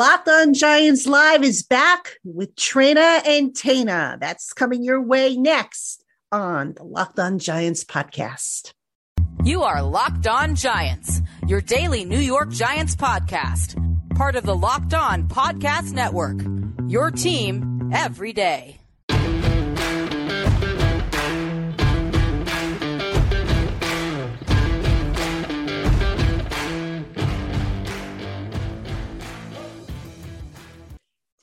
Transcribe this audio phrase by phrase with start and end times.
[0.00, 4.18] Locked on Giants Live is back with Traina and Tainah.
[4.18, 8.72] That's coming your way next on the Locked on Giants podcast.
[9.44, 13.76] You are Locked on Giants, your daily New York Giants podcast,
[14.16, 16.40] part of the Locked on Podcast Network.
[16.90, 18.79] Your team every day.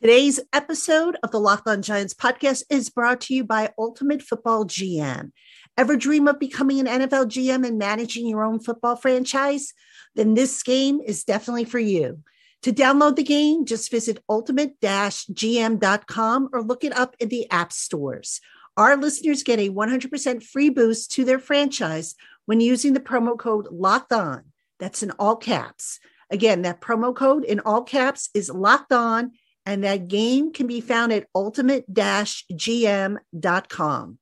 [0.08, 4.64] Today's episode of the Locked On Giants podcast is brought to you by Ultimate Football
[4.64, 5.34] GM.
[5.78, 9.74] Ever dream of becoming an NFL GM and managing your own football franchise?
[10.16, 12.20] Then this game is definitely for you.
[12.62, 18.40] To download the game, just visit ultimate-gm.com or look it up in the app stores.
[18.78, 22.16] Our listeners get a 100% free boost to their franchise
[22.46, 24.44] when using the promo code Locked On.
[24.80, 26.00] That's in all caps.
[26.32, 29.34] Again, that promo code in all caps is Locked On
[29.68, 34.18] and that game can be found at ultimate-gm.com.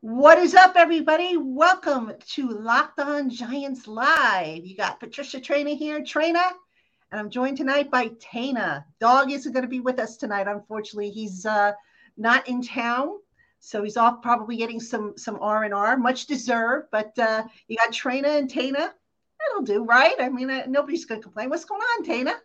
[0.00, 1.36] What is up, everybody?
[1.36, 4.64] Welcome to Locked On Giants Live.
[4.64, 6.50] You got Patricia Traina here, Traina,
[7.12, 8.84] and I'm joined tonight by Tainah.
[9.00, 11.10] Dog isn't going to be with us tonight, unfortunately.
[11.10, 11.72] He's uh,
[12.16, 13.18] not in town,
[13.60, 16.86] so he's off probably getting some some R and R, much deserved.
[16.90, 18.92] But uh, you got Traina and Tainah.
[19.40, 20.14] That'll do, right?
[20.18, 21.50] I mean, uh, nobody's going to complain.
[21.50, 22.36] What's going on, Tainah?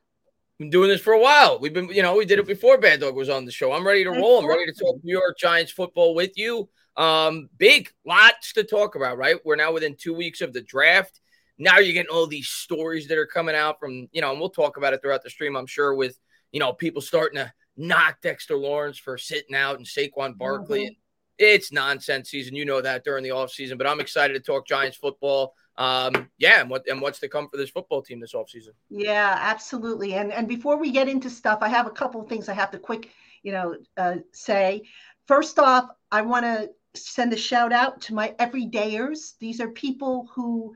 [0.59, 1.59] Been doing this for a while.
[1.59, 3.71] We've been, you know, we did it before Bad Dog was on the show.
[3.71, 4.39] I'm ready to roll.
[4.39, 6.69] I'm ready to talk New York Giants football with you.
[6.95, 9.37] Um, big lots to talk about, right?
[9.43, 11.19] We're now within two weeks of the draft.
[11.57, 14.49] Now you're getting all these stories that are coming out from, you know, and we'll
[14.49, 16.17] talk about it throughout the stream, I'm sure, with,
[16.51, 20.85] you know, people starting to knock Dexter Lawrence for sitting out and Saquon Barkley.
[20.85, 20.93] Mm-hmm.
[21.39, 22.55] It's nonsense season.
[22.55, 26.61] You know that during the offseason, but I'm excited to talk Giants football um, yeah,
[26.61, 28.73] and what and what's to come for this football team this offseason.
[28.89, 30.13] Yeah, absolutely.
[30.13, 32.71] And and before we get into stuff, I have a couple of things I have
[32.71, 33.09] to quick,
[33.41, 34.83] you know, uh, say.
[35.25, 39.33] First off, I want to send a shout out to my everydayers.
[39.39, 40.75] These are people who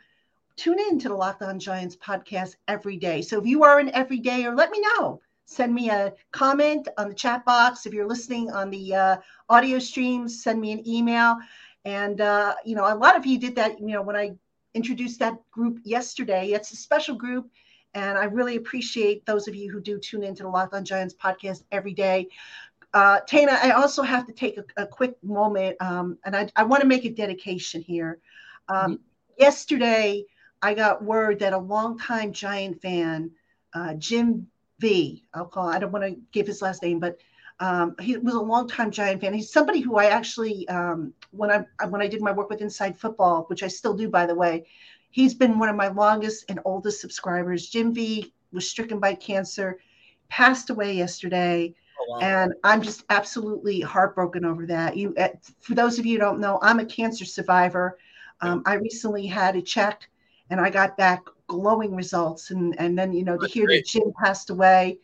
[0.56, 3.22] tune in to the Locked On Giants podcast every day.
[3.22, 5.22] So if you are an everydayer, let me know.
[5.46, 7.86] Send me a comment on the chat box.
[7.86, 11.38] If you're listening on the uh, audio streams, send me an email.
[11.86, 13.80] And uh, you know, a lot of you did that.
[13.80, 14.32] You know, when I
[14.74, 16.52] introduced that group yesterday.
[16.52, 17.50] It's a special group,
[17.94, 21.16] and I really appreciate those of you who do tune into the Locked On Giants
[21.16, 22.28] podcast every day.
[22.94, 26.64] Uh, Tainah, I also have to take a, a quick moment, um, and I, I
[26.64, 28.20] want to make a dedication here.
[28.70, 29.04] Um, mm-hmm.
[29.38, 30.26] Yesterday,
[30.62, 33.32] I got word that a longtime Giant fan,
[33.74, 34.48] uh, Jim
[34.80, 37.18] V, I'll call, I don't want to give his last name, but
[37.60, 39.34] um, he was a longtime Giant fan.
[39.34, 42.98] He's somebody who I actually, um, when I when I did my work with Inside
[42.98, 44.68] Football, which I still do, by the way,
[45.10, 47.70] he's been one of my longest and oldest subscribers.
[47.70, 49.80] Jim V was stricken by cancer,
[50.30, 51.74] passed away yesterday.
[52.00, 52.20] Oh, wow.
[52.20, 54.96] And I'm just absolutely heartbroken over that.
[54.96, 55.30] You, uh,
[55.60, 57.98] for those of you who don't know, I'm a cancer survivor.
[58.42, 60.08] Um, I recently had a check,
[60.52, 62.52] and I got back glowing results.
[62.52, 63.86] And and then you know That's to hear great.
[63.86, 65.00] that Jim passed away,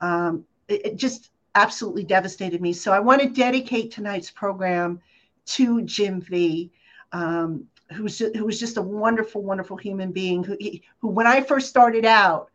[0.00, 2.72] um, it, it, just absolutely devastated me.
[2.72, 5.00] So I want to dedicate tonight's program
[5.44, 6.70] to Jim V,
[7.12, 10.42] um, who's who was just a wonderful, wonderful human being.
[10.44, 10.56] Who,
[11.00, 12.50] who when I first started out,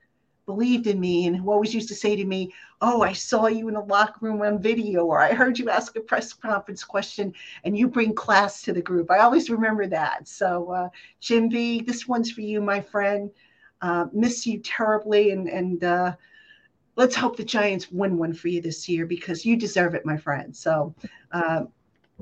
[0.46, 3.68] believed in me and who always used to say to me, "Oh, I saw you
[3.68, 7.34] in the locker room on video, or I heard you ask a press conference question,
[7.64, 10.28] and you bring class to the group." I always remember that.
[10.28, 13.29] So, uh, Jim V, this one's for you, my friend.
[13.81, 16.16] Uh, miss you terribly, and and uh,
[16.97, 20.18] let's hope the Giants win one for you this year because you deserve it, my
[20.18, 20.53] friend.
[20.56, 20.94] So,
[21.31, 21.66] uh,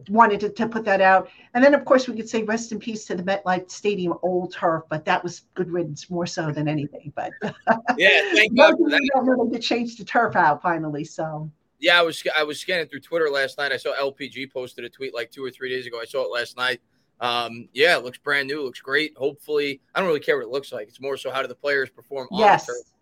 [0.09, 1.30] wanted to, to put that out.
[1.54, 4.54] And then, of course, we could say rest in peace to the MetLife Stadium old
[4.54, 7.13] turf, but that was good riddance more so than anything.
[7.16, 7.31] But
[7.98, 9.01] yeah, thank God for that.
[9.24, 11.06] Really to change the turf out finally.
[11.06, 11.50] So.
[11.80, 13.72] Yeah, I was I was scanning through Twitter last night.
[13.72, 16.00] I saw LPG posted a tweet like two or three days ago.
[16.01, 16.81] I saw it last night.
[17.22, 18.62] Um, yeah, it looks brand new.
[18.62, 19.16] It looks great.
[19.18, 20.88] Hopefully, I don't really care what it looks like.
[20.88, 22.68] It's more so how do the players perform yes.
[22.68, 22.94] on the turf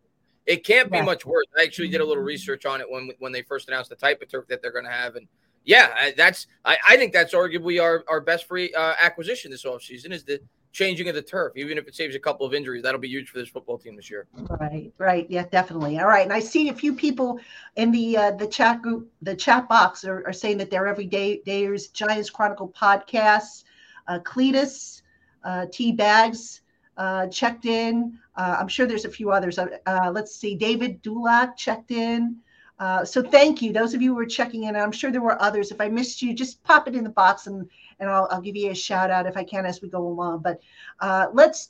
[0.46, 1.46] it can't be much worse.
[1.58, 4.22] I actually did a little research on it when when they first announced the type
[4.22, 5.28] of turf that they're going to have, and
[5.64, 10.12] yeah, that's I, I think that's arguably our our best free uh, acquisition this offseason
[10.12, 10.40] is the
[10.74, 11.54] changing of the turf.
[11.56, 13.96] Even if it saves a couple of injuries, that'll be huge for this football team
[13.96, 14.28] this year.
[14.60, 16.00] Right, right, yeah, definitely.
[16.00, 17.40] All right, and I see a few people
[17.76, 21.42] in the uh, the chat group, the chat box, are, are saying that they're everyday
[21.46, 23.64] dayers Giants Chronicle podcasts.
[24.06, 25.02] Uh, Cletus,
[25.46, 26.63] uh, T Bags
[26.98, 28.18] uh, checked in.
[28.36, 29.58] Uh, I'm sure there's a few others.
[29.58, 30.56] Uh, uh let's see.
[30.56, 32.38] David Dulac checked in.
[32.80, 34.76] Uh, so thank you, those of you who are checking in.
[34.76, 35.72] I'm sure there were others.
[35.72, 37.70] If I missed you, just pop it in the box and
[38.00, 40.40] and I'll, I'll give you a shout out if I can as we go along.
[40.40, 40.60] But
[41.00, 41.70] uh, let's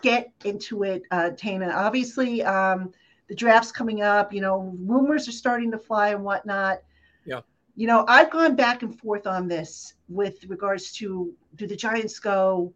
[0.00, 1.74] get into it, Tainah.
[1.74, 2.92] Obviously, um,
[3.28, 4.32] the draft's coming up.
[4.32, 6.82] You know, rumors are starting to fly and whatnot.
[7.26, 7.40] Yeah.
[7.76, 12.20] You know, I've gone back and forth on this with regards to do the Giants
[12.20, 12.72] go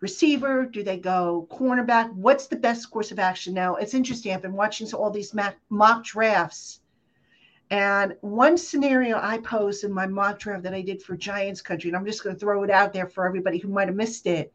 [0.00, 0.64] receiver?
[0.64, 2.12] Do they go cornerback?
[2.12, 3.76] What's the best course of action now?
[3.76, 4.32] It's interesting.
[4.32, 5.34] I've been watching all these
[5.70, 6.80] mock drafts.
[7.70, 11.90] And one scenario I posed in my mock draft that I did for Giants Country,
[11.90, 14.26] and I'm just going to throw it out there for everybody who might have missed
[14.26, 14.52] it.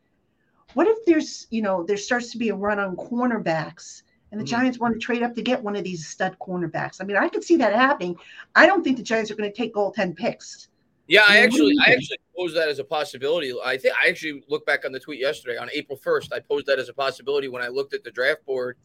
[0.73, 4.01] What if there's, you know, there starts to be a run on cornerbacks
[4.31, 4.61] and the mm-hmm.
[4.61, 6.97] Giants want to trade up to get one of these stud cornerbacks?
[6.99, 8.15] I mean, I could see that happening.
[8.55, 10.69] I don't think the Giants are going to take all 10 picks.
[11.07, 13.53] Yeah, I actually, I actually posed that as a possibility.
[13.63, 16.31] I think I actually looked back on the tweet yesterday on April first.
[16.31, 18.77] I posed that as a possibility when I looked at the draft board.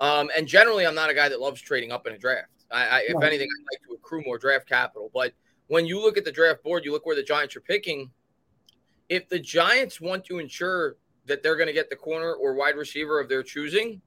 [0.00, 2.48] Um, and generally, I'm not a guy that loves trading up in a draft.
[2.70, 5.10] I, I if anything, I like to accrue more draft capital.
[5.14, 5.34] But
[5.68, 8.10] when you look at the draft board, you look where the Giants are picking.
[9.08, 12.74] If the Giants want to ensure that they're going to get the corner or wide
[12.74, 14.00] receiver of their choosing,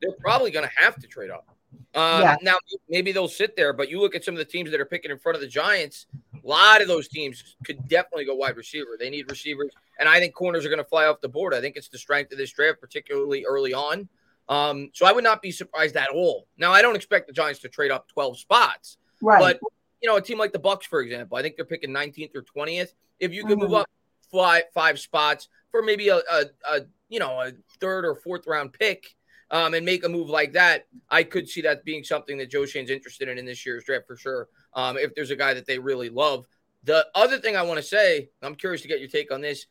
[0.00, 1.46] they're probably going to have to trade up.
[1.94, 2.36] Um, yeah.
[2.42, 2.56] Now,
[2.88, 5.10] maybe they'll sit there, but you look at some of the teams that are picking
[5.10, 6.06] in front of the Giants.
[6.46, 8.90] A lot of those teams could definitely go wide receiver.
[8.98, 11.54] They need receivers, and I think corners are going to fly off the board.
[11.54, 14.08] I think it's the strength of this draft, particularly early on.
[14.48, 16.46] Um, so I would not be surprised at all.
[16.56, 19.40] Now, I don't expect the Giants to trade up 12 spots, right?
[19.40, 19.60] But
[20.00, 22.42] you know, a team like the Bucs, for example, I think they're picking 19th or
[22.42, 22.92] 20th.
[23.18, 23.62] If you could mm-hmm.
[23.62, 23.90] move up
[24.30, 28.72] five five spots for maybe a, a, a you know a third or fourth round
[28.72, 29.16] pick
[29.50, 32.66] um, and make a move like that, I could see that being something that Joe
[32.66, 34.48] Schoen's interested in in this year's draft for sure.
[34.74, 36.46] Um, if there's a guy that they really love.
[36.84, 39.66] The other thing I want to say, I'm curious to get your take on this.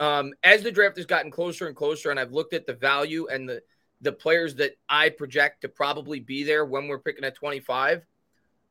[0.00, 3.26] Um, as the draft has gotten closer and closer, and I've looked at the value
[3.28, 3.62] and the
[4.00, 8.06] the players that I project to probably be there when we're picking at 25,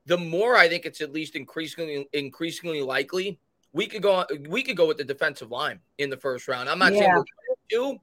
[0.06, 3.40] the more I think it's at least increasingly increasingly likely
[3.74, 6.70] we could go we could go with the defensive line in the first round.
[6.70, 7.00] I'm not yeah.
[7.00, 7.24] saying we're
[7.80, 8.02] going to,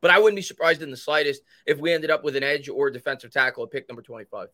[0.00, 2.68] but I wouldn't be surprised in the slightest if we ended up with an edge
[2.68, 4.48] or defensive tackle at pick number 25.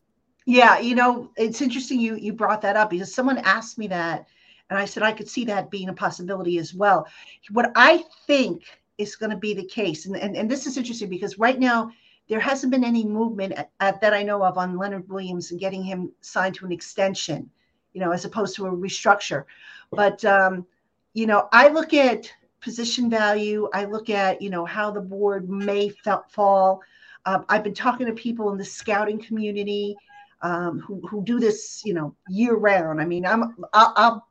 [0.45, 4.27] Yeah, you know, it's interesting you you brought that up because someone asked me that
[4.71, 7.07] and I said I could see that being a possibility as well.
[7.51, 8.65] What I think
[8.99, 11.91] is going to be the case, and, and, and this is interesting because right now
[12.29, 15.61] there hasn't been any movement at, at, that I know of on Leonard Williams and
[15.61, 17.49] getting him signed to an extension,
[17.93, 19.45] you know, as opposed to a restructure.
[19.93, 20.67] But um,
[21.13, 22.31] you know, I look at
[22.61, 23.69] position value.
[23.73, 25.93] I look at, you know, how the board may
[26.31, 26.83] fall.
[27.25, 29.97] Um, I've been talking to people in the scouting community
[30.43, 33.01] um, who, who do this, you know, year round.
[33.01, 34.29] I mean, I'm, I'll, I'll,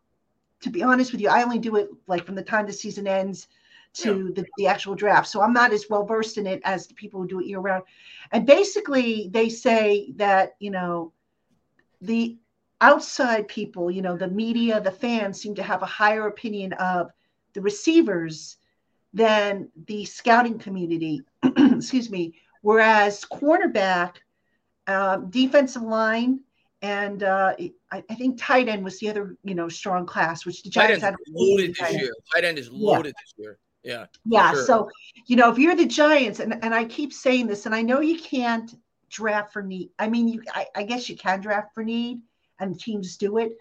[0.62, 3.08] to be honest with you, I only do it like from the time the season
[3.08, 3.48] ends
[3.96, 4.42] to yeah.
[4.42, 5.28] the, the actual draft.
[5.28, 7.60] So I'm not as well versed in it as the people who do it year
[7.60, 7.84] round.
[8.32, 11.14] And basically, they say that, you know,
[12.02, 12.38] the
[12.82, 17.10] outside people, you know, the media, the fans seem to have a higher opinion of
[17.56, 18.58] the receivers
[19.14, 21.24] than the scouting community.
[21.58, 22.36] Excuse me.
[22.62, 24.18] Whereas cornerback,
[24.86, 26.42] uh, defensive line,
[26.82, 30.62] and uh, I, I, think tight end was the other, you know, strong class, which
[30.62, 32.14] the Giants had loaded this year.
[32.34, 33.22] Tight end is loaded yeah.
[33.24, 33.58] this year.
[33.84, 34.06] Yeah.
[34.26, 34.52] Yeah.
[34.52, 34.66] Sure.
[34.66, 34.90] So,
[35.26, 38.02] you know, if you're the Giants, and, and I keep saying this, and I know
[38.02, 38.72] you can't
[39.10, 39.90] draft for need.
[39.98, 42.20] I mean, you I, I guess you can draft for need,
[42.60, 43.54] and teams do it.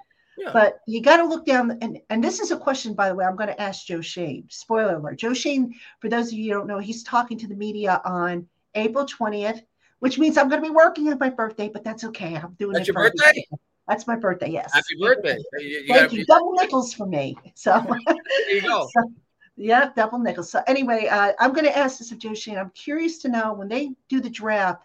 [0.53, 3.25] But you got to look down, and, and this is a question, by the way,
[3.25, 4.45] I'm going to ask Joe Schoen.
[4.49, 5.19] Spoiler alert.
[5.19, 8.47] Joe Schoen, for those of you who don't know, he's talking to the media on
[8.75, 9.63] April 20th,
[10.01, 12.35] which means I'm going to be working on my birthday, but that's okay.
[12.37, 12.79] I'm doing it.
[12.79, 13.47] that's your birthday?
[13.89, 14.73] That's my birthday, yes.
[14.73, 15.39] Happy birthday.
[15.59, 16.19] You, you Thank you.
[16.19, 17.37] Be- double nickels for me.
[17.55, 17.73] So
[18.07, 18.17] there
[18.51, 18.89] you go.
[18.93, 19.13] So,
[19.57, 20.51] yeah, double nickels.
[20.51, 22.59] So anyway, uh, I'm going to ask this of Joe Schoen.
[22.59, 24.83] I'm curious to know when they do the draft,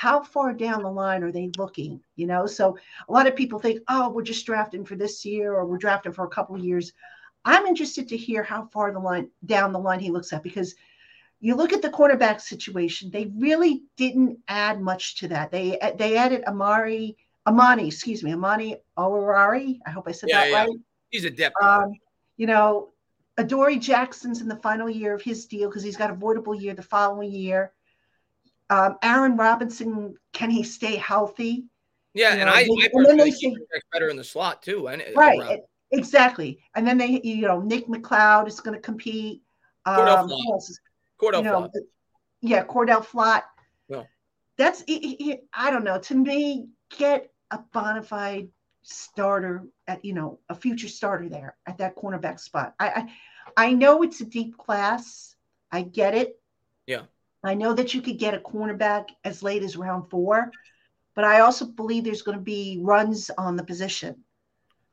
[0.00, 2.00] how far down the line are they looking?
[2.16, 5.52] You know, so a lot of people think, oh, we're just drafting for this year
[5.52, 6.94] or we're drafting for a couple of years.
[7.44, 10.74] I'm interested to hear how far the line down the line he looks at because
[11.40, 15.50] you look at the cornerback situation, they really didn't add much to that.
[15.50, 19.80] They they added Amari Amani, excuse me, Amani Oruwariye.
[19.86, 20.60] I hope I said yeah, that yeah.
[20.60, 20.70] right.
[21.10, 21.62] He's a depth.
[21.62, 21.92] Um,
[22.38, 22.94] you know,
[23.36, 26.72] Adoree Jackson's in the final year of his deal because he's got a voidable year
[26.72, 27.74] the following year.
[28.70, 31.64] Um, Aaron Robinson, can he stay healthy?
[32.14, 33.54] Yeah, you and know, I, I and then they say,
[33.92, 34.88] better in the slot too.
[34.88, 35.60] And right,
[35.90, 36.60] exactly.
[36.74, 39.42] And then they, you know, Nick McCloud is going to compete.
[39.86, 40.30] Cordell um,
[41.20, 41.70] Cordell you know,
[42.42, 43.42] Yeah, Cordell Flott.
[43.88, 44.04] Yeah.
[44.56, 45.98] That's I don't know.
[45.98, 48.48] To me, get a bona fide
[48.82, 52.74] starter at you know a future starter there at that cornerback spot.
[52.78, 52.88] I
[53.56, 55.34] I, I know it's a deep class.
[55.72, 56.40] I get it.
[56.86, 57.02] Yeah.
[57.42, 60.50] I know that you could get a cornerback as late as round four,
[61.14, 64.24] but I also believe there's going to be runs on the position.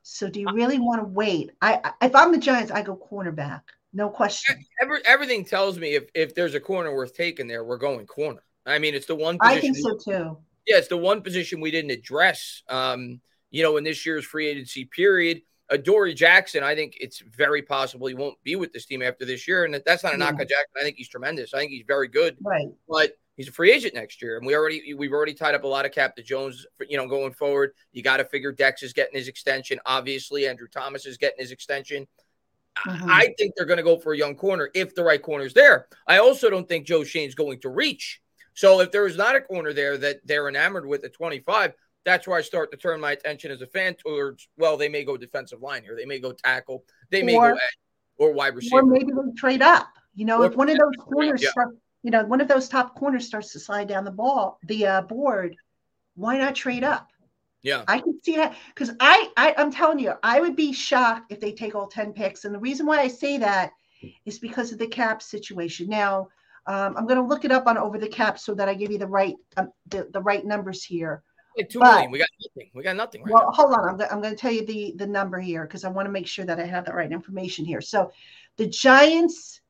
[0.02, 1.50] So do you really want to wait?
[1.60, 3.60] I if I'm the Giants, I go cornerback,
[3.92, 4.64] no question.
[4.80, 8.42] Every, everything tells me if if there's a corner worth taking there, we're going corner.
[8.64, 9.36] I mean, it's the one.
[9.40, 10.38] I think so too.
[10.66, 12.62] Yeah, it's the one position we didn't address.
[12.68, 15.42] Um, you know, in this year's free agency period.
[15.70, 19.46] Adoree Jackson, I think it's very possible he won't be with this team after this
[19.46, 19.64] year.
[19.64, 20.76] And that's not a knock on Jackson.
[20.78, 21.52] I think he's tremendous.
[21.52, 22.36] I think he's very good.
[22.42, 22.68] Right.
[22.88, 24.38] But he's a free agent next year.
[24.38, 26.96] And we already we've already tied up a lot of cap to Jones, for, you
[26.96, 27.72] know, going forward.
[27.92, 29.78] You got to figure Dex is getting his extension.
[29.84, 32.06] Obviously, Andrew Thomas is getting his extension.
[32.86, 33.10] Mm-hmm.
[33.10, 35.54] I think they're going to go for a young corner if the right corner is
[35.54, 35.88] there.
[36.06, 38.20] I also don't think Joe Schoen's going to reach.
[38.54, 41.74] So if there is not a corner there that they're enamored with at 25,
[42.08, 45.04] that's where I start to turn my attention as a fan towards, well, they may
[45.04, 45.94] go defensive line here.
[45.94, 46.84] They may go tackle.
[47.10, 47.78] They may or, go edge
[48.16, 48.78] or wide receiver.
[48.78, 49.88] Or maybe they trade up.
[50.14, 51.50] You know, or, if one of those corners, yeah.
[51.50, 54.86] start, you know, one of those top corners starts to slide down the ball, the
[54.86, 55.54] uh, board,
[56.14, 57.08] why not trade up?
[57.62, 61.32] Yeah, I can see that because I, I, I'm telling you, I would be shocked
[61.32, 63.72] if they take all ten picks, and the reason why I say that
[64.24, 65.88] is because of the cap situation.
[65.88, 66.28] Now,
[66.66, 68.92] um, I'm going to look it up on over the cap so that I give
[68.92, 71.24] you the right, um, the, the right numbers here
[71.58, 72.10] like two but, million.
[72.10, 72.70] We got nothing.
[72.74, 73.22] We got nothing.
[73.22, 73.52] Right well, now.
[73.52, 73.88] hold on.
[73.88, 76.26] I'm, I'm going to tell you the the number here because I want to make
[76.26, 77.80] sure that I have the right information here.
[77.80, 78.10] So,
[78.56, 79.60] the Giants'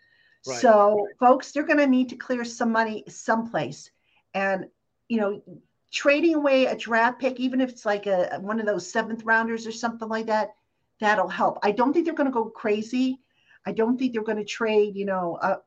[0.46, 0.60] Right.
[0.60, 3.90] So, folks, they're going to need to clear some money someplace.
[4.34, 4.66] And,
[5.08, 5.42] you know,
[5.92, 9.66] trading away a draft pick, even if it's like a one of those seventh rounders
[9.66, 10.50] or something like that,
[11.00, 11.60] that'll help.
[11.64, 13.22] I don't think they're going to go crazy
[13.68, 15.58] I don't think they're going to trade, you know, uh,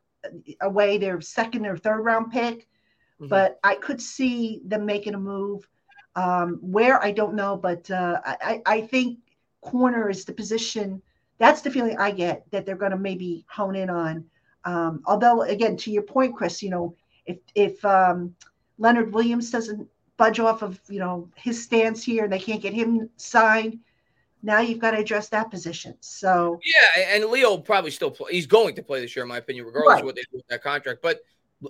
[0.62, 3.28] away their second or third round pick, mm-hmm.
[3.28, 5.68] but I could see them making a move.
[6.16, 9.18] Um, where I don't know, but uh, I, I think
[9.60, 11.00] corner is the position.
[11.38, 14.24] That's the feeling I get that they're going to maybe hone in on.
[14.64, 18.34] Um, although, again, to your point, Chris, you know, if if um,
[18.78, 22.74] Leonard Williams doesn't budge off of you know his stance here and they can't get
[22.74, 23.78] him signed,
[24.42, 25.94] now you've got to address that position.
[26.00, 28.32] So yeah, and Leo probably still play.
[28.32, 30.00] He's going to play this year, in my opinion, regardless right.
[30.00, 31.00] of what they do with that contract.
[31.02, 31.20] But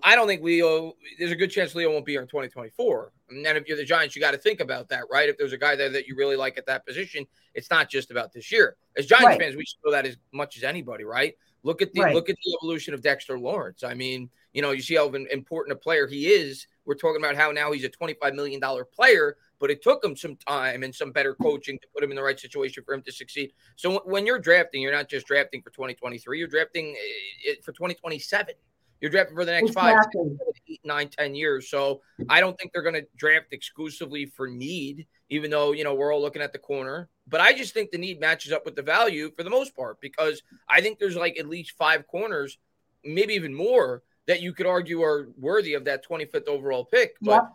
[0.03, 0.95] I don't think Leo.
[1.19, 3.13] There's a good chance Leo won't be here in 2024.
[3.31, 5.29] And then if you're the Giants, you got to think about that, right?
[5.29, 8.11] If there's a guy there that you really like at that position, it's not just
[8.11, 8.77] about this year.
[8.97, 9.41] As Giants right.
[9.41, 11.35] fans, we should know that as much as anybody, right?
[11.63, 12.15] Look at the right.
[12.15, 13.83] look at the evolution of Dexter Lawrence.
[13.83, 16.67] I mean, you know, you see how important a player he is.
[16.85, 20.17] We're talking about how now he's a 25 million dollar player, but it took him
[20.17, 23.03] some time and some better coaching to put him in the right situation for him
[23.03, 23.53] to succeed.
[23.77, 26.97] So when you're drafting, you're not just drafting for 2023, you're drafting
[27.49, 28.55] eh, for 2027.
[29.01, 30.23] You're drafting for the next exactly.
[30.23, 31.71] five, eight, nine, ten years.
[31.71, 35.95] So I don't think they're going to draft exclusively for need, even though, you know,
[35.95, 37.09] we're all looking at the corner.
[37.27, 40.01] But I just think the need matches up with the value for the most part
[40.01, 42.59] because I think there's like at least five corners,
[43.03, 47.17] maybe even more, that you could argue are worthy of that 25th overall pick.
[47.23, 47.51] But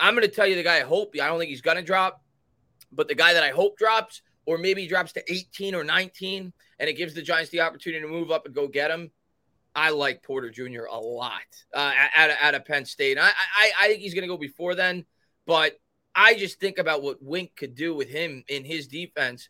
[0.00, 1.14] I'm going to tell you the guy I hope.
[1.14, 2.22] I don't think he's going to drop,
[2.92, 6.52] but the guy that I hope drops, or maybe he drops to 18 or 19,
[6.78, 9.10] and it gives the Giants the opportunity to move up and go get him.
[9.74, 10.84] I like Porter Jr.
[10.90, 11.40] a lot
[11.74, 13.18] uh, at, at a Penn State.
[13.18, 15.04] I, I, I think he's going to go before then,
[15.46, 15.78] but
[16.14, 19.48] I just think about what Wink could do with him in his defense.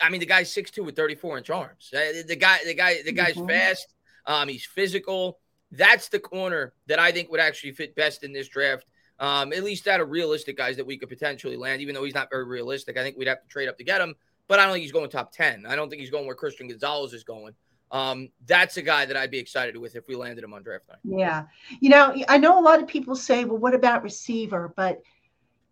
[0.00, 1.90] I mean, the guy's 6'2 with 34 inch arms.
[1.94, 3.48] Uh, the guy, the guy, the guy's mm-hmm.
[3.48, 3.94] fast.
[4.24, 5.38] Um, he's physical.
[5.70, 8.86] That's the corner that I think would actually fit best in this draft
[9.18, 12.14] um, at least out of realistic guys that we could potentially land, even though he's
[12.14, 12.96] not very realistic.
[12.96, 14.14] I think we'd have to trade up to get him,
[14.48, 15.66] but I don't think he's going top 10.
[15.66, 17.54] I don't think he's going where Christian Gonzalez is going.
[17.92, 20.88] Um, that's a guy that I'd be excited with if we landed him on draft
[20.88, 20.98] night.
[21.04, 21.44] Yeah.
[21.80, 24.72] You know, I know a lot of people say, well, what about receiver?
[24.76, 25.02] But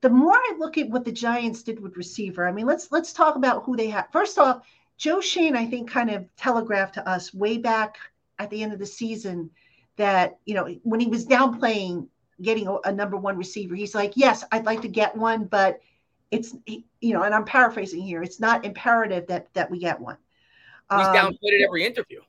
[0.00, 3.12] the more I look at what the Giants did with receiver, I mean, let's let's
[3.12, 4.06] talk about who they have.
[4.12, 4.64] First off,
[4.96, 7.96] Joe Schoen, I think, kind of telegraphed to us way back
[8.38, 9.50] at the end of the season
[9.96, 12.08] that, you know, when he was downplaying
[12.42, 13.74] getting a, a, number one receiver.
[13.74, 15.80] He's like, yes, I'd like to get one, but
[16.30, 18.22] it's you know, and I'm paraphrasing here.
[18.22, 20.16] It's not imperative that that we get one.
[20.90, 22.20] He's um, downplayed it every interview.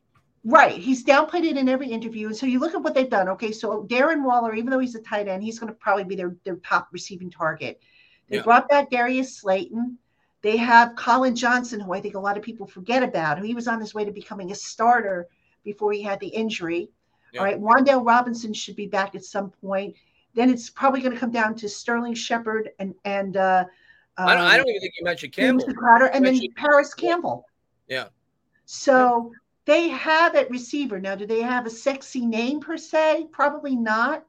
[0.43, 3.29] Right, he's downplayed it in every interview, and so you look at what they've done.
[3.29, 6.15] Okay, so Darren Waller, even though he's a tight end, he's going to probably be
[6.15, 7.81] their their top receiving target.
[8.29, 8.43] They yeah.
[8.43, 9.97] brought back Darius Slayton.
[10.43, 13.55] They have Collin Johnson, who I think a lot of people forget about, who he
[13.55, 15.27] was on his way to becoming a starter
[15.63, 16.89] before he had the injury.
[17.35, 17.41] Yeah.
[17.41, 19.93] All right, Wan'Dale Robinson should be back at some point.
[20.35, 23.65] Then it's probably going to come down to Sterling Shepard and and uh,
[24.17, 25.73] I, don't, I don't um, even think you mentioned Campbell.
[25.73, 27.45] Crowder, and then Parris Campbell.
[27.87, 28.05] Yeah.
[28.65, 29.33] So
[29.65, 30.99] they have at receiver.
[30.99, 33.27] Now, do they have a sexy name per se?
[33.31, 34.25] Probably not.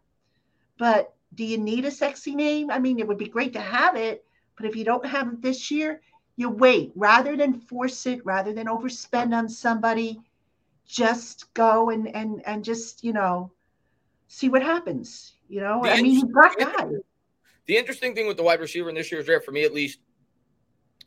[0.78, 2.70] But do you need a sexy name?
[2.70, 4.24] I mean, it would be great to have it,
[4.56, 6.00] but if you don't have it this year,
[6.36, 10.20] you wait rather than force it, rather than overspend on somebody.
[10.86, 13.50] Just go and and and just you know
[14.28, 15.34] see what happens.
[15.48, 16.92] You know, the I mean, you've got guys.
[17.66, 19.98] The interesting thing with the wide receiver in this year's draft, for me at least,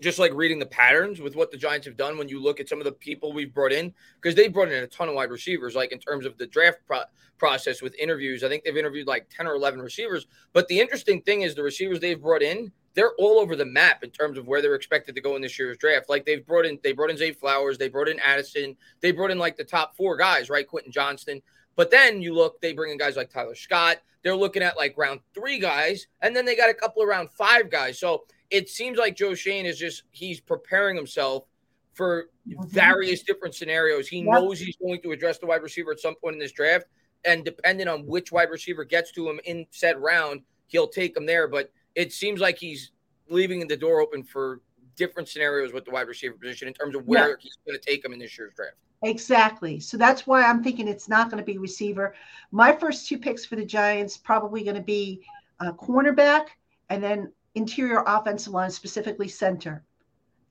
[0.01, 2.67] just like reading the patterns with what the Giants have done when you look at
[2.67, 5.29] some of the people we've brought in, because they brought in a ton of wide
[5.29, 7.03] receivers, like in terms of the draft pro-
[7.37, 8.43] process with interviews.
[8.43, 10.27] I think they've interviewed like 10 or 11 receivers.
[10.53, 14.03] But the interesting thing is the receivers they've brought in, they're all over the map
[14.03, 16.09] in terms of where they're expected to go in this year's draft.
[16.09, 19.31] Like they've brought in, they brought in Zay Flowers, they brought in Addison, they brought
[19.31, 20.67] in like the top four guys, right?
[20.67, 21.41] Quentin Johnston.
[21.75, 23.97] But then you look, they bring in guys like Tyler Scott.
[24.21, 27.29] They're looking at like round three guys, and then they got a couple of round
[27.29, 27.99] five guys.
[27.99, 31.45] So it seems like Joe Schoen is just he's preparing himself
[31.93, 32.67] for mm-hmm.
[32.67, 34.07] various different scenarios.
[34.07, 34.27] He yep.
[34.27, 36.85] knows he's going to address the wide receiver at some point in this draft,
[37.23, 41.25] and depending on which wide receiver gets to him in said round, he'll take him
[41.25, 41.47] there.
[41.47, 42.91] But it seems like he's
[43.27, 44.61] leaving the door open for
[44.95, 48.03] different scenarios with the wide receiver position in terms of where he's going to take
[48.05, 48.75] him in this year's draft.
[49.03, 49.81] Exactly.
[49.81, 52.15] So that's why I'm thinking it's not going to be receiver.
[52.51, 55.25] My first two picks for the Giants probably going to be
[55.59, 56.47] a cornerback
[56.89, 59.83] and then interior offensive line, specifically center.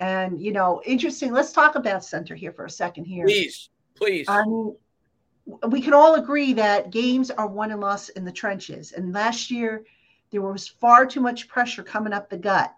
[0.00, 1.32] And you know, interesting.
[1.32, 3.24] Let's talk about center here for a second here.
[3.24, 4.28] Please, please.
[4.28, 4.76] Um,
[5.68, 8.92] we can all agree that games are won and lost in the trenches.
[8.92, 9.84] And last year,
[10.30, 12.74] there was far too much pressure coming up the gut.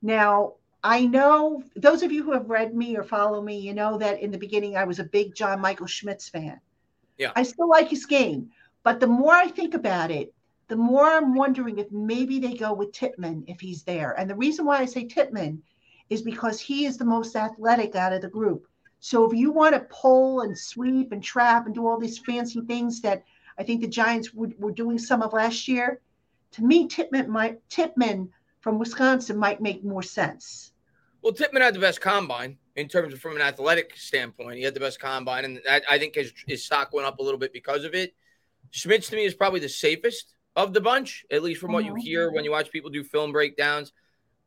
[0.00, 3.98] Now, I know those of you who have read me or follow me, you know
[3.98, 6.60] that in the beginning I was a big John Michael Schmitz fan.
[7.18, 7.32] Yeah.
[7.36, 8.50] I still like his game,
[8.82, 10.34] but the more I think about it,
[10.68, 14.18] the more I'm wondering if maybe they go with Tippmann if he's there.
[14.18, 15.62] And the reason why I say Tippmann
[16.08, 18.66] is because he is the most athletic out of the group.
[18.98, 22.60] So if you want to pull and sweep and trap and do all these fancy
[22.62, 23.24] things that
[23.58, 26.00] I think the Giants would, were doing some of last year,
[26.52, 28.28] to me, Tippmann might Tippmann
[28.60, 30.72] from Wisconsin might make more sense.
[31.22, 34.56] Well, Tippmann had the best combine in terms of from an athletic standpoint.
[34.56, 37.22] He had the best combine, and I, I think his, his stock went up a
[37.22, 38.14] little bit because of it.
[38.70, 41.92] Schmitz to me is probably the safest of the bunch, at least from what you
[41.92, 42.00] mm-hmm.
[42.00, 43.92] hear when you watch people do film breakdowns.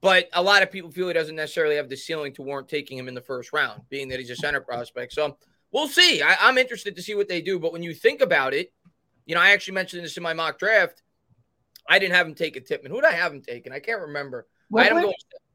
[0.01, 2.97] But a lot of people feel he doesn't necessarily have the ceiling to warrant taking
[2.97, 5.13] him in the first round, being that he's a center prospect.
[5.13, 5.37] So
[5.71, 6.21] we'll see.
[6.21, 7.57] I, am interested to see what they do.
[7.57, 8.71] But when you think about it,
[9.25, 11.01] you know, I actually mentioned this in my mock draft.
[11.87, 12.91] I didn't have him take a Tippmann.
[12.91, 13.71] Who did I have him taken?
[13.71, 14.47] I can't remember.
[14.75, 15.13] I had him going,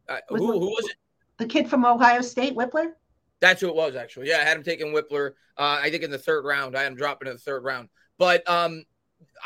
[0.09, 0.97] uh, who, who was it?
[1.39, 2.93] the kid from Ohio State, Wypler?
[3.41, 4.29] That's who it was, actually.
[4.29, 5.31] Yeah, I had him taking Wypler.
[5.57, 6.77] Uh, I think in the third round.
[6.77, 7.89] I had him dropping in the third round.
[8.19, 8.85] But um,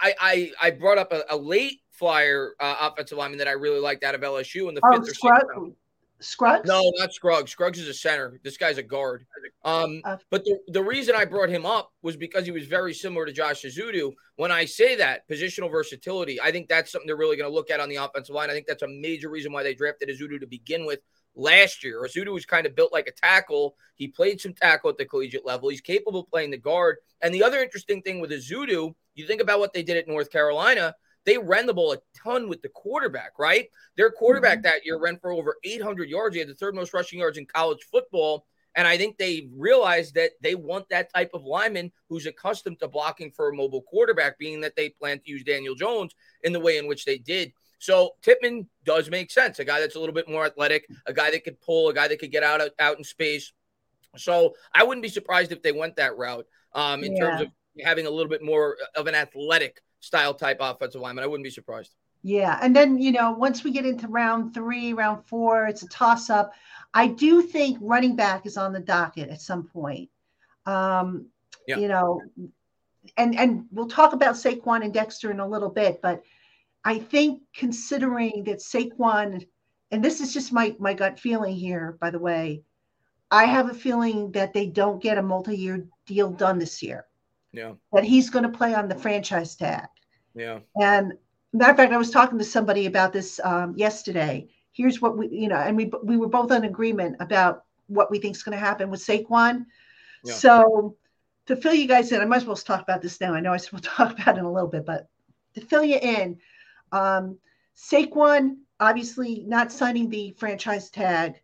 [0.00, 3.78] I, I I brought up a, a late flyer uh, offensive lineman that I really
[3.78, 5.74] liked out of LSU in the oh, fifth or sixth round.
[6.20, 6.66] Scruggs?
[6.66, 7.50] No, not Scruggs.
[7.50, 8.40] Scruggs is a center.
[8.42, 9.26] This guy's a guard.
[9.64, 12.94] Um, uh, but the, the reason I brought him up was because he was very
[12.94, 14.12] similar to Josh Ezeudu.
[14.36, 17.70] When I say that, positional versatility, I think that's something they're really going to look
[17.70, 18.50] at on the offensive line.
[18.50, 21.00] I think that's a major reason why they drafted Ezeudu to begin with
[21.34, 22.02] last year.
[22.02, 23.76] Ezeudu was kind of built like a tackle.
[23.96, 25.68] He played some tackle at the collegiate level.
[25.68, 26.96] He's capable of playing the guard.
[27.22, 30.30] And the other interesting thing with Ezeudu, you think about what they did at North
[30.30, 33.68] Carolina, they ran the ball a ton with the quarterback, right?
[33.96, 34.62] Their quarterback mm-hmm.
[34.62, 36.34] that year ran for over 800 yards.
[36.34, 38.46] He had the third most rushing yards in college football.
[38.76, 42.88] And I think they realized that they want that type of lineman who's accustomed to
[42.88, 46.60] blocking for a mobile quarterback, being that they plan to use Daniel Jones in the
[46.60, 47.52] way in which they did.
[47.78, 49.58] So Tippmann does make sense.
[49.58, 52.08] A guy that's a little bit more athletic, a guy that could pull, a guy
[52.08, 53.52] that could get out out in space.
[54.16, 57.22] So I wouldn't be surprised if they went that route um, in yeah.
[57.22, 57.48] terms of
[57.84, 61.24] having a little bit more of an athletic style type offensive lineman.
[61.24, 61.94] I wouldn't be surprised.
[62.22, 65.88] Yeah, and then you know once we get into round three, round four, it's a
[65.88, 66.52] toss up.
[66.94, 70.08] I do think running back is on the docket at some point.
[70.66, 71.26] Um,
[71.66, 71.78] yeah.
[71.78, 72.20] You know,
[73.16, 76.22] and and we'll talk about Saquon and Dexter in a little bit, but
[76.84, 79.46] I think considering that Saquon,
[79.90, 82.62] and this is just my my gut feeling here, by the way,
[83.30, 87.06] I have a feeling that they don't get a multi-year deal done this year.
[87.54, 87.72] Yeah.
[87.92, 89.86] That he's going to play on the franchise tag.
[90.34, 90.60] Yeah.
[90.80, 91.14] And
[91.52, 94.48] matter of fact, I was talking to somebody about this um, yesterday.
[94.72, 98.18] Here's what we, you know, and we we were both in agreement about what we
[98.18, 99.66] think is going to happen with Saquon.
[100.24, 100.34] Yeah.
[100.34, 100.96] So
[101.46, 103.34] to fill you guys in, I might as well talk about this now.
[103.34, 105.08] I know I said we'll talk about it in a little bit, but
[105.54, 106.38] to fill you in,
[106.92, 107.38] um,
[107.76, 111.40] Saquon obviously not signing the franchise tag,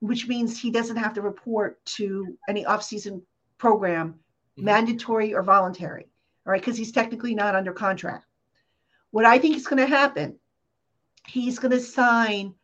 [0.00, 3.22] which means he doesn't have to report to any offseason
[3.56, 4.14] program,
[4.58, 4.66] mm-hmm.
[4.66, 6.06] mandatory or voluntary,
[6.46, 8.26] all right, because he's technically not under contract.
[9.10, 10.38] What I think is going to happen,
[11.26, 12.54] he's going to sign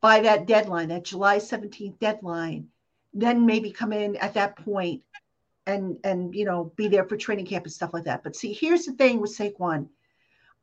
[0.00, 2.68] by that deadline, that July 17th deadline,
[3.14, 5.02] then maybe come in at that point
[5.66, 8.24] and and you know be there for training camp and stuff like that.
[8.24, 9.88] But see, here's the thing with Saquon.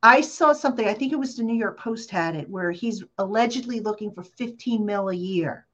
[0.02, 3.04] I saw something, I think it was the New York Post had it, where he's
[3.18, 5.66] allegedly looking for 15 mil a year.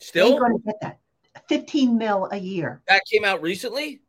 [0.00, 0.98] Still going to get that.
[1.48, 2.82] 15 mil a year.
[2.86, 4.00] That came out recently?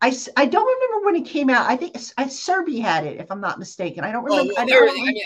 [0.00, 1.68] I, I don't remember when it came out.
[1.68, 4.04] I think I, Serby had it, if I'm not mistaken.
[4.04, 4.52] I don't oh, remember.
[4.56, 5.22] Well, I don't, I mean,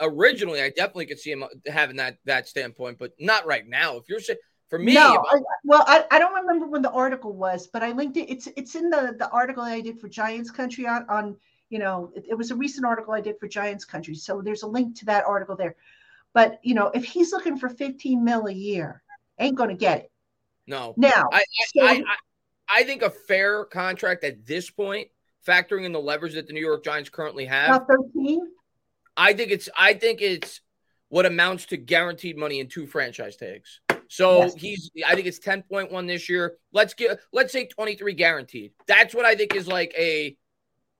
[0.00, 3.66] I originally, I definitely could see him uh, having that that standpoint, but not right
[3.66, 3.96] now.
[3.96, 7.32] If you're saying for me, no, I, well, I, I don't remember when the article
[7.32, 8.28] was, but I linked it.
[8.30, 11.36] It's it's in the the article I did for Giants Country on on
[11.70, 14.62] you know it, it was a recent article I did for Giants Country, so there's
[14.62, 15.76] a link to that article there.
[16.32, 19.02] But you know, if he's looking for 15 mil a year,
[19.38, 20.10] ain't going to get it.
[20.66, 20.94] No.
[20.96, 21.44] Now, I,
[21.76, 22.02] so, I,
[22.68, 25.08] I, think a fair contract at this point,
[25.46, 27.76] factoring in the leverage that the New York Giants currently have.
[27.76, 28.40] About 13.
[29.16, 30.60] I think it's I think it's
[31.08, 33.80] what amounts to guaranteed money in two franchise tags.
[34.08, 34.54] So yes.
[34.54, 36.56] he's I think it's 10.1 this year.
[36.72, 38.72] Let's get let's say 23 guaranteed.
[38.86, 40.36] That's what I think is like a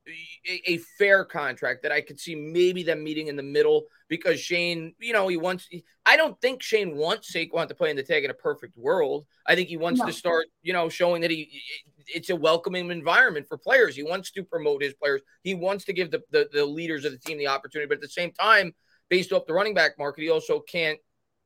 [0.06, 4.40] a, a fair contract that I could see maybe them meeting in the middle because
[4.40, 5.68] Schoen, you know, he wants.
[6.06, 9.26] I don't think Schoen wants Saquon to play in the tag in a perfect world.
[9.46, 10.06] I think he wants no.
[10.06, 11.60] to start, you know, showing that he
[12.06, 13.96] it's a welcoming environment for players.
[13.96, 15.22] He wants to promote his players.
[15.42, 18.02] He wants to give the, the, the leaders of the team the opportunity, but at
[18.02, 18.74] the same time,
[19.08, 20.98] based off the running back market, he also can't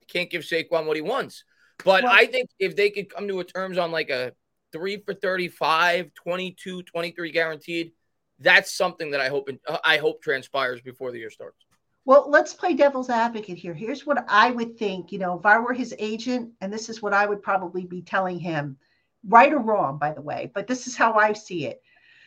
[0.09, 1.45] can't give Saquon what he wants.
[1.85, 4.33] But well, I think if they could come to a terms on like a
[4.73, 7.93] three for 35, 22, 23 guaranteed,
[8.41, 9.49] that's something that I hope
[9.85, 11.65] I hope transpires before the year starts.
[12.09, 13.75] Well, let's play devil's advocate here.
[13.75, 15.13] Here's what I would think.
[15.13, 18.01] You know, if I were his agent, and this is what I would probably be
[18.01, 18.79] telling him,
[19.29, 21.83] right or wrong, by the way, but this is how I see it.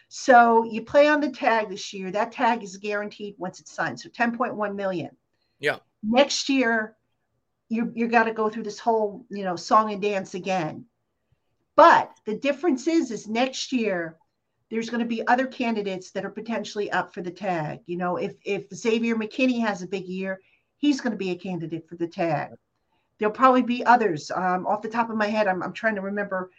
[0.07, 2.11] So you play on the tag this year.
[2.11, 3.99] That tag is guaranteed once it's signed.
[3.99, 5.17] So 10.1 million.
[5.59, 5.77] Yeah.
[6.03, 6.95] Next year,
[7.67, 10.85] you you got to go through this whole you know song and dance again.
[11.75, 14.19] But the difference is, is next year
[14.71, 17.81] there's going to be other candidates that are potentially up for the tag.
[17.85, 20.39] You know, if if Xavier McKinney has a big year,
[20.77, 22.51] he's going to be a candidate for the tag.
[23.19, 24.31] There'll probably be others.
[24.31, 26.49] Um, off the top of my head, I'm, I'm trying to remember.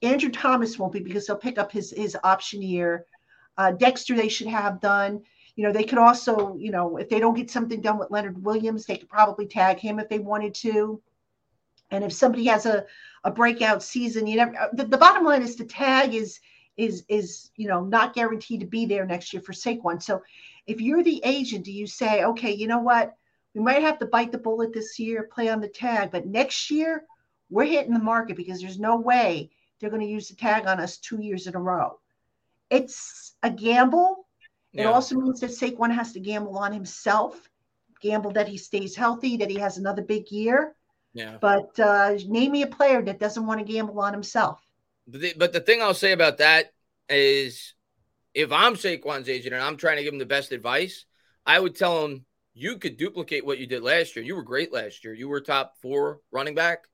[0.00, 3.04] Andrew Thomas won't be because he'll pick up his his option year.
[3.58, 5.22] Uh, Dexter, they should have done.
[5.56, 8.44] You know, they could also, you know, if they don't get something done with Leonard
[8.44, 11.02] Williams, they could probably tag him if they wanted to.
[11.90, 12.84] And if somebody has a,
[13.24, 14.70] a breakout season, you never.
[14.72, 16.38] The, the bottom line is the tag is
[16.76, 20.02] is is you know not guaranteed to be there next year for Saquon.
[20.02, 20.22] So
[20.66, 23.14] if you're the agent, do you say, okay, you know what,
[23.54, 26.70] we might have to bite the bullet this year, play on the tag, but next
[26.70, 27.04] year
[27.48, 30.80] we're hitting the market because there's no way they're going to use the tag on
[30.80, 31.98] us two years in a row.
[32.70, 34.26] It's a gamble.
[34.72, 34.82] Yeah.
[34.82, 37.48] It also means that Saquon has to gamble on himself,
[38.02, 40.74] gamble that he stays healthy, that he has another big year.
[41.14, 41.38] Yeah.
[41.40, 44.65] But uh, name me a player that doesn't want to gamble on himself.
[45.06, 46.72] But the, but the thing I'll say about that
[47.08, 47.74] is
[48.34, 51.06] if I'm Saquon's agent and I'm trying to give him the best advice,
[51.46, 54.24] I would tell him you could duplicate what you did last year.
[54.24, 55.14] You were great last year.
[55.14, 56.84] You were top four running back,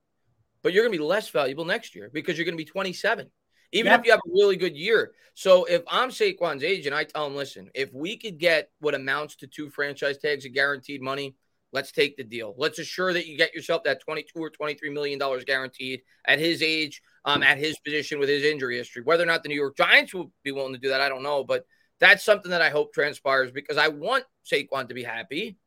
[0.61, 3.29] but you're going to be less valuable next year because you're going to be 27,
[3.71, 3.99] even yep.
[3.99, 5.13] if you have a really good year.
[5.33, 9.37] So if I'm Saquon's agent, I tell him, listen, if we could get what amounts
[9.37, 11.35] to two franchise tags of guaranteed money,
[11.73, 12.53] let's take the deal.
[12.57, 16.61] Let's assure that you get yourself that 22 or 23 million dollars guaranteed at his
[16.61, 19.01] age um, at his position with his injury history.
[19.03, 21.23] Whether or not the New York Giants will be willing to do that, I don't
[21.23, 21.43] know.
[21.43, 21.65] But
[21.99, 25.57] that's something that I hope transpires because I want Saquon to be happy,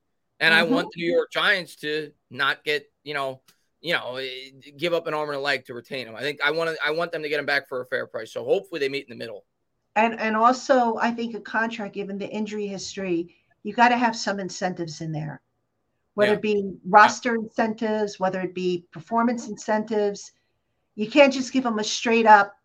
[0.41, 0.73] and mm-hmm.
[0.73, 3.43] I want the New York Giants to not get you know
[3.81, 6.15] you know eh, give up an arm and a leg to retain him.
[6.15, 8.07] I think I want to I want them to get him back for a fair
[8.07, 8.33] price.
[8.33, 9.45] So hopefully they meet in the middle.
[9.97, 14.15] And and also I think a contract given the injury history, you got to have
[14.15, 15.41] some incentives in there,
[16.17, 16.39] whether yeah.
[16.39, 20.33] it be roster incentives, whether it be performance incentives
[20.97, 22.57] you can't just give them a straight up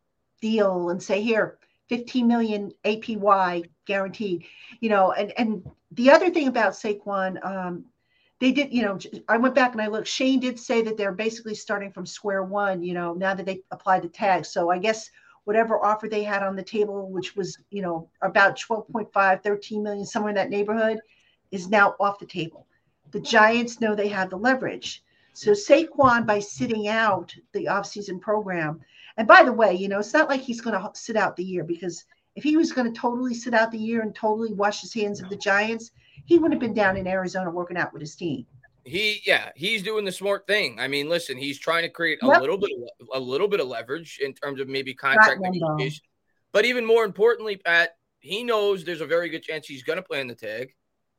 [0.41, 1.59] deal and say, here,
[1.89, 4.45] 15 million APY guaranteed.
[4.79, 7.85] You know, and and the other thing about Saquon, um,
[8.39, 10.07] they did, you know, I went back and I looked.
[10.07, 13.61] Schoen did say that they're basically starting from square one, you know, now that they
[13.69, 14.45] applied the tag.
[14.45, 15.11] So I guess
[15.43, 20.05] whatever offer they had on the table, which was, you know, about 12.5, 13 million,
[20.05, 20.99] somewhere in that neighborhood,
[21.51, 22.65] is now off the table.
[23.11, 25.03] The Giants know they have the leverage.
[25.33, 28.81] So Saquon, by sitting out the offseason program,
[29.17, 31.43] and by the way, you know, it's not like he's going to sit out the
[31.43, 34.81] year because if he was going to totally sit out the year and totally wash
[34.81, 35.91] his hands of the Giants,
[36.25, 38.45] he wouldn't have been down in Arizona working out with his team.
[38.83, 40.79] He, yeah, he's doing the smart thing.
[40.79, 42.41] I mean, listen, he's trying to create a yep.
[42.41, 46.03] little bit, of, a little bit of leverage in terms of maybe contract negotiation.
[46.51, 50.03] But even more importantly, Pat, he knows there's a very good chance he's going to
[50.03, 50.73] play in the tag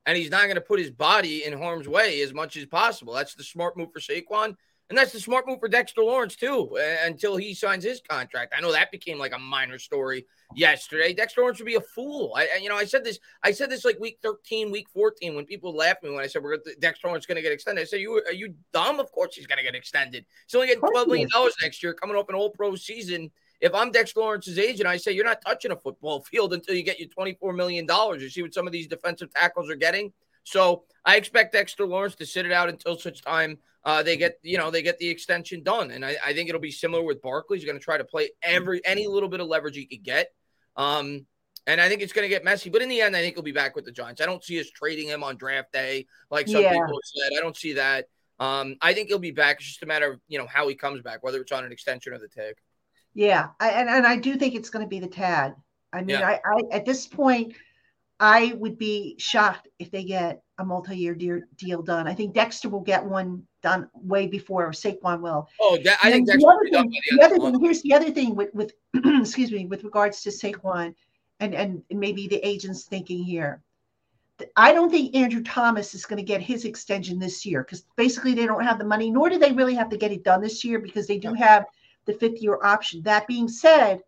[0.06, 3.14] and he's not going to put his body in harm's way as much as possible.
[3.14, 4.56] That's the smart move for Saquon.
[4.92, 8.52] And that's the smart move for Dexter Lawrence, too, uh, until he signs his contract.
[8.54, 11.14] I know that became like a minor story yesterday.
[11.14, 12.34] Dexter Lawrence would be a fool.
[12.36, 15.46] I, you know, I said this, I said this like week 13, week 14, when
[15.46, 17.80] people laughed at me when I said we're Dexter Lawrence going to get extended.
[17.80, 19.00] I said, you, are you dumb?
[19.00, 20.26] Of course he's going to get extended.
[20.46, 21.28] He's only getting $12 million
[21.62, 23.30] next year coming up an all pro season.
[23.62, 26.83] If I'm Dex Lawrence's agent, I say, you're not touching a football field until you
[26.83, 27.87] get your $24 million.
[27.88, 30.12] You see what some of these defensive tackles are getting?
[30.44, 34.38] So I expect Dexter Lawrence to sit it out until such time uh, they get
[34.42, 37.20] you know they get the extension done, and I, I think it'll be similar with
[37.20, 37.59] Barkley.
[37.59, 40.29] He's going to try to play every any little bit of leverage he could get,
[40.77, 41.27] um,
[41.66, 42.70] and I think it's going to get messy.
[42.70, 44.20] But in the end, I think he'll be back with the Giants.
[44.20, 46.72] I don't see us trading him on draft day like some yeah.
[46.72, 47.37] people said.
[47.37, 48.07] I don't see that.
[48.38, 49.57] Um, I think he'll be back.
[49.57, 51.72] It's just a matter of you know how he comes back, whether it's on an
[51.72, 52.55] extension or the tag.
[53.14, 55.55] Yeah, I, and and I do think it's going to be the tag.
[55.92, 56.27] I mean, yeah.
[56.27, 57.55] I, I at this point,
[58.18, 62.07] I would be shocked if they get a multi-year deal, deal done.
[62.07, 65.48] I think Dexter will get one done way before Saquon will.
[65.61, 68.11] Oh, that, I think Dexter the other, thing, the, the other thing, here's the other
[68.11, 70.94] thing with with excuse me with regards to Saquon
[71.40, 73.62] and and maybe the agents thinking here.
[74.57, 78.35] I don't think Andrew Thomas is going to get his extension this year because basically
[78.35, 80.64] they don't have the money, nor do they really have to get it done this
[80.64, 81.66] year because they do have
[82.06, 83.02] the fifth year option.
[83.02, 84.00] That being said,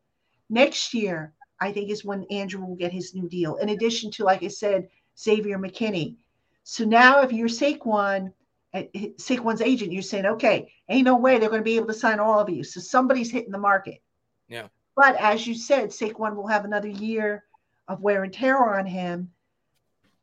[0.49, 3.57] next year I think is when Andrew will get his new deal.
[3.57, 6.17] In addition to, like I said, Xavier McKinney.
[6.65, 8.33] So now, if you're Saquon,
[8.73, 8.87] eh,
[9.19, 12.19] Saquon's agent, you're saying, okay, ain't no way they're going to be able to sign
[12.19, 12.65] all of you.
[12.65, 14.03] So somebody's hitting the market.
[14.49, 14.69] Yeah.
[14.97, 17.45] But as you said, Saquon will have another year
[17.89, 19.31] of wear and tear on him.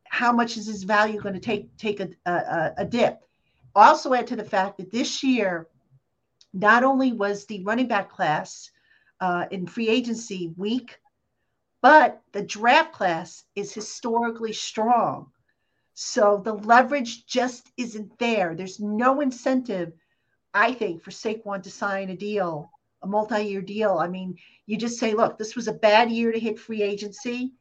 [0.06, 3.22] How much is his value going to take take a, a, a dip?
[3.76, 5.68] Also, add to the fact that this year,
[6.54, 8.70] not only was the running back class
[9.20, 11.00] uh, in free agency weak,
[11.82, 15.32] but the draft class is historically strong.
[15.94, 18.56] So the leverage just isn't there.
[18.56, 19.94] There's no incentive,
[20.54, 23.98] I think, for Saquon to sign a deal, a multi-year deal.
[24.00, 27.54] I mean, you just say, look, this was a bad year to hit free agency.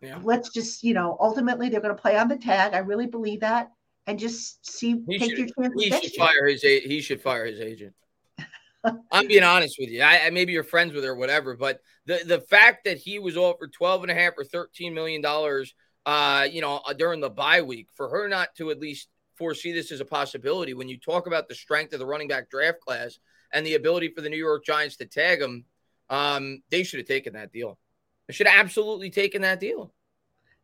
[0.00, 0.18] Yeah.
[0.22, 2.74] Let's just, you know, ultimately they're going to play on the tag.
[2.74, 3.70] I really believe that,
[4.06, 5.82] and just see he take should, your chances.
[5.82, 6.62] He should fire his.
[6.62, 7.94] He should fire his agent.
[9.12, 10.02] I'm being honest with you.
[10.02, 13.18] I, I maybe you're friends with her or whatever, but the the fact that he
[13.18, 15.74] was offered 12 and a half or 13 million dollars
[16.06, 19.72] uh, you know, uh, during the bye week, for her not to at least foresee
[19.72, 22.80] this as a possibility when you talk about the strength of the running back draft
[22.80, 23.18] class
[23.52, 25.64] and the ability for the New York Giants to tag him,
[26.10, 27.78] um, they should have taken that deal.
[28.28, 29.92] They should have absolutely taken that deal.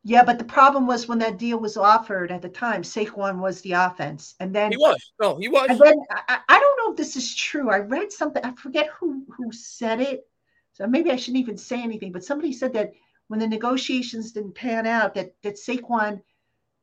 [0.03, 3.61] Yeah, but the problem was when that deal was offered at the time, Saquon was
[3.61, 5.13] the offense, and then he was.
[5.21, 5.69] No, he was.
[5.69, 7.69] And then I, I don't know if this is true.
[7.69, 8.43] I read something.
[8.43, 10.27] I forget who who said it.
[10.73, 12.13] So maybe I shouldn't even say anything.
[12.13, 12.93] But somebody said that
[13.29, 16.23] when the negotiations didn't pan out, that that Saquon,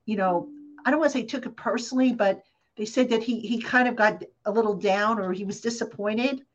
[0.05, 0.49] you know,
[0.85, 2.43] I don't want to say took it personally, but
[2.75, 6.45] they said that he he kind of got a little down or he was disappointed.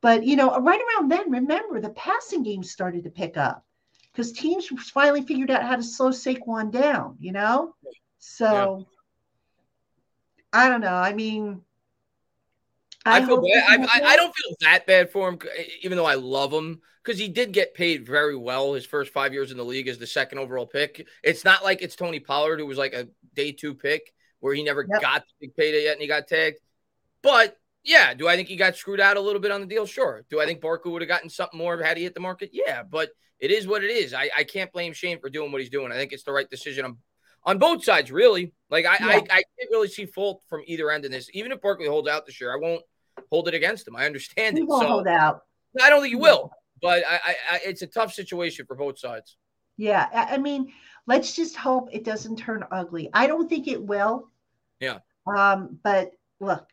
[0.00, 3.64] But you know, right around then, remember the passing game started to pick up
[4.14, 7.74] because teams finally figured out how to slow Saquon down, you know?
[8.18, 8.84] So yeah.
[10.52, 10.94] I don't know.
[10.94, 11.62] I mean,
[13.04, 13.64] I, I feel bad.
[13.68, 15.38] I, I, I, don't feel that bad for him,
[15.82, 19.32] even though I love him because he did get paid very well his first five
[19.32, 21.06] years in the league as the second overall pick.
[21.22, 24.62] It's not like it's Tony Pollard who was like a day two pick where he
[24.62, 25.02] never yep.
[25.02, 26.58] got the big payday yet and he got tagged.
[27.20, 29.86] But yeah, do I think he got screwed out a little bit on the deal?
[29.86, 30.24] Sure.
[30.30, 32.50] Do I think Barkley would have gotten something more had he hit the market?
[32.52, 34.14] Yeah, but it is what it is.
[34.14, 35.92] I, I can't blame Schoen for doing what he's doing.
[35.92, 36.96] I think it's the right decision on,
[37.44, 38.54] on both sides, really.
[38.70, 39.06] Like, I, yeah.
[39.06, 41.28] I, I can't really see fault from either end in this.
[41.34, 42.82] Even if Barkley holds out this year, I won't
[43.30, 43.96] hold it against him.
[43.96, 44.66] I understand he it.
[44.68, 45.42] Won't so, hold out.
[45.82, 48.98] I don't think he will, but I, I, I, it's a tough situation for both
[48.98, 49.36] sides.
[49.76, 50.08] Yeah.
[50.12, 50.72] I mean,
[51.06, 53.10] let's just hope it doesn't turn ugly.
[53.12, 54.30] I don't think it will.
[54.80, 54.98] Yeah.
[55.26, 56.66] Um, but look,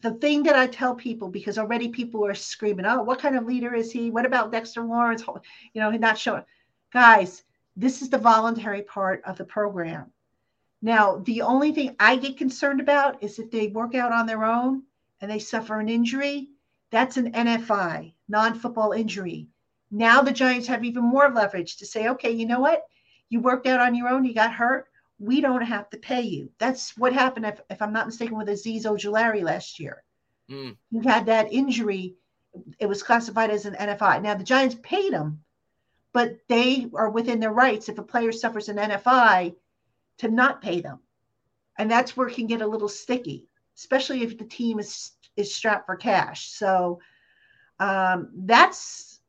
[0.00, 3.46] the thing that I tell people because already people are screaming, "Oh, what kind of
[3.46, 4.10] leader is he?
[4.10, 5.22] What about Dexter Lawrence?
[5.72, 6.44] You know, he's not showing."
[6.92, 7.44] Guys,
[7.76, 10.12] this is the voluntary part of the program.
[10.82, 14.44] Now, the only thing I get concerned about is if they work out on their
[14.44, 14.82] own
[15.20, 16.50] and they suffer an injury,
[16.90, 19.48] that's an NFI, non-football injury.
[19.90, 22.86] Now the Giants have even more leverage to say, "Okay, you know what?
[23.28, 26.50] You worked out on your own, you got hurt we don't have to pay you.
[26.58, 30.02] That's what happened, if, if I'm not mistaken, with Azeez Ojulari last year.
[30.50, 30.76] Mm.
[30.90, 32.16] He had that injury.
[32.78, 34.22] It was classified as an NFI.
[34.22, 35.40] Now, the Giants paid him,
[36.12, 39.54] but they are within their rights if a player suffers an NFI
[40.18, 41.00] to not pay them.
[41.78, 45.54] And that's where it can get a little sticky, especially if the team is, is
[45.54, 46.50] strapped for cash.
[46.50, 47.00] So
[47.78, 49.20] um, that's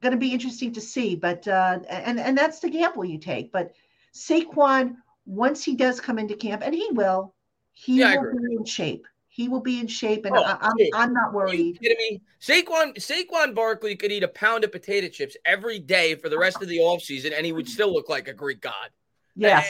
[0.00, 1.14] going to be interesting to see.
[1.14, 3.52] But, uh, and, and that's the gamble you take.
[3.52, 3.74] But
[4.12, 7.34] Saquon once he does come into camp, and he will,
[7.72, 9.06] he yeah, will be in shape.
[9.28, 11.80] He will be in shape, and oh, I, am I'm not worried.
[11.80, 12.22] Kidding me?
[12.40, 16.62] Saquon Saquon Barkley could eat a pound of potato chips every day for the rest
[16.62, 18.90] of the offseason, and he would still look like a Greek god.
[19.34, 19.64] Yeah,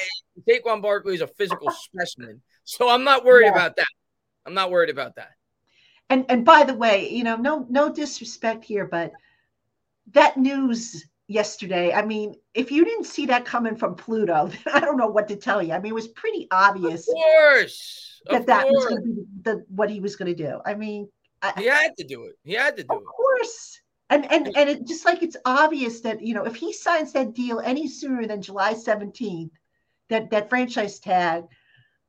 [0.46, 3.52] Saquon Barkley is a physical specimen, so I'm not worried yeah.
[3.52, 3.86] about that.
[4.44, 5.30] I'm not worried about that.
[6.10, 9.12] And and by the way, you know, no no disrespect here, but
[10.12, 11.92] that news yesterday.
[11.92, 15.36] I mean, if you didn't see that coming from Pluto, I don't know what to
[15.36, 15.72] tell you.
[15.72, 17.08] I mean, it was pretty obvious.
[17.08, 18.22] Of course.
[18.26, 18.74] That of that course.
[18.74, 20.60] was going to be the, what he was going to do.
[20.64, 21.08] I mean,
[21.58, 22.36] he had to do it.
[22.42, 23.02] He had to do of it.
[23.02, 23.80] Of course.
[24.10, 27.34] And and and it just like it's obvious that you know if he signs that
[27.34, 29.50] deal any sooner than July 17th,
[30.10, 31.44] that that franchise tag,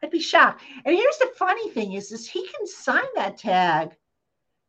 [0.04, 0.62] I'd be shocked.
[0.84, 3.96] And here's the funny thing is, is he can sign that tag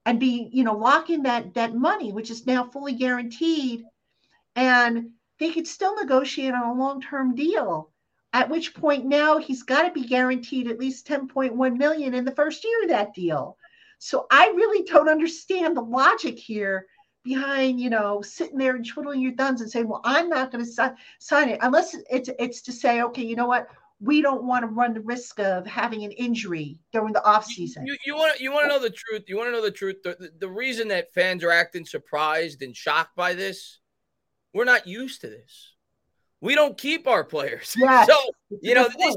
[0.05, 3.85] and be, you know, lock in that that money, which is now fully guaranteed
[4.57, 7.91] and they could still negotiate on a long-term deal
[8.33, 12.35] at which point now he's got to be guaranteed at least 10.1 million in the
[12.35, 13.57] first year of that deal
[13.99, 16.87] so i really don't understand the logic here
[17.23, 20.65] behind you know sitting there and twiddling your thumbs and saying well i'm not going
[20.65, 23.69] to si- sign it unless it's it's to say okay you know what
[24.01, 27.87] we don't want to run the risk of having an injury during the off season.
[27.87, 29.25] You, you, want you want to know the truth.
[29.27, 30.03] You want to know the truth.
[30.05, 33.79] The, the, the reason that fans are acting surprised and shocked by this
[34.57, 35.75] we're not used to this.
[36.41, 37.77] We don't keep our players.
[37.79, 38.09] Yes.
[38.09, 38.17] So
[38.63, 39.17] you know this,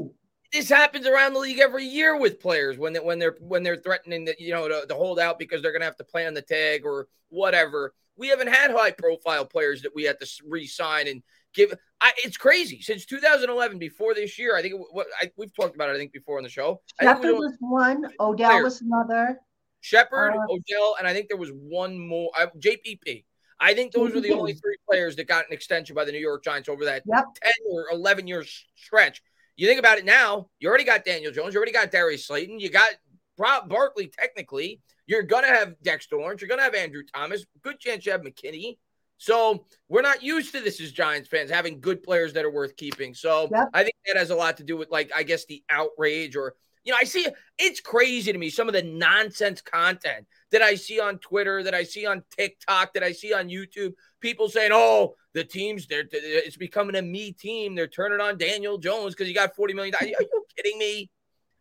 [0.52, 3.76] this happens around the league every year with players when they, when they're when they're
[3.76, 6.26] threatening that you know to, to hold out because they're going to have to play
[6.26, 7.94] on the tag or whatever.
[8.16, 11.22] We haven't had high profile players that we had to re-sign and
[11.54, 11.72] give.
[12.02, 13.78] I, it's crazy since 2011.
[13.78, 15.94] Before this year, I think it, what I, we've talked about it.
[15.94, 16.82] I think before on the show.
[17.00, 18.04] Shepard was, was, one.
[18.20, 18.64] Odell players.
[18.64, 19.40] was another.
[19.80, 22.30] Shepard, uh, Odell, and I think there was one more.
[22.38, 23.24] Uh, JPP.
[23.60, 26.18] I think those were the only three players that got an extension by the New
[26.18, 27.24] York Giants over that yep.
[27.42, 28.44] 10 or 11 year
[28.74, 29.22] stretch.
[29.56, 32.58] You think about it now, you already got Daniel Jones, you already got Darius Slayton,
[32.60, 32.92] you got
[33.36, 34.80] Rob Barkley, technically.
[35.06, 38.12] You're going to have Dexter Lawrence, you're going to have Andrew Thomas, good chance you
[38.12, 38.78] have McKinney.
[39.18, 42.74] So we're not used to this as Giants fans having good players that are worth
[42.76, 43.12] keeping.
[43.12, 43.68] So yep.
[43.74, 46.54] I think that has a lot to do with, like, I guess the outrage or
[46.84, 47.26] you know, I see
[47.58, 51.74] it's crazy to me some of the nonsense content that I see on Twitter, that
[51.74, 53.94] I see on TikTok, that I see on YouTube.
[54.20, 57.74] People saying, "Oh, the teams, they're it's becoming a me team.
[57.74, 61.10] They're turning on Daniel Jones because he got forty million dollars." Are you kidding me?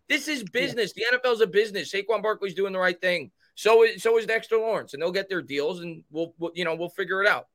[0.08, 0.94] This is business.
[0.94, 1.94] The NFL's a business.
[1.94, 3.32] Saquon Barkley's doing the right thing.
[3.56, 6.66] So is so is Dexter Lawrence, and they'll get their deals, and we'll, we'll you
[6.66, 7.48] know we'll figure it out.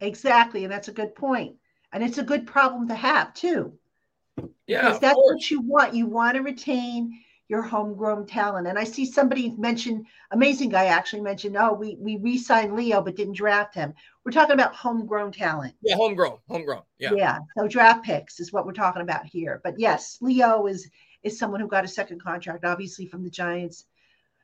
[0.00, 1.56] Exactly, and that's a good point,
[1.92, 3.74] and it's a good problem to have too.
[4.66, 5.94] Yeah, because that's what you want.
[5.94, 8.68] You want to retain your homegrown talent.
[8.68, 13.16] And I see somebody mention, amazing guy actually mentioned, oh, we we re-signed Leo but
[13.16, 13.92] didn't draft him.
[14.24, 15.74] We're talking about homegrown talent.
[15.82, 16.82] Yeah, homegrown, homegrown.
[17.00, 17.10] Yeah.
[17.12, 17.38] Yeah.
[17.58, 19.60] So draft picks is what we're talking about here.
[19.64, 20.88] But yes, Leo is
[21.24, 23.84] is someone who got a second contract, obviously from the Giants.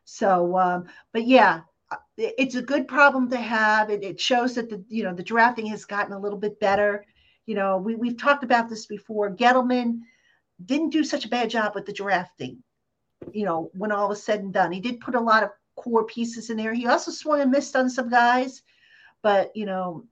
[0.04, 1.60] So, um, but yeah,
[1.92, 3.88] uh, it's a good problem to have.
[3.88, 7.04] It, it shows that the you know the drafting has gotten a little bit better.
[7.46, 9.30] You know, we we've talked about this before.
[9.30, 10.00] Gettleman
[10.64, 12.64] didn't do such a bad job with the drafting
[13.32, 14.72] you know, when all was said and done.
[14.72, 16.72] He did put a lot of core pieces in there.
[16.72, 18.62] He also swung and missed on some guys,
[19.22, 20.04] but you know,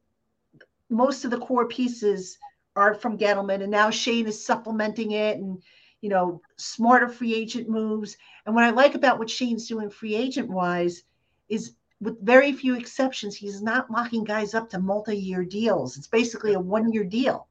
[0.91, 2.39] most of the core pieces
[2.77, 5.63] are from Gettleman, and now Schoen is supplementing it and
[6.01, 8.19] you know, smarter free agent moves.
[8.45, 11.05] And what I like about what Schoen's doing free agent wise
[11.49, 15.97] is with very few exceptions, he's not locking guys up to multi-year deals.
[15.97, 17.49] It's basically a one-year deal.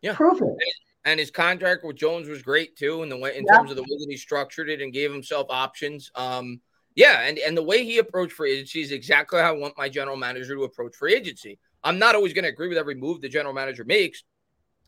[0.00, 0.14] Yeah.
[0.14, 0.56] Prove it
[1.04, 3.56] and his contract with Jones was great too, in the way in yep.
[3.56, 6.10] terms of the way that he structured it and gave himself options.
[6.14, 6.60] Um,
[6.94, 9.88] yeah, and and the way he approached free agency is exactly how I want my
[9.88, 11.58] general manager to approach free agency.
[11.82, 14.24] I'm not always going to agree with every move the general manager makes,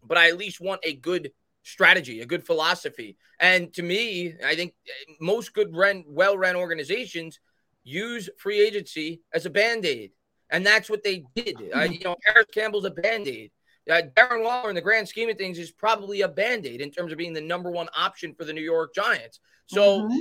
[0.02, 3.16] but I at least want a good strategy, a good philosophy.
[3.40, 4.74] And to me, I think
[5.20, 7.40] most good run, well-run organizations
[7.82, 10.12] use free agency as a band-aid.
[10.50, 11.56] And that's what they did.
[11.74, 13.50] Uh, you know, Parris Campbell's a band-aid.
[13.90, 16.90] Uh, Darren Waller, in the grand scheme of things, is probably a band aid in
[16.90, 19.40] terms of being the number one option for the New York Giants.
[19.66, 20.16] So mm-hmm.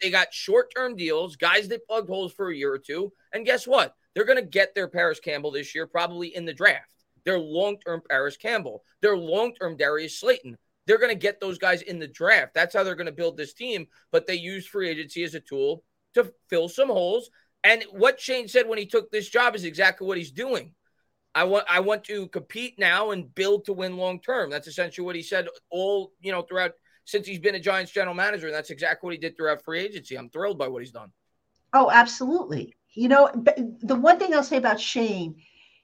[0.00, 3.12] they got short term deals, guys that plugged holes for a year or two.
[3.32, 3.94] And guess what?
[4.14, 6.94] They're going to get their Parris Campbell this year, probably in the draft.
[7.24, 10.56] Their long term Parris Campbell, their long term Darius Slayton.
[10.86, 12.54] They're going to get those guys in the draft.
[12.54, 13.86] That's how they're going to build this team.
[14.10, 17.30] But they use free agency as a tool to fill some holes.
[17.64, 20.72] And what Schoen said when he took this job is exactly what he's doing.
[21.34, 24.50] I want I want to compete now and build to win long term.
[24.50, 26.72] That's essentially what he said all you know throughout
[27.04, 29.80] since he's been a Giants general manager, and that's exactly what he did throughout free
[29.80, 30.16] agency.
[30.16, 31.10] I'm thrilled by what he's done.
[31.72, 32.76] Oh, absolutely.
[32.94, 33.30] You know,
[33.80, 35.36] the one thing I'll say about Schoen,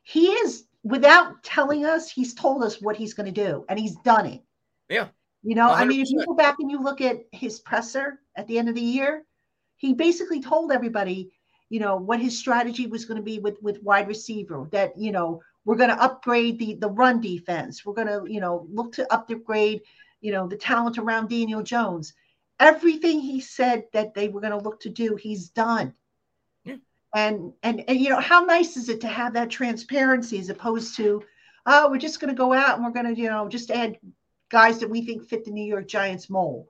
[0.03, 3.97] he is without telling us, he's told us what he's going to do, and he's
[4.05, 4.43] done it.
[4.89, 5.09] Yeah.
[5.43, 5.77] You know, 100%.
[5.77, 8.69] I mean, if you go back and you look at his presser at the end
[8.69, 9.25] of the year,
[9.77, 11.33] he basically told everybody,
[11.75, 14.69] you know, what his strategy was going to be with with wide receiver.
[14.71, 17.85] That you know we're going to upgrade the the run defense.
[17.85, 19.83] We're going to you know look to upgrade
[20.21, 22.15] you know the talent around Daniel Jones.
[22.61, 25.93] Everything he said that they were going to look to do, he's done.
[26.63, 26.77] Yeah.
[27.13, 30.97] And, and and you know how nice is it to have that transparency as opposed
[30.99, 31.25] to,
[31.67, 33.99] oh, we're just going to go out and we're going to you know just add
[34.49, 36.69] guys that we think fit the New York Giants mold.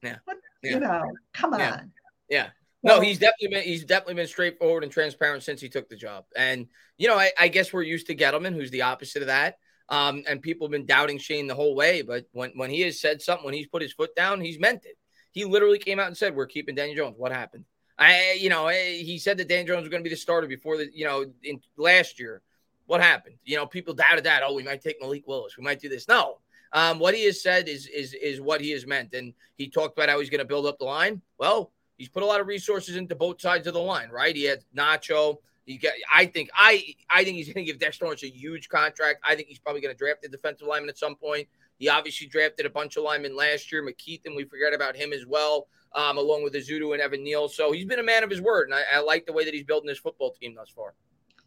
[0.00, 0.18] Yeah.
[0.26, 0.74] What, yeah.
[0.74, 1.02] You know,
[1.32, 1.72] come yeah.
[1.72, 1.92] on.
[2.28, 2.50] Yeah.
[2.84, 6.24] No, he's definitely been he's definitely been straightforward and transparent since he took the job.
[6.36, 6.68] And
[6.98, 9.58] you know, I, I guess we're used to Gettleman, who's the opposite of that.
[9.88, 13.00] Um, and people have been doubting Schoen the whole way, but when when he has
[13.00, 14.96] said something, when he's put his foot down, he's meant it.
[15.32, 17.64] He literally came out and said, "We're keeping Daniel Jones." What happened?
[17.98, 20.76] I, you know, he said that Daniel Jones was going to be the starter before
[20.76, 22.42] the, you know, in last year.
[22.86, 23.36] What happened?
[23.44, 24.42] You know, people doubted that.
[24.44, 25.56] Oh, we might take Malik Willis.
[25.56, 26.08] We might do this.
[26.08, 26.38] No,
[26.72, 29.96] um, what he has said is is is what he has meant, and he talked
[29.96, 31.22] about how he's going to build up the line.
[31.38, 34.34] Well, he's put a lot of resources into both sides of the line, right?
[34.34, 35.38] He had Nacho.
[35.66, 35.92] He got.
[36.12, 36.50] I think.
[36.54, 36.94] I.
[37.10, 39.20] I think he's going to give Dexter Lawrence a huge contract.
[39.26, 41.48] I think he's probably going to draft a defensive lineman at some point.
[41.78, 43.82] He obviously drafted a bunch of linemen last year.
[43.82, 47.48] McKethan, we forget about him as well, um, along with Ezeudu and Evan Neal.
[47.48, 49.54] So he's been a man of his word, and I, I like the way that
[49.54, 50.94] he's building this football team thus far.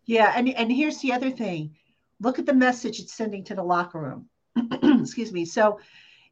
[0.05, 1.75] Yeah, and and here's the other thing.
[2.19, 4.29] Look at the message it's sending to the locker room.
[5.01, 5.45] Excuse me.
[5.45, 5.79] So,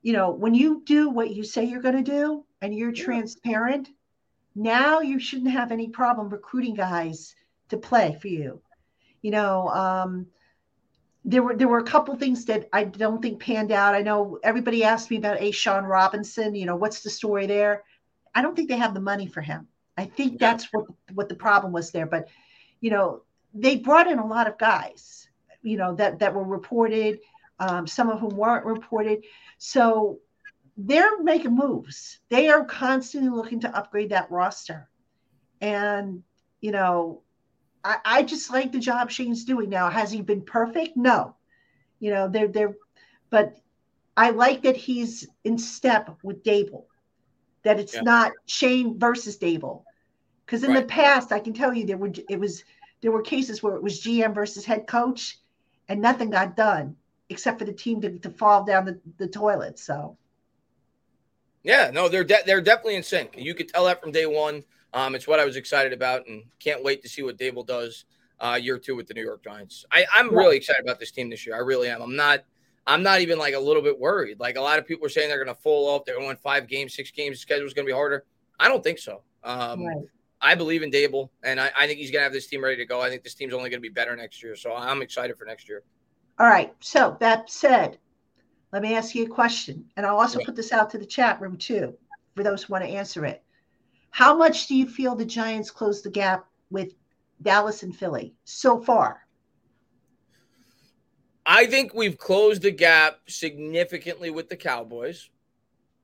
[0.02, 3.04] you know, when you do what you say you're going to do and you're yeah.
[3.04, 3.90] transparent,
[4.56, 7.36] now you shouldn't have any problem recruiting guys
[7.70, 8.62] to play for you.
[9.22, 10.28] You know, um,
[11.26, 13.96] there were there were a couple things that I don't think panned out.
[13.96, 16.56] I know everybody asked me about A'Shawn Robinson.
[16.56, 17.84] You know, what's the story there?
[18.34, 19.68] I don't think they have the money for him.
[19.98, 22.06] I think that's what what the problem was there.
[22.06, 22.28] But
[22.80, 25.28] you know, they brought in a lot of guys.
[25.64, 27.20] You know that that were reported.
[27.58, 29.24] Um, some of whom weren't reported.
[29.58, 30.20] So
[30.78, 32.20] they're making moves.
[32.30, 34.90] They are constantly looking to upgrade that roster.
[35.62, 36.24] And,
[36.60, 37.22] you know,
[37.84, 39.90] I, I just like the job Schoen's doing now.
[39.90, 40.98] Has he been perfect?
[40.98, 41.36] No.
[42.00, 42.76] You know, they're they're
[43.30, 43.58] but
[44.18, 46.86] I like that he's in step with Daboll,
[47.64, 48.02] that it's yeah.
[48.02, 49.84] not Schoen versus Daboll.
[50.46, 50.82] Because in right.
[50.82, 52.64] the past, I can tell you there were it was
[53.02, 55.40] there were cases where it was GM versus head coach,
[55.88, 56.96] and nothing got done
[57.30, 59.80] except for the team to, to fall down the, the toilet.
[59.80, 60.18] So
[61.66, 63.36] yeah, no, they're de- they're definitely in sync.
[63.36, 64.64] You could tell that from day one.
[64.94, 68.06] Um, it's what I was excited about, and can't wait to see what Daboll does
[68.40, 69.84] uh, year two with the New York Giants.
[69.92, 70.38] I, I'm yeah.
[70.38, 71.56] really excited about this team this year.
[71.56, 72.02] I really am.
[72.02, 72.46] I'm not.
[72.88, 74.40] I'm not even like a little bit worried.
[74.40, 76.06] Like a lot of people are saying they're going to fall off.
[76.06, 77.38] They're going to win five games, six games.
[77.38, 78.26] The schedule is going to be harder.
[78.60, 79.24] I don't think so.
[79.44, 79.98] Um, right.
[80.40, 82.78] I believe in Daboll, and I, I think he's going to have this team ready
[82.78, 83.02] to go.
[83.02, 84.56] I think this team's only going to be better next year.
[84.56, 85.82] So I'm excited for next year.
[86.38, 86.74] All right.
[86.80, 87.98] So that said,
[88.76, 91.40] let me ask you a question, and I'll also put this out to the chat
[91.40, 91.98] room too
[92.36, 93.42] for those who want to answer it.
[94.10, 96.92] How much do you feel the Giants closed the gap with
[97.42, 99.26] Dallas and Philly so far?
[101.46, 105.30] I think we've closed the gap significantly with the Cowboys.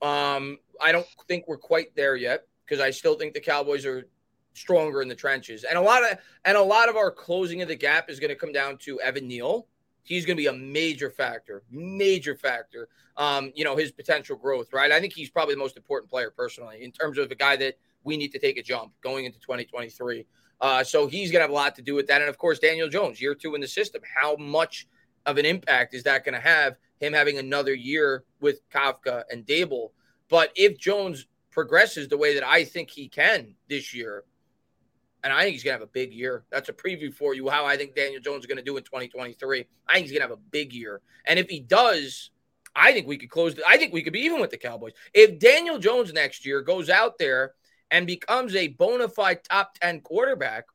[0.02, 4.08] Um, I don't think we're quite there yet because I still think the Cowboys are
[4.54, 7.68] stronger in the trenches, and a lot of and a lot of our closing of
[7.68, 9.68] the gap is going to come down to Evan Neal
[10.04, 12.90] he's going to be a major factor, major factor.
[13.18, 14.92] Um, you know, his potential growth, right?
[14.92, 17.76] I think he's probably the most important player personally in terms of a guy that
[18.04, 20.26] we need to take a jump going into 2023.
[20.60, 22.22] Uh, so he's going to have a lot to do with that.
[22.22, 24.02] And of course, Daniel Jones, year two in the system.
[24.16, 24.88] How much
[25.26, 29.46] of an impact is that going to have him having another year with Kafka and
[29.46, 29.90] Daboll?
[30.30, 34.24] But if Jones progresses the way that I think he can this year,
[35.24, 36.44] and I think he's to have a big year.
[36.52, 39.66] That's a preview for you how I think Daniel Jones is to do in 2023.
[39.88, 41.02] I think he's to have a big year.
[41.26, 42.32] And if he does,
[42.76, 43.56] I think we could close.
[43.56, 44.94] The, I think we could be even with the Cowboys.
[45.14, 47.54] If Daniel Jones next year goes out there
[47.92, 50.66] and becomes a bona fide top 10 quarterback,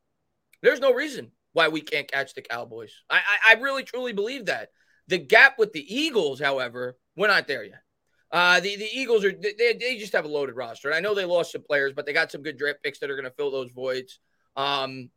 [0.62, 2.92] there's no reason why we can't catch the Cowboys.
[3.10, 4.70] I, I, I really, truly believe that.
[5.08, 7.82] The gap with the Eagles, however, we're not there yet.
[8.30, 10.88] Uh, the, the Eagles are they, they just have a loaded roster.
[10.88, 13.10] And I know they lost some players, but they got some good draft picks that
[13.10, 14.18] are going to fill those voids.
[14.56, 15.10] Um,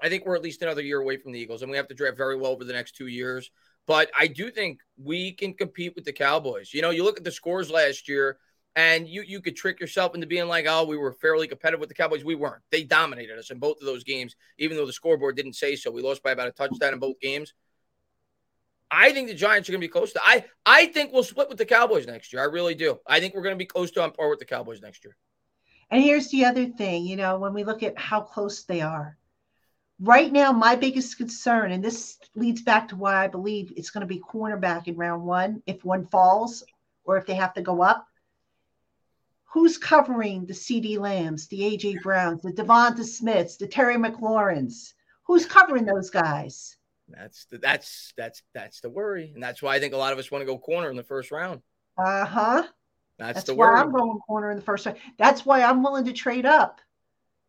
[0.00, 1.94] I think we're at least another year away from the Eagles, and we have to
[1.94, 3.50] draft very well over the next two years.
[3.86, 6.72] But I do think we can compete with the Cowboys.
[6.72, 8.38] You know, you look at the scores last year,
[8.76, 11.88] and you you could trick yourself into being like, oh, we were fairly competitive with
[11.88, 12.24] the Cowboys.
[12.24, 12.62] We weren't.
[12.70, 15.90] They dominated us in both of those games, even though the scoreboard didn't say so.
[15.90, 17.54] We lost by about a touchdown in both games.
[18.90, 20.20] I think the Giants are going to be close to.
[20.22, 22.40] I I think we'll split with the Cowboys next year.
[22.42, 22.98] I really do.
[23.06, 25.16] I think we're going to be close to on par with the Cowboys next year.
[25.90, 29.16] And here's the other thing, you know, when we look at how close they are.
[30.00, 34.02] Right now, my biggest concern, and this leads back to why I believe it's going
[34.02, 36.62] to be cornerback in round one if one falls
[37.04, 38.06] or if they have to go up.
[39.50, 44.92] who's covering the CeeDee Lambs, the AJ Browns, the Devonta Smiths, the Terry McLaurins?
[45.24, 46.76] Who's covering those guys?
[47.08, 50.18] That's the, that's that's that's the worry, and that's why I think a lot of
[50.18, 51.62] us want to go corner in the first round.
[51.96, 52.62] Uh huh.
[53.18, 53.80] That's, That's why worry.
[53.80, 54.98] I'm going corner in the first round.
[55.18, 56.80] That's why I'm willing to trade up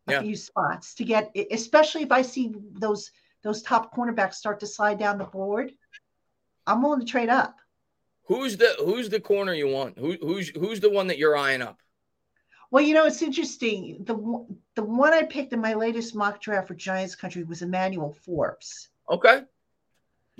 [0.08, 0.22] a Yeah.
[0.22, 3.10] few spots to get, especially if I see those
[3.42, 5.72] those top cornerbacks start to slide down the board.
[6.66, 7.56] I'm willing to trade up.
[8.24, 9.98] Who's the who's the corner you want?
[9.98, 11.80] Who who's who's the one that you're eyeing up?
[12.72, 14.04] Well, you know, it's interesting.
[14.04, 17.62] The one- the one I picked in my latest mock draft for Giants Country was
[17.62, 18.88] Emmanuel Forbes.
[19.08, 19.38] Okay.
[19.38, 19.46] A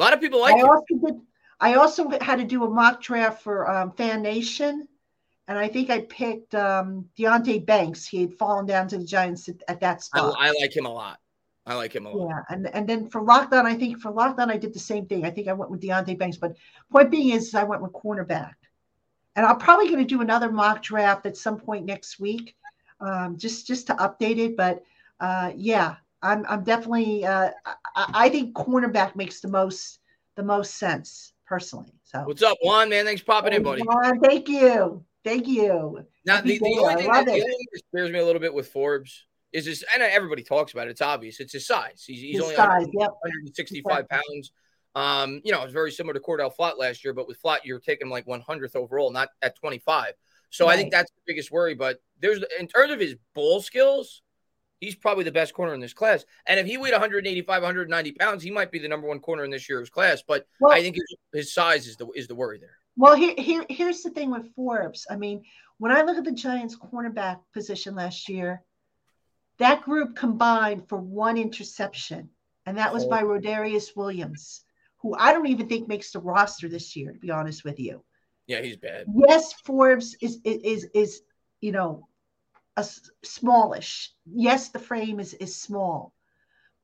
[0.03, 0.69] lot of people like I him.
[0.69, 1.21] also did.
[1.63, 4.89] I also had to do a mock draft for um, Fan Nation,
[5.51, 8.07] and I think I picked um, Deonte Banks.
[8.07, 10.37] He had fallen down to the Giants at, at that spot.
[10.39, 11.19] I like him a lot.
[11.67, 12.29] I like him a lot.
[12.29, 15.25] Yeah, and and then for lockdown, I think for lockdown I did the same thing.
[15.25, 16.57] I think I went with Deonte Banks, but
[16.93, 18.55] point being is I went with cornerback,
[19.35, 22.55] and I'm probably going to do another mock draft at some point next week,
[23.01, 24.57] um, just just to update it.
[24.57, 24.85] But
[25.19, 29.99] uh, yeah, I'm I'm definitely uh, I, I think cornerback makes the most
[30.37, 31.93] the most sense personally.
[32.05, 32.89] So What's up, Juan?
[32.89, 33.83] Man, thanks for popping in, buddy.
[33.83, 36.07] Juan, thank you, thank you.
[36.25, 38.55] Now, the, the only thing that, the only thing that scares me a little bit
[38.55, 40.91] with Forbes is this, and everybody talks about it.
[40.91, 41.41] It's obvious.
[41.41, 42.05] It's his size.
[42.07, 43.11] He's, he's His only size, yep.
[43.23, 44.53] 165 pounds.
[44.95, 47.81] Um, you know, it's very similar to Cordale Flott last year, but with Flat, you're
[47.81, 50.15] taking like 100th overall, not at 25.
[50.51, 51.75] So I think that's the biggest worry.
[51.75, 54.23] But there's, in terms of his ball skills,
[54.81, 56.25] he's probably the best corner in this class.
[56.47, 59.51] And if he weighed 185, 190 pounds, he might be the number one corner in
[59.51, 60.23] this year's class.
[60.27, 62.80] But Well, I think his, his size is the is the worry there.
[63.01, 65.07] Well, here, here, here's the thing with Forbes.
[65.11, 65.43] I mean,
[65.79, 68.63] when I look at the Giants' cornerback position last year,
[69.57, 72.29] that group combined for one interception,
[72.67, 73.09] and that was oh.
[73.09, 74.67] by Rodarius Williams,
[74.99, 78.05] who I don't even think makes the roster this year, to be honest with you.
[78.47, 79.07] Yeah, he's bad.
[79.29, 81.23] Yes, Forbes is is is, is
[81.63, 82.07] you know
[82.77, 82.85] a
[83.23, 84.13] smallish.
[84.27, 86.13] Yes, the frame is is small,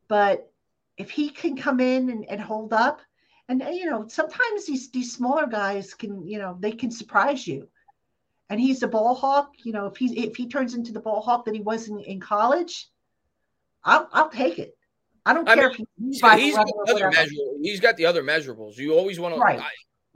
[0.08, 0.50] but
[0.96, 3.02] if he can come in and, and hold up,
[3.48, 7.68] and you know sometimes these these smaller guys can you know they can surprise you,
[8.50, 9.52] and he's a ball hawk.
[9.64, 12.00] You know if he if he turns into the ball hawk that he was in,
[12.00, 12.88] in college,
[13.84, 14.76] I'll I'll take it.
[15.24, 17.32] I don't I care mean, if he's So he's got the other measure,
[17.62, 18.76] he's got the other measurables.
[18.76, 19.58] You always want Right.
[19.58, 19.64] to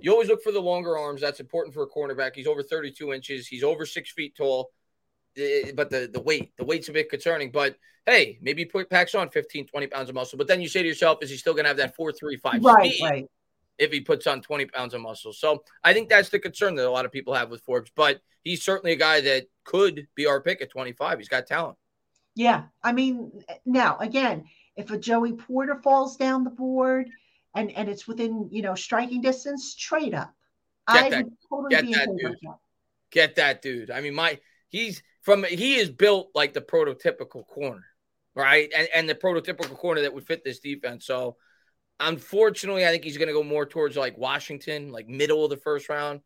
[0.03, 1.21] you always look for the longer arms.
[1.21, 2.35] That's important for a cornerback.
[2.35, 3.47] He's over 32 inches.
[3.47, 4.71] He's over six feet tall.
[5.37, 7.51] Eh, But the, the weight, the weight's a bit concerning.
[7.51, 7.77] But
[8.07, 10.37] hey, maybe put packs on 15, 20 pounds of muscle.
[10.39, 12.63] But then you say to yourself, is he still gonna have that four three five
[12.65, 13.27] Right, speed right.
[13.79, 15.33] if he puts on 20 pounds of muscle?
[15.33, 17.91] So I think that's the concern that a lot of people have with Forbes.
[17.95, 21.19] But he's certainly a guy that could be our pick at 25.
[21.19, 21.77] He's got talent.
[22.35, 23.31] Yeah, I mean,
[23.67, 24.45] now again,
[24.77, 27.11] if a Joey Porter falls down the board
[27.55, 30.33] and and it's within you know striking distance, trade up.
[30.93, 32.37] Get I that- totally get that dude.
[32.43, 32.57] that.
[33.11, 33.91] Get that dude.
[33.91, 37.85] I mean, my he's from he is built like the prototypical corner,
[38.35, 38.71] right?
[38.77, 41.07] And and the prototypical corner that would fit this defense.
[41.07, 41.37] So
[41.99, 45.89] unfortunately, I think he's gonna go more towards like Washington, like middle of the first
[45.89, 46.21] round.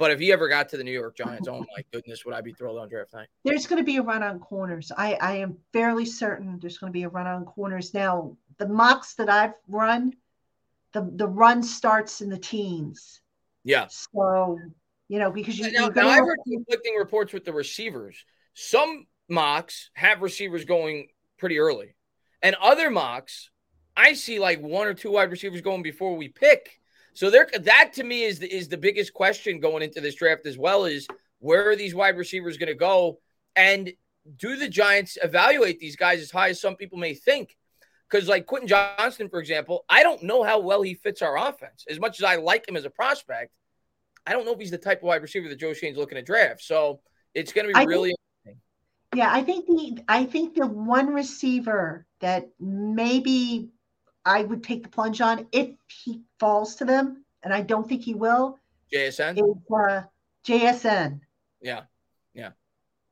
[0.00, 2.40] But if he ever got to the New York Giants, oh my goodness, would I
[2.40, 3.28] be thrilled on draft night?
[3.44, 4.90] There's going to be a run on corners.
[4.96, 7.92] I I am fairly certain there's going to be a run on corners.
[7.92, 10.14] Now the mocks that I've run,
[10.94, 13.20] the the run starts in the teens.
[13.62, 13.88] Yeah.
[13.90, 14.58] So
[15.08, 18.24] you know because you, Now, you're now I've heard conflicting reports with the receivers.
[18.54, 21.94] Some mocks have receivers going pretty early,
[22.42, 23.50] and other mocks,
[23.96, 26.80] I see like one or two wide receivers going before we pick.
[27.12, 30.46] So there, that to me is the, is the biggest question going into this draft
[30.46, 30.84] as well.
[30.84, 31.06] Is
[31.38, 33.20] where are these wide receivers going to go,
[33.56, 33.92] and
[34.36, 37.56] do the Giants evaluate these guys as high as some people may think?
[38.08, 41.84] Because like Quentin Johnston, for example, I don't know how well he fits our offense.
[41.88, 43.52] As much as I like him as a prospect,
[44.26, 46.22] I don't know if he's the type of wide receiver that Joe Schoen's looking to
[46.22, 46.62] draft.
[46.62, 47.00] So
[47.34, 48.14] it's going to be I really
[49.14, 53.70] Yeah, I think the I think the one receiver that maybe
[54.24, 58.02] I would take the plunge on if he falls to them, and I don't think
[58.02, 58.58] he will,
[58.92, 59.38] JSN.
[59.38, 60.02] is uh,
[60.46, 61.20] JSN.
[61.60, 61.82] Yeah,
[62.34, 62.50] yeah,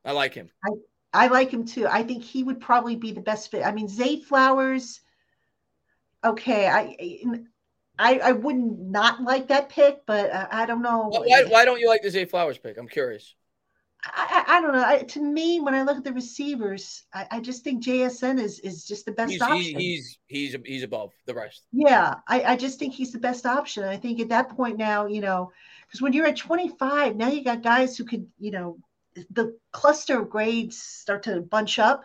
[0.05, 0.51] I like him.
[0.65, 0.71] I
[1.13, 1.89] I like him too.
[1.89, 3.67] I think he would probably be the best fit.
[3.67, 5.01] I mean, Zay Flowers.
[6.25, 6.97] Okay, I
[7.99, 11.09] I, I wouldn't not like that pick, but I, I don't know.
[11.09, 12.79] Why, why don't you like the Zay Flowers pick?
[12.79, 13.35] I'm curious.
[14.05, 14.85] I, I, don't know.
[14.85, 18.61] I, to me, when I look at the receivers, I, I just think JSN is
[18.61, 19.59] is just the best He's, option.
[19.59, 21.65] he's he's he's he's above the rest.
[21.73, 23.83] Yeah, I, I just think he's the best option.
[23.83, 25.51] I think at that point now, you know,
[25.87, 28.79] because when you're at 25, now you got guys who could, you know,
[29.31, 32.05] the cluster of grades start to bunch up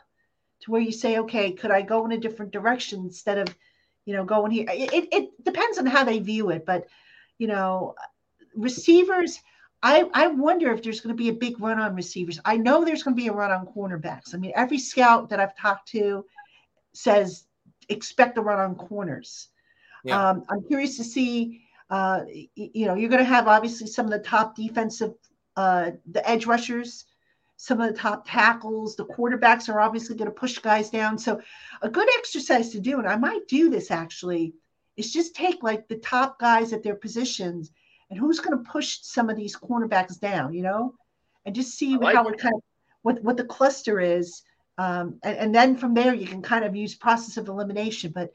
[0.62, 3.56] to where you say, okay, could I go in a different direction instead of,
[4.06, 4.66] you know, going here?
[4.70, 6.88] It, it, it depends on how they view it, but,
[7.38, 7.96] you know,
[8.56, 9.40] receivers,
[9.84, 12.40] I, I wonder if there's going to be a big run on receivers.
[12.46, 14.34] I know there's going to be a run on cornerbacks.
[14.34, 16.26] I mean, every scout that I've talked to
[16.94, 17.44] says
[17.90, 19.50] expect a run on corners.
[20.06, 20.30] Yeah.
[20.30, 21.66] Um, I'm curious to see.
[21.90, 22.22] Uh,
[22.56, 25.14] you know, you're going to have obviously some of the top defensive,
[25.58, 27.06] uh, the edge rushers,
[27.58, 28.96] some of the top tackles.
[28.96, 31.20] The quarterbacks are obviously going to push guys down.
[31.20, 31.42] So,
[31.82, 34.54] a good exercise to do, and I might do this actually,
[34.96, 37.72] is just take like the top guys at their positions
[38.14, 40.94] and who's going to push some of these cornerbacks down, you know,
[41.46, 42.62] and just see like how it kind of
[43.02, 44.44] what what the cluster is,
[44.78, 48.12] um, and, and then from there you can kind of use process of elimination.
[48.14, 48.32] But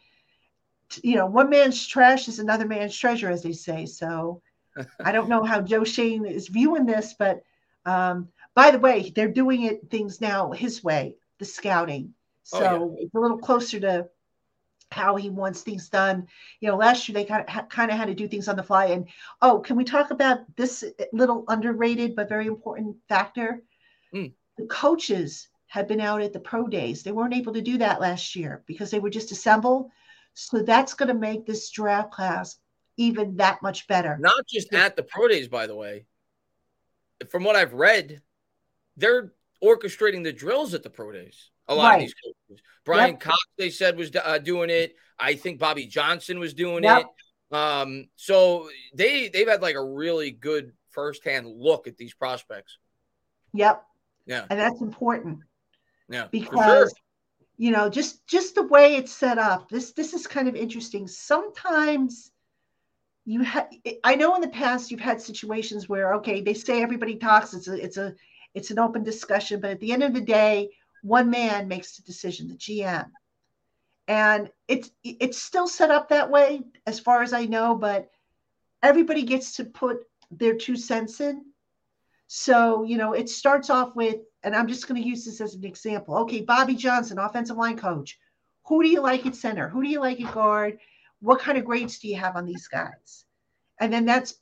[1.05, 3.87] you know, one man's trash is another man's treasure, as they say.
[3.87, 4.43] So
[5.05, 7.45] I don't know how Joe Schoen is viewing this, but
[7.87, 12.15] um, by the way, they're doing it things now his way, the scouting.
[12.43, 13.05] So oh, yeah.
[13.05, 14.09] it's a little closer to
[14.91, 16.27] how he wants things done.
[16.61, 18.63] You know, last year they kind of, kind of had to do things on the
[18.63, 18.87] fly.
[18.87, 19.07] And
[19.43, 23.63] oh, can we talk about this little underrated but very important factor?
[24.15, 24.33] Mm.
[24.57, 27.03] The coaches have been out at the pro days.
[27.03, 29.91] They weren't able to do that last year because they were just assembled.
[30.35, 32.59] So that's going to make this draft class
[32.97, 34.17] even that much better.
[34.19, 36.07] Not just at the pro days, by the way.
[37.29, 38.23] From what I've read,
[38.97, 39.33] they're
[39.63, 41.51] orchestrating the drills at the pro days.
[41.69, 41.95] A lot right.
[41.97, 42.65] of these coaches.
[42.85, 43.21] Brian yep.
[43.21, 44.95] Cox, they said, was uh, doing it.
[45.19, 47.03] I think Bobby Johnson was doing yep.
[47.03, 47.07] it.
[47.51, 52.79] Um, so they they've had like a really good firsthand look at these prospects.
[53.55, 53.83] Yep.
[54.27, 54.45] Yeah.
[54.51, 55.41] And that's important.
[56.11, 56.27] Yeah.
[56.31, 57.47] Because sure.
[57.57, 59.69] you know, just just the way it's set up.
[59.69, 61.07] This this is kind of interesting.
[61.07, 62.31] Sometimes
[63.25, 63.69] you have
[64.05, 67.69] I know in the past you've had situations where okay, they say everybody talks, it's
[67.69, 68.15] a it's a
[68.55, 70.71] it's an open discussion, but at the end of the day,
[71.03, 73.11] one man makes the decision, the GM.
[74.07, 78.11] And it's it's still set up that way as far as I know, but
[78.83, 79.99] everybody gets to put
[80.31, 81.45] their two cents in.
[82.27, 85.55] So, you know, it starts off with, and I'm just going to use this as
[85.55, 86.17] an example.
[86.19, 88.19] Okay, Bobby Johnson, offensive line coach.
[88.67, 89.69] Who do you like at center?
[89.69, 90.79] Who do you like at guard?
[91.21, 93.25] What kind of grades do you have on these guys?
[93.81, 94.35] And then that's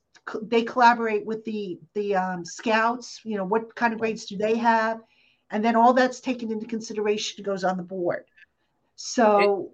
[0.43, 3.21] they collaborate with the the um, scouts.
[3.25, 5.01] You know, what kind of grades do they have?
[5.51, 8.25] And then all that's taken into consideration goes on the board.
[8.97, 9.71] So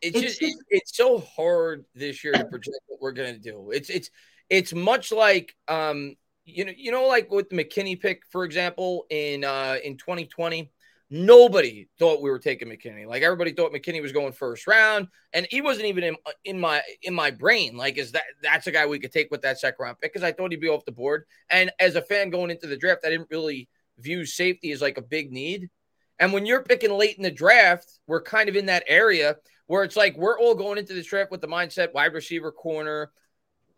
[0.00, 3.40] it, it's, it's just, it's so hard this year to project what we're going to
[3.40, 3.70] do.
[3.72, 4.10] It's it's
[4.48, 9.06] it's much like um you know you know like with the McKinney pick for example
[9.10, 10.70] in uh in 2020
[11.12, 13.06] nobody thought we were taking McKinney.
[13.06, 16.80] Like everybody thought McKinney was going first round, and he wasn't even in, in my
[17.02, 17.76] in my brain.
[17.76, 20.12] Like, is that that's a guy we could take with that second round pick?
[20.12, 21.26] Because I thought he'd be off the board.
[21.50, 24.98] And as a fan going into the draft, I didn't really views safety as like
[24.98, 25.70] a big need.
[26.18, 29.36] And when you're picking late in the draft, we're kind of in that area
[29.66, 33.10] where it's like we're all going into the draft with the mindset wide receiver corner.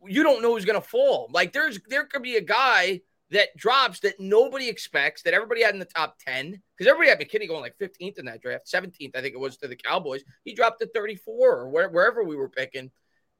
[0.06, 1.30] You don't know who's going to fall.
[1.32, 3.00] Like there's there could be a guy
[3.30, 7.18] that drops that nobody expects that everybody had in the top 10 because everybody had
[7.18, 10.22] McKinney going like 15th in that draft, 17th, I think it was to the Cowboys.
[10.44, 12.90] He dropped to 34 or where, wherever we were picking.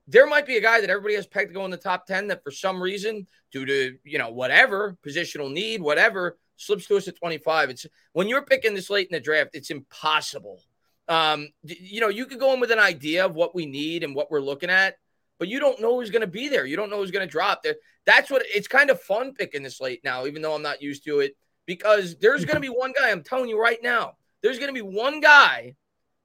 [0.07, 2.29] There might be a guy that everybody has pegged to go in the top 10
[2.29, 7.09] that for some reason, due to, you know, whatever, positional need, whatever, slips to us
[7.09, 7.71] at 25.
[7.71, 10.61] It's when you're picking this late in the draft, it's impossible.
[11.09, 14.15] Um, you know, you could go in with an idea of what we need and
[14.15, 14.97] what we're looking at,
[15.39, 16.65] but you don't know who's going to be there.
[16.65, 17.77] You don't know who's going to drop there.
[18.07, 21.05] That's what it's kind of fun picking this late now, even though I'm not used
[21.05, 21.37] to it,
[21.67, 23.11] because there's going to be one guy.
[23.11, 25.77] I'm telling you right now, there's going to be one guy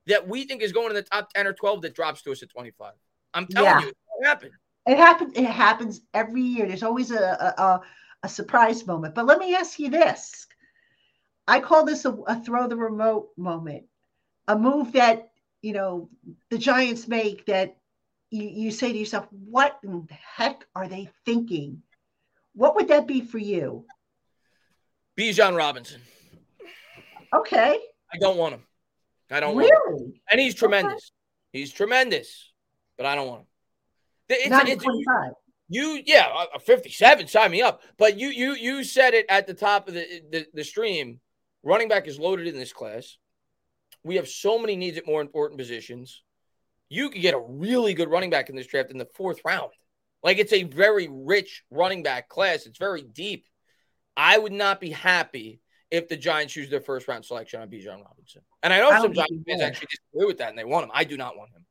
[0.08, 2.44] that we think is going in the top 10 or 12 that drops to us
[2.44, 2.94] at 25.
[3.34, 3.82] I'm telling yeah.
[3.82, 4.52] you, it happened.
[4.86, 5.38] It happens.
[5.38, 6.68] It happens every year.
[6.68, 7.82] There's always a, a, a
[8.24, 9.16] a surprise moment.
[9.16, 10.48] But let me ask you this
[11.48, 13.86] I call this a, a throw the remote moment,
[14.48, 15.32] a move that,
[15.64, 16.10] you know,
[16.52, 17.76] the Giants make that
[18.30, 21.82] you, you say to yourself, what in the heck are they thinking?
[22.54, 23.86] What would that be for you?
[25.18, 26.02] Bijan Robinson.
[27.34, 27.80] Okay.
[28.14, 28.64] I don't want him.
[29.32, 29.72] I don't really?
[29.72, 30.14] want him.
[30.32, 30.94] And he's tremendous.
[30.94, 31.60] Okay.
[31.60, 32.52] He's tremendous,
[32.96, 33.48] but I don't want him.
[34.30, 35.32] It's, Not it's, 25.
[35.70, 37.82] You yeah, a 57, sign me up.
[37.98, 41.20] But you you you said it at the top of the, the, the stream.
[41.62, 43.18] Running back is loaded in this class.
[44.04, 46.24] We have so many needs at more important positions.
[46.88, 49.72] You could get a really good running back in this draft in the fourth round.
[50.24, 52.66] Like it's a very rich running back class.
[52.66, 53.46] It's very deep.
[54.18, 55.62] I would not be happy
[55.92, 58.42] if the Giants choose their first round selection on Bijan Robinson.
[58.64, 60.92] And I know I some Giants fans actually disagree with that and they want him.
[60.94, 61.66] I do not want him.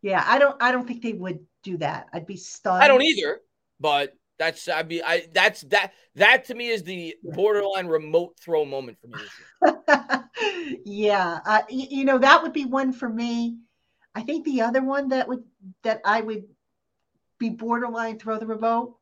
[0.00, 0.60] Yeah, I don't.
[0.60, 2.08] I don't think they would do that.
[2.12, 2.82] I'd be stunned.
[2.82, 3.40] I don't either.
[3.80, 8.64] But that's I'd be I that's that that to me is the borderline remote throw
[8.64, 10.78] moment for me.
[10.84, 13.58] yeah, uh, you, you know that would be one for me.
[14.14, 15.44] I think the other one that would
[15.84, 16.44] that I would
[17.38, 18.96] be borderline throw the remote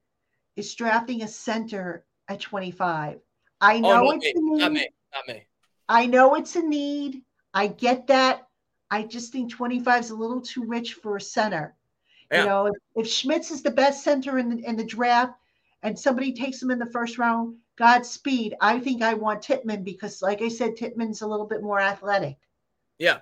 [0.56, 3.18] is drafting a center at 25.
[3.60, 4.32] I oh, know oh, it's me.
[4.34, 4.58] a need.
[4.60, 4.88] Not me.
[5.14, 5.46] Not me.
[5.88, 7.22] I know it's a need.
[7.52, 8.46] I get that.
[8.90, 11.76] I just think 25 is a little too rich for a center.
[12.30, 12.42] Yeah.
[12.42, 15.34] You know, if, if Schmitz is the best center in the, in the draft
[15.82, 18.54] and somebody takes him in the first round, Godspeed.
[18.60, 22.36] I think I want Tippmann because, like I said, Tippmann's a little bit more athletic.
[22.98, 23.18] Yeah.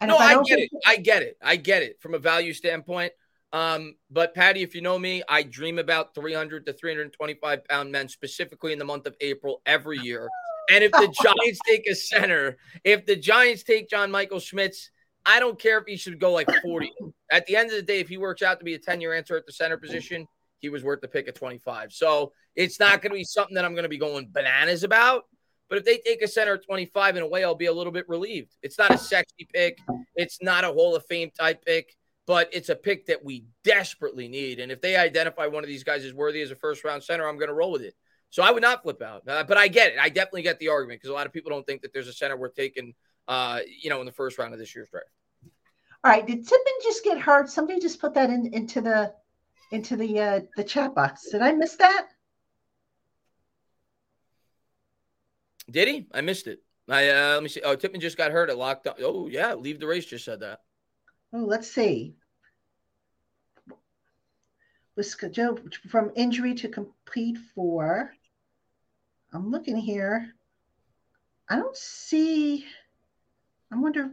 [0.00, 0.70] And no, I, I get it.
[0.86, 1.36] I get it.
[1.40, 3.12] I get it from a value standpoint.
[3.52, 8.08] Um, but Patty, if you know me, I dream about 300 to 325 pound men,
[8.08, 10.28] specifically in the month of April every year.
[10.70, 14.90] And if the Giants take a center, if the Giants take John Michael Schmitz,
[15.26, 16.92] I don't care if he should go like 40.
[17.30, 19.14] At the end of the day, if he works out to be a 10 year
[19.14, 20.26] answer at the center position,
[20.58, 21.92] he was worth the pick at 25.
[21.92, 25.24] So it's not going to be something that I'm going to be going bananas about.
[25.68, 27.92] But if they take a center at 25 in a way, I'll be a little
[27.92, 28.56] bit relieved.
[28.62, 29.78] It's not a sexy pick.
[30.16, 31.96] It's not a Hall of Fame type pick
[32.30, 34.60] but it's a pick that we desperately need.
[34.60, 37.28] And if they identify one of these guys as worthy as a first round center,
[37.28, 37.96] I'm going to roll with it.
[38.28, 39.26] So I would not flip out.
[39.26, 39.98] Uh, but I get it.
[39.98, 42.12] I definitely get the argument because a lot of people don't think that there's a
[42.12, 42.94] center worth taking,
[43.26, 45.08] uh, you know, in the first round of this year's draft.
[46.02, 46.26] All right.
[46.26, 47.50] Did Tippmann just get hurt?
[47.50, 49.12] Somebody just put that in into the
[49.70, 51.30] into the uh, the chat box.
[51.30, 52.08] Did I miss that?
[55.70, 56.06] Did he?
[56.12, 56.62] I missed it.
[56.88, 57.60] I uh, let me see.
[57.62, 58.98] Oh, Tippmann just got hurt at locked up.
[59.00, 60.06] Oh yeah, leave the race.
[60.06, 60.60] Just said that.
[61.32, 62.14] Oh, let's see
[65.00, 65.16] was
[65.88, 68.12] from injury to complete for.
[69.32, 70.34] I'm looking here.
[71.48, 72.66] I don't see.
[73.72, 74.10] I wonder.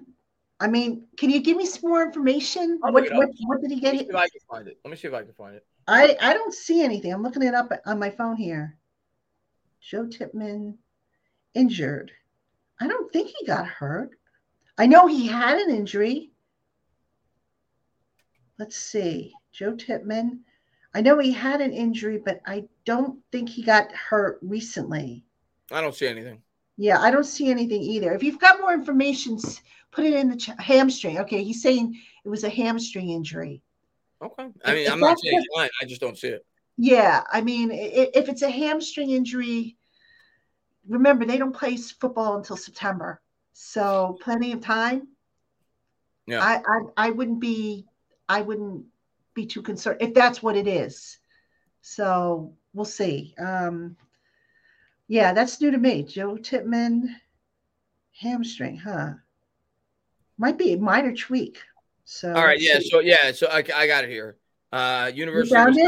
[0.60, 2.80] I mean, can you give me some more information?
[2.82, 3.93] What, what, what, did he get?
[3.93, 4.80] Let me see if I can find it.
[4.84, 5.66] Let me see if I can find it.
[5.88, 7.14] I, I don't see anything.
[7.14, 8.78] I'm looking it up on my phone here.
[9.80, 10.78] Joe Tippmann
[11.53, 12.12] injured.
[12.82, 14.12] I don't think he got hurt.
[14.78, 16.32] I know he had an injury.
[18.58, 19.34] Let's see.
[19.51, 20.41] Joe Tippmann.
[20.93, 25.24] I know he had an injury, but I don't think he got hurt recently.
[25.72, 26.41] I don't see anything.
[26.78, 28.13] Yeah, I don't see anything either.
[28.13, 29.39] If you've got more information,
[29.91, 31.19] put it in the ch- hamstring.
[31.19, 33.61] Okay, he's saying it was a hamstring injury.
[34.21, 34.47] Okay.
[34.63, 35.69] I mean, if I'm not saying fine.
[35.82, 36.45] I just don't see it.
[36.78, 39.78] Yeah, I mean, if it's a hamstring injury,
[40.88, 43.19] remember they don't play football until September,
[43.53, 45.07] so plenty of time.
[46.28, 47.86] Yeah, I, I, I wouldn't be,
[48.30, 48.86] I wouldn't
[49.34, 51.17] be too concerned if that's what it is.
[51.82, 53.34] So we'll see.
[53.39, 53.95] Um,
[55.08, 56.03] yeah, that's new to me.
[56.03, 57.16] Joe Tippmann,
[58.20, 59.14] hamstring, huh?
[60.38, 61.60] Might be a minor tweak.
[62.05, 62.80] So all right, yeah.
[62.80, 64.38] So yeah, so I, I got it here.
[64.72, 65.82] Uh, University.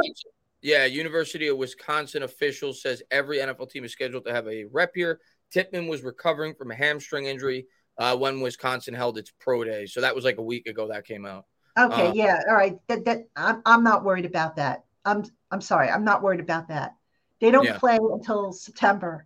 [0.62, 4.92] Yeah, University of Wisconsin official says every NFL team is scheduled to have a rep
[4.94, 5.22] here.
[5.52, 7.66] Tippmann was recovering from a hamstring injury
[7.98, 9.86] uh, when Wisconsin held its pro day.
[9.86, 11.46] So that was like a week ago that came out.
[11.78, 12.78] Okay, uh, yeah, all right.
[12.88, 14.84] That that I'm I'm not worried about that.
[15.06, 16.96] I'm I'm sorry, I'm not worried about that.
[17.40, 17.78] They don't yeah.
[17.78, 19.26] play until September,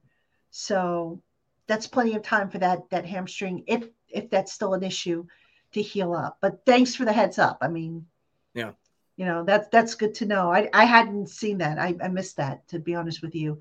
[0.51, 1.21] so
[1.67, 5.25] that's plenty of time for that that hamstring if if that's still an issue
[5.73, 6.37] to heal up.
[6.41, 7.57] But thanks for the heads up.
[7.61, 8.05] I mean,
[8.53, 8.71] yeah,
[9.15, 10.51] you know that's that's good to know.
[10.51, 11.79] I I hadn't seen that.
[11.79, 13.59] I, I missed that to be honest with you.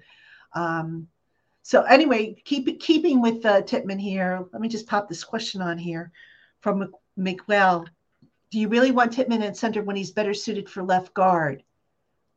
[0.54, 1.08] Um,
[1.62, 4.44] so anyway, keep keeping with uh, Tippmann here.
[4.52, 6.12] Let me just pop this question on here
[6.60, 7.86] from Miguel
[8.52, 11.62] do you really want Tippmann at center when he's better suited for left guard?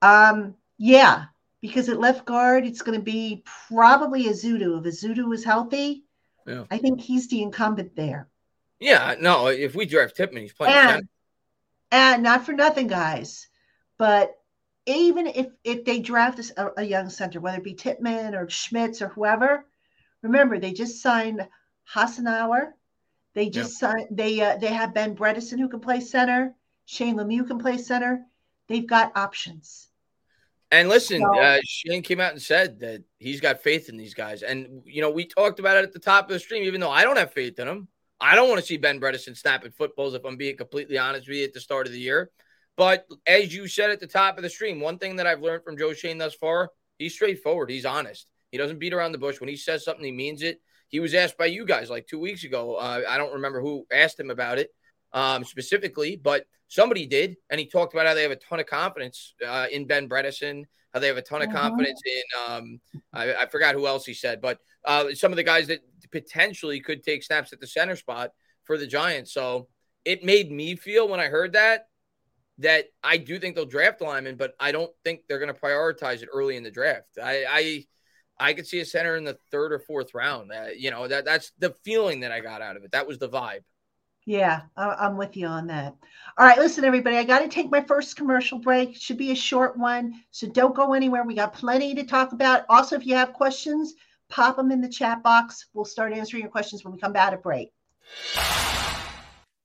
[0.01, 1.25] Um, yeah,
[1.67, 4.79] because at left guard, it's going to be probably Ezeudu.
[4.79, 6.03] If Ezeudu is healthy,
[6.45, 6.65] yeah.
[6.69, 8.27] I think he's the incumbent there.
[8.79, 10.75] Yeah, no, if we draft Tippmann, he's playing.
[10.75, 11.07] And,
[11.91, 13.47] and not for nothing, guys,
[13.97, 14.35] but
[14.85, 19.01] even if if they draft a, a young center, whether it be Tippmann or Schmitz
[19.01, 19.65] or whoever,
[20.21, 21.47] remember they just signed
[21.93, 22.73] Hassenauer
[23.35, 23.89] they just yeah.
[23.91, 24.07] signed.
[24.11, 26.55] They uh, they have Ben Bredeson who can play center.
[26.85, 28.25] Shane Lemieux can play center.
[28.67, 29.89] They've got options.
[30.71, 34.13] And listen, so, uh, Schoen came out and said that he's got faith in these
[34.13, 34.41] guys.
[34.41, 36.63] And you know, we talked about it at the top of the stream.
[36.63, 37.87] Even though I don't have faith in him,
[38.19, 40.15] I don't want to see Ben Bredeson snapping footballs.
[40.15, 42.31] If I'm being completely honest with you, at the start of the year.
[42.77, 45.63] But as you said at the top of the stream, one thing that I've learned
[45.63, 47.69] from Joe Schoen thus far, he's straightforward.
[47.69, 48.27] He's honest.
[48.51, 49.39] He doesn't beat around the bush.
[49.39, 50.61] When he says something, he means it.
[50.89, 52.75] He was asked by you guys like two weeks ago.
[52.75, 54.71] Uh, I don't remember who asked him about it
[55.15, 58.67] um, specifically, but somebody did, and he talked about how they have a ton of
[58.67, 61.57] confidence uh, in Ben Bredeson, how they have a ton of uh-huh.
[61.57, 62.81] confidence in um,
[63.13, 65.79] I, I, forgot who else he said, but uh, some of the guys that
[66.11, 68.31] potentially could take snaps at the center spot
[68.65, 69.33] for the Giants.
[69.33, 69.67] So
[70.03, 71.87] it made me feel when I heard that
[72.59, 76.23] that I do think they'll draft linemen, but I don't think they're going to prioritize
[76.23, 77.17] it early in the draft.
[77.21, 77.85] I, I
[78.37, 80.51] I could see a center in the third or fourth round.
[80.51, 82.91] Uh, you know, that that's the feeling that I got out of it.
[82.91, 83.63] That was the vibe.
[84.27, 85.95] Yeah, I'm with you on that.
[86.37, 87.17] All right, listen, everybody.
[87.17, 88.95] I got to take my first commercial break.
[88.95, 91.23] Should be a short one, so don't go anywhere.
[91.23, 92.65] We got plenty to talk about.
[92.67, 93.93] Also, if you have questions,
[94.29, 95.67] pop them in the chat box.
[95.73, 97.69] We'll start answering your questions when we come back to break.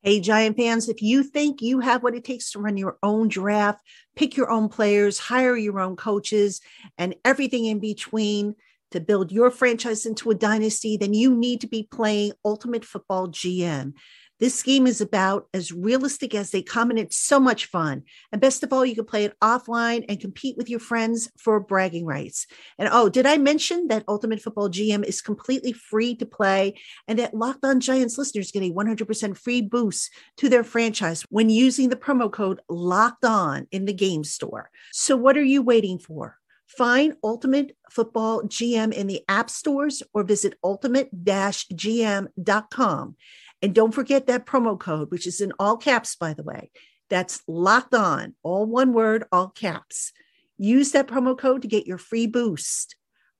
[0.03, 3.29] Hey, Giant fans, if you think you have what it takes to run your own
[3.29, 3.83] draft,
[4.15, 6.61] pick your own players, hire your own coaches,
[6.99, 8.57] and everything in between
[8.91, 13.29] to build your franchise into a dynasty, then you need to be playing Ultimate Football
[13.29, 13.95] GM.
[14.41, 18.05] This game is about as realistic as they come, and it's so much fun.
[18.33, 21.61] And best of all, you can play it offline and compete with your friends for
[21.61, 22.47] bragging rights.
[22.79, 27.19] And oh, did I mention that Ultimate Football GM is completely free to play and
[27.19, 31.91] that Locked On Giants listeners get a 100% free boost to their franchise when using
[31.91, 34.71] the promo code Locked On in the game store.
[34.93, 36.39] So, what are you waiting for?
[36.67, 43.17] Find Ultimate Football GM in the app stores or visit ultimate-gm.com
[43.63, 46.71] and don't forget that promo code, which is in all caps, by the way.
[47.09, 50.13] That's locked on, all one word, all caps.
[50.57, 52.97] Use that promo code to get your free boost.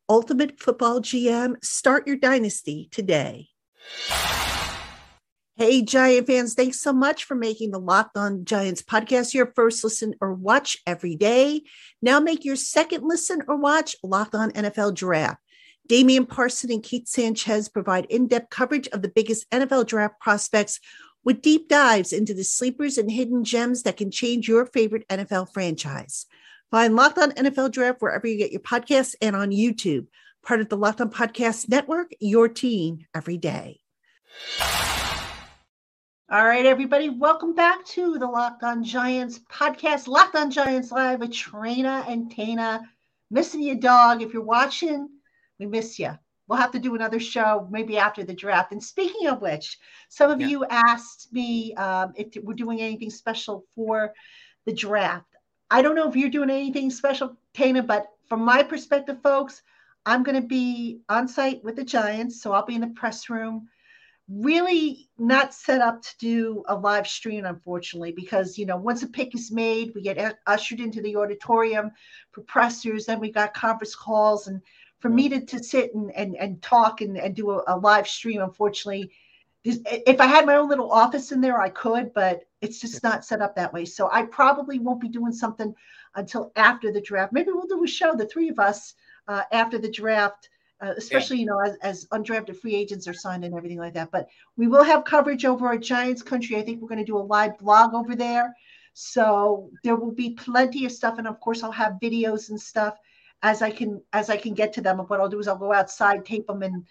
[0.09, 3.49] Ultimate Football GM, start your dynasty today.
[5.57, 9.85] Hey, Giant fans, thanks so much for making the Locked On Giants podcast your first
[9.85, 11.63] listen or watch every day.
[12.01, 15.39] Now make your second listen or watch Locked On NFL Draft.
[15.89, 20.81] Damian Parson and Keith Sanchez provide in depth coverage of the biggest NFL draft prospects
[21.25, 25.53] with deep dives into the sleepers and hidden gems that can change your favorite NFL
[25.53, 26.27] franchise.
[26.71, 30.07] Find Locked On NFL Draft wherever you get your podcasts and on YouTube.
[30.43, 33.81] Part of the Locked On Podcast Network, your team every day.
[36.31, 41.19] All right, everybody, welcome back to the Locked On Giants podcast, Locked On Giants Live
[41.19, 42.83] with Traina and Tainah.
[43.33, 44.23] Missing your dog.
[44.23, 45.09] If you're watching,
[45.61, 46.11] we miss you.
[46.49, 48.73] We'll have to do another show maybe after the draft.
[48.73, 50.49] And speaking of which, some of yeah.
[50.49, 54.13] you asked me um, if we're doing anything special for
[54.65, 55.27] the draft.
[55.71, 59.63] I don't know if you're doing anything special, Tainah, but from my perspective, folks,
[60.07, 62.43] I'm going to be on site with the Giants.
[62.43, 63.69] So I'll be in the press room.
[64.29, 69.09] Really not set up to do a live stream, unfortunately, because, you know, once a
[69.09, 71.91] pick is made, we get ushered into the auditorium
[72.33, 74.61] for pressers, then we got conference calls and
[75.01, 78.07] for me to, to sit and, and, and talk and, and do a, a live
[78.07, 79.11] stream, unfortunately,
[79.65, 83.25] if I had my own little office in there, I could, but it's just not
[83.25, 83.85] set up that way.
[83.85, 85.75] So I probably won't be doing something
[86.15, 87.33] until after the draft.
[87.33, 88.95] Maybe we'll do a show, the three of us,
[89.29, 90.49] uh, after the draft,
[90.81, 91.41] uh, especially yeah.
[91.41, 94.11] you know as, as undrafted free agents are signed and everything like that.
[94.11, 96.57] But we will have coverage over at Giants Country.
[96.57, 98.55] I think we're going to do a live blog over there.
[98.95, 102.97] So there will be plenty of stuff, and of course I'll have videos and stuff
[103.43, 104.99] as I can as I can get to them.
[104.99, 106.87] what I'll do is I'll go outside, tape them, and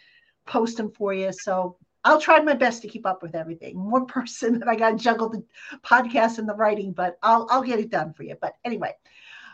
[0.46, 1.32] post them for you.
[1.32, 3.90] So I'll try my best to keep up with everything.
[3.90, 5.44] One person that I got to juggle the
[5.84, 8.36] podcast and the writing, but I'll I'll get it done for you.
[8.40, 8.94] But anyway,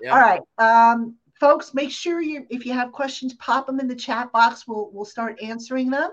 [0.01, 0.13] yeah.
[0.13, 3.95] all right, um, folks, make sure you if you have questions, pop them in the
[3.95, 4.67] chat box.
[4.67, 6.11] We'll we'll start answering them.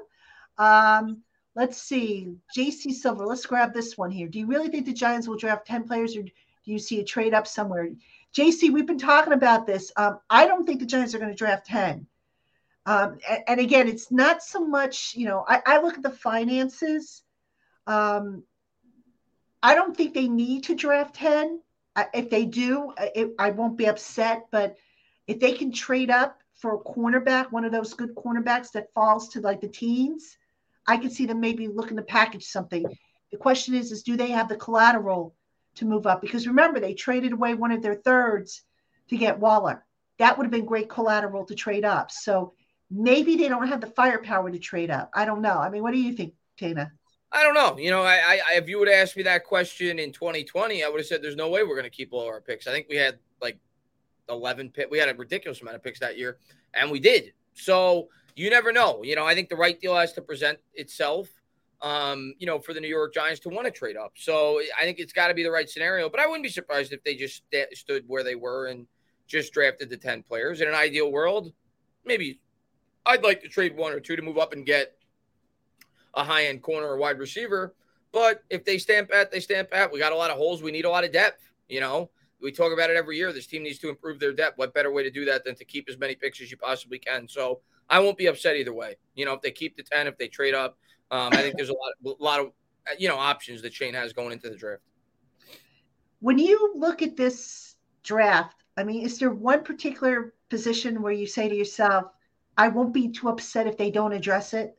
[0.59, 1.22] Um,
[1.55, 3.26] let's see, JC Silver.
[3.26, 4.28] Let's grab this one here.
[4.28, 6.30] Do you really think the Giants will draft ten players, or do
[6.64, 7.89] you see a trade up somewhere?
[8.37, 9.93] JC, we've been talking about this.
[9.97, 12.07] Um, I don't think the Giants are going to draft 10.
[12.85, 16.11] Um, and, and, again, it's not so much, you know, I, I look at the
[16.11, 17.22] finances.
[17.87, 18.43] Um,
[19.62, 21.61] I don't think they need to draft 10.
[21.95, 24.47] I, if they do, it, I won't be upset.
[24.51, 24.76] But
[25.26, 29.28] if they can trade up for a cornerback, one of those good cornerbacks that falls
[29.30, 30.37] to like the teens,
[30.87, 32.85] I can see them maybe looking to package something.
[33.30, 35.35] The question is, is do they have the collateral
[35.77, 38.62] to move up because remember they traded away one of their thirds
[39.09, 39.85] to get Waller.
[40.18, 42.11] That would have been great collateral to trade up.
[42.11, 42.55] So
[42.91, 45.11] maybe they don't have the firepower to trade up.
[45.14, 45.59] I don't know.
[45.59, 46.91] I mean, what do you think, Tainah?
[47.33, 47.79] I don't know.
[47.79, 51.01] You know, I, I if you would ask me that question in 2020, I would
[51.01, 52.66] have said there's no way we're going to keep all our picks.
[52.66, 53.59] I think we had like
[54.29, 54.91] 11 pick.
[54.91, 56.37] We had a ridiculous amount of picks that year,
[56.75, 57.33] and we did.
[57.55, 59.03] So you never know.
[59.03, 61.29] You know, I think the right deal has to present itself
[61.83, 64.12] um, you know, for the New York Giants to want to trade up.
[64.14, 66.09] So I think it's got to be the right scenario.
[66.09, 68.87] But I wouldn't be surprised if they just st- stood where they were and
[69.26, 70.61] just drafted the 10 players.
[70.61, 71.53] In an ideal world,
[72.05, 72.39] maybe
[73.05, 74.97] I'd like to trade one or two to move up and get
[76.14, 77.74] a high end corner or wide receiver.
[78.12, 79.91] But if they stamp at, they stamp at.
[79.91, 80.62] We got a lot of holes.
[80.62, 81.51] We need a lot of depth.
[81.68, 82.11] You know,
[82.41, 83.33] we talk about it every year.
[83.33, 84.59] This team needs to improve their depth.
[84.59, 86.99] What better way to do that than to keep as many picks as you possibly
[86.99, 87.26] can?
[87.26, 88.97] So I won't be upset either way.
[89.14, 90.78] You know, if they keep the 10, if they trade up,
[91.12, 92.52] um, I think there's a lot, a lot of
[92.98, 94.82] you know options that Schoen has going into the draft.
[96.20, 101.26] When you look at this draft, I mean, is there one particular position where you
[101.26, 102.06] say to yourself,
[102.56, 104.76] "I won't be too upset if they don't address it"?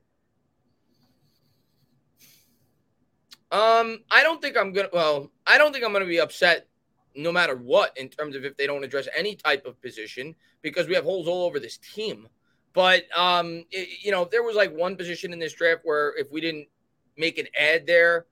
[3.51, 4.89] Um, I don't think I'm gonna.
[4.91, 6.67] Well, I don't think I'm gonna be upset
[7.15, 10.87] no matter what in terms of if they don't address any type of position because
[10.87, 12.27] we have holes all over this team.
[12.73, 16.31] But um, it, you know, there was like one position in this draft where if
[16.31, 16.67] we didn't
[17.17, 18.25] make an ad there,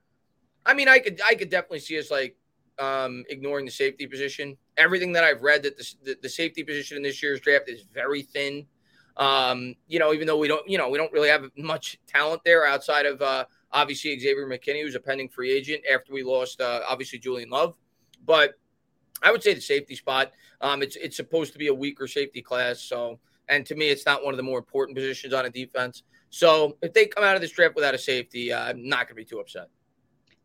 [0.66, 2.36] I mean, I could I could definitely see us like
[2.78, 4.56] um, ignoring the safety position.
[4.76, 7.82] Everything that I've read that the, the, the safety position in this year's draft is
[7.92, 8.66] very thin.
[9.16, 12.42] Um, you know, even though we don't, you know, we don't really have much talent
[12.44, 16.60] there outside of uh, obviously Xavier McKinney, who's a pending free agent after we lost
[16.60, 17.76] uh, obviously Julian Love.
[18.24, 18.54] But
[19.22, 20.32] I would say the safety spot.
[20.60, 23.18] Um, it's it's supposed to be a weaker safety class, so
[23.52, 26.02] and to me, it's not one of the more important positions on a defense.
[26.30, 29.08] So if they come out of this draft without a safety, uh, I'm not going
[29.08, 29.68] to be too upset.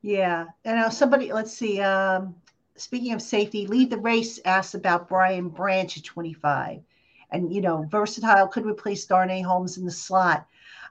[0.01, 1.79] Yeah, and now somebody, let's see.
[1.81, 2.35] Um,
[2.75, 6.81] speaking of safety, lead the race asked about Brian Branch at 25,
[7.31, 10.45] and you know, versatile could replace Darnay Holmes in the slot.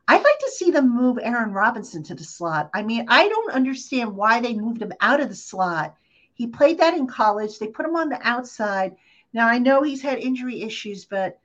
[0.08, 2.70] I'd like to see them move Aaron Robinson to the slot.
[2.72, 5.96] I mean, I don't understand why they moved him out of the slot.
[6.34, 7.58] He played that in college.
[7.58, 8.96] They put him on the outside.
[9.32, 11.38] Now I know he's had injury issues, but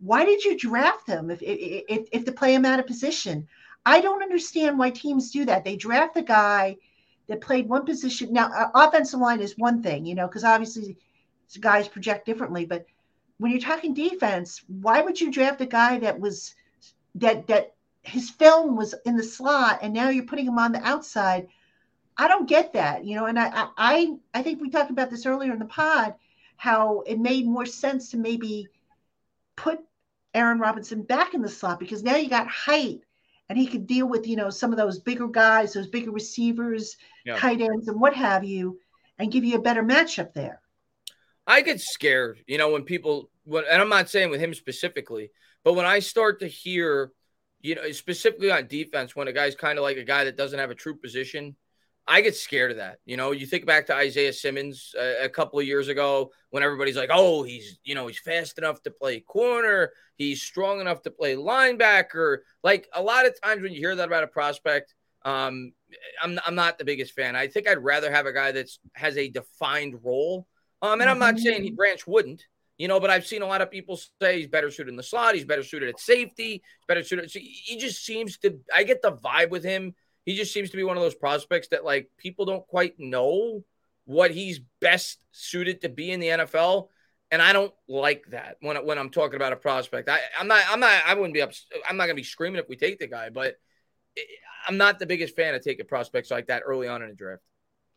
[0.00, 3.48] why did you draft them if if if to play him out of position?
[3.86, 5.64] I don't understand why teams do that.
[5.64, 6.76] They draft a guy
[7.28, 8.32] that played one position.
[8.32, 10.96] Now, uh, offensive line is one thing, you know, because obviously
[11.60, 12.64] guys project differently.
[12.64, 12.86] But
[13.38, 16.54] when you're talking defense, why would you draft a guy that was
[17.16, 20.86] that that his film was in the slot and now you're putting him on the
[20.86, 21.48] outside?
[22.16, 23.26] I don't get that, you know.
[23.26, 26.14] And I I I think we talked about this earlier in the pod
[26.56, 28.68] how it made more sense to maybe
[29.56, 29.80] put
[30.32, 33.00] Aaron Robinson back in the slot because now you got height
[33.48, 36.96] and he could deal with you know some of those bigger guys, those bigger receivers,
[37.24, 37.36] yeah.
[37.36, 38.78] tight ends, and what have you,
[39.18, 40.60] and give you a better matchup there.
[41.46, 45.30] I get scared, you know, when people, when, and I'm not saying with him specifically,
[45.62, 47.12] but when I start to hear,
[47.60, 50.58] you know, specifically on defense, when a guy's kind of like a guy that doesn't
[50.58, 51.54] have a true position,
[52.06, 52.98] I get scared of that.
[53.06, 56.62] You know, you think back to Isaiah Simmons a, a, couple of years ago when
[56.62, 61.02] everybody's like, "Oh, he's you know he's fast enough to play corner, he's strong enough
[61.02, 64.94] to play linebacker." Like a lot of times when you hear that about a prospect,
[65.24, 65.72] um,
[66.22, 67.36] I'm I'm not the biggest fan.
[67.36, 70.46] I think I'd rather have a guy that's has a defined role.
[70.82, 71.76] Um, and I'm not saying he mm-hmm.
[71.76, 72.44] Branch wouldn't,
[72.76, 75.02] you know, but I've seen a lot of people say he's better suited in the
[75.02, 77.30] slot, he's better suited at safety, better suited.
[77.32, 78.60] he just seems to.
[78.74, 79.94] I get the vibe with him
[80.24, 83.64] he just seems to be one of those prospects that like people don't quite know
[84.06, 86.88] what he's best suited to be in the NFL.
[87.30, 90.08] And I don't like that when when I'm talking about a prospect.
[90.08, 90.62] I, I'm not.
[90.68, 91.02] I'm not.
[91.06, 91.52] I wouldn't be up.
[91.88, 93.56] I'm not gonna be screaming if we take the guy, but
[94.68, 97.42] I'm not the biggest fan of taking prospects like that early on in a draft.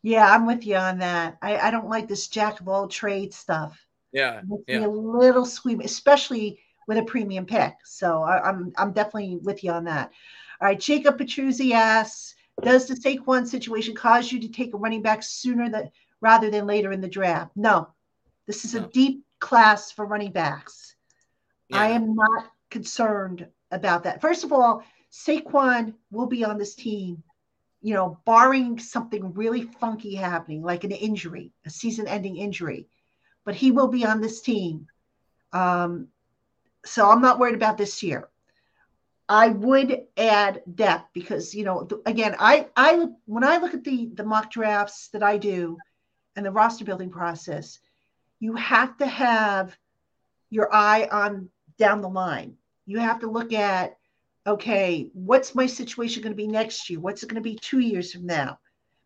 [0.02, 1.38] Yeah, I'm with you on that.
[1.42, 3.78] I, I don't like this jack of all trades stuff.
[4.12, 4.86] Yeah, yeah.
[4.86, 7.74] a little sweet, especially with a premium pick.
[7.84, 10.12] So I, I'm I'm definitely with you on that.
[10.60, 15.02] All right, Jacob Petruzzi asks, does the Saquon situation cause you to take a running
[15.02, 15.92] back sooner than
[16.22, 17.52] rather than later in the draft?
[17.56, 17.90] No.
[18.48, 18.84] This is no.
[18.84, 20.96] a deep class for running backs.
[21.70, 21.82] Yeah.
[21.82, 24.22] I am not concerned about that.
[24.22, 27.24] First of all, Saquon will be on this team,
[27.82, 32.88] you know, barring something really funky happening, like an injury, a season ending injury,
[33.46, 34.88] but he will be on this team.
[35.54, 36.08] Um,
[36.86, 38.30] so I'm not worried about this year.
[39.30, 44.10] I would add depth because you know again I I when I look at the
[44.14, 45.78] the mock drafts that I do
[46.36, 47.80] and the roster building process,
[48.40, 49.78] you have to have
[50.50, 52.56] your eye on down the line.
[52.86, 53.98] You have to look at
[54.46, 57.02] okay, what's my situation going to be next year?
[57.02, 58.60] What's it going to be two years from now?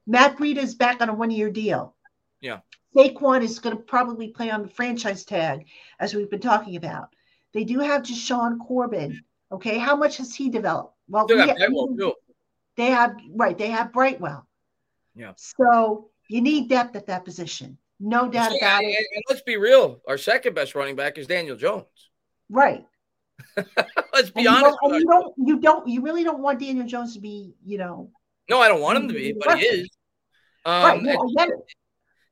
[0.05, 1.95] Matt Breida is back on a one year deal.
[2.41, 2.59] Yeah.
[2.95, 5.65] Saquon is going to probably play on the franchise tag,
[5.99, 7.09] as we've been talking about.
[7.53, 10.95] They do have Jashaun Corbin Okay, how much has he developed?
[11.07, 11.57] Well, we have,
[12.77, 13.57] they have right.
[13.57, 14.47] They have Brightwell.
[15.15, 15.33] Yeah.
[15.35, 19.05] So you need depth at that position, no doubt about it.
[19.13, 20.01] And let's be real.
[20.07, 21.85] Our second best running back is Daniel Jones.
[22.49, 22.85] Right.
[24.13, 24.77] let's be and honest.
[24.83, 25.87] You don't, you don't, you don't.
[25.87, 27.53] You really don't want Daniel Jones to be.
[27.65, 28.11] You know.
[28.49, 29.89] No, I don't want him to be, but he is.
[30.65, 31.01] Um, right.
[31.01, 31.55] No, I get it.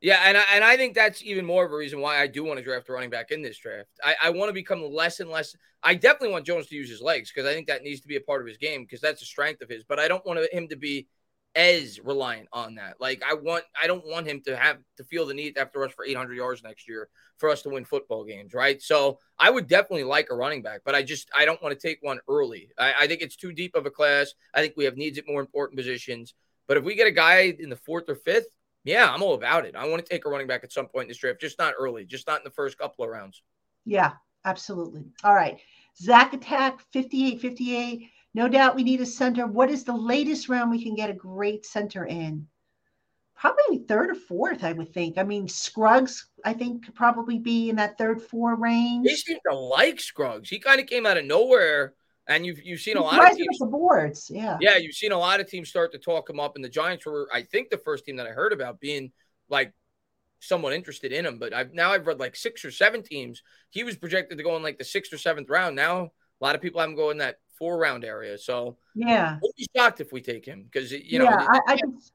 [0.00, 2.42] Yeah, and I, and I think that's even more of a reason why I do
[2.42, 3.90] want to draft a running back in this draft.
[4.02, 5.54] I, I want to become less and less.
[5.82, 8.16] I definitely want Jones to use his legs because I think that needs to be
[8.16, 9.84] a part of his game because that's a strength of his.
[9.84, 11.06] But I don't want him to be
[11.54, 12.94] as reliant on that.
[12.98, 15.72] Like I want, I don't want him to have to feel the need to have
[15.72, 18.80] to rush for 800 yards next year for us to win football games, right?
[18.80, 21.88] So I would definitely like a running back, but I just I don't want to
[21.88, 22.70] take one early.
[22.78, 24.32] I, I think it's too deep of a class.
[24.54, 26.32] I think we have needs at more important positions.
[26.68, 28.46] But if we get a guy in the fourth or fifth,
[28.84, 29.76] yeah, I'm all about it.
[29.76, 31.74] I want to take a running back at some point in this draft, just not
[31.78, 33.42] early, just not in the first couple of rounds.
[33.84, 34.12] Yeah,
[34.44, 35.04] absolutely.
[35.24, 35.58] All right.
[36.00, 38.10] Zach Attack 58 58.
[38.32, 39.46] No doubt we need a center.
[39.46, 42.46] What is the latest round we can get a great center in?
[43.40, 45.16] probably third or fourth, I would think.
[45.16, 49.08] I mean, Scruggs, I think, could probably be in that third four range.
[49.08, 50.50] He seem to like Scruggs.
[50.50, 51.94] He kind of came out of nowhere,
[52.30, 53.58] and you've you've seen a lot of teams.
[53.58, 54.30] the boards.
[54.32, 54.56] Yeah.
[54.60, 57.04] Yeah, you've seen a lot of teams start to talk him up, and the Giants
[57.04, 59.12] were, I think, the first team that I heard about being
[59.48, 59.74] like
[60.38, 61.38] somewhat interested in him.
[61.38, 63.42] But I've now I've read like six or seven teams.
[63.68, 65.76] He was projected to go in like the sixth or seventh round.
[65.76, 68.38] Now a lot of people have him go in that four round area.
[68.38, 69.38] So Yeah.
[69.42, 71.46] we'll be shocked if we take him because you know yeah.
[71.48, 72.12] I, I just,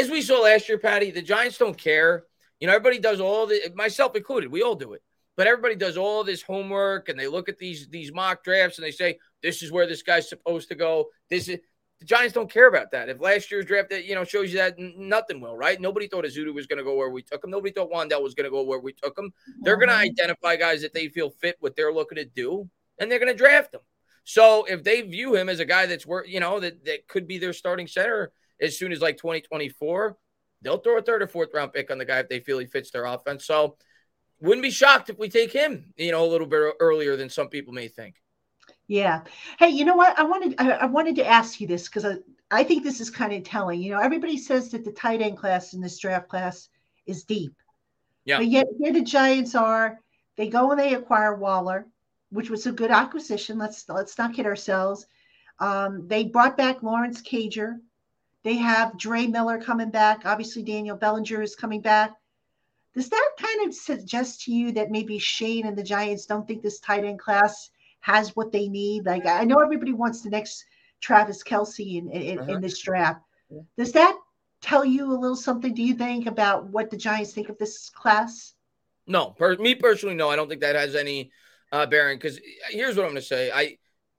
[0.00, 2.24] as we saw last year, Patty, the Giants don't care.
[2.60, 4.50] You know, everybody does all the myself included.
[4.50, 5.02] We all do it,
[5.38, 8.84] but everybody does all this homework and they look at these these mock drafts and
[8.84, 11.06] they say this is where this guy's supposed to go.
[11.30, 11.60] This is
[12.00, 13.08] the Giants don't care about that.
[13.08, 15.80] If last year's draft, that you know, shows you that nothing will, right?
[15.80, 17.50] Nobody thought Ezeudu was going to go where we took him.
[17.50, 19.32] Nobody thought Wan'Dale was going to go where we took him.
[19.62, 20.10] They're going to Mhm.
[20.10, 22.68] identify guys that they feel fit what they're looking to do,
[22.98, 23.80] and they're going to draft them.
[24.24, 27.26] So if they view him as a guy that's worth, you know, that that could
[27.28, 30.16] be their starting center as soon as like 2024,
[30.62, 32.66] they'll throw a third or fourth round pick on the guy if they feel he
[32.66, 33.44] fits their offense.
[33.44, 33.76] So
[34.40, 37.48] wouldn't be shocked if we take him, you know, a little bit earlier than some
[37.48, 38.16] people may think.
[38.86, 39.22] Yeah.
[39.58, 40.18] Hey, you know what?
[40.18, 42.16] I wanted I, I wanted to ask you this because I,
[42.50, 43.82] I think this is kind of telling.
[43.82, 46.68] You know, everybody says that the tight end class in this draft class
[47.06, 47.52] is deep.
[48.24, 48.38] Yeah.
[48.38, 49.98] But yet here the Giants are,
[50.36, 51.86] they go and they acquire Waller,
[52.30, 53.58] which was a good acquisition.
[53.58, 55.06] Let's let's not kid ourselves.
[55.58, 57.78] Um, they brought back Lawrence Cager.
[58.44, 60.22] They have Dre Miller coming back.
[60.24, 62.12] Obviously, Daniel Bellinger is coming back.
[62.98, 66.62] Does that kind of suggest to you that maybe Schoen and the Giants don't think
[66.62, 67.70] this tight end class
[68.00, 69.06] has what they need?
[69.06, 70.64] Like I know everybody wants the next
[71.00, 72.54] Travis Kelce in in, Uh-huh.
[72.54, 73.22] in this draft.
[73.76, 74.18] Does that
[74.62, 75.72] tell you a little something?
[75.74, 78.54] Do you think about what the Giants think of this class?
[79.06, 80.28] No, per- me personally, no.
[80.28, 81.30] I don't think that has any
[81.70, 82.18] uh, bearing.
[82.18, 83.52] Because here's what I'm going to say.
[83.52, 83.78] I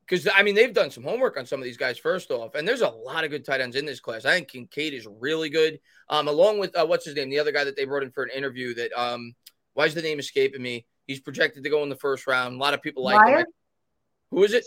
[0.09, 1.97] because I mean they've done some homework on some of these guys.
[1.97, 4.25] First off, and there's a lot of good tight ends in this class.
[4.25, 5.79] I think Kincaid is really good.
[6.09, 8.23] Um, along with uh, what's his name, the other guy that they brought in for
[8.23, 8.73] an interview.
[8.73, 9.35] That um,
[9.73, 10.85] why is the name escaping me?
[11.05, 12.55] He's projected to go in the first round.
[12.55, 13.45] A lot of people like Mayer, him.
[14.31, 14.65] Who is it?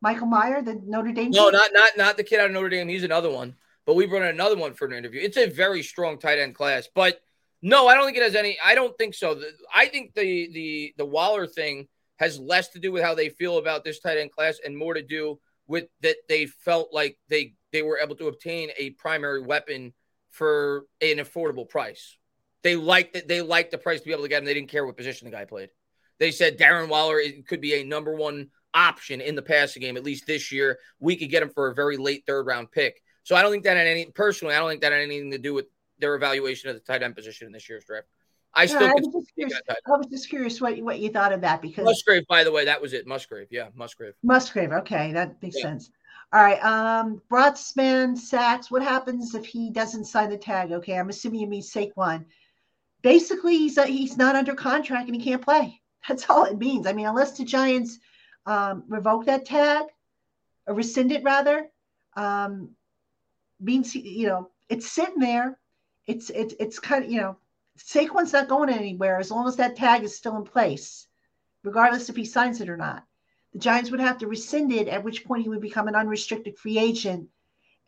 [0.00, 1.30] Michael Mayer, the Notre Dame.
[1.30, 1.56] No, kid?
[1.56, 2.88] not not not the kid out of Notre Dame.
[2.88, 3.54] He's another one.
[3.84, 5.20] But we brought in another one for an interview.
[5.22, 6.88] It's a very strong tight end class.
[6.94, 7.20] But
[7.62, 8.58] no, I don't think it has any.
[8.62, 9.34] I don't think so.
[9.34, 11.88] The- I think the the the Waller thing
[12.18, 14.94] has less to do with how they feel about this tight end class and more
[14.94, 19.42] to do with that they felt like they they were able to obtain a primary
[19.42, 19.92] weapon
[20.30, 22.16] for an affordable price.
[22.62, 24.44] They liked that they liked the price to be able to get him.
[24.44, 25.70] They didn't care what position the guy played.
[26.18, 30.04] They said Darren Waller could be a number one option in the passing game, at
[30.04, 30.78] least this year.
[30.98, 33.00] We could get him for a very late third round pick.
[33.22, 35.38] So I don't think that had any personally, I don't think that had anything to
[35.38, 35.66] do with
[35.98, 38.06] their evaluation of the tight end position in this year's draft.
[38.54, 41.32] I Yeah, still I, was just curious, I was just curious what, what you thought
[41.32, 43.06] of that because Musgrave, by the way, that was it.
[43.06, 43.48] Musgrave.
[43.50, 44.14] Yeah, Musgrave.
[44.22, 44.72] Musgrave.
[44.72, 45.62] Okay, that makes Yeah.
[45.62, 45.90] sense.
[46.32, 46.62] All right.
[46.62, 48.70] Um, Brotsman, Sachs.
[48.70, 50.72] What happens if he doesn't sign the tag?
[50.72, 52.26] Okay, I'm assuming you mean Saquon.
[53.02, 55.80] Basically, he's uh, he's not under contract and he can't play.
[56.08, 56.86] That's all it means.
[56.86, 57.98] I mean, unless the Giants
[58.46, 59.86] um, revoke that tag
[60.66, 61.70] or rescind it, rather,
[62.16, 62.70] um,
[63.60, 65.58] means you know it's sitting there.
[66.06, 67.36] It's it's it's kind of you know
[67.78, 71.06] Saquon's not going anywhere as long as that tag is still in place,
[71.62, 73.04] regardless if he signs it or not.
[73.52, 76.58] The Giants would have to rescind it, at which point he would become an unrestricted
[76.58, 77.28] free agent.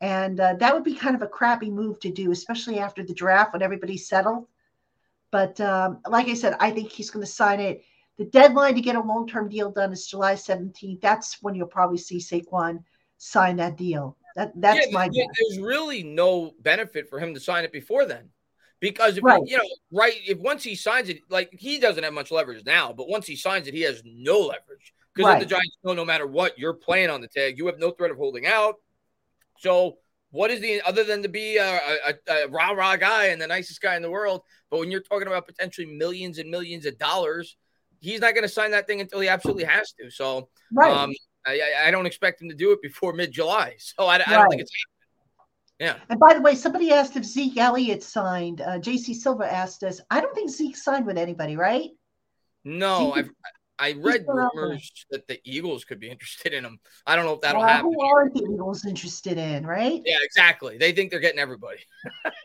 [0.00, 3.12] And uh, that would be kind of a crappy move to do, especially after the
[3.12, 4.46] draft when everybody's settled.
[5.30, 7.84] But um, like I said, I think he's going to sign it.
[8.16, 11.00] The deadline to get a long term deal done is July 17th.
[11.00, 12.82] That's when you'll probably see Saquon
[13.18, 14.16] sign that deal.
[14.36, 15.26] That, that's Yeah, my guess.
[15.38, 18.30] There's really no benefit for him to sign it before then.
[18.80, 19.42] Because if Right.
[19.46, 22.92] you know, right, if once he signs it, like he doesn't have much leverage now,
[22.92, 24.94] but once he signs it, he has no leverage.
[25.14, 25.40] Because Right.
[25.40, 27.58] the Giants know no matter what, you're playing on the tag.
[27.58, 28.76] You have no threat of holding out.
[29.58, 29.98] So
[30.30, 33.46] what is the other than to be a, a, a rah rah guy and the
[33.46, 34.42] nicest guy in the world?
[34.70, 37.56] But when you're talking about potentially millions and millions of dollars,
[38.00, 40.10] he's not going to sign that thing until he absolutely has to.
[40.10, 40.92] So Right.
[40.92, 41.12] um,
[41.44, 43.76] I, I- don't expect him to do it before mid July.
[43.78, 44.50] So I, I don't Right.
[44.50, 44.72] think it's
[45.80, 45.96] yeah.
[46.08, 48.60] and by the way, somebody asked if Zeke Elliott signed.
[48.60, 50.00] Uh, JC Silva asked us.
[50.10, 51.90] I don't think Zeke signed with anybody, right?
[52.64, 53.30] No, Zeke- I've
[53.82, 56.78] I read rumors that the Eagles could be interested in him.
[57.06, 57.94] I don't know if that'll Uh, happen.
[57.94, 60.02] Who aren't the Eagles interested in, right?
[60.04, 60.76] Yeah, exactly.
[60.76, 61.78] They think they're getting everybody.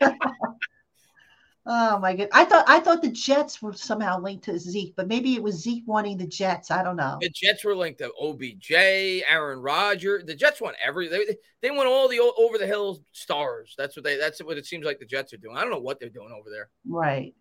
[1.68, 2.28] Oh my god!
[2.32, 5.56] I thought I thought the Jets were somehow linked to Zeke, but maybe it was
[5.56, 6.70] Zeke wanting the Jets.
[6.70, 7.18] I don't know.
[7.20, 10.24] The Jets were linked to OBJ, Aaron Rodgers.
[10.24, 13.74] The Jets want every they, they want all the over the hill stars.
[13.76, 15.56] That's what they that's what it seems like the Jets are doing.
[15.56, 16.68] I don't know what they're doing over there.
[16.86, 17.34] Right.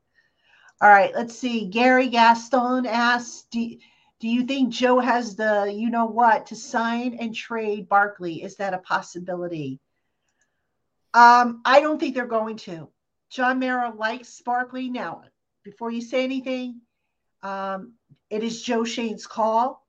[0.82, 1.14] All right.
[1.14, 1.68] Let's see.
[1.68, 3.78] Gary Gaston asks, do,
[4.20, 8.42] do you think Joe has the you know what to sign and trade Barkley?
[8.42, 9.80] Is that a possibility?
[11.14, 12.90] Um, I don't think they're going to.
[13.30, 14.90] John Mara likes Barkley.
[14.90, 15.24] Now,
[15.64, 16.82] before you say anything,
[17.44, 17.94] um,
[18.30, 19.86] it is Joe Schoen's call.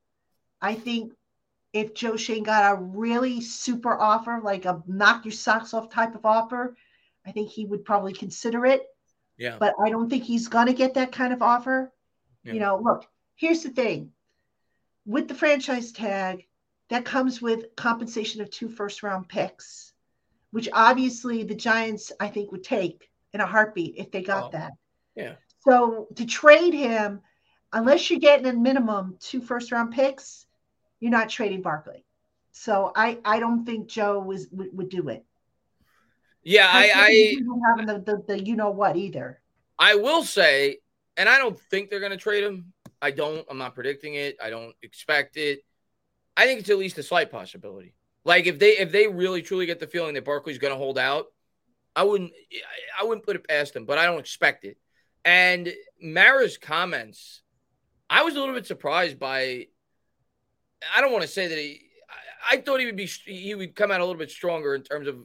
[0.60, 1.12] I think
[1.72, 6.14] if Joe Schoen got a really super offer, like a knock your socks off type
[6.14, 6.76] of offer,
[7.26, 8.82] I think he would probably consider it.
[9.36, 9.56] Yeah.
[9.58, 11.92] But I don't think he's going to get that kind of offer.
[12.42, 12.54] Yeah.
[12.54, 14.12] You know, look, here's the thing
[15.06, 16.46] with the franchise tag,
[16.88, 19.92] that comes with compensation of two first round picks,
[20.50, 24.50] which obviously the Giants, I think, would take in a heartbeat if they got Oh,
[24.52, 24.72] that.
[25.14, 25.34] yeah.
[25.60, 27.20] So to trade him,
[27.72, 30.46] unless you're getting a minimum two first round picks,
[31.00, 32.04] you're not trading Barkley.
[32.52, 35.24] So I, I don't think Joe was would, would do it.
[36.42, 37.36] Yeah, I, I
[37.68, 39.40] having the, the, the you know what either.
[39.78, 40.78] I will say,
[41.16, 42.72] and I don't think they're going to trade him.
[43.02, 43.44] I don't.
[43.50, 44.36] I'm not predicting it.
[44.42, 45.60] I don't expect it.
[46.36, 47.94] I think it's at least a slight possibility.
[48.24, 50.98] Like if they if they really truly get the feeling that Barkley's going to hold
[50.98, 51.26] out,
[51.97, 52.31] I wouldn't
[53.01, 54.77] I wouldn't put it past them, but I don't expect it.
[55.24, 57.43] And Mara's comments,
[58.09, 59.66] I was a little bit surprised by.
[60.94, 61.81] I don't want to say that he.
[62.51, 64.82] I, I thought he would be he would come out a little bit stronger in
[64.82, 65.16] terms of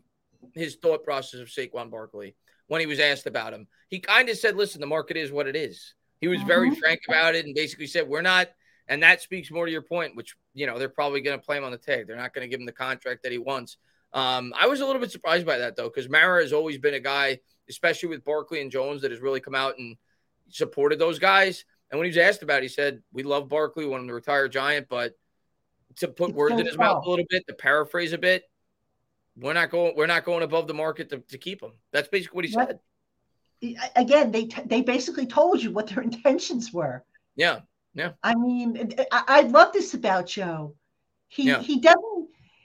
[0.55, 2.35] his thought process of Saquon Barkley
[2.67, 3.67] when he was asked about him.
[3.89, 6.77] He kind of said, "Listen, the market is what it is." He was very Mhm.
[6.79, 8.49] frank about it and basically said, "We're not."
[8.87, 11.57] And that speaks more to your point, which you know they're probably going to play
[11.57, 12.07] him on the tag.
[12.07, 13.77] They're not going to give him the contract that he wants.
[14.13, 16.93] Um, I was a little bit surprised by that though, because Mara has always been
[16.93, 17.39] a guy,
[17.69, 19.95] especially with Barkley and Jones, that has really come out and
[20.49, 21.65] supported those guys.
[21.89, 24.13] And when he was asked about it, he said, "We love Barkley, want him to
[24.13, 25.17] retire Giant, but
[25.97, 28.43] to put It's words so in his mouth a little bit, to paraphrase a bit,
[29.37, 32.35] we're not going, we're not going above the market to, to keep him." That's basically
[32.35, 32.79] what he said.
[33.95, 37.03] Again, they t- they basically told you what their intentions were.
[37.35, 37.61] Yeah.
[37.93, 40.75] Yeah, I mean, I, I love this about Joe.
[41.27, 41.61] He Yeah.
[41.61, 42.20] he doesn't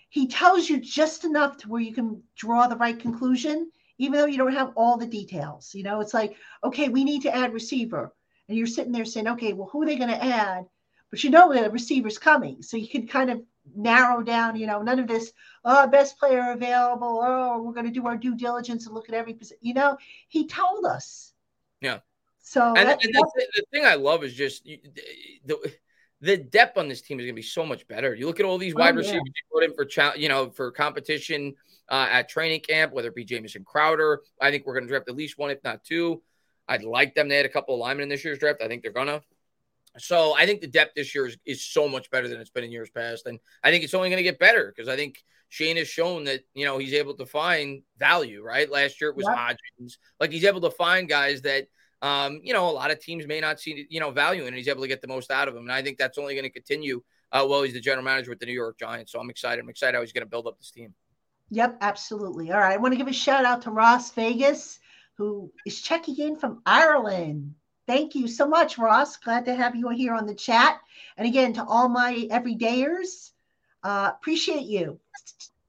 [0.09, 4.27] he tells you just enough to where you can draw the right conclusion, even though
[4.27, 5.75] you don't have all the details.
[5.75, 8.15] You know, it's like, okay, we need to add receiver.
[8.49, 10.67] And you're sitting there saying, okay, well, who are they going to add?
[11.11, 12.63] But you know that a receiver's coming.
[12.63, 13.43] So you can kind of
[13.75, 15.33] narrow down, you know, none of this,
[15.65, 17.21] oh, best player available.
[17.25, 19.59] Oh, we're going to do our due diligence and look at every position.
[19.61, 19.97] You know,
[20.29, 21.33] he told us.
[21.81, 21.99] Yeah.
[22.41, 25.73] So And, that- and the, the thing I love is just the
[26.21, 28.15] the depth on this team is going to be so much better.
[28.15, 29.01] You look at all these Oh, wide yeah.
[29.01, 31.55] receivers you put in for cha- you know for competition
[31.89, 34.21] uh, at training camp, whether it be Jamison Crowder.
[34.41, 36.23] I think we're going to draft at least one, if not two.
[36.69, 38.61] I'd like them to add a couple of linemen in this year's draft.
[38.63, 39.21] I think they're gonna.
[39.99, 42.65] So I think the depth this year is, is so much better than it's been
[42.65, 45.23] in years past, and I think it's only going to get better because I think
[45.49, 48.43] Schoen has shown that you know he's able to find value.
[48.43, 49.37] Right, last year it was Yep.
[49.37, 49.97] Hodgins.
[50.19, 51.69] Like he's able to find guys that
[52.03, 54.57] um, you know, a lot of teams may not see, you know, value in, and
[54.57, 55.65] he's able to get the most out of them.
[55.65, 57.03] And I think that's only going to continue
[57.33, 59.13] uh, while he's the general manager with the New York Giants.
[59.13, 59.63] So I'm excited.
[59.63, 60.95] I'm excited how he's going to build up this team.
[61.51, 62.53] Yep, absolutely.
[62.53, 62.75] All right.
[62.75, 64.79] I want to give a shout out to Ross Vegas,
[65.17, 67.55] who is checking in from Ireland.
[67.87, 69.17] Thank you so much, Ross.
[69.17, 70.81] Glad to have you here on the chat.
[71.17, 73.31] And again, to all my everydayers,
[73.85, 74.99] uh, appreciate you.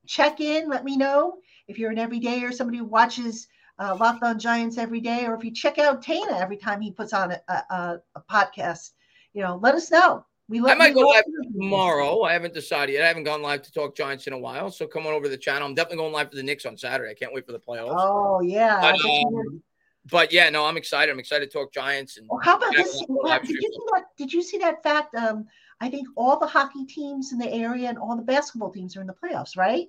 [0.07, 1.37] Check in, let me know
[1.67, 3.47] if you're an everydayer, somebody who watches
[3.79, 6.91] uh, Locked On Giants every day, or if you check out Tainah every time he
[6.91, 8.91] puts on a, a, a- podcast.
[9.33, 10.25] You know, let us know.
[10.49, 11.23] We I let might we go live
[11.53, 12.21] tomorrow.
[12.23, 13.03] I haven't decided yet.
[13.03, 14.71] I haven't gone live to talk Giants in a while.
[14.71, 15.67] So come on over to the channel.
[15.67, 17.11] I'm definitely going live for the Knicks on Saturday.
[17.11, 17.95] I can't wait for the playoffs.
[17.97, 18.79] Oh yeah.
[18.79, 19.61] But, I um,
[20.09, 21.11] But yeah, no, I'm excited.
[21.11, 22.17] I'm excited to talk Giants.
[22.17, 23.03] And Well, how about this?
[23.09, 24.03] we'll Did you see that?
[24.17, 25.13] Did you see that fact?
[25.15, 25.47] Um,
[25.81, 29.01] I think all the hockey teams in the area and all the basketball teams are
[29.01, 29.87] in the playoffs, right?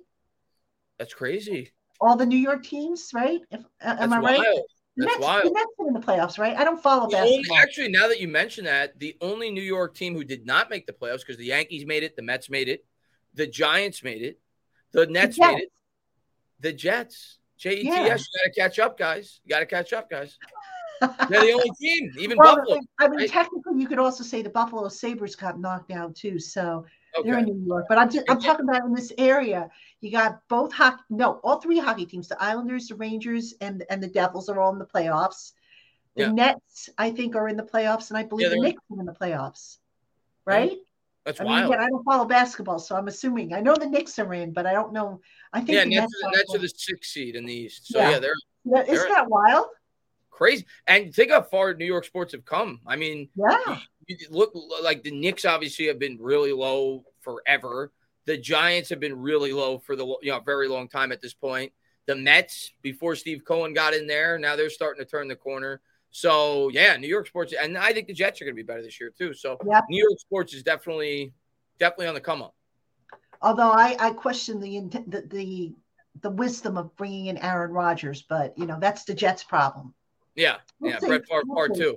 [0.99, 1.71] that's crazy.
[2.01, 3.41] All the New York teams, right?
[3.51, 4.39] If, uh, am I right?
[4.39, 4.61] wild.
[4.97, 5.45] The That's Nets, wild.
[5.45, 6.57] the Nets in the playoffs, right?
[6.57, 9.95] I don't follow The only- actually, now that you mention that, the only New York
[9.95, 12.67] team who did not make the playoffs because the Yankees made it, the Mets made
[12.67, 12.85] it,
[13.33, 14.39] the Giants made it,
[14.91, 15.53] the Nets Jets.
[15.53, 15.71] made it,
[16.59, 17.37] the Jets.
[17.57, 17.95] J E T S.
[17.95, 18.03] Yeah.
[18.03, 19.41] You got to catch up, guys.
[19.43, 20.37] You got to catch up, guys.
[21.29, 22.79] They're the only team, even well, Buffalo.
[22.99, 23.29] I mean, right?
[23.29, 26.39] technically, you could also say the Buffalo Sabres got knocked out too.
[26.39, 26.85] So
[27.23, 27.85] they're in New York.
[27.89, 29.69] But I'm just, I'm talking about in this area.
[30.01, 34.01] You got both hockey, no, all three hockey teams: the Islanders, the Rangers, and and
[34.01, 35.53] the Devils are all in the playoffs.
[36.15, 36.31] The Yeah.
[36.31, 39.05] Nets, I think, are in the playoffs, and I believe Yeah, the Knicks are in
[39.05, 39.77] the playoffs.
[40.45, 40.77] Right?
[41.25, 41.65] That's I mean, wild.
[41.73, 43.53] again, I don't follow basketball, so I'm assuming.
[43.53, 45.21] I know the Knicks are in, but I don't know.
[45.53, 47.87] I think Yeah, the Nets, are, are Nets are the sixth seed in the East.
[47.91, 48.11] So Yeah.
[48.11, 48.33] yeah, they're
[48.65, 49.67] Yeah, Isn't they're- that wild?
[50.31, 50.65] crazy.
[50.87, 52.79] And think how far New York sports have come.
[52.87, 53.77] I mean, Yeah.
[54.29, 54.51] Look
[54.83, 57.91] like the Knicks obviously have been really low forever.
[58.25, 61.33] The Giants have been really low for the you know very long time at this
[61.33, 61.71] point.
[62.05, 65.81] The Mets before Steve Cohen got in there, now they're starting to turn the corner.
[66.11, 68.81] So yeah, New York sports, and I think the Jets are going to be better
[68.81, 69.33] this year too.
[69.33, 69.85] So Yep.
[69.89, 71.33] New York sports is definitely
[71.79, 72.55] definitely on the come up.
[73.41, 75.75] Although I, I question the, the the
[76.21, 79.93] the wisdom of bringing in Aaron Rodgers, but you know that's the Jets' problem.
[80.35, 81.07] Yeah, we'll yeah, see.
[81.07, 81.95] Brett Favre part two.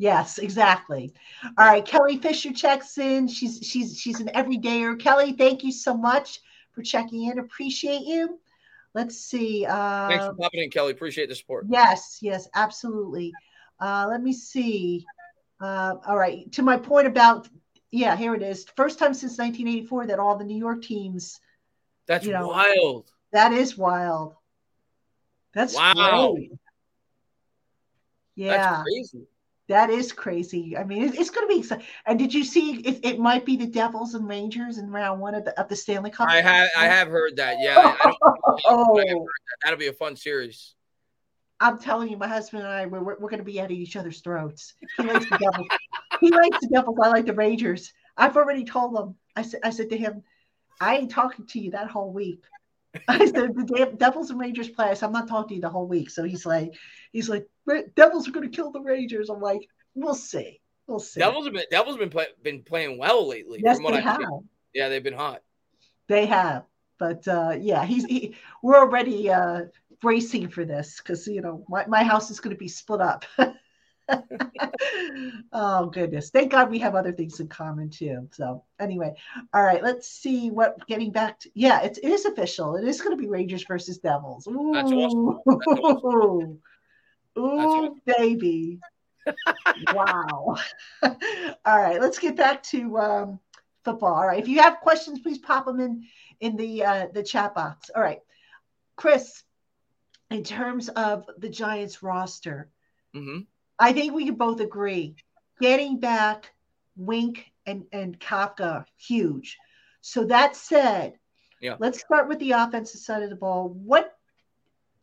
[0.00, 1.12] Yes, exactly.
[1.58, 3.28] All right, Kelly Fisher checks in.
[3.28, 4.98] She's she's she's an everydayer.
[4.98, 6.40] Kelly, thank you so much
[6.72, 7.38] for checking in.
[7.38, 8.40] Appreciate you.
[8.94, 9.66] Let's see.
[9.66, 10.92] Uh, Thanks for popping in, Kelly.
[10.92, 11.66] Appreciate the support.
[11.68, 13.34] Yes, yes, absolutely.
[13.78, 15.04] Uh, let me see.
[15.60, 16.50] Uh, all right.
[16.52, 17.50] To my point about,
[17.90, 18.64] yeah, here it is.
[18.76, 21.38] First time since 1984 that all the New York teams.
[22.06, 23.12] That's you know, wild.
[23.34, 24.34] That is wild.
[25.52, 26.32] That's wow.
[26.32, 26.52] Great.
[28.34, 28.56] Yeah.
[28.56, 29.26] That's crazy.
[29.70, 30.76] That is crazy.
[30.76, 31.86] I mean, it's going to be exciting.
[32.04, 35.32] And did you see it, it might be the Devils and Rangers in round one
[35.32, 36.28] of the, of the Stanley Cup?
[36.28, 37.58] I have I have heard that.
[37.60, 37.76] Yeah.
[37.78, 38.12] I,
[38.64, 39.26] oh, I that.
[39.62, 40.74] that'll be a fun series.
[41.60, 44.20] I'm telling you, my husband and I, we're, we're, going to be at each other's
[44.22, 44.74] throats.
[44.96, 45.68] He likes the Devils.
[46.20, 46.98] he likes the Devils.
[47.00, 47.92] I like the Rangers.
[48.16, 49.14] I've already told him.
[49.36, 50.24] I said, I said to him,
[50.80, 52.42] I ain't talking to you that whole week.
[53.08, 54.86] I said the Devils and Rangers play.
[54.86, 56.10] I said, I'm not talking to you the whole week.
[56.10, 56.74] So he's like,
[57.12, 57.46] he's like,
[57.94, 59.30] Devils are going to kill the Rangers.
[59.30, 60.60] I'm like, we'll see.
[60.86, 61.20] We'll see.
[61.20, 63.60] Devils have been Devils been play, been playing well lately.
[63.62, 64.20] Yes, they I have.
[64.74, 65.42] Yeah, they've been hot.
[66.08, 66.64] They have,
[66.98, 69.66] but uh, yeah, he's he, we're already uh,
[70.00, 73.24] bracing for this because you know my, my house is going to be split up.
[75.52, 79.12] oh goodness thank god we have other things in common too so anyway
[79.52, 83.00] all right let's see what getting back to yeah it's, it is official it is
[83.00, 84.72] going to be rangers versus devils Ooh.
[84.74, 85.40] That's awesome.
[85.46, 86.58] That's awesome.
[87.38, 88.80] Ooh, baby.
[89.92, 90.56] wow.
[91.02, 93.40] All right, let's get back to um,
[93.84, 94.14] football.
[94.14, 96.04] All right, if you have questions, please pop them in
[96.40, 97.90] in the uh, the chat box.
[97.94, 98.20] All right,
[98.96, 99.42] Chris.
[100.30, 102.70] In terms of the Giants roster,
[103.16, 103.40] mm-hmm.
[103.80, 105.16] I think we can both agree
[105.60, 106.52] getting back
[106.96, 109.58] Wink and and Kafka huge.
[110.02, 111.14] So that said,
[111.60, 111.76] yeah.
[111.78, 113.70] let's start with the offensive side of the ball.
[113.70, 114.16] What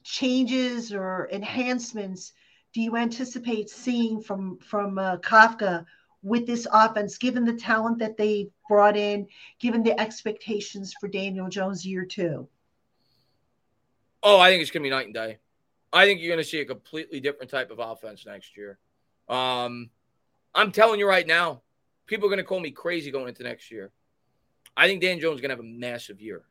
[0.03, 2.33] changes or enhancements
[2.73, 5.85] do you anticipate seeing from from uh, Kafka
[6.21, 9.27] with this offense, given the talent that they brought in,
[9.59, 12.47] given the expectations for Daniel Jones year two?
[14.23, 15.37] Oh, I think it's going to be night and day.
[15.97, 18.79] I think you're going to see a completely different type of offense next year.
[19.27, 19.89] Um,
[20.53, 21.61] I'm telling you right now,
[22.05, 23.91] people are going to call me crazy going into next year.
[24.75, 26.43] I think Dan Jones is going to have a massive year.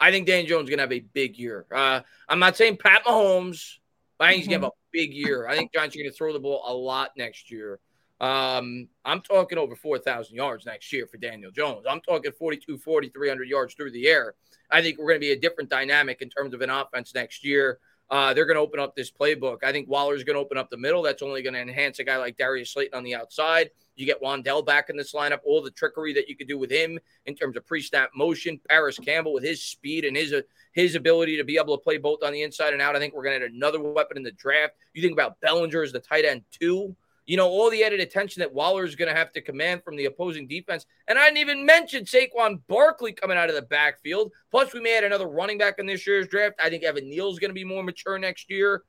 [0.00, 1.66] I think Dan Jones is going to have a big year.
[1.74, 3.76] Uh, I'm not saying Pat Mahomes.
[4.18, 5.46] I think he's going to have a big year.
[5.46, 7.80] I think Giants are going to throw the ball a lot next year.
[8.18, 11.84] Um, I'm talking over 4,000 yards next year for Daniel Jones.
[11.88, 14.34] I'm talking 42, 40, 300 yards through the air.
[14.70, 17.44] I think we're going to be a different dynamic in terms of an offense next
[17.44, 17.78] year.
[18.08, 19.64] Uh, they're going to open up this playbook.
[19.64, 21.02] I think Waller's going to open up the middle.
[21.02, 23.70] That's only going to enhance a guy like Darius Slayton on the outside.
[23.96, 25.40] You get Wan'Dale back in this lineup.
[25.44, 28.60] All the trickery that you could do with him in terms of pre-snap motion.
[28.68, 30.42] Parris Campbell with his speed and his uh,
[30.72, 32.94] his ability to be able to play both on the inside and out.
[32.94, 34.74] I think we're going to add another weapon in the draft.
[34.92, 36.94] You think about Bellinger as the tight end too.
[37.26, 39.96] You know, all the added attention that Waller is going to have to command from
[39.96, 40.86] the opposing defense.
[41.08, 44.32] And I didn't even mention Saquon Barkley coming out of the backfield.
[44.50, 46.54] Plus, we may add another running back in this year's draft.
[46.62, 48.84] I think Evan Neal is going to be more mature next year.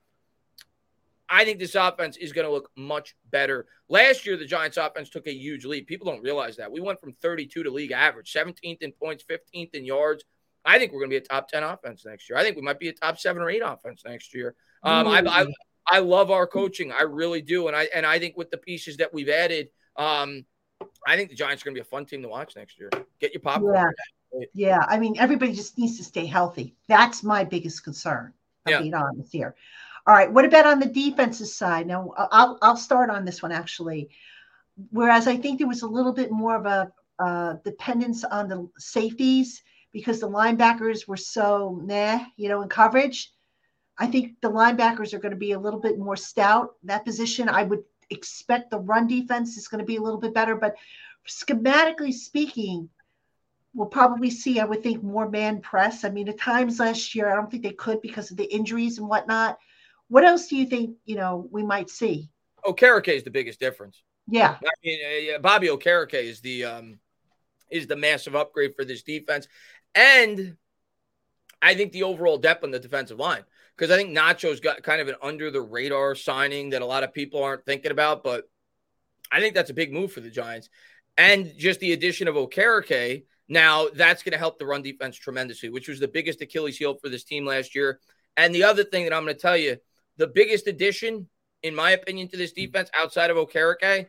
[1.29, 3.65] I think this offense is going to look much better.
[3.89, 5.87] Last year, the Giants offense took a huge leap.
[5.87, 6.71] People don't realize that.
[6.71, 10.23] We went from 32 to league average, 17th in points, 15th in yards.
[10.63, 12.37] I think we're going to be a top 10 offense next year.
[12.37, 14.55] I think we might be a top seven or eight offense next year.
[14.83, 15.47] Um, I, I,
[15.89, 16.91] I love our coaching.
[16.91, 17.67] I really do.
[17.67, 20.45] And I and I think with the pieces that we've added, um,
[21.05, 22.89] I think the Giants are going to be a fun team to watch next year.
[23.19, 23.93] Get your popcorn.
[24.33, 24.45] Yeah.
[24.53, 24.85] yeah.
[24.87, 26.75] I mean, everybody just needs to stay healthy.
[26.87, 28.33] That's my biggest concern.
[28.65, 28.81] I'm yeah.
[28.81, 29.55] being honest here.
[30.05, 30.31] All right.
[30.31, 31.87] What about on the defensive side?
[31.87, 34.09] Now, I'll I'll start on this one actually.
[34.91, 38.69] Whereas I think there was a little bit more of a uh, dependence on the
[38.77, 43.31] safeties because the linebackers were so meh, you know, in coverage.
[43.97, 46.75] I think the linebackers are going to be a little bit more stout.
[46.83, 50.33] That position, I would expect the run defense is going to be a little bit
[50.33, 50.55] better.
[50.55, 50.75] But
[51.27, 52.89] schematically speaking,
[53.73, 56.03] we'll probably see, I would think, more man press.
[56.03, 58.97] I mean, at times last year, I don't think they could because of the injuries
[58.99, 59.57] and whatnot.
[60.09, 62.29] What else do you think, you know, we might see?
[62.65, 64.03] Okereke is the biggest difference.
[64.27, 64.57] Yeah.
[64.63, 66.99] I mean, uh, Bobby Okereke is the um,
[67.69, 69.47] is the massive upgrade for this defense,
[69.95, 70.57] and
[71.61, 73.43] I think the overall depth on the defensive line
[73.77, 77.03] because I think Nacho's got kind of an under the radar signing that a lot
[77.03, 78.49] of people aren't thinking about, but
[79.31, 80.69] I think that's a big move for the Giants.
[81.17, 85.69] And just the addition of Okereke, now that's going to help the run defense tremendously,
[85.69, 87.99] which was the biggest Achilles heel for this team last year.
[88.35, 89.77] And the other thing that I'm going to tell you,
[90.17, 91.27] the biggest addition,
[91.61, 94.07] in my opinion, to this defense outside of Okereke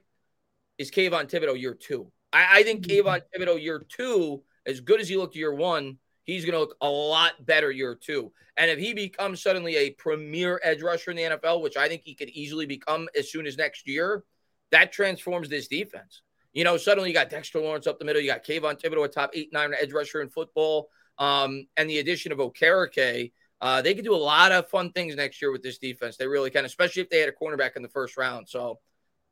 [0.78, 2.10] is Kayvon Thibodeaux year two.
[2.32, 3.06] I, I think mm-hmm.
[3.06, 6.76] Kayvon Thibodeaux year two, as good as he looked year one, he's going to look
[6.82, 8.30] a lot better year two.
[8.58, 12.02] And if he becomes suddenly a premier edge rusher in the NFL, which I think
[12.04, 14.24] he could easily become as soon as next year,
[14.70, 16.20] that transforms this defense.
[16.52, 19.08] You know, suddenly you got Dexter Lawrence up the middle, you got Kayvon Thibodeaux, a
[19.08, 23.32] top eight, nine edge rusher in football, um, and the addition of Okereke.
[23.60, 26.18] Uh, they could do a lot of fun things next year with this defense.
[26.18, 28.48] They really can, especially if they had a cornerback in the first round.
[28.48, 28.80] So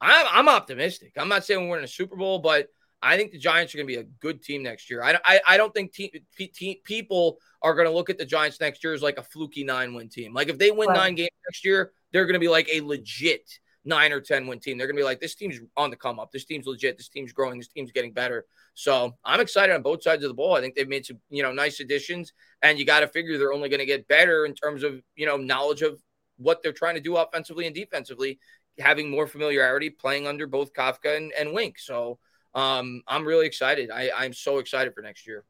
[0.00, 1.12] I'm, I'm optimistic.
[1.18, 2.68] I'm not saying we're in a Super Bowl, but
[3.02, 5.02] I think the Giants are going to be a good team next year.
[5.02, 8.60] I, I, I don't think te- te- people are going to look at the Giants
[8.60, 10.32] next year as like a fluky nine win team.
[10.32, 10.96] Like if they win right.
[10.96, 13.48] nine games next year, they're going to be like a legit
[13.86, 14.76] nine or 10 win team.
[14.76, 16.32] They're going to be like, this team's on the come up.
[16.32, 16.96] This team's legit.
[16.98, 17.58] This team's growing.
[17.58, 18.44] This team's getting better.
[18.74, 20.56] So I'm excited on both sides of the ball.
[20.56, 22.32] I think they've made some, you know, nice additions.
[22.62, 25.24] And you got to figure they're only going to get better in terms of, you
[25.24, 26.02] know, knowledge of
[26.36, 28.38] what they're trying to do offensively and defensively,
[28.78, 31.78] having more familiarity playing under both Kafka and, and Wink.
[31.78, 32.18] So
[32.56, 33.90] um, I'm really excited.
[33.90, 35.44] I, I'm so excited for next year.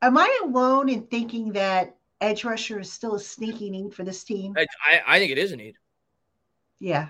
[0.00, 4.22] Am I alone in thinking that edge rusher is still a sneaky need for this
[4.22, 4.54] team?
[4.56, 5.74] I, I think it is a need.
[6.78, 7.08] Yeah.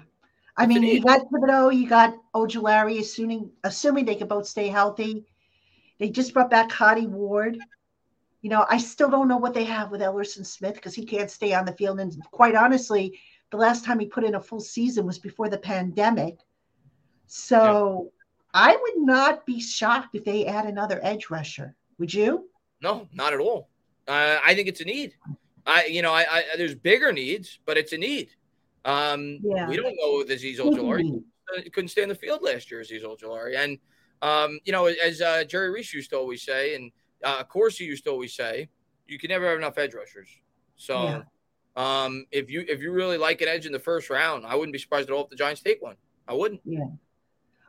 [0.56, 4.68] I it's mean, you got Thibodeaux, you got Ojulari, assuming assuming they can both stay
[4.68, 5.26] healthy.
[5.98, 7.58] They just brought back Hadi Ward.
[8.40, 11.30] You know, I still don't know what they have with Elerson Smith because he can't
[11.30, 12.00] stay on the field.
[12.00, 13.20] And quite honestly,
[13.50, 16.38] the last time he put in a full season was before the pandemic.
[17.26, 18.12] So
[18.56, 21.76] I would not be shocked if they add another edge rusher.
[21.98, 22.48] Would you?
[22.80, 23.68] No, not at all.
[24.08, 25.14] Uh, I think it's a need.
[25.66, 28.30] I, you know, I, I, there's bigger needs, but it's a need.
[28.86, 29.68] Um, yeah.
[29.68, 31.22] We don't know if Azeez Ojulari
[31.72, 33.56] couldn't stay in the field last year, Azeez Ojulari.
[33.56, 33.78] And,
[34.22, 36.90] um, you know, as uh, Jerry Reese used to always say, and
[37.22, 38.70] uh, of course he used to always say,
[39.06, 40.28] you can never have enough edge rushers.
[40.76, 41.22] So yeah.
[41.76, 44.72] um, if you if you really like an edge in the first round, I wouldn't
[44.72, 45.96] be surprised at all if the Giants take one.
[46.26, 46.62] I wouldn't.
[46.64, 46.86] Yeah.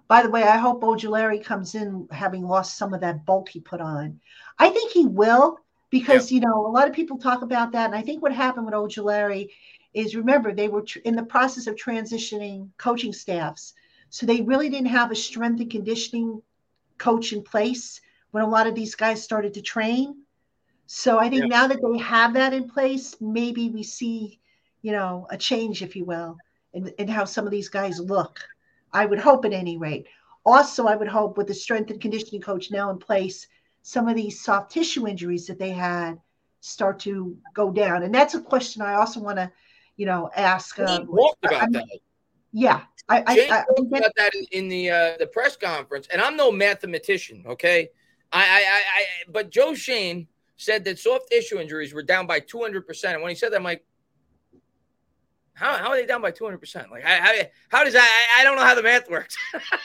[0.08, 3.60] By the way, I hope Ojulari comes in having lost some of that bulk he
[3.60, 4.20] put on.
[4.58, 5.60] I think he will
[5.90, 6.36] because, yeah.
[6.36, 7.88] you know, a lot of people talk about that.
[7.88, 9.50] And I think what happened with Ojulari
[9.94, 13.74] is remember, they were tr- in the process of transitioning coaching staffs.
[14.10, 16.42] So they really didn't have a strength and conditioning
[16.98, 18.00] coach in place
[18.32, 20.24] when a lot of these guys started to train.
[20.86, 21.48] So I think yeah.
[21.62, 24.40] now that they have that in place, maybe we see,
[24.82, 26.38] you know, a change, if you will,
[26.74, 28.40] in, in how some of these guys look.
[28.98, 30.08] I would hope at any rate.
[30.44, 33.48] Also, I would hope with the strength and conditioning coach now in place,
[33.84, 36.20] some of these soft tissue injuries that they had
[36.62, 38.02] start to go down.
[38.02, 39.52] And that's a question I also want to,
[39.98, 40.80] you know, ask.
[40.80, 42.00] Uh, talked about I, that.
[42.52, 46.20] Yeah, I, I, I talked about that in, in the uh, the press conference, and
[46.20, 47.90] I'm no mathematician, okay?
[48.34, 52.88] I, I, I, but Joe Schoen said that soft tissue injuries were down by 200
[52.88, 53.86] percent, and when he said that, I'm like,
[55.58, 56.92] how, how are they down by 200%?
[56.92, 57.34] Like, how,
[57.70, 58.36] how, does that?
[58.38, 59.36] I, I don't know how the math works.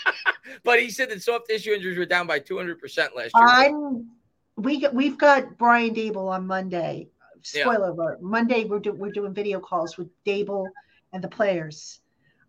[0.65, 3.31] but he said that soft tissue injuries were down by 200% last year.
[3.35, 4.11] I'm,
[4.57, 7.09] we, we've got Brian Daboll on Monday.
[7.41, 7.93] Spoiler yeah.
[7.93, 8.23] alert.
[8.23, 10.67] Monday, we're, do, we're doing video calls with Daboll
[11.15, 12.01] and the players.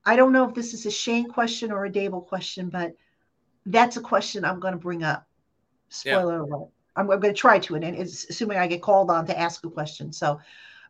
[0.06, 2.94] I don't know if this is a Schoen question or a Daboll question, but
[3.66, 5.26] that's a question I'm going to bring up.
[5.88, 6.41] Spoiler yeah.
[6.41, 6.70] alert.
[6.98, 9.66] I'm, I'm going to try to, and it's assuming I get called on to ask
[9.66, 10.12] a question.
[10.12, 10.41] So,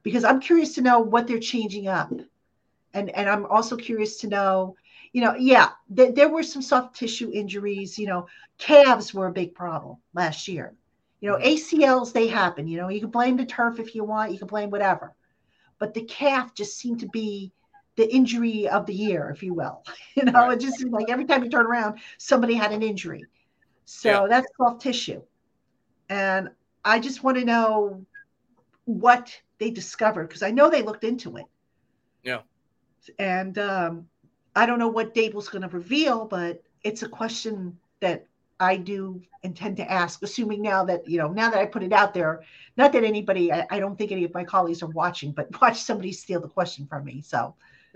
[0.03, 2.11] because I'm curious to know what they're changing up.
[2.93, 4.75] And, and I'm also curious to know,
[5.13, 7.97] you know, yeah, th- there were some soft tissue injuries.
[7.97, 8.27] You know,
[8.57, 10.73] calves were a big problem last year.
[11.21, 11.80] You know, mm-hmm.
[11.80, 12.67] ACLs, they happen.
[12.67, 15.13] You know, you can blame the turf if you want, you can blame whatever.
[15.80, 17.51] But the calf just seemed to be
[17.95, 19.84] the injury of the year, if you will.
[20.15, 20.53] You know, right.
[20.53, 23.25] it just seemed like every time you turn around, somebody had an injury.
[23.85, 24.27] So yeah.
[24.30, 25.23] that's soft tissue.
[26.07, 26.49] And
[26.85, 28.05] I just want to know
[28.85, 31.45] what they discovered because I know they looked into it.
[32.22, 32.41] Yeah.
[33.18, 34.07] And um,
[34.56, 38.27] I don't know what Daboll's going to reveal, but it's a question that
[38.60, 41.94] I do intend to ask, assuming now that, you know, now that I put it
[41.94, 42.44] out there,
[42.76, 45.81] not that anybody, I, I don't think any of my colleagues are watching, but watch
[45.81, 47.22] somebody steal the question from me.
[47.22, 47.56] So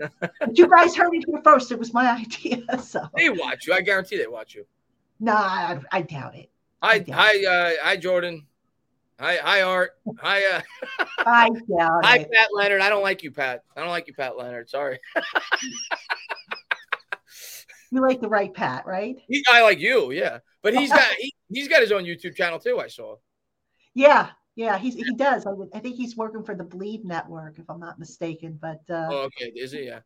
[0.54, 1.70] you guys heard it here first.
[1.70, 2.80] It was my idea.
[2.80, 3.74] So they watch you.
[3.74, 4.64] I guarantee they watch you.
[5.20, 6.48] No, nah, I, I, doubt it.
[6.82, 8.46] Hi, hi, uh, hi, Jordan.
[9.20, 9.94] Hi, hi, Art.
[10.20, 10.60] Hi, uh,
[11.18, 12.80] hi, hi, Pat Leonard.
[12.80, 13.64] I don't like you, Pat.
[13.76, 14.70] I don't like you, Pat Leonard.
[14.70, 15.00] Sorry.
[17.90, 19.16] you like the right Pat, right?
[19.28, 20.38] He, I like you, yeah.
[20.62, 22.78] But he's got he, has got his own YouTube channel too.
[22.78, 23.16] I saw.
[23.92, 25.46] Yeah, yeah, he's he does.
[25.46, 28.56] I, I think he's working for the Bleav Network, if I'm not mistaken.
[28.62, 29.86] But uh, oh, okay, is he?
[29.86, 30.00] Yeah.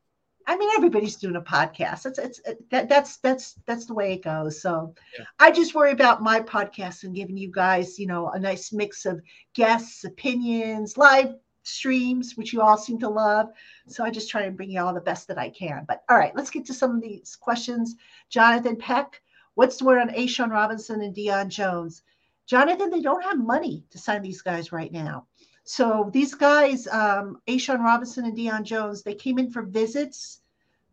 [0.46, 2.06] I mean, everybody's doing a podcast.
[2.06, 2.40] It's it's
[2.70, 4.60] that that's that's that's the way it goes.
[4.60, 5.24] So, yeah.
[5.38, 9.06] I just worry about my podcast and giving you guys, you know, a nice mix
[9.06, 9.20] of
[9.54, 13.48] guests, opinions, live streams, which you all seem to love.
[13.88, 15.84] So I just try and bring you all the best that I can.
[15.86, 17.94] But all right, let's get to some of these questions.
[18.28, 19.22] Jonathan Peck,
[19.54, 22.02] what's the word on A'Shawn Robinson and Deion Jones?
[22.46, 25.26] Jonathan, they don't have money to sign these guys right now.
[25.64, 30.40] So these guys, um, A'Shawn Robinson and Deion Jones, they came in for visits.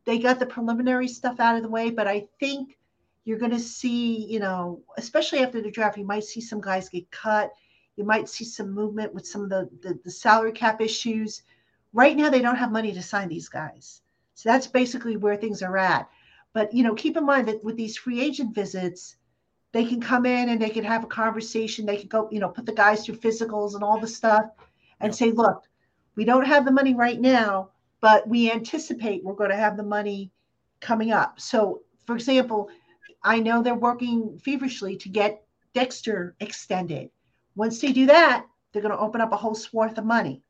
[0.06, 2.78] They got the preliminary stuff out of the way, but I think
[3.26, 6.90] you're going to see, you know, especially after the draft, you might see some guys
[6.90, 7.52] get cut.
[7.96, 11.44] You might see some movement with some of the, the, the salary cap issues.
[11.92, 14.02] Right now, they don't have money to sign these guys.
[14.36, 16.10] So that's basically where things are at.
[16.54, 19.18] But, you know, keep in mind that with these free agent visits,
[19.72, 21.86] they can come in and they can have a conversation.
[21.86, 24.46] They can go, you know, put the guys through physicals and all the stuff
[25.00, 25.64] and say, look,
[26.16, 27.70] we don't have the money right now,
[28.02, 30.32] but we anticipate we're going to have the money
[30.80, 31.40] coming up.
[31.40, 32.70] So, for example,
[33.24, 35.44] I know they're working feverishly to get
[35.74, 37.10] Dexter extended.
[37.56, 40.42] Once they do that, they're going to open up a whole swath of money.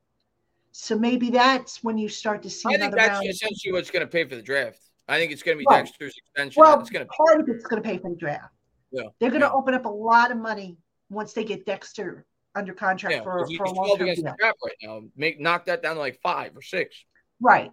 [0.71, 2.69] So maybe that's when you start to see.
[2.73, 3.27] I think that's round.
[3.27, 4.79] essentially what's going to pay for the draft.
[5.07, 5.85] I think it's going to be right.
[5.85, 6.61] Dexter's extension.
[6.61, 8.53] Well, it's going to part of it's going to pay for the draft.
[8.91, 9.03] Yeah.
[9.19, 9.53] They're going to yeah.
[9.53, 10.77] open up a lot of money
[11.09, 12.25] once they get Dexter
[12.55, 14.25] under contract yeah, for, for a long term deal.
[14.25, 15.01] right now.
[15.15, 16.95] Make knock that down to like five or six.
[17.39, 17.71] Right.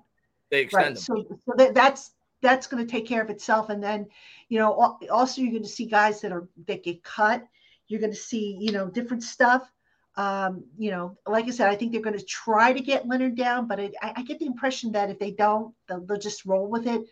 [0.50, 0.94] They extend right.
[0.94, 1.02] Them.
[1.02, 2.12] So, so that, that's
[2.42, 3.70] that's going to take care of itself.
[3.70, 4.06] And then,
[4.48, 7.44] you know, also you're going to see guys that are that get cut.
[7.88, 9.70] You're going to see, you know, different stuff.
[10.16, 13.36] Um, you know, like I said, I think they're going to try to get Leonard
[13.36, 16.46] down, but it, I, I, get the impression that if they don't, they'll, they'll just
[16.46, 17.02] roll with it.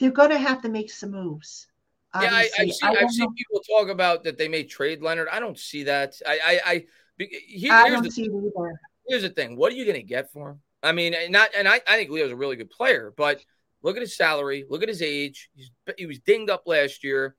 [0.00, 1.68] They're going to have to make some moves.
[2.14, 2.78] Yeah, I, I, see.
[2.82, 5.28] I have seen people talk about that they may trade Leonard.
[5.30, 6.14] I don't see that.
[6.26, 6.84] I, I, I,
[7.18, 8.76] here, I don't the.
[9.06, 10.60] Here's the thing: what are you going to get for him?
[10.82, 13.44] I mean, not, and I, I think Leo's a really good player, but
[13.82, 15.50] look at his salary, look at his age.
[15.54, 17.36] He's, he was dinged up last year.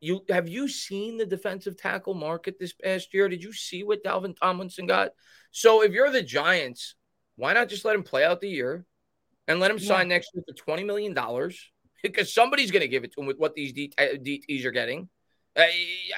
[0.00, 3.28] You have you seen the defensive tackle market this past year?
[3.28, 5.10] Did you see what Dalvin Tomlinson got?
[5.52, 6.96] So if you're the Giants,
[7.36, 8.84] why not just let him play out the year
[9.46, 9.88] and let him yeah.
[9.88, 11.70] sign next year for twenty million dollars?
[12.02, 15.08] Because somebody's going to give it to him with what these DTs are getting.
[15.56, 15.64] Uh,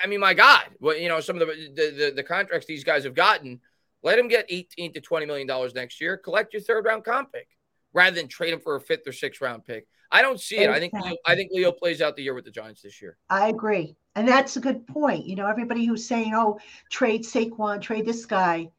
[0.03, 3.05] I mean, my God, well, you know, some of the, the, the contracts these guys
[3.05, 3.61] have gotten.
[4.03, 6.19] Let him get eighteen to twenty million dollars next year.
[6.19, 7.49] Collect your third round comp pick
[7.95, 9.87] rather than trade him for a fifth or sixth round pick.
[10.11, 10.71] I don't see it.
[10.71, 10.77] Exactly.
[10.77, 13.17] I think Leo, I think Leo plays out the year with the Giants this year.
[13.31, 15.25] I agree, and that's a good point.
[15.25, 18.71] You know, everybody who's saying, "Oh, trade Saquon, trade this guy,"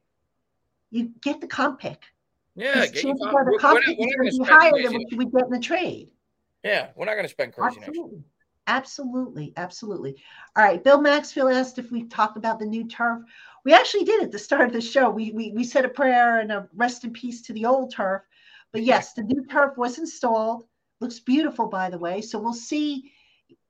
[0.91, 2.03] you get the comp pick.
[2.55, 5.31] Yeah, get you the comp pick is going to be higher than what you would
[5.31, 6.09] get in the trade.
[6.65, 8.23] Yeah, we're not going to spend crazy absolutely.
[8.67, 10.15] Absolutely, absolutely.
[10.55, 13.21] All right, Bill Maxfield asked if we talked about the new turf.
[13.63, 15.07] We actually did at the start of the show.
[15.07, 18.23] We we we said a prayer and a rest in peace to the old turf.
[18.71, 20.65] But yes, the new turf was installed.
[20.99, 22.21] Looks beautiful, by the way.
[22.21, 23.11] So we'll see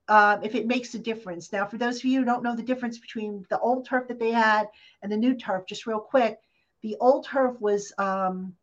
[0.07, 1.51] uh, if it makes a difference.
[1.51, 4.19] Now, for those of you who don't know the difference between the old turf that
[4.19, 4.69] they had
[5.01, 6.39] and the new turf, just real quick,
[6.83, 8.55] the old turf was um,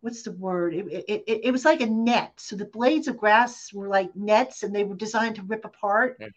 [0.00, 0.74] what's the word?
[0.74, 2.32] It, it, it, it, was like a net.
[2.36, 6.16] So the blades of grass were like nets and they were designed to rip apart.
[6.20, 6.28] Yeah.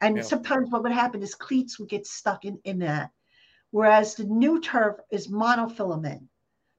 [0.00, 0.22] And yeah.
[0.22, 3.10] sometimes what would happen is cleats would get stuck in, in that.
[3.70, 6.26] Whereas the new turf is monofilament.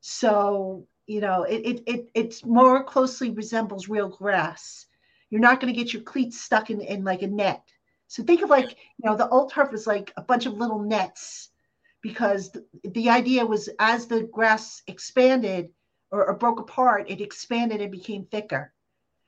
[0.01, 4.85] So, you know, it, it, it it's more closely resembles real grass.
[5.29, 7.63] You're not going to get your cleats stuck in, in like a net.
[8.07, 10.79] So think of like, you know, the old turf was like a bunch of little
[10.79, 11.49] nets
[12.01, 15.69] because the, the idea was as the grass expanded,
[16.15, 18.71] or, or broke apart, it expanded and became thicker.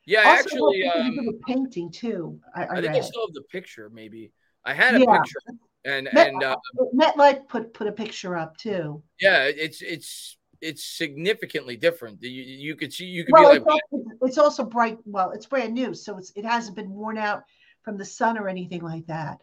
[0.06, 2.40] Yeah, also, actually, um, painting too.
[2.56, 3.90] I, I, I think I still have the picture.
[3.94, 4.32] Maybe
[4.64, 5.18] I had a yeah.
[5.18, 5.40] picture,
[5.84, 6.56] and Met, and uh,
[6.96, 9.04] MetLife put put a picture up too.
[9.20, 12.24] Yeah, it's it's it's significantly different.
[12.24, 14.98] You, you could see you could well, be like, it's also, it's also bright.
[15.06, 17.44] Well, it's brand new, so it's it hasn't been worn out
[17.84, 19.40] from the sun or anything like that.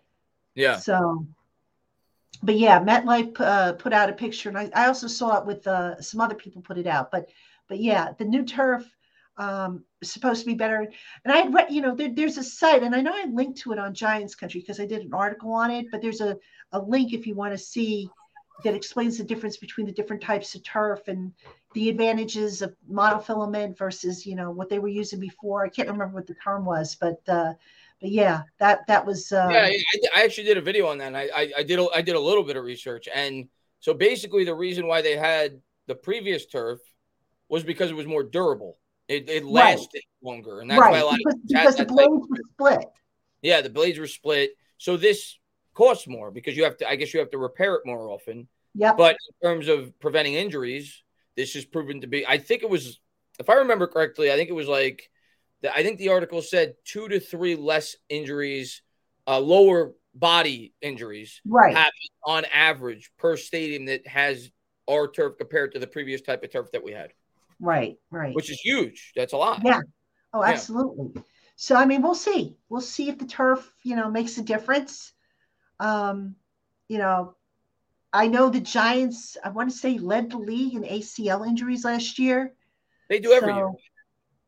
[0.54, 0.78] Yeah.
[0.78, 1.26] So
[2.42, 5.66] but yeah, MetLife uh, put out a picture, and I, I also saw it with
[5.66, 7.10] uh, some other people put it out.
[7.10, 7.28] But
[7.68, 8.84] but yeah, the new turf
[9.36, 10.80] um, is supposed to be better.
[11.24, 13.58] And I had read, you know, there, there's a site, and I know I linked
[13.60, 15.86] to it on Giants Country because I did an article on it.
[15.90, 16.36] But there's a
[16.72, 18.10] a link if you want to see
[18.62, 21.32] that explains the difference between the different types of turf and
[21.74, 25.64] the advantages of monofilament versus you know what they were using before.
[25.64, 27.54] I can't remember what the term was, but uh,
[28.04, 29.32] but yeah, that that was.
[29.32, 29.82] Uh, yeah, I,
[30.14, 31.06] I, actually did a video on that.
[31.06, 33.48] And I, I I did a, I did a little bit of research, and
[33.80, 36.80] so basically the reason why they had the previous turf
[37.48, 38.76] was because it was more durable.
[39.08, 40.32] It, it lasted right.
[40.34, 40.92] longer, and that's right.
[40.92, 42.88] why a lot because, of because the blades were split.
[43.40, 45.38] Yeah, the blades were split, so this
[45.72, 46.88] costs more because you have to.
[46.88, 48.48] I guess you have to repair it more often.
[48.74, 48.92] Yeah.
[48.92, 51.02] But in terms of preventing injuries,
[51.36, 52.26] this has proven to be.
[52.26, 53.00] I think it was,
[53.40, 55.08] if I remember correctly, I think it was like
[55.64, 58.82] I think the article said two to three less injuries,
[59.26, 61.90] uh, lower body injuries, right,
[62.24, 64.50] on average per stadium that has
[64.88, 67.12] our turf compared to the previous type of turf that we had.
[67.60, 68.34] Right, right.
[68.34, 69.12] Which is huge.
[69.16, 69.60] That's a lot.
[69.64, 69.80] Yeah.
[70.32, 71.12] Oh, absolutely.
[71.14, 71.22] Yeah.
[71.56, 72.56] So I mean, we'll see.
[72.68, 75.12] We'll see if the turf, you know, makes a difference.
[75.80, 76.34] Um,
[76.88, 77.36] you know,
[78.12, 82.18] I know the Giants, I want to say, led the league in ACL injuries last
[82.18, 82.54] year.
[83.08, 83.70] They do every so, year.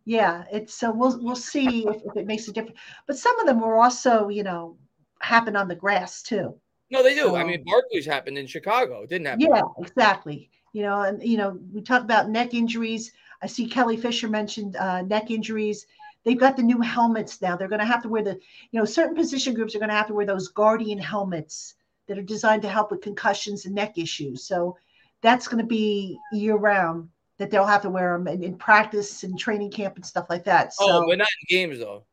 [0.07, 2.79] Yeah, it's so we'll we'll see if, if it makes a difference.
[3.09, 4.77] But some of them were also, you know,
[5.21, 6.55] happen on the grass too.
[6.91, 7.23] No, they do.
[7.23, 9.03] So, I mean, Barkley's happened in Chicago.
[9.03, 9.41] It didn't happen.
[9.41, 10.49] Yeah, exactly.
[10.73, 13.13] You know, and you know, we talk about neck injuries.
[13.43, 15.87] I see Kelly Fisher mentioned uh, neck injuries.
[16.25, 17.57] They've got the new helmets now.
[17.57, 18.39] They're going to have to wear the,
[18.71, 21.75] you know, certain position groups are going to have to wear those Guardian helmets
[22.07, 24.45] that are designed to help with concussions and neck issues.
[24.45, 24.77] So
[25.23, 27.09] that's going to be year round
[27.39, 30.45] that they'll have to wear them in, in practice and training camp and stuff like
[30.45, 30.73] that.
[30.81, 32.05] Oh, so, oh, but not in games though.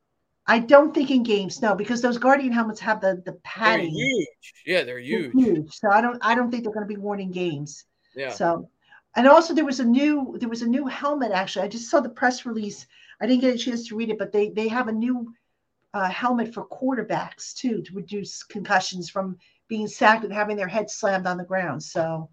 [0.45, 3.93] I don't think in games, no, because those Guardian helmets have the the padding.
[3.93, 4.53] They're huge.
[4.65, 5.31] Yeah, they're huge.
[5.33, 5.73] They're huge.
[5.73, 7.85] So I don't I don't think they're going to be worn in games.
[8.15, 8.31] Yeah.
[8.31, 8.69] So,
[9.15, 11.31] and also there was a new there was a new helmet.
[11.31, 12.85] Actually, I just saw the press release.
[13.21, 15.33] I didn't get a chance to read it, but they they have a new
[15.93, 19.37] uh, helmet for quarterbacks too to reduce concussions from
[19.69, 21.81] being sacked and having their head slammed on the ground.
[21.81, 22.29] So.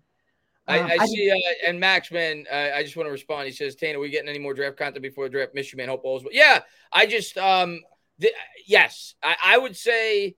[0.78, 3.47] Um, I, I, see, uh, and Max, man, uh, I just want to respond.
[3.47, 6.02] He says, "Tainah, are we getting any more draft content before the draft?" Michigan, hope
[6.05, 6.32] all's well.
[6.32, 6.60] Yeah,
[6.92, 7.80] I just, um,
[8.20, 8.34] th-
[8.66, 10.36] yes, I, I would say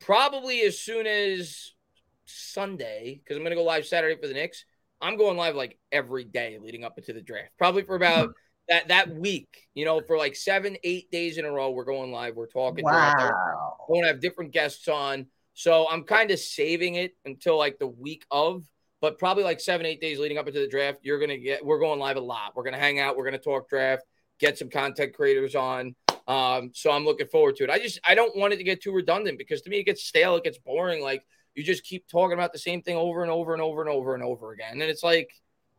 [0.00, 1.72] probably as soon as
[2.24, 4.64] Sunday because I'm going to go live Saturday for the Knicks.
[5.00, 8.34] I'm going live like every day leading up into the draft, probably for about
[8.68, 9.68] that that week.
[9.74, 12.36] You know, for like seven, eight days in a row, we're going live.
[12.36, 12.84] We're talking.
[12.84, 13.76] Wow.
[13.88, 15.26] We're going to have different guests on.
[15.54, 18.64] So I'm kind of saving it until like the week of,
[19.00, 20.98] but probably like seven, eight days leading up into the draft.
[21.02, 21.64] You're gonna get.
[21.64, 22.52] We're going live a lot.
[22.54, 23.16] We're gonna hang out.
[23.16, 24.04] We're gonna talk draft.
[24.38, 25.94] Get some content creators on.
[26.28, 27.70] Um, so I'm looking forward to it.
[27.70, 30.04] I just I don't want it to get too redundant because to me it gets
[30.04, 30.36] stale.
[30.36, 31.02] It gets boring.
[31.02, 31.24] Like
[31.54, 34.14] you just keep talking about the same thing over and over and over and over
[34.14, 34.72] and over again.
[34.72, 35.30] And it's like,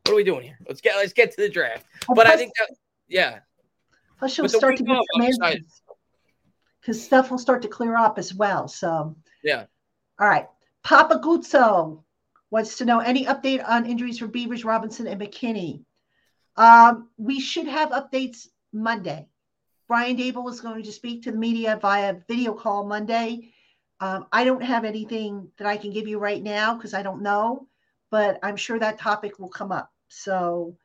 [0.03, 0.59] what are we doing here?
[0.67, 1.85] Let's get let's get to the draft.
[2.07, 2.75] Well, but I think that
[3.07, 3.39] yeah.
[4.19, 5.61] Plus you'll start to get
[6.81, 8.67] because stuff will start to clear up as well.
[8.67, 9.65] So yeah.
[10.19, 10.47] All right.
[10.83, 12.03] Papa Guzzo
[12.51, 15.83] wants to know any update on injuries for Beavers, Robinson, and McKinney.
[16.57, 19.27] Um, we should have updates Monday.
[19.87, 23.53] Brian Daboll is going to speak to the media via video call Monday.
[23.99, 27.21] Um, I don't have anything that I can give you right now because I don't
[27.21, 27.67] know,
[28.09, 29.91] but I'm sure that topic will come up.
[30.09, 30.75] So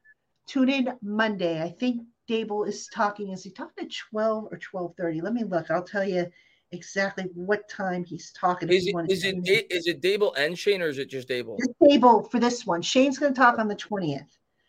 [0.46, 1.62] tune in Monday.
[1.62, 3.30] I think Dable is talking.
[3.30, 5.22] Is he talking at 12 or 12:30?
[5.22, 5.70] Let me look.
[5.70, 6.30] I'll tell you
[6.72, 8.68] exactly what time he's talking.
[8.68, 11.58] Is it is it, it is it Daboll and Schoen or is it just Daboll?
[11.58, 12.82] Just Daboll for this one.
[12.82, 14.26] Schoen's going to talk on the 20th.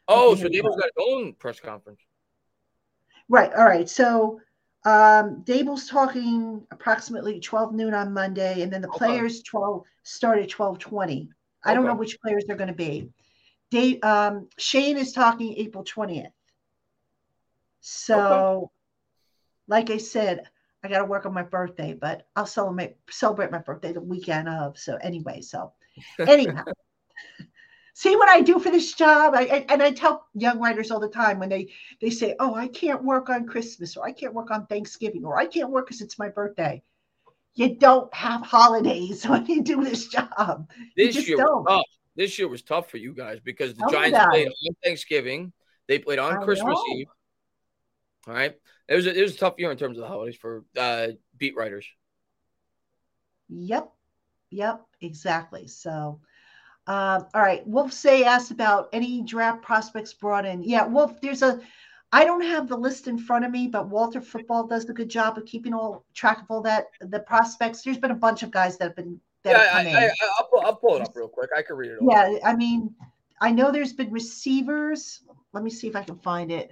[0.08, 2.00] Oh, so Daboll's got his own press conference.
[3.30, 3.52] Right.
[3.54, 3.90] All right.
[3.90, 4.40] So
[4.86, 8.98] um, Daboll's talking approximately 12 noon on Monday, and then the okay.
[8.98, 11.28] players 12 start at 12:20.
[11.66, 13.10] I don't know which players they're going to be.
[13.70, 16.32] Dave, um, Schoen is talking April 20th.
[17.82, 18.66] So, okay.
[19.68, 20.44] like I said,
[20.84, 24.48] I got to work on my birthday, but I'll celebrate celebrate my birthday the weekend
[24.48, 24.78] of.
[24.78, 25.74] So anyway, so
[26.20, 26.64] anyhow,
[27.94, 29.34] see what I do for this job.
[29.36, 32.54] I, I, and I tell young writers all the time when they they say, "Oh,
[32.54, 35.88] I can't work on Christmas, or I can't work on Thanksgiving, or I can't work
[35.88, 36.82] because it's my birthday."
[37.56, 40.70] You don't have holidays when you do this job.
[40.96, 41.64] This year, don't.
[41.64, 41.86] Was tough.
[42.16, 45.52] This year was tough for you guys because the oh, Tell Giants played on Thanksgiving.
[45.88, 46.96] They played on I Christmas know.
[46.96, 47.08] Eve.
[48.28, 48.56] All right,
[48.90, 51.08] it was a, it was a tough year in terms of the holidays for uh,
[51.38, 51.88] beat writers.
[53.50, 53.90] Yep,
[54.50, 55.68] yep, exactly.
[55.68, 56.20] So,
[56.88, 57.66] uh, all right.
[57.66, 60.62] Wolf say asked about any draft prospects brought in.
[60.64, 61.62] Yeah, Wolf, there's a.
[62.14, 65.10] I don't have the list in front of me, but Walter Football does a good
[65.10, 67.82] job of keeping all track of all that the prospects.
[67.82, 70.06] There's been a bunch of guys that have been that yeah, have I.
[70.06, 71.50] I, will pull, I'll pull it up real quick.
[71.56, 72.00] I can read it.
[72.02, 72.94] Yeah, I mean,
[73.42, 75.22] I know there's been receivers.
[75.54, 76.72] Let me see if I can find it.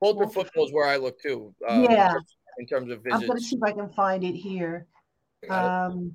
[0.00, 1.54] Walter Football is where I look too.
[1.68, 2.14] Um, yeah.
[2.58, 3.22] In terms of visits.
[3.22, 4.86] I'm going to see if I can find it here.
[5.48, 6.14] Um,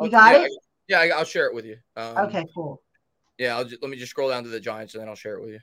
[0.00, 0.52] you got yeah, it?
[0.88, 1.76] Yeah, I'll share it with you.
[1.96, 2.82] Um, okay, cool.
[3.38, 5.34] Yeah, I'll just, let me just scroll down to the Giants and then I'll share
[5.34, 5.60] it with you.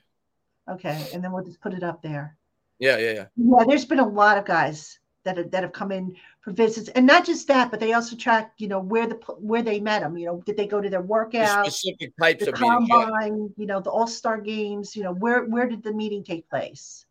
[0.68, 2.36] Okay, and then we'll just put it up there.
[2.78, 3.26] Yeah, yeah, yeah.
[3.36, 6.88] Yeah, there's been a lot of guys that have, that have come in for visits,
[6.90, 10.02] and not just that, but they also track, you know, where the where they met
[10.02, 10.16] them.
[10.16, 11.64] You know, did they go to their workout?
[11.64, 13.62] The specific types the of combine, meetings, yeah.
[13.62, 14.94] you know, the All Star games.
[14.94, 17.05] You know, where where did the meeting take place?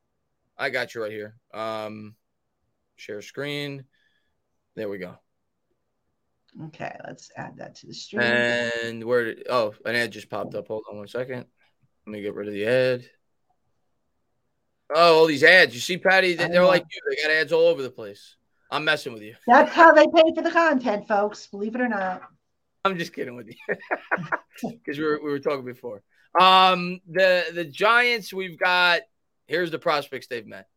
[0.58, 1.36] I got you right here.
[1.54, 2.16] Um,
[2.96, 3.86] share screen.
[4.76, 5.16] There we go.
[6.68, 8.22] Okay, let's add that to the stream.
[8.22, 9.26] And where?
[9.26, 10.68] Did, oh, an ad just popped up.
[10.68, 11.46] Hold on one second.
[12.06, 13.06] Let me get rid of the ad.
[14.94, 15.74] Oh, all these ads.
[15.74, 17.02] You see, Patti, they're like you.
[17.10, 18.36] They got ads all over the place.
[18.72, 19.36] I'm messing with you.
[19.48, 21.48] That's how they pay for the content, folks.
[21.48, 22.22] Believe it or not.
[22.84, 23.76] I'm just kidding with you
[24.70, 26.04] because we were, we were talking before.
[26.40, 29.02] Um, the the Giants, we've got
[29.48, 30.68] Here's the prospects they've met.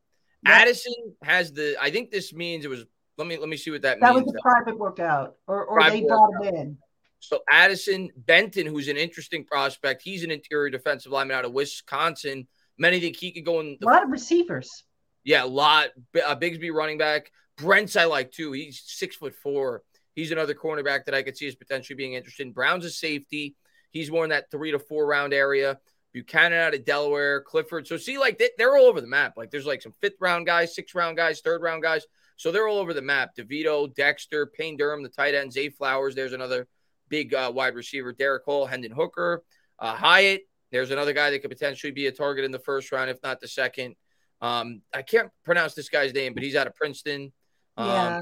[0.47, 0.93] Addison
[1.23, 1.77] has the.
[1.81, 2.85] I think this means it was
[3.17, 4.27] Let me let me see what that, That means.
[4.27, 6.47] That was a private workout, or or Private they brought workout.
[6.47, 6.79] him in.
[7.21, 12.47] So Addison Benton, who's an interesting prospect, he's an interior defensive lineman out of Wisconsin.
[12.79, 14.85] Many think he could go in A lot of receivers.
[15.25, 15.89] yeah, a lot.
[16.25, 17.33] Uh, Bigsby running back.
[17.57, 18.53] Brents I like too.
[18.53, 19.83] He's six foot four.
[20.15, 22.55] He's another cornerback that I could see as potentially being interested.
[22.55, 23.57] Brown's a safety.
[23.91, 25.81] He's more in that three to four round area.
[26.19, 27.87] Buchanan out of Delaware, Clifford.
[27.87, 29.35] So see, like they, they're all over the map.
[29.37, 32.05] Like there's like some fifth round guys, sixth round guys, third round guys.
[32.37, 33.37] So they're all over the map.
[33.37, 36.15] DeVito, Dexter, Payne Durham, the tight end, Zay Flowers.
[36.17, 36.67] There's another
[37.09, 38.13] big uh, wide receiver.
[38.13, 39.45] Derick Hall, Hendon Hooker,
[39.79, 40.43] uh, Hyatt.
[40.73, 43.41] There's another guy that could potentially be a target in the first round, if not
[43.41, 43.95] the second.
[44.41, 47.33] Um, I can't pronounce this guy's name, but he's out of Princeton.
[47.77, 48.21] Um, Yeah.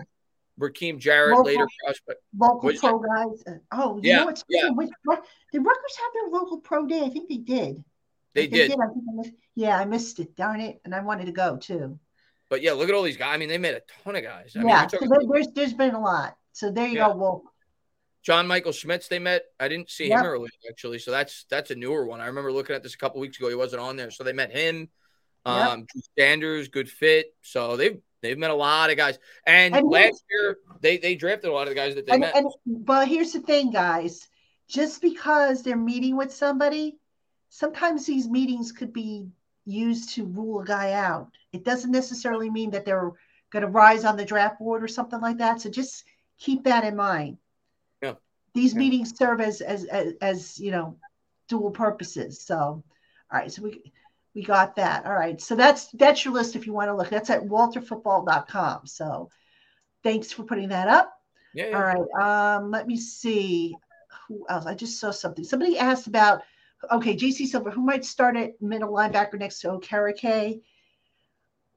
[0.60, 2.20] Rakim Jarrett, Local- later prospect.
[2.38, 3.44] Local pro guys.
[3.72, 4.70] Oh, you Yeah, know what's yeah.
[4.70, 4.88] which,
[5.52, 7.02] did Rutgers have their local pro day?
[7.02, 7.84] I think they did.
[8.34, 8.70] They If did.
[8.72, 10.36] I think I missed, yeah, I missed it.
[10.36, 10.80] Darn it!
[10.84, 11.98] And I wanted to go too.
[12.48, 13.34] But yeah, look at all these guys.
[13.34, 14.54] I mean, they made a ton of guys.
[14.56, 16.36] I yeah, you're so there, there's there's been a lot.
[16.52, 17.08] So there you Yeah.
[17.08, 17.42] go, Wolf.
[18.22, 19.44] John Michael Schmitz, they met.
[19.60, 20.20] I didn't see Yep.
[20.20, 20.98] him earlier, actually.
[20.98, 22.20] So that's that's a newer one.
[22.20, 23.48] I remember looking at this a couple weeks ago.
[23.48, 24.10] He wasn't on there.
[24.10, 24.88] So they met him.
[25.46, 25.54] Yep.
[25.68, 27.34] Um, Drew Sanders, good fit.
[27.42, 29.18] So they've they've met a lot of guys.
[29.46, 32.20] And, And last year they they drafted a lot of the guys that they And,
[32.20, 32.36] met.
[32.36, 34.28] and but here's the thing, guys.
[34.68, 36.98] Just because they're meeting with somebody,
[37.50, 39.28] sometimes these meetings could be
[39.64, 41.30] used to rule a guy out.
[41.52, 43.12] It doesn't necessarily mean that they're
[43.50, 45.60] going to rise on the draft board or something like that.
[45.60, 46.04] So just
[46.38, 47.38] keep that in mind.
[48.02, 48.14] Yeah.
[48.54, 48.78] These Yeah.
[48.80, 50.98] meetings serve as, as as as you know
[51.48, 52.40] dual purposes.
[52.40, 52.82] So, all
[53.30, 53.52] right.
[53.52, 53.92] So we
[54.36, 55.06] we got that.
[55.06, 55.40] All right.
[55.40, 57.08] So that's that's your list if you want to look.
[57.08, 58.86] That's at walterfootball.com.
[58.86, 59.30] So
[60.04, 61.10] thanks for putting that up.
[61.54, 61.76] yeah, yeah.
[61.76, 62.54] All right.
[62.56, 63.74] Um, let me see.
[64.28, 64.66] Who else?
[64.66, 65.42] I just saw something.
[65.42, 66.42] Somebody asked about
[66.92, 70.60] okay, JC Silver, who might start at middle linebacker next to Okereke.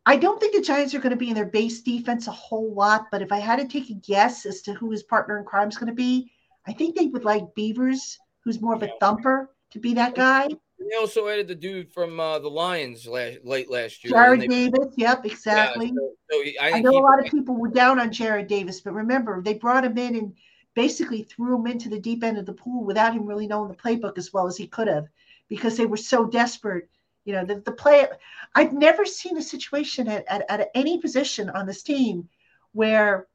[0.05, 2.73] I don't think the Giants are going to be in their base defense a whole
[2.73, 5.45] lot, but if I had to take a guess as to who his partner in
[5.45, 6.31] crime is going to be,
[6.67, 10.49] I think they would like Beavers, who's more of a thumper, to be that guy.
[10.79, 14.13] They also added the dude from uh, the Lions last, late last year.
[14.13, 14.93] Jarrad they- Davis.
[14.95, 15.87] Yep, yeah, exactly.
[15.95, 18.47] so- so he- I, I know he- a lot of people were down on Jarrad
[18.47, 20.33] Davis, but remember, they brought him in and
[20.75, 23.75] basically threw him into the deep end of the pool without him really knowing the
[23.75, 25.07] playbook as well as he could have
[25.49, 26.89] because they were so desperate.
[27.25, 28.07] You know, the, the play,
[28.55, 32.29] I've never seen a situation at, at, at any position on this team
[32.71, 33.27] where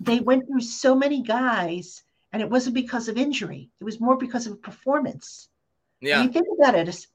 [0.00, 4.16] they went through so many guys and it wasn't because of injury, it was more
[4.16, 5.48] because of performance.
[6.02, 7.06] I yeah, mean, think about it.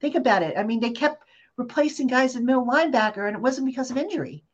[0.00, 0.56] Think about it.
[0.56, 1.24] I mean, they kept
[1.56, 4.44] replacing guys in middle linebacker and it wasn't because of injury.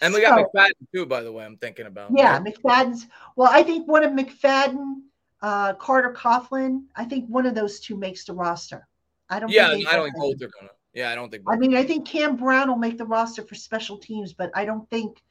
[0.00, 1.44] and we got So- McFadden too, by the way.
[1.44, 2.10] I'm thinking about.
[2.16, 2.42] Yeah, right?
[2.44, 3.06] McFadden's.
[3.36, 5.02] Well, I think one of McFadden,
[5.42, 6.84] uh, Carter Coughlin.
[6.96, 8.86] I think one of those two makes the roster.
[9.28, 9.50] I don't.
[9.50, 9.70] yeah.
[9.70, 10.72] think I don't think both both are gonna.
[10.92, 11.44] Yeah, I don't think.
[11.46, 14.64] I mean, I think Cam Brown will make the roster for special teams, but I
[14.64, 15.22] don't think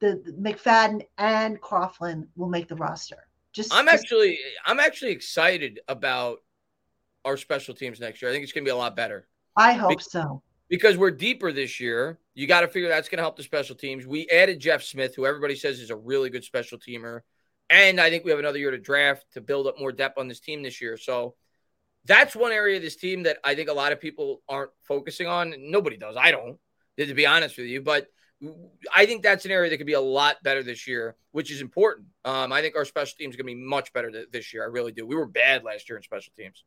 [0.00, 3.28] the, the McFadden and Coughlin will make the roster.
[3.52, 6.42] Just I'm just- actually I'm actually excited about
[7.26, 8.30] our special teams next year.
[8.30, 9.28] I think it's gonna be a lot better.
[9.56, 10.42] I hope so.
[10.68, 12.18] because we're deeper this year.
[12.34, 14.06] You got to figure that's going to help the special teams.
[14.06, 17.20] We added Jeff Smith, who everybody says is a really good special teamer.
[17.70, 20.28] And I think we have another year to draft to build up more depth on
[20.28, 20.98] this team this year.
[20.98, 21.34] So
[22.04, 25.26] that's one area of this team that I think a lot of people aren't focusing
[25.26, 25.54] on.
[25.58, 26.16] Nobody does.
[26.18, 26.58] I don't,
[26.98, 27.80] to be honest with you.
[27.80, 28.08] But
[28.94, 31.62] I think that's an area that could be a lot better this year, which is
[31.62, 32.08] important.
[32.26, 34.62] Um, I think our special teams are going to be much better th- this year.
[34.62, 35.06] I really do.
[35.06, 36.62] We were bad last year in special teams.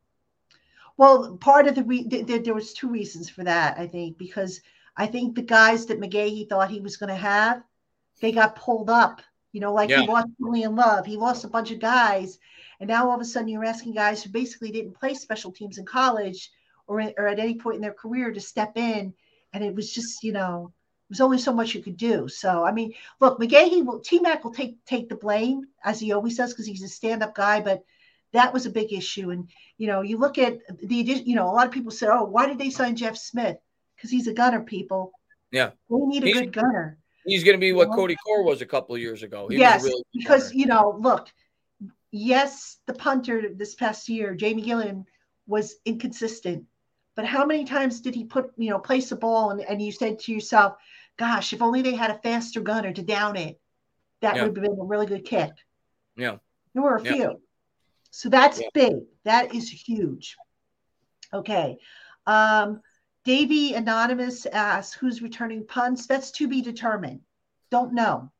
[0.99, 3.79] Well, part of the re- th- th- there was two reasons for that.
[3.79, 4.61] I think because
[4.97, 7.63] I think the guys that McGaughey thought he was going to have,
[8.21, 9.21] they got pulled up.
[9.53, 10.01] You know, like Yeah.
[10.01, 12.37] he lost Julian Love, he lost a bunch of guys,
[12.79, 15.77] and now all of a sudden you're asking guys who basically didn't play special teams
[15.77, 16.51] in college
[16.87, 19.13] or or at any point in their career to step in,
[19.53, 20.73] and it was just you know
[21.09, 22.27] there's only so much you could do.
[22.27, 26.11] So I mean, look, McGaughey will T Mac will take take the blame as he
[26.11, 27.83] always does because he's a stand up guy, but
[28.31, 29.31] that was a big issue.
[29.31, 30.95] And you know, you look at the.
[30.95, 33.57] You know, a lot of people said, "Oh, why did they sign Jeff Smith?
[33.95, 35.11] Because he's a gunner." People,
[35.51, 35.71] Yeah.
[35.89, 36.97] they need a He's- good gunner.
[37.25, 39.47] He's going to be what Cody Core was a couple of years ago.
[39.49, 40.59] He yes, really because gunner.
[40.59, 41.27] you know, look,
[42.11, 45.05] yes, the punter this past year, Jamie Gillan,
[45.45, 46.65] was inconsistent.
[47.15, 49.91] But how many times did he put, you know, place a ball and, and you
[49.91, 50.75] said to yourself,
[51.17, 53.59] gosh, if only they had a faster gunner to down it,
[54.21, 54.43] that Yeah.
[54.43, 55.51] would have been a really good kick.
[56.15, 56.37] Yeah.
[56.73, 57.11] There were a Yeah.
[57.13, 57.41] few.
[58.11, 58.67] So that's Yeah.
[58.73, 58.95] big.
[59.23, 60.35] That is huge.
[61.33, 61.77] Okay.
[62.25, 62.81] Um,
[63.23, 66.07] Davy Anonymous asks, who's returning punts?
[66.07, 67.21] That's to be determined.
[67.69, 68.31] Don't know.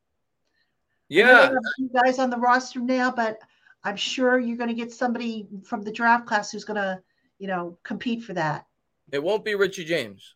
[1.12, 1.60] I know they Yeah.
[1.76, 3.40] few guys on the roster now, but
[3.84, 7.02] I'm sure you're going to get somebody from the draft class who's going to,
[7.38, 8.66] you know, compete for that.
[9.12, 10.36] It won't be Richie James.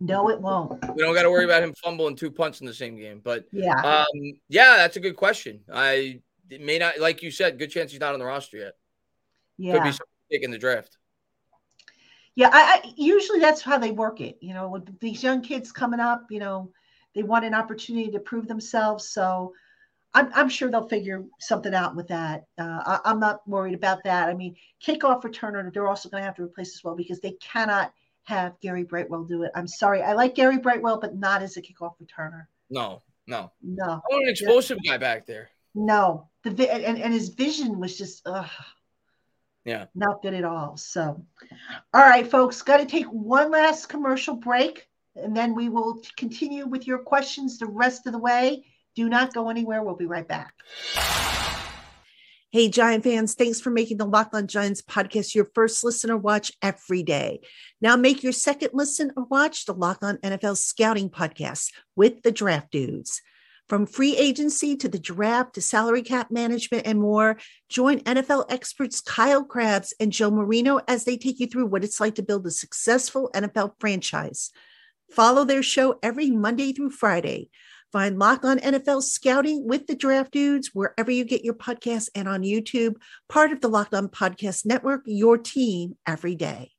[0.00, 0.72] No, it won't.
[0.94, 3.20] We don't got to worry about him fumbling two punts in the same game.
[3.22, 3.80] But Yeah.
[3.82, 4.06] um,
[4.48, 5.64] yeah, that's a good question.
[5.72, 8.74] I it may not, like you said, good chance he's not on the roster yet.
[9.56, 9.90] Could Yeah.
[9.90, 9.98] be
[10.30, 10.96] taking the draft.
[12.34, 14.38] Yeah, I, I usually that's how they work it.
[14.40, 16.70] You know, with these young kids coming up, you know,
[17.14, 19.08] they want an opportunity to prove themselves.
[19.08, 19.54] So
[20.14, 22.44] I'm, I'm sure they'll figure something out with that.
[22.56, 24.28] Uh, I, I'm not worried about that.
[24.28, 24.54] I mean,
[24.84, 27.92] kickoff returner, they're also going to have to replace as well because they cannot
[28.24, 29.50] have Gary Brightwell do it.
[29.54, 30.02] I'm sorry.
[30.02, 32.46] I like Gary Brightwell, but not as a kickoff returner.
[32.70, 33.50] No, no.
[33.62, 35.50] No, I want an explosive guy back there.
[35.78, 36.28] No.
[36.44, 38.50] The vi- and, and his vision was just, ugh.
[39.64, 39.86] Yeah.
[39.94, 40.76] not good at all.
[40.78, 41.24] So,
[41.92, 46.66] all right, folks, got to take one last commercial break, and then we will continue
[46.66, 48.64] with your questions the rest of the way.
[48.96, 49.82] Do not go anywhere.
[49.82, 50.54] We'll be right back.
[52.50, 56.16] Hey, Giant fans, thanks for making the Locked On Giants podcast your first listen or
[56.16, 57.40] watch every day.
[57.82, 62.32] Now make your second listen or watch the Locked On NFL Scouting podcast with the
[62.32, 63.20] Draft Dudes.
[63.68, 67.36] From free agency to the draft to salary cap management and more,
[67.68, 72.00] join NFL experts Kyle Crabbs and Joe Marino as they take you through what it's
[72.00, 74.52] like to build a successful NFL franchise.
[75.10, 77.50] Follow their show every Monday through Friday.
[77.92, 82.26] Find Lock On NFL Scouting with the Draft Dudes wherever you get your podcasts and
[82.26, 82.94] on YouTube,
[83.28, 86.72] part of the Locked On Podcast Network, your team every day.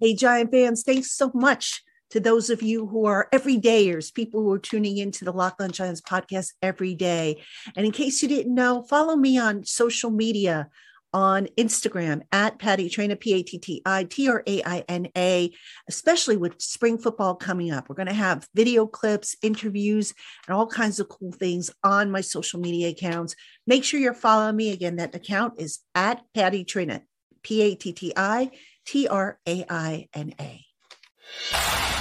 [0.00, 4.52] Hey, Giant fans, thanks so much to those of you who are everydayers, people who
[4.52, 7.42] are tuning into the Locked On Giants podcast every day.
[7.76, 10.68] And in case you didn't know, follow me on social media
[11.12, 15.08] on Instagram at Patti Traina, P A T T I T R A I N
[15.16, 15.50] A,
[15.88, 17.88] especially with spring football coming up.
[17.88, 20.12] We're going to have video clips, interviews,
[20.46, 23.34] and all kinds of cool things on my social media accounts.
[23.66, 24.72] Make sure you're following me.
[24.72, 27.02] Again, that account is at Patti Traina,
[27.42, 28.50] P A T T I
[28.84, 31.95] T R A I N A.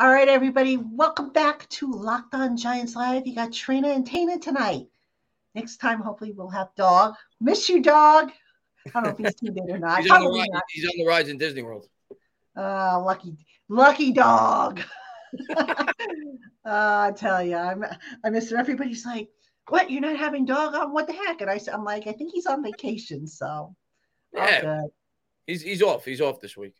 [0.00, 3.26] All right, everybody, welcome back to Locked On Giants Live.
[3.26, 4.86] You got Traina and Tainah tonight.
[5.56, 7.16] Next time, hopefully, we'll have Dog.
[7.40, 8.30] Miss you, Dog.
[8.86, 10.02] I don't know if he's tuned in or not.
[10.02, 10.62] He's on, the ride, not.
[10.68, 11.88] he's on the rides in Disney World.
[12.56, 13.36] Uh, lucky,
[13.68, 14.82] lucky dog.
[15.50, 15.84] uh,
[16.64, 17.84] I tell you, I'm,
[18.24, 18.56] I miss it.
[18.56, 19.28] Everybody's like,
[19.68, 19.90] "What?
[19.90, 20.92] You're not having dog on?
[20.92, 23.74] What the heck?" And I, said, I'm like, "I think he's on vacation, so
[24.32, 24.82] Yeah,
[25.44, 26.04] he's he's off.
[26.04, 26.76] He's off this week.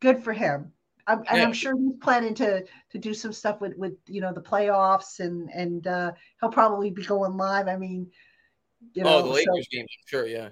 [0.00, 0.70] good for him."
[1.06, 1.42] I'm, and.
[1.42, 5.20] I'm sure he's planning to to do some stuff with with you know the playoffs,
[5.20, 7.68] and and uh, he'll probably be going live.
[7.68, 8.10] I mean,
[8.94, 9.82] you know, oh, the so- Lakers game.
[9.82, 10.26] I'm sure.
[10.26, 10.50] Yeah.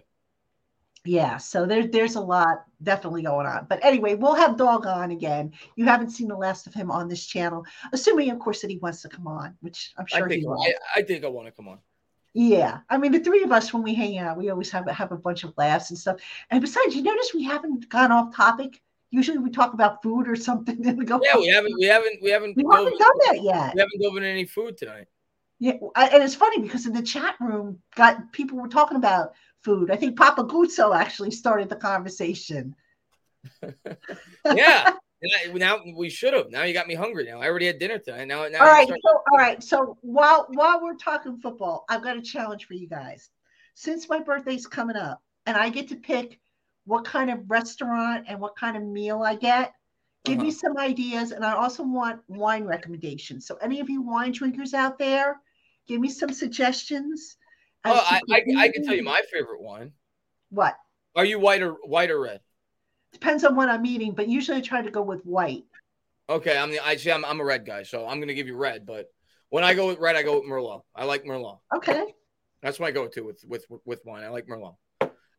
[1.04, 3.66] Yeah, so there, there's a lot definitely going on.
[3.68, 5.52] But anyway, we'll have Dog on again.
[5.74, 8.78] You haven't seen the last of him on this channel, assuming, of course, that he
[8.78, 10.62] wants to come on, which I'm sure I think he will.
[10.62, 11.78] I, I think I want to come on.
[12.34, 15.12] Yeah, I mean, the three of us when we hang out, we always have have
[15.12, 16.20] a bunch of laughs and stuff.
[16.50, 18.80] And besides, you notice we haven't gone off topic.
[19.12, 21.20] Usually, we talk about food or something, and we go.
[21.22, 23.74] Yeah, we haven't we haven't we haven't We haven't done that yet.
[23.74, 25.06] we haven't into any food tonight.
[25.58, 29.90] Yeah, and it's funny because in the chat room, got people were talking about food.
[29.90, 32.74] I think Papa Guzzo actually started the conversation.
[34.44, 34.94] Yeah.
[35.54, 36.50] Now we should have.
[36.50, 37.26] Now you got me hungry.
[37.26, 38.24] Now I already had dinner tonight.
[38.24, 39.62] Now, now all right, so all right.
[39.62, 43.30] So while while we're talking football, I've got a challenge for you guys.
[43.74, 46.40] Since my birthday's coming up, and I get to pick
[46.84, 49.72] what kind of restaurant and what kind of meal I get,
[50.24, 50.58] give me Uh-huh.
[50.58, 53.46] some ideas, and I also want wine recommendations.
[53.46, 55.40] So any of you wine drinkers out there,
[55.86, 57.36] give me some suggestions.
[57.84, 59.92] Oh, I, I, I can tell you my favorite one.
[60.50, 60.76] what
[61.16, 62.40] Are you white or white or red?
[63.12, 65.64] depends on what I'm eating, but usually I try to go with white.
[66.30, 68.56] Okay, I'm the I see I'm, I'm a red guy, so I'm gonna give you
[68.56, 68.86] red.
[68.86, 69.06] But
[69.50, 70.82] when I go with red, I go with Merlot.
[70.96, 71.58] I like Merlot.
[71.76, 72.14] Okay.
[72.62, 74.24] That's my go-to with with with wine.
[74.24, 74.76] I like Merlot,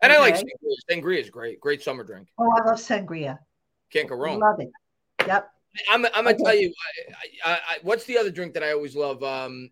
[0.04, 0.76] and I like sangria.
[0.90, 1.60] Sangria is great.
[1.60, 2.28] Great summer drink.
[2.38, 3.40] Oh, I love sangria.
[3.92, 4.40] Can't go wrong.
[4.40, 4.70] Love it.
[5.28, 5.50] Yep.
[5.90, 6.44] I'm, I'm gonna Okay.
[6.44, 6.74] tell you,
[7.46, 9.24] I, I, I, what's the other drink that I always love?
[9.24, 9.72] Um,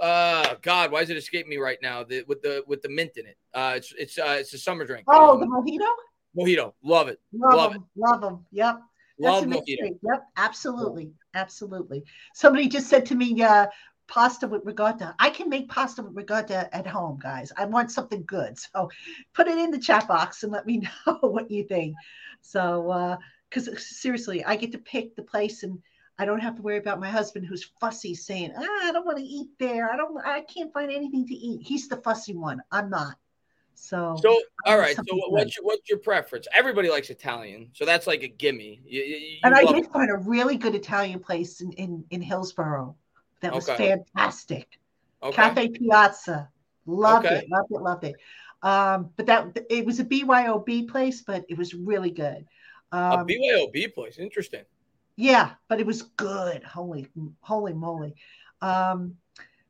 [0.00, 2.04] uh, God, why does it escape me right now?
[2.04, 3.36] The, with the with the mint in it.
[3.54, 5.04] Uh, it's it's uh, it's a summer drink.
[5.08, 5.88] Oh, Um, the mojito.
[6.36, 6.74] mojito.
[6.82, 7.18] Love it.
[7.32, 7.84] Love, Love them.
[7.96, 8.46] Love them.
[8.52, 8.80] Yep.
[9.18, 9.98] Love a mojito.
[10.02, 10.22] Yep.
[10.36, 11.10] Absolutely.
[11.34, 12.04] Absolutely.
[12.34, 13.66] Somebody just said to me, uh,
[14.08, 15.14] pasta with ricotta.
[15.18, 17.52] I can make pasta with ricotta at home, guys.
[17.56, 18.56] I want something good.
[18.76, 18.90] So
[19.32, 21.96] put it in the chat box and let me know what you think.
[22.42, 23.16] So, uh,
[23.48, 25.78] because seriously, I get to pick the place and
[26.18, 29.18] I don't have to worry about my husband who's fussy saying, ah, I don't want
[29.18, 29.90] to eat there.
[29.90, 31.62] I don't, I can't find anything to eat.
[31.62, 32.60] He's the fussy one.
[32.72, 33.16] I'm not.
[33.74, 34.96] So, So, all right.
[34.96, 36.48] So, what's your what's your preference?
[36.54, 38.80] Everybody likes Italian, so that's like a gimme.
[38.84, 39.92] You, you, you and I did it.
[39.92, 42.96] find a really good Italian place in in, in Hillsboro
[43.40, 43.88] that was Okay.
[43.88, 44.78] fantastic.
[45.22, 45.34] Okay.
[45.36, 46.48] Cafe Piazza,
[46.86, 47.38] loved Okay.
[47.38, 48.16] it, loved it, loved it.
[48.62, 52.46] Um, but that it was a BYOB place, but it was really good.
[52.92, 54.18] a Um, BYOB place.
[54.18, 54.64] Interesting.
[55.16, 56.62] yeah, but it was good.
[56.62, 57.08] Holy,
[57.40, 58.14] holy moly.
[58.62, 59.16] Um,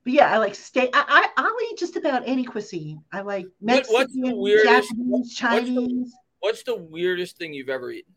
[0.04, 0.90] but yeah, I like steak.
[0.94, 1.04] I,
[1.36, 3.02] I I'll eat just about any cuisine.
[3.12, 6.14] I like What- what's the Mexican, weirdest- Japanese, what's the- Chinese.
[6.40, 8.12] What's the weirdest thing you've ever eaten?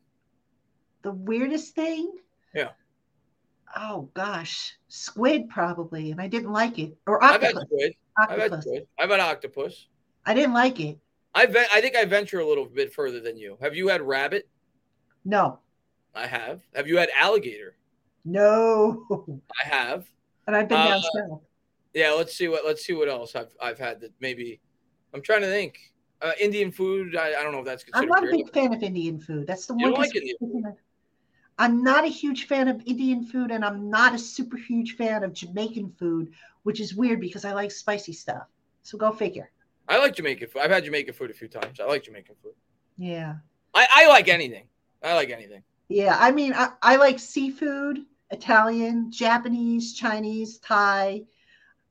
[1.01, 2.13] The weirdest thing?
[2.53, 2.71] Yeah.
[3.75, 6.95] Oh gosh, squid probably, and I didn't like it.
[7.07, 7.47] Or octopus.
[7.47, 7.65] I've had octopus.
[7.75, 7.93] squid.
[8.17, 8.63] I've had Octopus.
[8.65, 8.87] squid.
[8.99, 9.87] I've had octopus.
[10.25, 10.97] I didn't like it.
[11.35, 13.57] I ve- I think I venture a little bit further than you.
[13.61, 14.47] Have you had rabbit?
[15.25, 15.59] No,
[16.15, 16.61] I have.
[16.75, 17.75] Have you had alligator?
[18.25, 19.05] no.
[19.63, 20.05] I have.
[20.47, 21.41] And I've been Uh, down south.
[21.93, 24.59] Yeah, let's see what let's see what else I've I've had that maybe
[25.13, 25.77] I'm trying to think.
[26.21, 28.83] Uh, Indian food, I, I don't know if that's I'm not a big fan of
[28.83, 29.47] Indian food.
[29.47, 30.01] That's the You one.
[30.01, 30.75] like Indian
[31.59, 35.25] I'm not a huge fan of Indian food, and I'm not a super huge fan
[35.25, 36.31] of Jamaican food,
[36.63, 38.47] which is weird because I like spicy stuff.
[38.83, 39.51] So go figure.
[39.89, 40.61] I like Jamaican food.
[40.61, 41.81] I've had Jamaican food a few times.
[41.81, 42.53] I like Jamaican food.
[42.97, 43.35] Yeah.
[43.75, 44.67] I, I like anything.
[45.03, 45.61] I like anything.
[45.89, 46.15] Yeah.
[46.17, 51.23] I mean, I, I like seafood, Italian, Japanese, Chinese, Thai.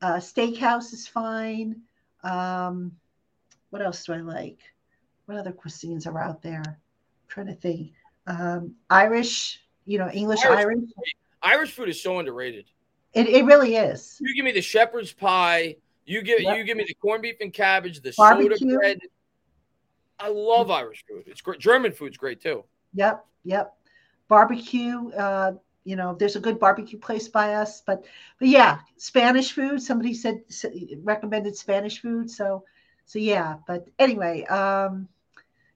[0.01, 1.81] Uh, steakhouse is fine.
[2.23, 2.93] Um,
[3.69, 4.59] what else do I like?
[5.27, 6.63] What other cuisines are out there?
[6.65, 6.75] I'm
[7.27, 7.91] trying to think.
[8.29, 10.79] Um, Irish, you know, English Irish- Irish.
[11.41, 12.65] Irish food is so underrated.
[13.13, 14.17] It, it really is.
[14.21, 15.75] You give me the shepherd's pie.
[16.05, 16.57] You give Yep.
[16.57, 18.55] you give me the corned beef and cabbage, the Barbecue.
[18.57, 18.99] soda bread.
[20.19, 21.23] I love Irish food.
[21.27, 21.59] It's great.
[21.59, 22.65] German food's great too.
[22.93, 23.73] Yep, yep.
[24.27, 25.09] Barbecue.
[25.11, 25.53] Uh,
[25.85, 28.05] you know, there's a good barbecue place by us, but
[28.37, 29.81] but yeah, Spanish food.
[29.81, 30.41] Somebody said
[31.03, 32.63] recommended Spanish food, so
[33.05, 33.55] so yeah.
[33.65, 35.07] But anyway, um,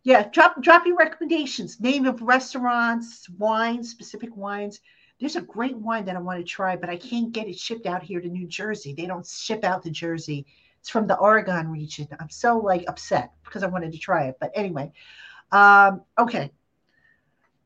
[0.03, 1.79] yeah, drop drop your recommendations.
[1.79, 4.81] Name of restaurants, wines, specific wines.
[5.19, 7.85] There's a great wine that I want to try, but I can't get it shipped
[7.85, 8.93] out here to New Jersey.
[8.93, 10.45] They don't ship out to Jersey.
[10.79, 12.07] It's from the Oregon region.
[12.19, 14.37] I'm so like upset because I wanted to try it.
[14.39, 14.91] But anyway,
[15.51, 16.51] um, okay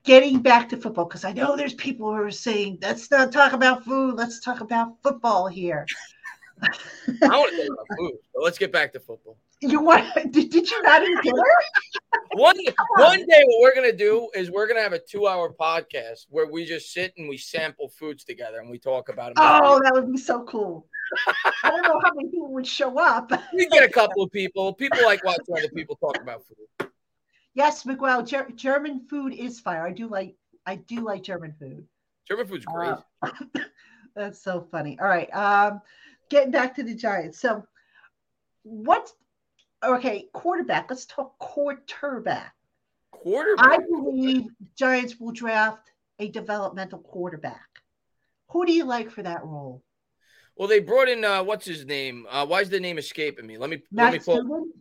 [0.08, 3.52] getting back to football because I know there's people who are saying let's not talk
[3.52, 5.86] about food, let's talk about football here.
[6.62, 6.72] I
[7.38, 9.38] want to talk about food, but let's get back to football.
[9.62, 10.06] You want?
[10.32, 11.44] Did, did you not eat dinner?
[12.34, 12.56] One
[12.98, 16.66] one day, what we're gonna do is we're gonna have a two-hour podcast where we
[16.66, 19.44] just sit and we sample foods together and we talk about them.
[19.64, 20.88] Oh, that would be so cool.
[21.64, 23.32] I don't know how many people would show up.
[23.54, 24.74] we get a couple of people.
[24.74, 26.90] People like watching other people talk about food.
[27.56, 29.86] Yes, Miguel, Ger- German food is fire.
[29.88, 30.36] I do like
[30.66, 31.88] I do like German food.
[32.28, 32.94] German food's great.
[33.24, 33.32] Uh,
[34.16, 35.00] that's so funny.
[35.00, 35.34] All right.
[35.34, 35.82] Um,
[36.30, 37.40] getting back to the Giants.
[37.40, 37.66] So
[38.64, 39.14] what's
[39.84, 40.88] okay, quarterback.
[40.90, 42.54] Let's talk quarterback.
[43.12, 43.66] Quarterback.
[43.66, 44.46] I believe
[44.76, 47.68] Giants will draft a developmental quarterback.
[48.50, 49.84] Who do you like for that role?
[50.56, 52.26] Well, they brought in uh, what's his name?
[52.30, 53.58] Uh, why is the name escaping me?
[53.58, 54.36] Let me let me Matt pull.
[54.38, 54.74] Duggan?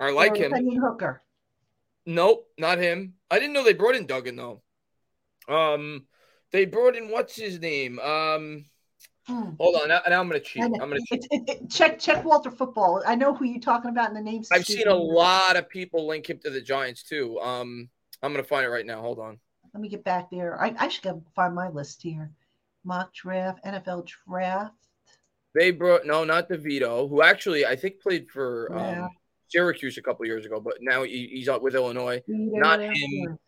[0.00, 0.52] I like him.
[0.52, 1.22] Hendon Hooker.
[2.06, 3.14] Nope, not him.
[3.30, 4.62] I didn't know they brought in Duggan though.
[5.48, 6.06] Um,
[6.52, 7.98] they brought in what's his name?
[7.98, 8.64] Um,
[9.26, 9.50] Hmm.
[9.58, 9.88] hold on.
[9.88, 10.62] Now, now I'm gonna cheat.
[10.62, 10.96] I'm gonna.
[11.10, 13.02] it- it- it- check check Walter Football.
[13.06, 14.48] I know who you're talking about in the names.
[14.52, 17.38] I've seen a lot of people link him to the Giants too.
[17.40, 17.88] Um,
[18.22, 19.00] I'm gonna find it right now.
[19.00, 19.38] Hold on.
[19.72, 20.60] Let me get back there.
[20.62, 22.30] I, I should go find my list here.
[22.84, 24.74] Mock draft, NFL draft.
[25.54, 29.04] They brought no, not DeVito, who actually I think played for Yeah.
[29.04, 29.10] um,
[29.48, 32.20] Syracuse a couple years ago, but now he, he's out with Illinois.
[32.28, 32.92] Not him.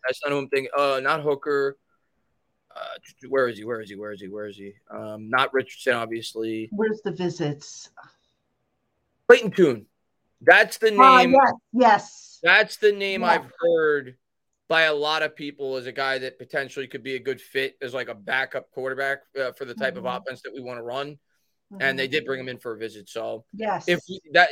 [0.07, 0.71] That's not who I'm thinking.
[0.75, 1.77] Uh, not Hooker.
[2.77, 3.63] Uh, where is he?
[3.63, 3.95] Where is he?
[3.95, 4.27] Where is he?
[4.27, 4.73] Where is he?
[4.91, 6.69] Um, not Richardson, obviously.
[6.71, 7.89] Where's the visits?
[9.27, 9.85] Clayton Tune.
[10.41, 11.31] That's the Ah, name.
[11.31, 12.39] yes, yes.
[12.43, 13.27] That's the name Yeah.
[13.27, 14.17] I've heard
[14.67, 17.77] by a lot of people as a guy that potentially could be a good fit
[17.81, 19.99] as like a backup quarterback uh, for the type Mhm.
[19.99, 21.17] of offense that we want to run.
[21.79, 22.11] And they Mhm.
[22.11, 23.09] did bring him in for a visit.
[23.09, 23.87] So Yes.
[23.87, 24.49] if we, that,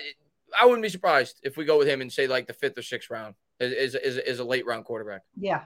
[0.59, 2.81] I wouldn't be surprised if we go with him and say like the fifth or
[2.81, 5.21] sixth round is is, is, is a late round quarterback.
[5.37, 5.65] yeah.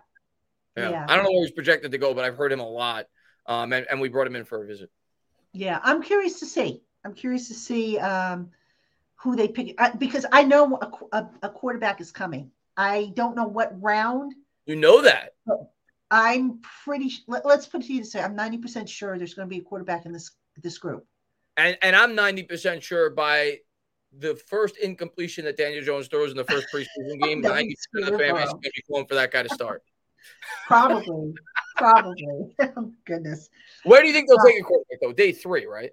[0.80, 0.90] Yeah.
[0.92, 1.06] Yeah.
[1.08, 3.06] I don't know where he's projected to go, but I've heard him a lot.
[3.46, 4.90] Um, and, and we brought him in for a visit.
[5.54, 6.82] Yeah, I'm curious to see.
[7.04, 8.50] I'm curious to see um,
[9.16, 12.52] who they pick I, because I know a, a, a quarterback is coming.
[12.78, 14.34] I don't know what round.
[14.66, 15.34] You know that.
[16.12, 17.12] I'm pretty.
[17.28, 19.50] Let, let's put it to you this way: I'm 90 percent sure there's going to
[19.50, 20.32] be a quarterback in this
[20.62, 21.06] this group.
[21.58, 23.60] And and I'm 90% sure by
[24.18, 28.18] the first incompletion that Daniel Jones throws in the first preseason game, 90% of the
[28.18, 29.84] fan base is going to be calling for that guy to start.
[30.68, 31.34] Probably,
[31.78, 32.56] probably.
[32.78, 33.50] Oh, goodness.
[33.84, 35.14] Where do you think they'll Uh, take a quarterback though?
[35.14, 35.92] Day three, right?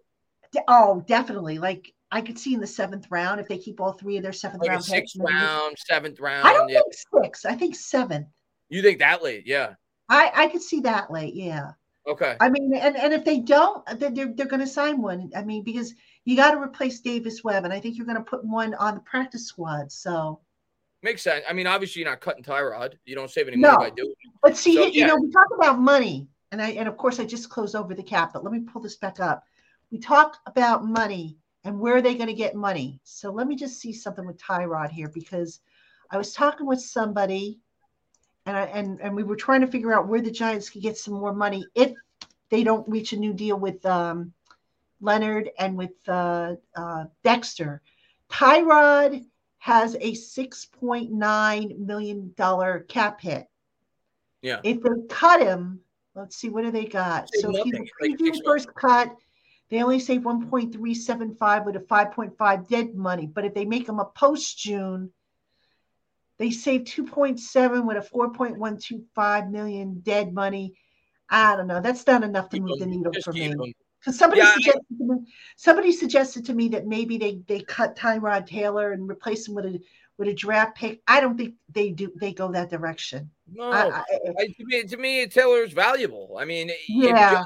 [0.52, 1.58] De- oh, definitely.
[1.58, 4.32] Like I could see in the seventh round if they keep all three of their
[4.32, 5.32] seventh Like round sixth picks, maybe.
[5.34, 6.44] round, seventh I round.
[6.44, 6.80] don't Yeah.
[6.80, 7.44] think six.
[7.44, 8.26] I think seventh.
[8.68, 9.46] You think that late?
[9.46, 9.74] Yeah.
[10.08, 11.34] I I could see that late.
[11.34, 11.72] Yeah.
[12.08, 12.36] Okay.
[12.40, 15.32] I mean, and, and if they don't, then they're, they're going to sign one.
[15.34, 15.92] I mean, because
[16.24, 18.94] you got to replace Davis Webb, and I think you're going to put one on
[18.94, 19.90] the practice squad.
[19.90, 20.38] So,
[21.06, 21.44] Makes sense.
[21.48, 22.94] I mean, obviously, you're not cutting Tyrod.
[23.04, 23.74] You don't save any No.
[23.74, 24.32] money by doing it.
[24.42, 25.06] But see, So, you yeah.
[25.06, 28.02] know, we talk about money, and I and of course I just closed over the
[28.02, 29.44] cap, but let me pull this back up.
[29.92, 32.98] We talk about money and where are they going to get money.
[33.04, 35.60] So let me just see something with Tyrod here because
[36.10, 37.60] I was talking with somebody,
[38.44, 40.98] and I and and we were trying to figure out where the Giants could get
[40.98, 41.92] some more money if
[42.50, 44.32] they don't reach a new deal with um,
[45.00, 47.80] Leonard and with uh, uh, Dexter.
[48.28, 49.24] Tyrod
[49.66, 53.48] has a six point nine million dollar cap hit.
[54.40, 54.60] Yeah.
[54.62, 55.80] If they cut him,
[56.14, 57.28] let's see, what do they got?
[57.34, 59.12] Save so if you nothing, like first cut,
[59.68, 63.26] they only save 1.375 with a 5.5 dead money.
[63.26, 65.10] But if they make him a post June,
[66.38, 70.78] they save 2.7 with a 4.125 million dead money.
[71.28, 71.80] I don't know.
[71.80, 73.48] That's not enough to move the needle for me.
[73.48, 73.72] them.
[74.00, 77.60] Because somebody Yeah, I- suggested to me, somebody suggested to me that maybe they they
[77.60, 79.80] cut Tyrod Taylor and replace him with a
[80.18, 81.02] with a draft pick.
[81.06, 82.12] I don't think they do.
[82.16, 83.30] They go that direction.
[83.52, 84.02] No, I, I,
[84.38, 86.36] I, to me, to me, Taylor's valuable.
[86.38, 87.44] I mean, yeah,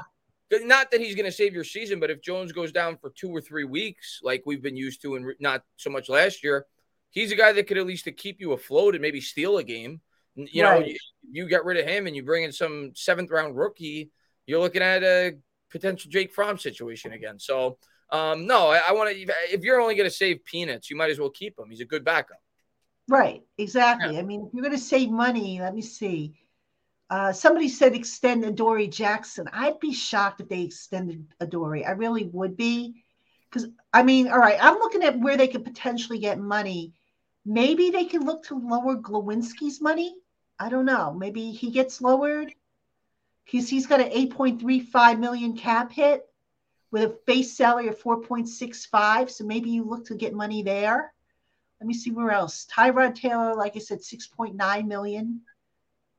[0.51, 3.29] not that he's going to save your season, but if Jones goes down for two
[3.29, 6.65] or three weeks, like we've been used to, and not so much last year,
[7.09, 10.01] he's a guy that could at least keep you afloat and maybe steal a game.
[10.35, 10.95] You know, you,
[11.29, 14.11] you get rid of him and you bring in some seventh round rookie,
[14.45, 15.37] you're looking at a
[15.71, 17.39] potential Jake Fromm situation again.
[17.39, 17.77] So,
[18.11, 19.33] um, no, I, I want to.
[19.51, 21.69] If you're only going to save peanuts, you might as well keep him.
[21.69, 22.41] He's a good backup.
[23.07, 24.17] right, exactly.
[24.19, 26.35] I mean, if you're going to save money, let me see.
[27.09, 29.49] Uh, somebody said extend Adoree Jackson.
[29.51, 31.83] I'd be shocked if they extended Adoree.
[31.83, 33.03] I really would be,
[33.49, 36.93] because I mean, all right, I'm looking at where they could potentially get money.
[37.45, 40.15] Maybe they can look to lower Glowinski's money.
[40.57, 41.11] I don't know.
[41.11, 42.53] Maybe he gets lowered
[43.45, 46.27] because he's got an 8.35 million cap hit
[46.91, 49.29] with a base salary of 4.65.
[49.29, 51.13] So maybe you look to get money there.
[51.79, 52.67] Let me see where else.
[52.71, 55.41] Tyrod Taylor, like I said, 6.9 million.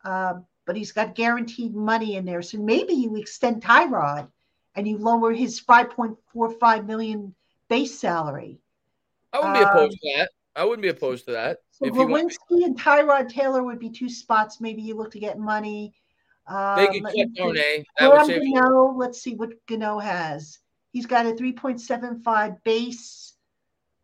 [0.05, 2.43] Um, but he's got guaranteed money in there.
[2.43, 4.29] So maybe you extend Tyrod
[4.75, 7.35] and you lower his 5.45 million
[7.69, 8.59] base salary.
[9.33, 10.31] I wouldn't be opposed Um, to that.
[10.55, 11.59] I wouldn't be opposed to that.
[11.71, 14.61] So If you want- Glowinski and Tyrod Taylor would be two spots.
[14.61, 15.95] Maybe you look to get money.
[16.47, 17.43] Um, They could let cut me see.
[17.43, 17.85] Darnay.
[17.99, 18.55] That would Graham save you.
[18.55, 20.59] Gano, let's see what Gano has.
[20.93, 23.35] He's got a 3.75 base.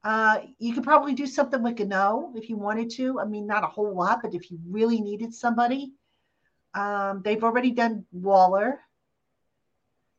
[0.04, 3.18] Uh, you could probably do something with Gano if you wanted to.
[3.20, 5.92] I mean, not a whole lot, but if you really needed somebody.
[6.74, 8.80] Um, they've already done Waller.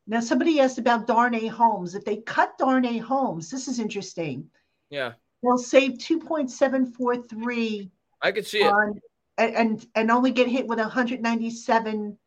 [0.07, 1.93] Now, somebody asked about Darnay Holmes.
[1.95, 4.49] If they cut Darnay Holmes, this is interesting.
[4.89, 5.13] Yeah,
[5.43, 7.89] They'll save 2.743
[8.21, 8.65] I could see it.
[8.71, 8.99] on and
[9.39, 12.17] and, and only get hit with 197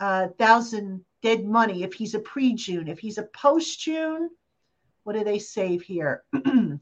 [0.00, 2.88] uh, thousand dead money if he's a pre-June.
[2.88, 4.30] If he's a post-June,
[5.04, 6.24] what do they save here?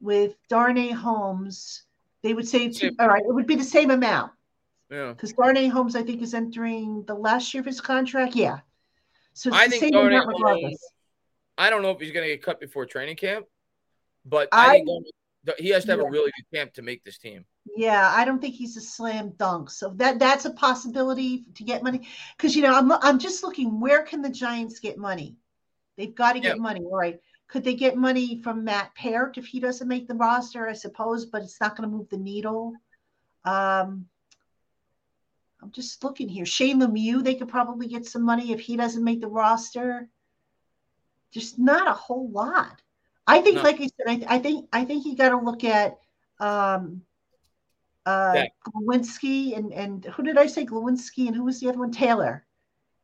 [0.00, 1.82] With Darnay Holmes,
[2.22, 4.30] they would save two, all right, it would be the same amount
[4.90, 5.08] Yeah.
[5.12, 8.36] because Darnay Holmes, I think, is entering the last year of his contract.
[8.36, 8.60] Yeah.
[9.32, 10.62] So it's I the think same Darnay regardless.
[10.62, 10.84] Holmes-
[11.56, 13.46] I don't know if he's going to get cut before training camp,
[14.24, 15.06] but I- I, think
[15.58, 16.06] he has to have Yeah.
[16.06, 17.44] a really good camp to make this team.
[17.76, 19.70] Yeah, I don't think he's a slam dunk.
[19.70, 22.06] So that that's a possibility to get money.
[22.36, 25.36] Because you know, I'm I'm just looking where can the Giants get money?
[25.96, 26.62] They've got to get Yeah.
[26.62, 26.80] money.
[26.80, 27.20] All right.
[27.48, 30.68] Could they get money from Matt Peart if he doesn't make the roster?
[30.68, 32.74] I suppose, but it's not going to move the needle.
[33.44, 34.06] Um,
[35.62, 36.46] I'm just looking here.
[36.46, 40.08] Shane Lemieux, they could probably get some money if he doesn't make the roster.
[41.32, 42.80] Just not a whole lot.
[43.26, 43.62] I think, No.
[43.62, 45.98] like I said, I, I think I think you got to look at
[46.38, 47.02] um,
[48.08, 48.46] uh, Yeah.
[48.66, 51.92] Glowinski and and who did I say Glowinski and who was the other one?
[51.92, 52.34] Taylor.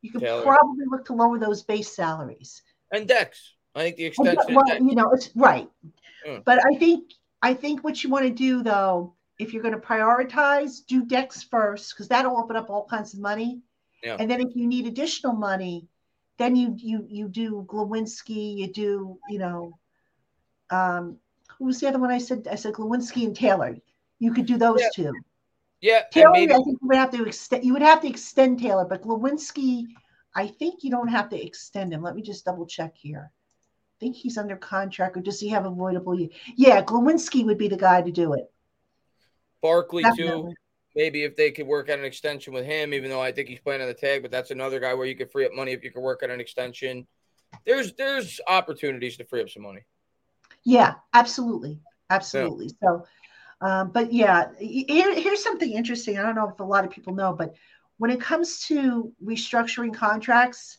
[0.03, 0.43] You could Taylor.
[0.43, 2.51] probably look to lower those base salaries.
[2.93, 4.55] And Dex, I think the And, extension.
[4.55, 5.69] well, you know, it's right.
[6.27, 6.41] Yeah.
[6.45, 7.03] But I think
[7.43, 11.43] I think what you want to do though, if you're going to prioritize, do Dex
[11.43, 13.61] first because that'll open up all kinds of money.
[14.03, 14.17] Yeah.
[14.19, 15.77] And then if you need additional money,
[16.39, 19.79] then you you you do Glowinski, you do you know,
[20.71, 21.19] um,
[21.59, 22.47] who was the other one I said?
[22.51, 23.77] I said Glowinski and Taylor.
[24.19, 24.89] You could do those Yeah.
[24.95, 25.13] two.
[25.81, 27.65] yeah, and Taylor, maybe I think you would have to extend.
[27.65, 29.87] You would have to extend Taylor, but Glowinski,
[30.35, 32.03] I think you don't have to extend him.
[32.03, 33.31] Let me just double check here.
[33.33, 36.19] I think he's under contract, or does he have avoidable?
[36.19, 38.51] ye- Yeah, Glowinski would be the guy to do it.
[39.63, 40.53] Barkley too.
[40.97, 43.59] Maybe if they could work on an extension with him, even though I think he's
[43.59, 45.83] playing on the tag, but that's another guy where you could free up money if
[45.83, 47.07] you could work on an extension.
[47.65, 49.85] There's there's opportunities to free up some money.
[50.65, 51.81] Yeah, absolutely,
[52.11, 52.71] absolutely.
[52.83, 53.07] So,
[53.65, 56.19] um, but yeah, here, here's something interesting.
[56.19, 57.55] I don't know if a lot of people know, but
[57.97, 60.77] when it comes to restructuring contracts,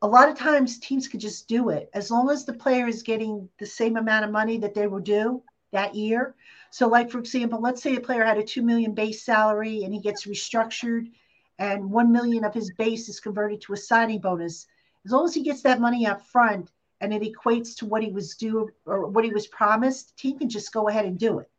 [0.00, 3.02] a lot of times teams could just do it as long as the player is
[3.02, 5.42] getting the same amount of money that they were due
[5.72, 6.36] that year.
[6.70, 9.92] So, like for example, let's say a player had a two million base salary and
[9.92, 11.10] he gets restructured,
[11.58, 14.68] and one million of his base is converted to a signing bonus.
[15.04, 16.70] As long as he gets that money up front
[17.00, 20.48] and it equates to what he was due or what he was promised, team can
[20.48, 21.50] just go ahead and do it.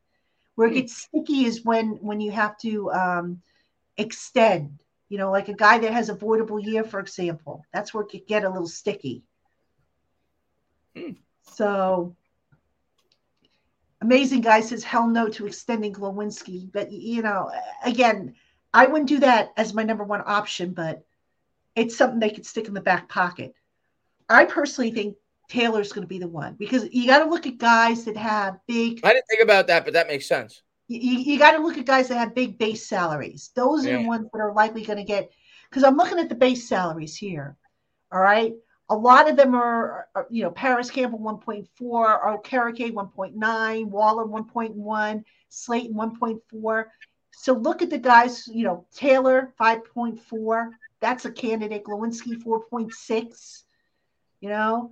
[0.55, 0.77] Where it hmm.
[0.77, 3.41] gets sticky is when when you have to um,
[3.97, 4.81] extend.
[5.09, 7.63] You know, like a guy that has a voidable year, for example.
[7.71, 9.23] That's where it could get a little sticky.
[10.95, 11.11] Hmm.
[11.43, 12.15] So
[14.01, 16.71] amazing guy says hell no to extending Glowinski.
[16.71, 17.51] But you know,
[17.83, 18.35] again,
[18.73, 21.03] I wouldn't do that as my number one option, but
[21.75, 23.53] it's something they could stick in the back pocket.
[24.29, 27.57] I personally think Taylor's going to be the one because you got to look at
[27.57, 29.01] guys that have big.
[29.03, 30.61] I didn't think about that, but that makes sense.
[30.87, 33.51] You, you got to look at guys that have big base salaries.
[33.55, 34.01] Those are yeah.
[34.01, 35.31] the ones that are likely going to get.
[35.69, 37.57] Because I'm looking at the base salaries here.
[38.11, 38.53] All right.
[38.89, 44.25] A lot of them are, are you know, Parris Campbell 1.4, or Okereke 1.9, Waller
[44.25, 46.85] 1.1, Slayton 1.4.
[47.31, 50.69] So look at the guys, you know, Taylor 5.4.
[51.01, 51.83] That's a candidate.
[51.83, 53.63] Glowinski 4.6.
[54.41, 54.91] You know,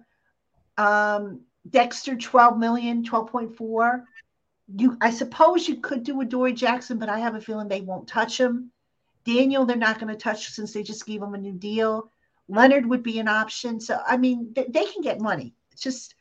[0.77, 4.03] um, Dexter 12 million, 12.4.
[4.75, 8.07] You, I suppose you could do Adoree Jackson, but I have a feeling they won't
[8.07, 8.71] touch him.
[9.25, 12.11] Daniel, they're not going to touch since they just gave him a new deal.
[12.47, 13.79] Leonard would be an option.
[13.79, 15.55] So I mean, they, they can get money.
[15.71, 16.15] It's just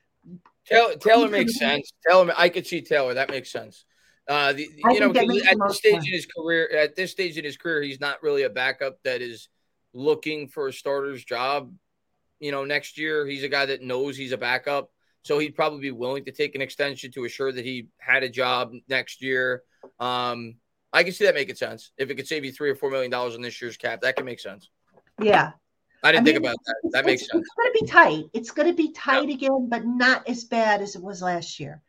[0.65, 1.93] Taylor, Taylor makes sense.
[2.07, 3.15] Taylor, I could see Taylor.
[3.15, 3.85] That makes sense.
[4.29, 6.07] Uh, the, you know, at this stage sense.
[6.07, 9.21] in his career, at this stage in his career, he's not really a backup that
[9.21, 9.49] is
[9.93, 11.75] looking for a starter's job.
[12.43, 14.91] You know, next year he's a guy that knows he's a backup,
[15.23, 18.29] so he'd probably be willing to take an extension to assure that he had a
[18.29, 19.63] job next year.
[20.01, 20.57] Um,
[20.93, 21.93] I can see that making sense.
[21.97, 24.17] If it could save you three or four million dollars on this year's cap, that
[24.17, 24.71] can make sense.
[25.21, 25.53] Yeah,
[26.03, 26.91] I didn't I mean, think about that.
[26.91, 27.45] That makes sense.
[27.45, 28.25] It's going to be tight.
[28.33, 29.35] It's going to be tight yeah.
[29.37, 31.81] again, but not as bad as it was last year.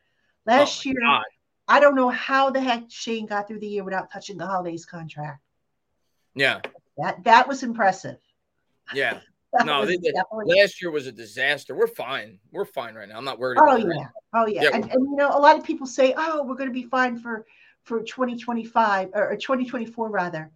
[0.45, 1.23] Last oh year, God.
[1.67, 4.85] I don't know how the heck Schoen got through the year without touching the Golladay's
[4.85, 5.41] contract.
[6.35, 6.61] Yeah,
[6.97, 8.17] that that was impressive.
[8.93, 9.19] Yeah.
[9.65, 9.97] No, they,
[10.45, 11.75] last year was a disaster.
[11.75, 12.39] We're fine.
[12.51, 13.17] We're fine right now.
[13.17, 13.59] I'm not worried.
[13.61, 13.85] Oh yeah.
[13.85, 14.63] Right oh yeah.
[14.63, 16.83] yeah and, and, you know, a lot of people say, "Oh, we're going to be
[16.83, 17.45] fine for
[17.83, 20.51] for 2025 or, or 2024 rather."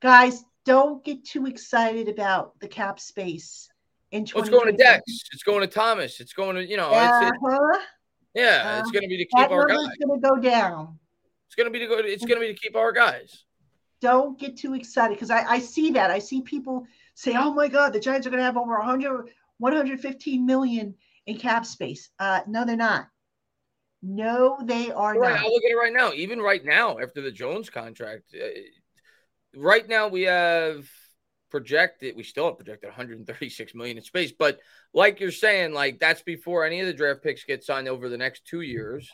[0.00, 3.68] Guys, don't get too excited about the cap space
[4.10, 5.02] in well, it's going to Dex.
[5.32, 6.20] It's going to Thomas.
[6.20, 6.90] It's going to you know.
[6.90, 7.30] Uh-huh.
[7.32, 7.84] It's,
[8.34, 9.78] yeah, uh, it's going to be to keep our guys.
[9.80, 10.98] It's going to go down.
[11.46, 11.98] It's going to be to go.
[11.98, 13.44] It's going to be to keep our guys.
[14.00, 16.10] Don't get too excited because I, I see that.
[16.10, 16.86] I see people
[17.18, 20.94] say, "Oh my God, the Giants are going to have over 100, 115 million
[21.26, 23.08] in cap space." Uh, no, they're not.
[24.00, 25.40] No, they are right, not.
[25.40, 26.12] I'll look at it right now.
[26.12, 28.46] Even right now, after the Jones contract, uh,
[29.56, 30.88] right now we have
[31.50, 34.58] projected we still have projected 136 million in space but
[34.92, 38.18] like you're saying like that's before any of the draft picks get signed over the
[38.18, 39.10] next two years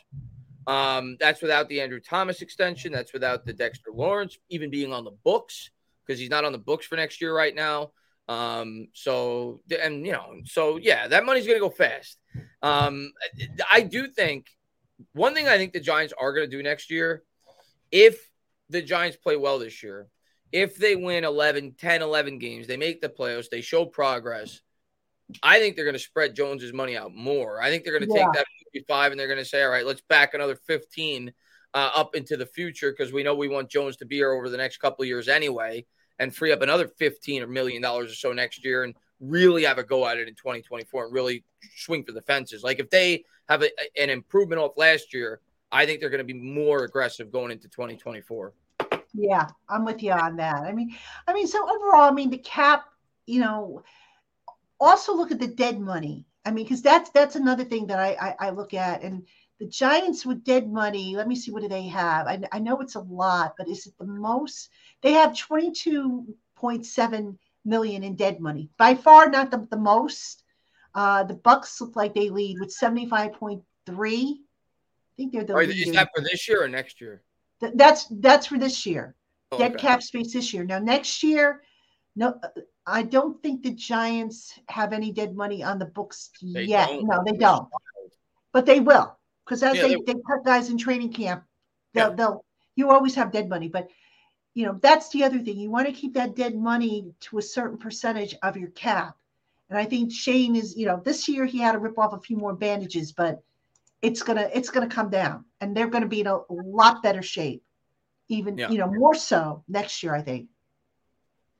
[0.67, 5.05] um that's without the andrew thomas extension that's without the dexter lawrence even being on
[5.05, 5.69] the books
[6.05, 7.91] because he's not on the books for next year right now
[8.27, 12.17] um so and you know so yeah that money's gonna go fast
[12.63, 13.11] um
[13.71, 14.47] i do think
[15.13, 17.21] one thing i think the giants are gonna do next year
[17.91, 18.31] if
[18.69, 20.07] the giants play well this year
[20.55, 24.61] if they win 11, 10, 11 games, they make the playoffs, they show progress.
[25.43, 27.61] I think they're going to spread Jones's money out more.
[27.61, 28.23] I think they're going to yeah.
[28.23, 31.33] take that 55 and they're going to say, all right, let's back another 15
[31.75, 34.49] uh, up into the future because we know we want Jones to be here over
[34.49, 35.85] the next couple of years anyway
[36.19, 39.77] and free up another 15 or million dollars or so next year and really have
[39.77, 41.43] a go at it in 2024 and really
[41.75, 42.63] swing for the fences.
[42.63, 43.69] Like if they have a,
[44.01, 45.41] an improvement off last year,
[45.71, 48.53] I think they're going to be more aggressive going into 2024.
[49.13, 50.61] Yeah, I'm with you on that.
[50.61, 50.95] I mean,
[51.27, 52.85] I mean, so overall, I mean, the cap,
[53.25, 53.83] you know,
[54.79, 56.25] also look at the dead money.
[56.45, 59.25] I mean, because that's that's another thing that I, I, I look at, and
[59.59, 61.15] the Giants with dead money.
[61.15, 62.27] Let me see, what do they have?
[62.27, 64.69] I, I know it's a lot, but is it the most?
[65.01, 68.69] They have 22.7 million in dead money.
[68.77, 70.43] By far, not the, the most.
[70.93, 73.61] Uh, the Bucs look like they lead with 75.3.
[73.87, 74.35] I
[75.17, 75.53] think they're the.
[75.53, 77.21] Are Is that for this year or next year?
[77.73, 79.15] that's that's for this year.
[79.51, 80.63] Oh, Dead cap space this year.
[80.63, 81.61] Now next year,
[82.15, 82.39] no,
[82.85, 86.87] I don't think the Giants have any dead money on the books they yet.
[86.87, 87.07] Don't.
[87.07, 87.67] No, they don't.
[88.51, 91.43] But they will, because as yeah, they, they, they cut guys in training camp,
[91.93, 92.15] they'll yeah.
[92.15, 92.45] they'll
[92.75, 93.67] you always have dead money.
[93.67, 93.89] But
[94.53, 95.57] you know that's the other thing.
[95.57, 99.15] You want to keep that dead money to a certain percentage of your cap.
[99.69, 102.19] And I think Schoen is, you know, this year he had to rip off a
[102.19, 103.41] few more bandages, but
[104.01, 107.63] it's gonna it's gonna come down, and they're gonna be in a lot better shape,
[108.27, 108.69] even yeah.
[108.69, 110.13] you know more so next year.
[110.13, 110.49] I think.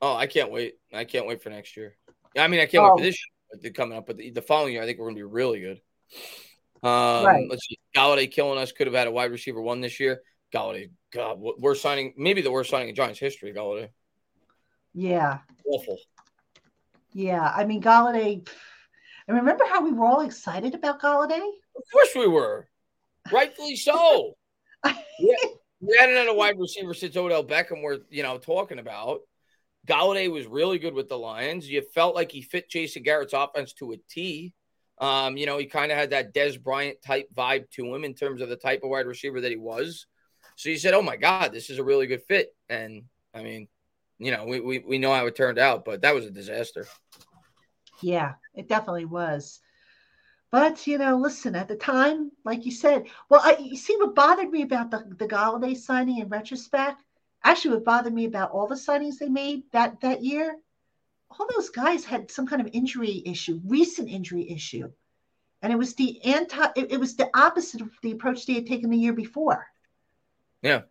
[0.00, 0.78] Oh, I can't wait!
[0.92, 1.96] I can't wait for next year.
[2.36, 2.94] I mean, I can't oh.
[2.94, 3.04] wait for oh.
[3.04, 3.18] this
[3.62, 5.80] year coming up, but the, the, following year, I think we're gonna be really good.
[6.86, 7.46] Um, right.
[7.50, 7.78] Let's see.
[7.96, 8.70] Golladay killing us.
[8.70, 10.22] Could have had a wide receiver one this year.
[10.54, 13.52] Golladay, God, we're signing maybe the worst signing in Giants history.
[13.52, 13.88] Golladay.
[14.94, 15.38] Yeah.
[15.66, 15.98] Awful.
[17.12, 18.48] Yeah, I mean Golladay.
[19.26, 21.44] And remember how we were all excited about Golladay?
[21.76, 22.68] Of course we were.
[23.32, 24.36] Rightfully so.
[24.84, 24.94] yeah.
[25.80, 29.22] We hadn't had a wide receiver since Odell Beckham we're, you know, talking about.
[29.88, 31.68] Golladay was really good with the Lions.
[31.68, 34.54] You felt like he fit Jason Garrett's offense to a T.
[34.98, 38.14] Um, you know, he kind of had that Dez Bryant type vibe to him in
[38.14, 40.06] terms of the type of wide receiver that he was.
[40.56, 43.04] So you said, "Oh my God, this is a really good fit." And
[43.34, 43.68] I mean,
[44.18, 46.86] you know, we, we, we know how it turned out, but that was a disaster.
[48.00, 49.60] Yeah, it definitely was.
[50.50, 54.14] But you know, listen, at the time, like you said, well, I, you see what
[54.14, 57.02] bothered me about the the Golladay signing in retrospect.
[57.44, 60.56] Actually, what bothered me about all the signings they made that that year,
[61.30, 64.90] all those guys had some kind of injury issue, recent injury issue,
[65.62, 66.68] and it was the anti.
[66.76, 69.66] It, it was the opposite of the approach they had taken the year before.
[70.62, 70.82] Yeah.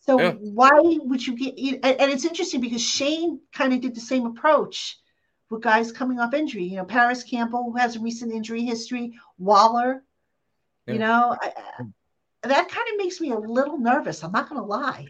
[0.00, 0.32] So yeah.
[0.32, 1.84] why would you get?
[1.84, 4.98] And it's interesting because Schoen kind of did the same approach
[5.48, 6.64] with guys coming off injury.
[6.64, 10.02] You know, Parris Campbell, who has a recent injury history, Waller.
[10.86, 10.94] Yeah.
[10.94, 11.52] You know, I,
[12.42, 14.24] that kind of makes me a little nervous.
[14.24, 15.06] I'm not going to lie.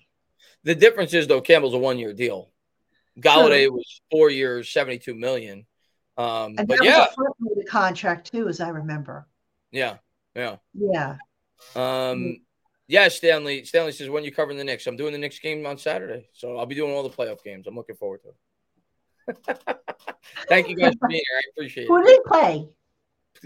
[0.65, 2.52] The difference is though, Campbell's a one-year deal.
[3.21, 3.73] Golladay True.
[3.75, 5.67] was four years, seventy-two million.
[6.17, 7.07] Um, and but yeah,
[7.61, 9.27] a contract too, as I remember.
[9.71, 9.97] Yeah,
[10.35, 11.17] yeah, yeah.
[11.75, 12.41] Um,
[12.89, 13.65] yeah, Stanley.
[13.65, 14.87] Stanley says when you covering the Knicks.
[14.87, 17.67] I'm doing the Knicks game on Saturday, so I'll be doing all the playoff games.
[17.67, 18.37] I'm looking forward to it.
[20.49, 21.39] Thank you guys for being here.
[21.39, 22.01] I appreciate Who it.
[22.01, 22.69] Who did play?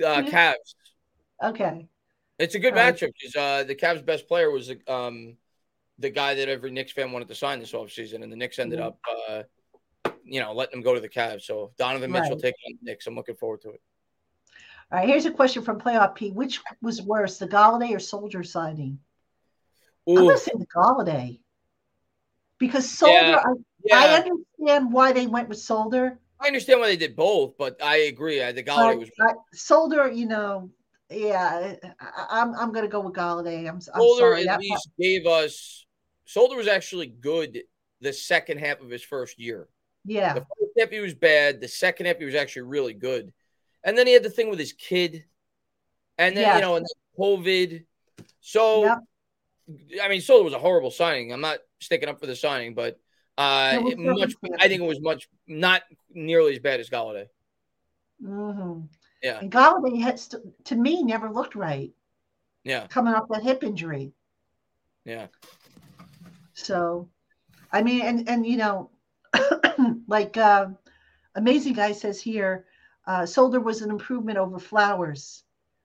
[0.05, 0.75] Uh, Cavs.
[1.43, 1.87] Okay.
[2.39, 5.37] It's a good matchup because uh, the Cavs' best player was um,
[5.99, 8.81] the guy that every Knicks fan wanted to sign this offseason, and the Knicks ended
[8.81, 8.99] up,
[9.29, 9.43] uh,
[10.27, 11.43] you know, letting him go to the Cavs.
[11.43, 12.41] So Donovan Mitchell right.
[12.41, 13.07] taking on the Knicks.
[13.07, 13.81] I'm looking forward to it.
[14.91, 16.31] All right, here's a question from Playoff P.
[16.31, 18.99] Which was worse, the Golladay or Solder signing?
[20.09, 20.19] Ooh.
[20.19, 21.41] I'm going to say the Golladay
[22.59, 23.15] because Solder.
[23.15, 23.43] Yeah.
[23.45, 23.53] I,
[23.85, 23.99] yeah.
[23.99, 26.19] I understand why they went with Solder.
[26.39, 28.43] I understand why they did both, but I agree.
[28.43, 30.11] I, the Golladay was I, Solder.
[30.11, 30.71] You know,
[31.11, 33.61] yeah, I, am I'm, I'm going to go with Golladay.
[33.61, 34.49] I'm, I'm Solder sorry.
[34.49, 35.87] at least gave us.
[36.27, 37.63] Solder was actually good
[38.01, 39.69] the second half of his first year.
[40.07, 41.61] Yeah, the first half he was bad.
[41.61, 43.33] The second half he was actually really good,
[43.85, 45.25] and then he had the thing with his kid,
[46.17, 46.57] and then yes.
[46.57, 47.85] you know, and then COVID.
[48.41, 48.99] So yep.
[50.03, 51.33] I mean, Solder was a horrible signing.
[51.33, 52.99] I'm not sticking up for the signing, but
[53.37, 54.35] uh, much.
[54.61, 57.27] I think it was much not nearly as bad as Golladay.
[58.23, 58.83] Mm-hmm.
[59.23, 61.91] Yeah, and Golladay has to, to me never looked right.
[62.65, 64.13] Yeah, coming off that hip injury.
[65.05, 65.27] Yeah.
[66.55, 67.09] So,
[67.73, 68.91] I mean, and and you know,
[70.07, 70.67] like uh,
[71.35, 72.67] amazing guy says here,
[73.07, 75.45] uh, Solder was an improvement over Flowers,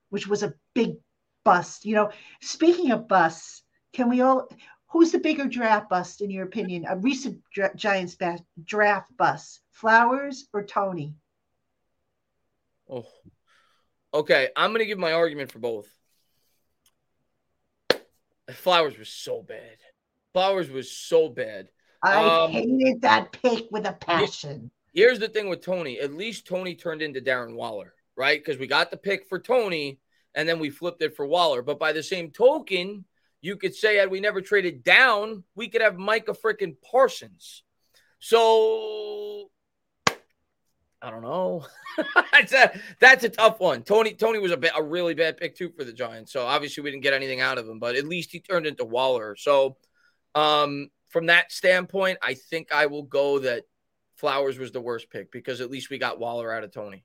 [0.09, 0.95] which was a big
[1.43, 1.85] bust.
[1.85, 2.11] You know,
[2.41, 4.47] speaking of busts, can we all?
[4.87, 6.85] Who's the bigger draft bust in your opinion?
[6.89, 8.17] A recent dra- Giants
[8.65, 11.15] draft bust, Flowers or Toney?
[12.89, 13.05] Oh,
[14.13, 14.49] okay.
[14.55, 15.87] I'm gonna give my argument for both.
[18.51, 19.77] Flowers was so bad.
[20.33, 21.69] Flowers was so bad.
[22.03, 24.71] I um, hated that pick with a passion.
[24.93, 25.99] Here's the thing with Toney.
[25.99, 28.43] At least Toney turned into Darren Waller, right?
[28.43, 29.99] Because we got the pick for Toney
[30.35, 31.61] and then we flipped it for Waller.
[31.61, 33.05] But by the same token,
[33.41, 37.63] you could say had we never traded down, we could have Micah freaking Parsons.
[38.19, 39.49] So
[41.01, 41.65] I don't know.
[42.31, 43.83] that's a that's a tough one.
[43.83, 46.31] Toney Toney was a, a really bad pick too for the Giants.
[46.31, 48.85] So obviously we didn't get anything out of him, but at least he turned into
[48.85, 49.35] Waller.
[49.35, 49.77] So
[50.35, 53.65] um, from that standpoint, I think I will go that
[54.15, 57.03] Flowers was the worst pick because at least we got Waller out of Toney.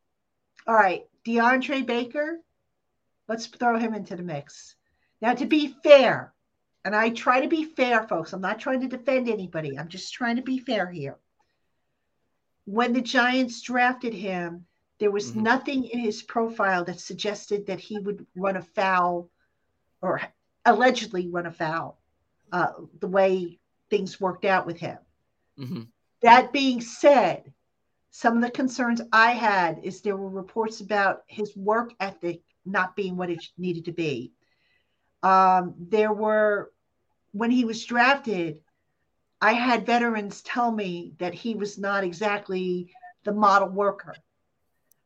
[0.66, 2.38] All right, DeAndre Baker.
[3.28, 4.76] Let's throw him into the mix.
[5.20, 6.32] Now, to be fair,
[6.84, 9.78] and I try to be fair, folks, I'm not trying to defend anybody.
[9.78, 11.16] I'm just trying to be fair here.
[12.64, 14.66] When the Giants drafted him,
[15.00, 15.42] there was mm-hmm.
[15.42, 19.30] nothing in his profile that suggested that he would run afoul
[20.00, 20.20] or
[20.64, 21.98] allegedly run afoul
[22.52, 23.58] uh, the way
[23.90, 24.98] things worked out with him.
[25.58, 25.82] Mm-hmm.
[26.22, 27.52] That being said,
[28.10, 32.96] some of the concerns I had is there were reports about his work ethic not
[32.96, 34.32] being what it needed to be.
[35.22, 36.72] Um, there were,
[37.32, 38.58] when he was drafted,
[39.40, 42.90] I had veterans tell me that he was not exactly
[43.24, 44.14] the model worker.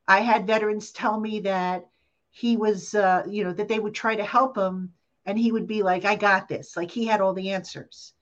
[0.07, 1.87] I had veterans tell me that
[2.31, 4.93] he was, uh, you know, that they would try to help him
[5.27, 6.77] and he would be like, I got this.
[6.77, 8.13] Like he had all the answers.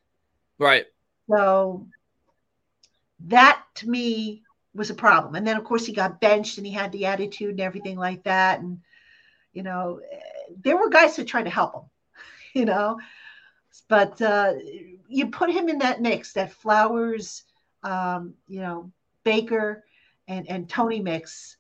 [0.59, 0.87] Right.
[1.31, 1.87] So
[3.27, 4.43] that to me
[4.75, 5.35] was a problem.
[5.35, 8.23] And then, of course, he got benched and he had the attitude and everything like
[8.25, 8.61] that.
[8.61, 8.81] And,
[9.53, 10.01] you know,
[10.63, 11.83] there were guys who tried to help him,
[12.55, 12.99] you know,
[13.89, 14.55] but uh,
[15.09, 17.45] you put him in that mix, that Flowers,
[17.83, 18.91] um, you know,
[19.25, 19.85] Baker,
[20.27, 21.57] and and Toney mix.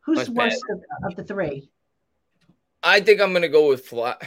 [0.00, 1.70] Who's That's the worst of, of, the three?
[2.82, 4.22] I think I'm gonna go with Flat.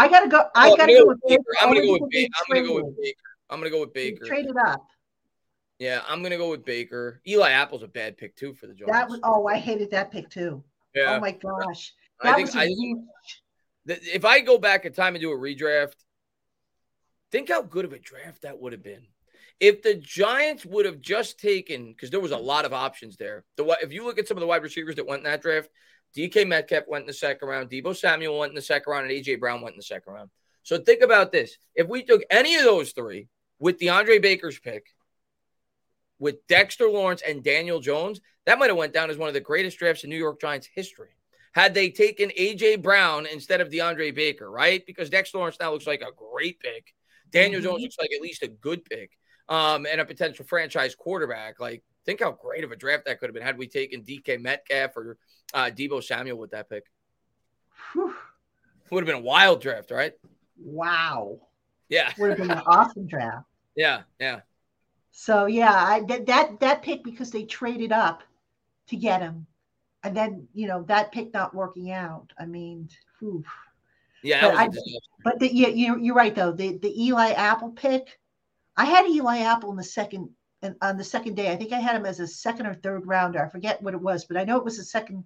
[0.00, 0.44] I gotta go.
[0.54, 1.42] I Oh, gotta go with Baker.
[1.42, 1.60] Baker.
[1.60, 2.30] I'm gonna go with Baker.
[2.40, 2.96] I'm gonna go with.
[3.00, 3.20] Baker.
[3.50, 4.24] I'm gonna go with Baker.
[4.24, 4.86] Traded up.
[5.78, 7.20] Yeah, I'm gonna go with Baker.
[7.26, 8.92] Eli Apple's a bad pick too for the Giants.
[8.92, 9.20] That was.
[9.22, 10.64] Oh, I hated that pick too.
[10.94, 11.16] yeah.
[11.16, 15.22] Oh my gosh, I that think was I, if I go back in time and
[15.22, 15.94] do a redraft,
[17.30, 19.06] think how good of a draft that would have been.
[19.58, 23.44] If the Giants would have just taken, because there was a lot of options there.
[23.56, 25.68] The if you look at some of the wide receivers that went in that draft,
[26.16, 29.14] DK Metcalf went in the second round, Deebo Samuel went in the second round, and
[29.14, 30.30] AJ Brown went in the second round.
[30.62, 33.28] So think about this: if we took any of those three
[33.58, 34.86] with DeAndre Baker's pick,
[36.18, 39.40] with Dexter Lawrence and Daniel Jones, that might have went down as one of the
[39.40, 41.10] greatest drafts in New York Giants history.
[41.52, 44.84] Had they taken AJ Brown instead of DeAndre Baker, right?
[44.86, 46.94] Because Dexter Lawrence now looks like a great pick.
[47.30, 47.60] Daniel.
[47.60, 49.10] Jones looks like at least a good pick,
[49.48, 51.60] um, and a potential franchise quarterback.
[51.60, 54.40] Like, think how great of a draft that could have been had we taken DK
[54.40, 55.18] Metcalf or
[55.54, 56.84] uh, Deebo Samuel with that pick.
[57.92, 58.14] Whew.
[58.90, 60.12] Would have been a wild draft, right?
[60.62, 61.38] Wow,
[61.88, 63.46] Yeah, would have been an awesome draft.
[63.76, 64.40] yeah, yeah.
[65.12, 68.22] So yeah, I, that that that pick because they traded up
[68.88, 69.46] to get him,
[70.04, 72.32] and then you know that pick not working out.
[72.38, 73.44] I mean, whew.
[74.22, 76.52] Yeah, But that was a I- but the, yeah, you're you're right though.
[76.52, 78.18] The the Eli Apple pick,
[78.76, 80.30] I had Eli Apple in the second
[80.62, 81.50] and on the second day.
[81.50, 83.44] I think I had him as a second or third rounder.
[83.44, 85.24] I forget what it was, but I know it was a second.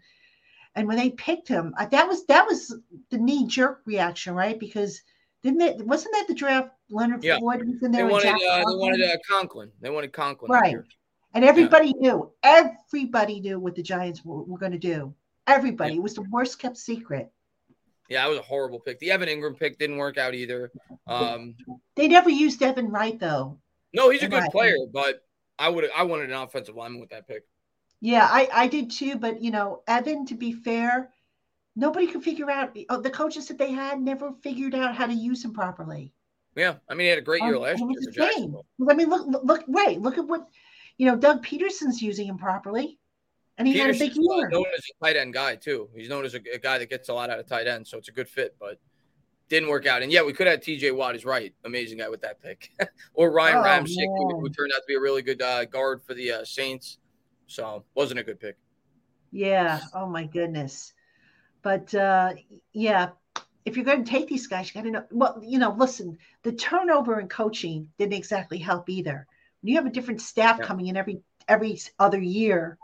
[0.76, 2.74] And when they picked him, I, that was that was
[3.10, 4.58] the knee jerk reaction, right?
[4.58, 5.02] Because
[5.42, 6.70] didn't it wasn't that the draft?
[6.90, 7.38] Leonard Yeah.
[7.38, 8.04] Floyd was in They there.
[8.04, 9.70] and wanted, uh, they wanted uh, Conklin.
[9.80, 10.50] They wanted Conklin.
[10.50, 10.76] Right.
[11.32, 15.14] And everybody knew, everybody knew what the Giants were, were going to do.
[15.46, 15.94] Everybody.
[15.94, 15.98] Yeah.
[15.98, 17.32] It was the worst kept secret.
[18.08, 18.98] Yeah, that was a horrible pick.
[19.00, 20.70] The Evan Engram pick didn't work out either.
[21.06, 21.56] Um,
[21.96, 23.58] They never used Devin Wright, though.
[23.94, 25.23] no, he's a good player, but
[25.58, 27.44] I would I wanted an offensive lineman with that pick.
[28.00, 29.16] Yeah, I, I did too.
[29.16, 31.10] But, you know, Evan, to be fair,
[31.74, 32.76] nobody could figure out.
[32.90, 36.12] Oh, the coaches that they had never figured out how to use him properly.
[36.56, 38.26] Yeah, I mean he had a great year Um, last year was for a.
[38.26, 38.66] Jacksonville.
[38.88, 40.00] I mean, look, look, right.
[40.00, 40.46] Look at what,
[40.98, 42.98] you know, Doug Pederson's using him properly.
[43.56, 44.48] And he had a big year.
[44.48, 45.88] known as a tight end guy too.
[45.94, 47.98] He's known as a, a guy that gets a lot out of tight end, so
[47.98, 48.80] it's a good fit, but
[49.48, 50.02] didn't work out.
[50.02, 50.90] And yeah, we could have T.J.
[50.92, 51.14] Watt.
[51.14, 52.70] Is right, amazing guy with that pick,
[53.14, 56.02] or Ryan Oh, Ramczyk, who, who turned out to be a really good uh, guard
[56.04, 56.98] for the uh, Saints.
[57.46, 58.56] So wasn't a good pick.
[59.30, 59.80] Yeah.
[59.92, 60.92] Oh my goodness.
[61.62, 62.34] But uh
[62.72, 63.10] yeah,
[63.64, 65.04] if you're going to take these guys, you got to know.
[65.10, 69.26] Well, you know, listen, the turnover in coaching didn't exactly help either.
[69.60, 70.66] When you have a different staff Yeah.
[70.66, 72.78] coming in every every other year,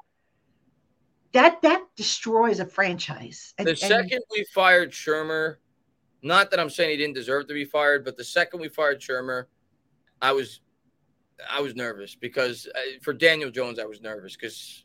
[1.32, 3.54] that that destroys a franchise.
[3.58, 5.56] And- The and- second we fired Shurmur,
[6.22, 9.00] not that I'm saying he didn't deserve to be fired, but the second we fired
[9.00, 9.46] Shurmur,
[10.20, 10.60] I was,
[11.48, 14.84] I was nervous because uh, for Daniel Jones I was nervous because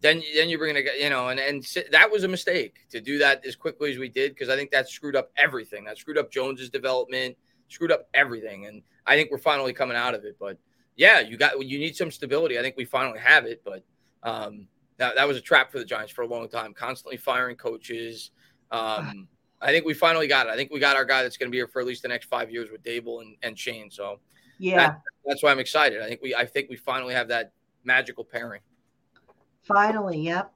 [0.00, 3.18] then then you're bringing a you know, and and that was a mistake to do
[3.18, 5.84] that as quickly as we did because I think that screwed up everything.
[5.84, 7.36] That screwed up Jones's development,
[7.68, 10.36] screwed up everything, and I think we're finally coming out of it.
[10.38, 10.58] But
[10.94, 12.58] yeah, you got you need some stability.
[12.58, 13.82] I think we finally have it, but
[14.22, 14.68] um,
[14.98, 18.30] that that was a trap for the Giants for a long time, constantly firing coaches.
[18.70, 19.28] Um,
[19.60, 20.50] I think we finally got it.
[20.50, 22.08] I think we got our guy that's going to be here for at least the
[22.08, 23.90] next five years with Daboll and, and Schoen.
[23.90, 24.20] So
[24.58, 26.00] yeah, that's why I'm excited.
[26.00, 27.52] I think we I think we finally have that
[27.84, 28.60] magical pairing.
[29.62, 30.52] finally, yep.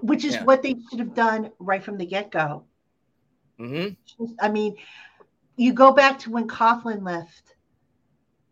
[0.00, 0.44] Which is Yeah.
[0.44, 2.64] what they should have done right from the get go.
[3.58, 3.88] hmm
[4.40, 4.76] I mean,
[5.56, 7.54] you go back to when Coughlin left,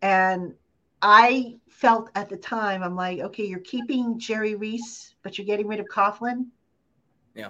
[0.01, 0.53] and
[1.01, 5.67] I felt at the time, I'm like, okay, you're keeping Jerry Reese, but you're getting
[5.67, 6.47] rid of Coughlin.
[7.35, 7.49] Yeah.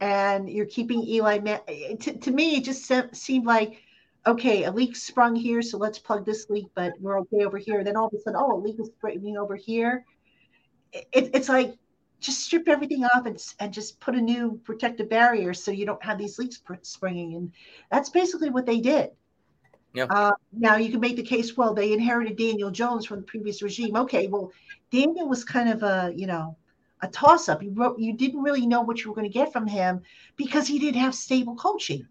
[0.00, 1.38] And you're keeping Eli.
[1.38, 1.58] Ma-
[2.00, 3.82] to, to me, it just seemed like,
[4.26, 7.84] okay, a leak sprung here, so let's plug this leak, but we're okay over here.
[7.84, 10.04] Then all of a sudden, oh, a leak is springing over here.
[10.92, 11.76] It, it's like,
[12.18, 16.02] just strip everything off and, and just put a new protective barrier so you don't
[16.02, 17.34] have these leaks springing.
[17.34, 17.52] And
[17.92, 19.10] that's basically what they did.
[19.92, 20.06] Yeah.
[20.10, 23.62] Uh, now you can make the case, well, they inherited Daniel Jones from the previous
[23.62, 23.96] regime.
[23.96, 24.50] Okay, well,
[24.90, 26.56] Daniel was kind of a, you know,
[27.02, 27.62] a toss up.
[27.62, 30.02] You wrote, you didn't really know what you were going to get from him
[30.36, 32.06] because he didn't have stable coaching.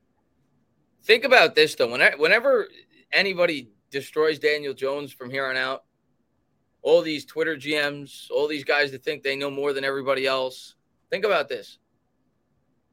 [1.04, 1.92] Think about this though.
[1.92, 2.68] Whenever, whenever
[3.12, 5.84] anybody destroys Daniel Jones from here on out,
[6.82, 10.76] all these Twitter GMs, all these guys that think they know more than everybody else,
[11.10, 11.80] think about this.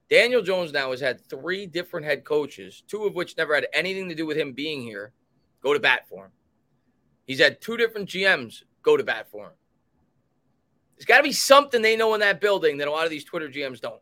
[0.09, 4.09] Daniel Jones now has had three different head coaches, two of which never had anything
[4.09, 5.13] to do with him being here,
[5.63, 6.33] go to bat for him.
[7.27, 9.53] He's had two different GMs go to bat for him.
[11.03, 13.25] There's got to be something they know in that building that a lot of these
[13.25, 14.01] Twitter GMs don't.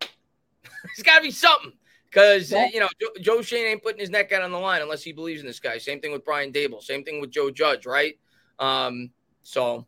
[0.00, 1.74] There's got to be something
[2.08, 2.68] because yeah.
[2.72, 5.12] you know Joe, Joe, Schoen ain't putting his neck out on the line unless he
[5.12, 5.76] believes in this guy.
[5.76, 6.82] Same thing with Brian Daboll.
[6.82, 8.18] Same thing with Joe Judge, right?
[8.58, 9.10] Um,
[9.42, 9.86] so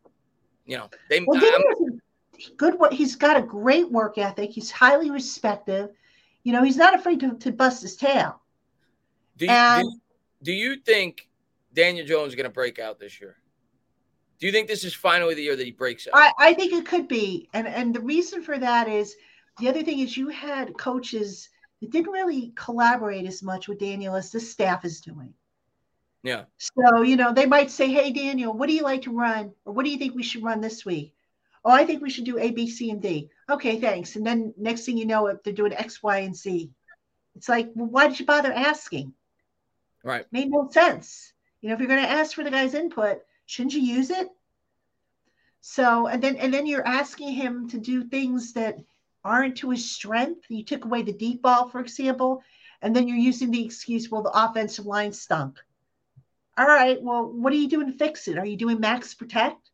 [0.67, 1.25] you know they.
[1.27, 1.41] Well,
[2.59, 2.79] good.
[2.79, 4.51] What he's got a great work ethic.
[4.51, 5.89] He's highly respected.
[6.43, 8.39] You know, he's not afraid to, to bust his tail.
[9.39, 10.01] Do you, and, do,
[10.43, 11.31] do you think
[11.73, 13.39] Daniel Jones is going to break out this year?
[14.43, 16.15] Do you think this is finally the year that he breaks out?
[16.17, 19.15] I, I think it could be, and and the reason for that is
[19.61, 21.49] the other thing is you had coaches
[21.81, 25.33] that didn't really collaborate as much with Daniel as the staff is doing.
[26.25, 26.47] Yeah.
[26.59, 29.53] So, you know, they might say, Hey, Daniel, what do you like to run?
[29.65, 31.15] Or what do you think we should run this week?
[31.65, 33.31] Oh, I think we should do A, B, C, and D.
[33.49, 34.17] Okay, thanks.
[34.17, 36.69] And then next thing you know, if they're doing X, Y, and Z,
[37.37, 39.15] it's like, well, why did you bother asking?
[40.03, 40.27] Right.
[40.33, 41.33] Made no sense.
[41.61, 44.29] You know, if you're going to ask for the guy's input, shouldn't you use it?
[45.61, 48.79] So, and then, and then you're asking him to do things that
[49.25, 50.47] aren't to his strength.
[50.49, 52.43] You took away the deep ball, for example,
[52.81, 55.59] and then you're using the excuse, well, the offensive line stunk.
[56.59, 58.39] All right, well, what are you doing to fix it?
[58.39, 59.71] Are you doing max protect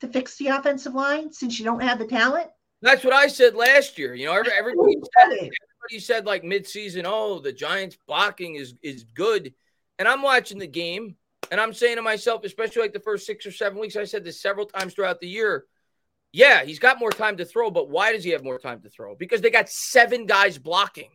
[0.00, 2.48] to fix the offensive line since you don't have the talent?
[2.82, 4.14] That's what I said last year.
[4.14, 9.54] You know, everybody said, everybody said like midseason, oh, the Giants blocking is is good.
[9.98, 11.16] And I'm watching the game
[11.50, 14.24] and I'm saying to myself, especially like the first six or seven weeks, I said
[14.24, 15.66] this several times throughout the year
[16.36, 18.90] yeah, he's got more time to throw, but why does he have more time to
[18.90, 19.14] throw?
[19.14, 21.08] Because they got seven guys blocking.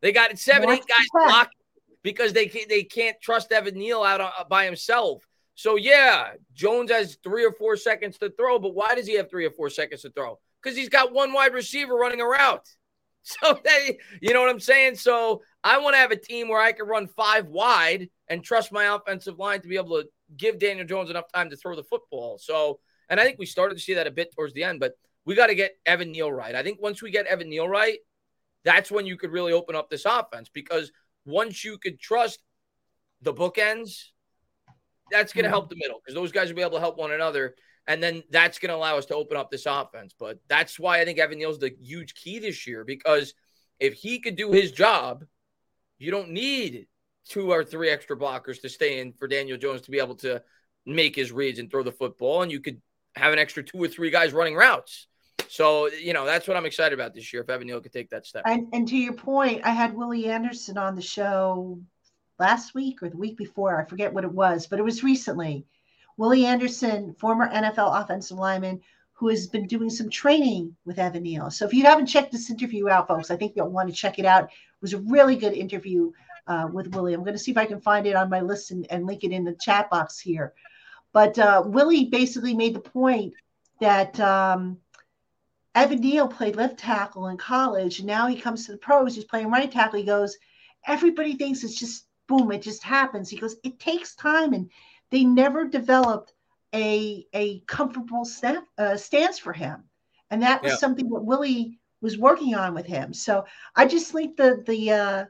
[0.00, 1.58] They got seven, eight guys blocking
[2.02, 5.26] because they can't, they can't trust Evan Neal out uh, by himself.
[5.56, 9.28] So yeah, Jones has three or four seconds to throw, but why does he have
[9.28, 10.38] three or four seconds to throw?
[10.62, 12.66] Because he's got one wide receiver running a route.
[13.40, 14.96] So they, you know what I'm saying?
[14.96, 18.72] So I want to have a team where I can run five wide and trust
[18.72, 21.84] my offensive line to be able to give Daniel Jones enough time to throw the
[21.84, 22.38] football.
[22.38, 24.94] So and I think we started to see that a bit towards the end, but
[25.24, 26.54] we got to get Evan Neal right.
[26.54, 27.98] I think once we get Evan Neal right,
[28.64, 30.90] that's when you could really open up this offense because
[31.24, 32.40] once you could trust
[33.20, 34.06] the bookends,
[35.10, 35.52] that's going to hmm.
[35.52, 37.54] help the middle because those guys will be able to help one another.
[37.88, 40.14] And then that's going to allow us to open up this offense.
[40.18, 43.34] But that's why I think Evan Neal's the huge key this year because
[43.80, 45.24] if he could do his job,
[45.98, 46.86] you don't need
[47.28, 50.42] two or three extra blockers to stay in for Daniel Jones to be able to
[50.86, 52.42] make his reads and throw the football.
[52.42, 52.80] And you could
[53.16, 55.06] have an extra two or three guys running routes.
[55.48, 58.10] So, you know, that's what I'm excited about this year if Evan Neal could take
[58.10, 58.42] that step.
[58.46, 61.78] And, and to your point, I had Willie Anderson on the show
[62.38, 63.80] last week or the week before.
[63.80, 65.66] I forget what it was, but it was recently.
[66.22, 68.80] Willie Anderson, former NFL offensive lineman,
[69.12, 71.50] who has been doing some training with Evan Neal.
[71.50, 74.20] So if you haven't checked this interview out, folks, I think you'll want to check
[74.20, 74.44] it out.
[74.44, 74.50] It
[74.80, 76.12] was a really good interview
[76.46, 77.14] uh, with Willie.
[77.14, 79.24] I'm going to see if I can find it on my list and, and link
[79.24, 80.52] it in the chat box here.
[81.12, 83.34] But uh, Willie basically made the point
[83.80, 84.78] that um,
[85.74, 87.98] Evan Neal played left tackle in college.
[87.98, 89.98] And now he comes to the pros, he's playing right tackle.
[89.98, 90.36] He goes,
[90.86, 93.28] everybody thinks it's just boom, it just happens.
[93.28, 94.52] He goes, it takes time.
[94.52, 94.70] And
[95.12, 96.32] they never developed
[96.74, 99.84] a, a comfortable staff, uh, stance for him.
[100.30, 100.78] And that was yeah.
[100.78, 103.12] something that Willie was working on with him.
[103.12, 103.44] So
[103.76, 105.24] I just linked the, the, uh,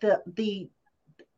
[0.00, 0.70] the, the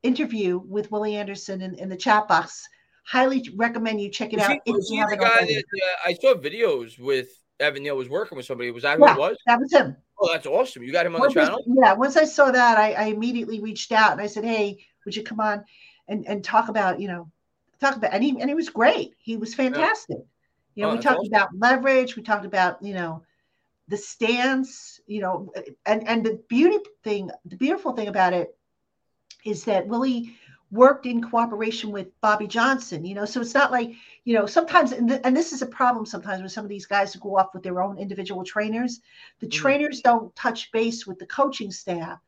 [0.02, 2.68] interview with Willie Anderson in, in the chat box
[3.06, 4.58] highly recommend you check it out.
[4.64, 7.28] He, was he the guy that uh, I saw videos with
[7.60, 8.70] Evan Neal was working with somebody.
[8.70, 9.36] Was that who yeah, it was?
[9.46, 9.96] That was him.
[10.20, 10.82] Oh, that's awesome.
[10.82, 11.60] You got him on once the channel?
[11.60, 11.92] I, yeah.
[11.94, 15.22] Once I saw that, I, I, immediately reached out and I said, Hey, would you
[15.22, 15.64] come on
[16.08, 17.30] and, and talk about, you know,
[17.80, 19.14] talk about, and he, and he was great.
[19.18, 20.18] He was fantastic.
[20.18, 20.24] Yeah.
[20.74, 21.32] You know, oh, we talked awesome.
[21.32, 22.16] about leverage.
[22.16, 23.22] We talked about, you know,
[23.88, 25.52] the stance, you know,
[25.86, 28.56] and, and the beauty thing, the beautiful thing about it
[29.44, 30.36] is that Willie
[30.72, 33.24] worked in cooperation with Bobby Johnson, you know.
[33.24, 33.92] So it's not like,
[34.24, 36.86] you know, sometimes, and, th- and this is a problem sometimes with some of these
[36.86, 39.00] guys who go off with their own individual trainers.
[39.38, 39.62] The mm-hmm.
[39.62, 42.18] trainers don't touch base with the coaching staff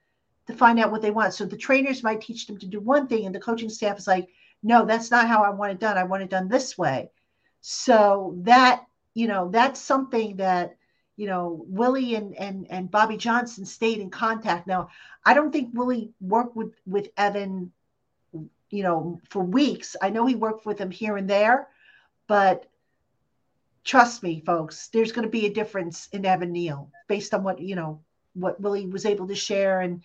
[0.47, 1.35] to find out what they want.
[1.35, 4.07] So the trainers might teach them to do one thing, and the coaching staff is
[4.07, 4.29] like,
[4.63, 5.97] no, that's not how I want it done.
[5.97, 7.11] I want it done this way.
[7.61, 10.77] So that, you know, that's something that,
[11.17, 14.67] you know, Willie and and and Bobby Johnson stayed in contact.
[14.67, 14.89] Now,
[15.25, 17.73] I don't think Willie worked with with Evan
[18.71, 19.97] you know, for weeks.
[20.01, 21.69] I know he worked with him here and there,
[22.27, 22.67] but
[23.85, 27.61] trust me, folks, there's going to be a difference in Evan Neal based on what,
[27.61, 28.01] you know,
[28.35, 29.81] what Willie was able to share.
[29.81, 30.03] And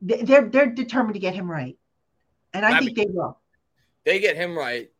[0.00, 1.76] they're, they're determined to get him right.
[2.54, 3.38] And I, I think mean, they will.
[4.06, 4.90] They get him right.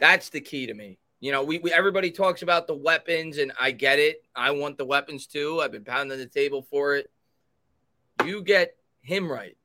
[0.00, 0.98] That's the key to me.
[1.20, 4.24] You know, we, we everybody talks about the weapons, and I get it.
[4.34, 5.60] I want the weapons too.
[5.62, 7.10] I've been pounding the table for it.
[8.24, 9.56] You get him right.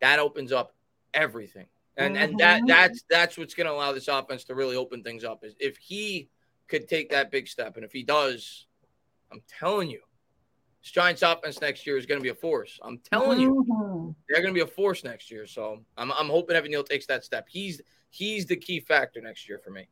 [0.00, 0.74] That opens up
[1.14, 1.66] everything.
[1.96, 2.24] And mm-hmm.
[2.24, 2.66] and that mm-hmm.
[2.66, 5.44] that's that's what's going to allow this offense to really open things up.
[5.44, 6.30] Is if he
[6.68, 8.66] could take that big step, and if he does,
[9.30, 10.00] I'm telling you,
[10.82, 12.80] This Giants offense next year is going to be a force.
[12.82, 14.10] I'm telling you, Mm-hmm.
[14.28, 15.46] they're going to be a force next year.
[15.46, 17.46] So I'm, I'm hoping Evan Neal takes that step.
[17.48, 17.80] He's
[18.10, 19.86] he's the key factor next year for me,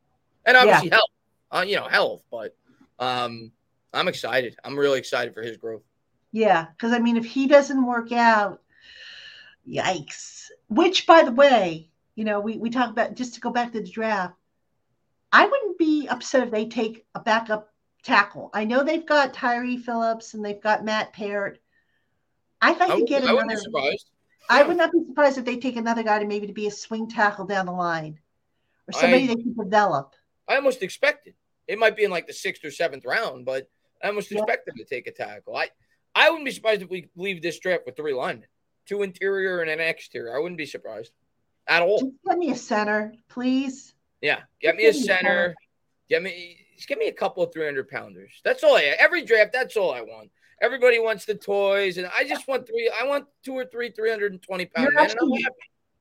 [0.45, 1.09] and obviously health.
[1.49, 2.23] Uh, you know, health.
[2.29, 2.55] But
[2.99, 3.51] um,
[3.93, 4.57] I'm excited.
[4.63, 5.83] I'm really excited for his growth.
[6.33, 8.61] Yeah, because I mean, if he doesn't work out,
[9.67, 10.47] yikes.
[10.67, 13.81] Which, by the way, you know, we, we talk about just to go back to
[13.81, 14.33] the draft.
[15.31, 17.70] I wouldn't be upset if they take a backup
[18.03, 18.49] tackle.
[18.53, 21.59] I know they've got Tyre Phillips and they've got Matt Peart.
[22.61, 23.47] I'd like I, to would, get I another.
[23.47, 24.09] be surprised.
[24.49, 24.67] I Yeah.
[24.67, 27.07] would not be surprised if they take another guy to maybe to be a swing
[27.07, 28.19] tackle down the line,
[28.87, 30.15] or somebody I- they can develop.
[30.47, 31.35] I almost expected
[31.67, 33.69] it might be in like the sixth or seventh round, but
[34.03, 34.39] I almost Yeah.
[34.39, 35.55] expect them to take a tackle.
[35.55, 35.69] I
[36.13, 38.47] I wouldn't be surprised if we leave this draft with three linemen,
[38.85, 40.35] two interior and an exterior.
[40.35, 41.13] I wouldn't be surprised
[41.67, 41.99] at all.
[41.99, 43.93] Just get me a center, please.
[44.19, 45.55] Yeah, get me a center.
[46.09, 48.41] Get me just give me a couple of three hundred pounders.
[48.43, 49.53] That's all I every draft.
[49.53, 50.31] That's all I want.
[50.63, 52.91] Everybody wants the toys, and I just want three.
[52.99, 55.11] I want two or three three hundred and twenty pound You're men.
[55.11, 55.45] Actually-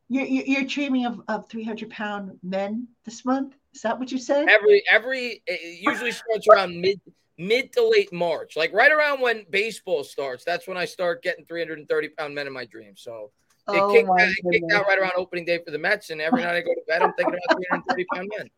[0.09, 3.55] You're, you're dreaming of, of 300 pound men this month.
[3.75, 4.49] Is that what you said?
[4.49, 6.99] Every every it usually starts around mid
[7.37, 10.45] mid to late March, like right around when baseball starts.
[10.45, 13.03] That's when I start getting 330 pound men in my dreams.
[13.03, 13.33] So
[13.69, 16.23] it oh kicked, out, it kicked out right around opening day for the Mets, and
[16.23, 18.51] every night I go to bed, I'm thinking about 330 pound men.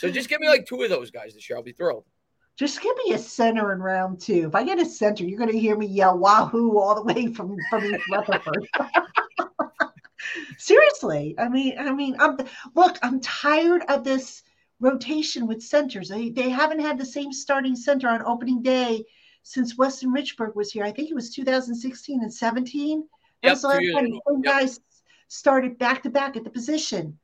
[0.00, 1.58] So just give me like two of those guys this year.
[1.58, 2.06] I'll be thrilled.
[2.56, 4.46] Just give me a center in round two.
[4.48, 7.26] If I get a center, you're going to hear me yell "Wahoo!" all the way
[7.34, 8.66] from from East Rutherford.
[10.56, 12.38] Seriously, I mean, I mean, I'm
[12.74, 12.96] look.
[13.02, 14.42] I'm tired of this
[14.80, 16.08] rotation with centers.
[16.08, 19.04] They they haven't had the same starting center on opening day
[19.42, 20.84] since Weston Richburg was here.
[20.84, 23.00] I think it was 2016 and 17.
[23.42, 24.14] That Yep, was the two last years time ago.
[24.14, 24.54] the same Yep.
[24.54, 24.80] guys
[25.28, 27.18] started back to back at the position.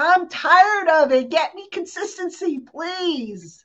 [0.00, 1.30] I'm tired of it.
[1.30, 3.64] Get me consistency, please.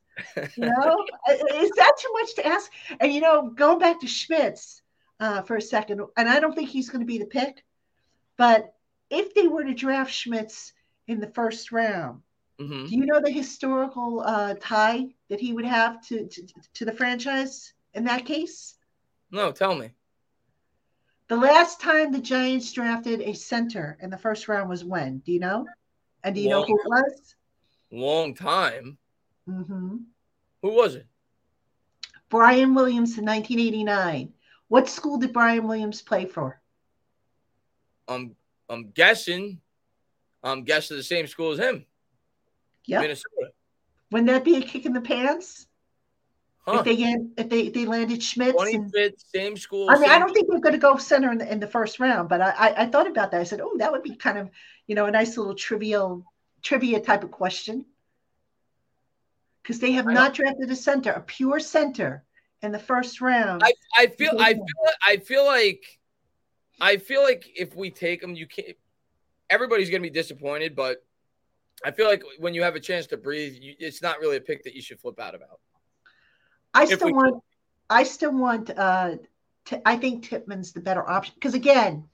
[0.56, 1.06] You know,
[1.54, 2.72] is that too much to ask?
[3.00, 4.82] And you know, going back to Schmitz
[5.20, 7.64] uh, for a second, and I don't think he's going to be the pick,
[8.38, 8.74] but
[9.10, 10.74] if they were to draft Schmitz
[11.08, 12.22] in the first round,
[12.60, 16.86] hmm do you know the historical uh, tie that he would have to, to to
[16.86, 18.76] the franchise in that case?
[19.32, 19.92] No, tell me.
[21.28, 25.20] The last time the Giants drafted a center in the first round was when?
[25.20, 25.66] Do you know?
[26.26, 27.36] And do you know who it was?
[27.92, 28.98] Long time.
[29.48, 29.98] hmm
[30.64, 31.06] Who was it?
[32.30, 34.34] Brian Williams in 1989.
[34.68, 36.60] What school did Brian Williams play for?
[38.08, 38.36] I'm
[38.68, 39.62] I'm guessing.
[40.44, 41.86] I'm guessing the same school as him.
[42.88, 43.02] Yep.
[43.02, 43.52] Minnesota.
[44.12, 45.68] Wouldn't that be a kick in the pants
[46.68, 46.84] Huh.
[46.84, 46.94] if they
[47.38, 48.58] if they they landed Schmitz?
[48.60, 49.88] And, same school.
[49.90, 52.00] I mean, I don't think they're going to go center in the, in the first
[52.00, 53.42] round, but I, I I thought about that.
[53.42, 54.50] I said, oh, that would be kind of
[54.88, 56.26] you know a nice little trivial
[56.64, 57.86] trivia type of question
[59.62, 62.24] because they have I not drafted a center, a pure center
[62.62, 63.62] in the first round.
[63.64, 64.66] I, I feel I feel
[65.06, 66.00] I feel like
[66.82, 68.76] I feel like if we take them, you can't.
[69.52, 71.04] Everybody's gonna be disappointed, but
[71.84, 74.42] I feel like when you have a chance to breathe, you, it's not really a
[74.42, 75.60] pick that you should flip out about.
[76.76, 77.44] I still want.
[77.90, 78.70] I still want.
[78.70, 79.18] Uh,
[79.66, 82.08] Ti- I think Tippmann's the better option because again,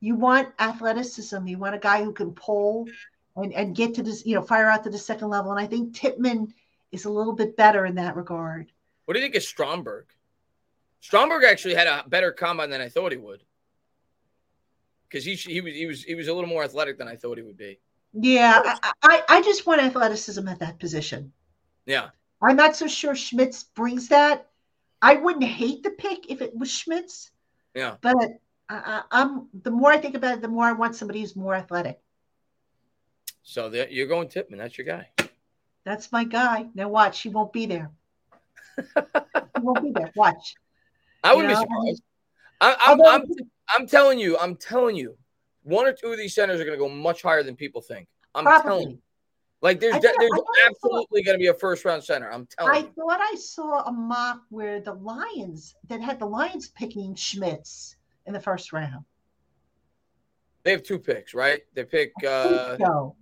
[0.00, 1.46] you want athleticism.
[1.46, 2.88] You want a guy who can pull
[3.36, 5.50] and and get to this, you know, fire out to the second level.
[5.50, 6.52] And I think Tipman
[6.92, 8.72] is a little bit better in that regard.
[9.04, 10.06] What do you think of Stromberg?
[11.00, 13.42] Stromberg actually had a better combine than I thought he would.
[15.08, 17.38] Because he he was he was he was a little more athletic than I thought
[17.38, 17.78] he would be.
[18.12, 21.32] Yeah, I, I I just want athleticism at that position.
[21.86, 22.08] Yeah,
[22.40, 24.48] I'm not so sure Schmitz brings that.
[25.00, 27.30] I wouldn't hate the pick if it was Schmitz,
[27.74, 27.96] yeah.
[28.00, 28.16] but
[28.68, 31.54] I, I'm the more I think about it, the more I want somebody who's more
[31.54, 32.00] athletic.
[33.42, 34.58] So you're going Tippmann.
[34.58, 35.08] That's your guy.
[35.84, 36.66] That's my guy.
[36.74, 37.90] Now watch, he won't be there.
[38.76, 40.12] he won't be there.
[40.14, 40.54] Watch.
[41.24, 42.02] I wouldn't be surprised.
[42.60, 43.22] I, I'm, Although- I'm,
[43.70, 45.16] I'm telling you, I'm telling you,
[45.62, 48.08] one or two of these centers are going to go much higher than people think.
[48.34, 48.98] I'm telling you.
[49.60, 52.30] Like there's thought- there's I I absolutely going to be a first round center.
[52.32, 52.92] I'm telling you I you.
[52.96, 57.96] thought I saw a mock where the Lions that had the Lions picking Schmitz
[58.26, 59.04] in the first round.
[60.62, 61.62] They have two picks, right?
[61.74, 62.12] They pick.
[62.24, 63.16] Uh, so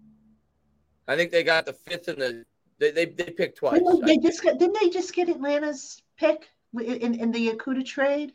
[1.09, 2.45] I think they got the fifth and the
[2.79, 3.79] they they, they picked twice.
[3.81, 8.33] didn't they, just got, didn't they just get Atlanta's pick in in, the Okudah trade?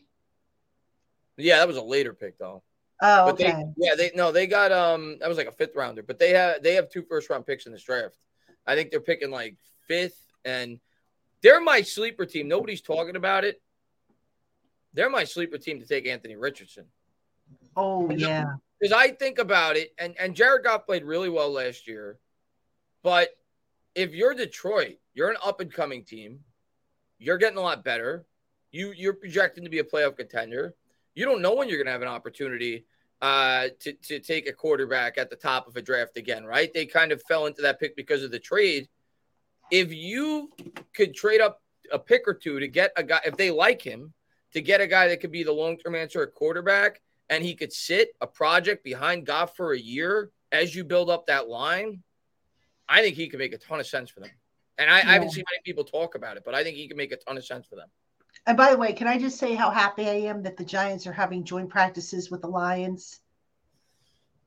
[1.37, 2.63] yeah, that was a later pick though.
[3.01, 3.51] Oh, But okay.
[3.51, 6.03] they yeah they no they got um that was like a fifth rounder.
[6.03, 8.17] But they have they have two first round picks in this draft.
[8.67, 9.57] I think they're picking like
[9.87, 10.79] fifth and
[11.41, 12.47] they're my sleeper team.
[12.47, 13.61] Nobody's talking about it.
[14.93, 16.85] They're my sleeper team to take Anthony Richardson.
[17.75, 18.53] oh yeah.
[18.79, 22.19] because I think about it, and and Jared Goff played really well last year,
[23.01, 23.29] but
[23.95, 26.41] if you're Detroit, you're an up and coming team,
[27.17, 28.25] you're getting a lot better.
[28.71, 30.75] You you're projecting to be a playoff contender.
[31.15, 32.85] You don't know when you're going to have an opportunity
[33.21, 36.73] uh, to to take a quarterback at the top of a draft again, right?
[36.73, 38.87] They kind of fell into that pick because of the trade.
[39.71, 40.51] If you
[40.93, 44.13] could trade up a pick or two to get a guy, if they like him,
[44.53, 47.55] to get a guy that could be the long term answer at quarterback, and he
[47.55, 52.03] could sit a project behind Goff for a year as you build up that line,
[52.87, 54.29] I think he could make a ton of sense for them.
[54.77, 55.09] And I, yeah.
[55.09, 57.17] I haven't seen many people talk about it, but I think he can make a
[57.17, 57.89] ton of sense for them.
[58.45, 61.05] And by the way, can I just say how happy I am that the Giants
[61.05, 63.19] are having joint practices with the Lions?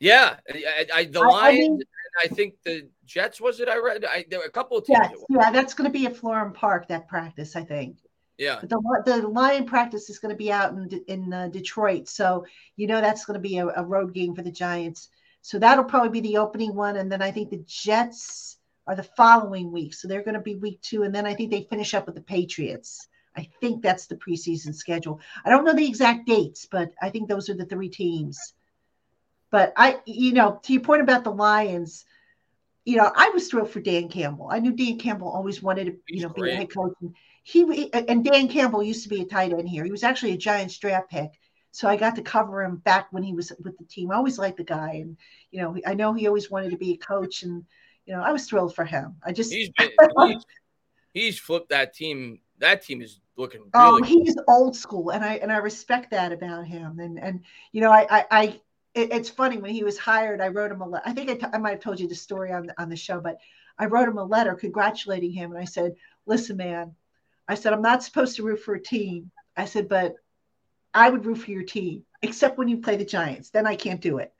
[0.00, 1.44] Yeah, I, I, the Lions.
[1.44, 1.80] I, mean,
[2.22, 3.68] I think the Jets was it.
[3.68, 4.04] I read.
[4.04, 4.98] I, there were a couple of teams.
[5.00, 6.88] Yes, yeah, that's going to be at Florham Park.
[6.88, 7.98] That practice, I think.
[8.36, 8.58] Yeah.
[8.60, 12.44] But the the Lion practice is going to be out in in uh, Detroit, so
[12.76, 15.08] you know that's going to be a, a road game for the Giants.
[15.42, 19.02] So that'll probably be the opening one, and then I think the Jets are the
[19.02, 19.94] following week.
[19.94, 22.14] So they're going to be week two, and then I think they finish up with
[22.14, 23.06] the Patriots.
[23.36, 25.20] I think that's the preseason schedule.
[25.44, 28.54] I don't know the exact dates, but I think those are the three teams.
[29.50, 32.04] But I, you know, to your point about the Lions,
[32.84, 34.48] you know, I was thrilled for Dan Campbell.
[34.50, 36.92] I knew Dan Campbell always wanted to, you know, be a head coach.
[37.00, 37.14] And
[37.44, 39.84] he and Dan Campbell used to be a tight end here.
[39.84, 41.30] He was actually a Giants draft pick,
[41.70, 44.10] so I got to cover him back when he was with the team.
[44.10, 45.16] I always liked the guy, and
[45.50, 47.64] you know, I know he always wanted to be a coach, and
[48.06, 49.16] you know, I was thrilled for him.
[49.24, 49.90] I just he's been,
[50.26, 50.44] he's,
[51.12, 52.40] he's flipped that team.
[52.58, 56.10] That team is looking oh, really oh he's old school and i and i respect
[56.10, 56.98] that about him.
[56.98, 57.40] And and
[57.72, 58.60] you know i i, I
[58.94, 61.34] it, it's funny when he was hired i wrote him a letter i think I,
[61.34, 63.38] t- I might have told you the story on on the show but
[63.78, 65.96] i wrote him a letter congratulating him and i said
[66.26, 66.94] listen man
[67.48, 69.30] i said i'm not supposed to root for a team.
[69.56, 70.14] I said but
[70.92, 73.50] i would root for your team except when you play the giants.
[73.50, 74.32] Then i can't do it.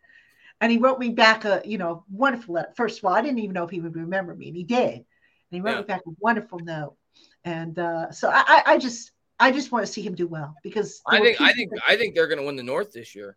[0.60, 2.73] And he wrote me back a you know wonderful letter.
[2.76, 4.94] First of all i didn't even know if he would remember me and he did.
[4.94, 5.05] And
[5.50, 5.81] he wrote yeah.
[5.81, 6.97] me back a wonderful note
[7.44, 11.00] and uh, so I, I just I just want to see him do well because
[11.06, 13.36] I think I think I think they're going to win the North this year.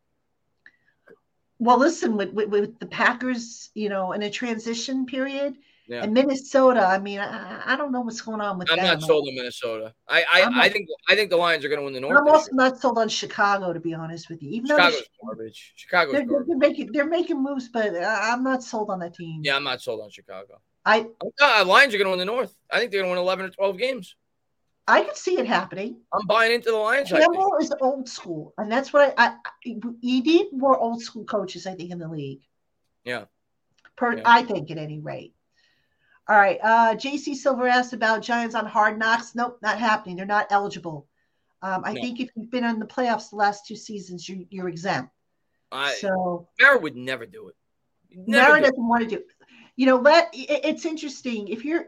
[1.60, 5.56] Well, listen, with, with, with the Packers, you know, in a transition period,
[5.88, 6.04] yeah.
[6.04, 6.82] and Minnesota.
[6.82, 8.70] I mean, I, I, don't know what's going on with.
[8.70, 8.86] I'm them.
[8.86, 9.94] not sold on Minnesota.
[10.08, 12.18] I I, I think I think the Lions are going to win the North.
[12.18, 14.52] I'm also not sold on Chicago, to be honest with you.
[14.52, 15.74] Even Chicago's though garbage.
[15.76, 16.48] Chicago's they're, garbage.
[16.48, 19.42] They're making they're making moves, but I'm not sold on that team.
[19.44, 20.62] Yeah, I'm not sold on Chicago.
[20.88, 22.56] I Lions are going to win the North.
[22.72, 24.16] I think they're going to win 11 or 12 games.
[24.88, 25.98] I can see it happening.
[26.14, 27.10] I'm buying into the Lions.
[27.10, 29.36] Campbell is old school, and that's what I, I,
[29.66, 31.68] you need more old school coaches.
[31.68, 32.40] I think in the league.
[33.04, 33.26] Yeah.
[33.98, 34.24] Per, yeah.
[34.26, 35.34] I think at any rate.
[36.30, 36.60] All right.
[36.64, 39.36] Uh, JC Silver asked about Giants on Hard Knocks.
[39.36, 40.16] Nope, not happening.
[40.16, 41.08] They're not eligible.
[41.62, 42.02] Um, I no.
[42.02, 45.12] think if you've been in the playoffs the last two seasons, you're, you're exempt.
[45.70, 47.56] I, so Mara would never do it.
[48.16, 49.28] Never Mara doesn't want to do it
[49.78, 51.86] you know, let it's interesting if you're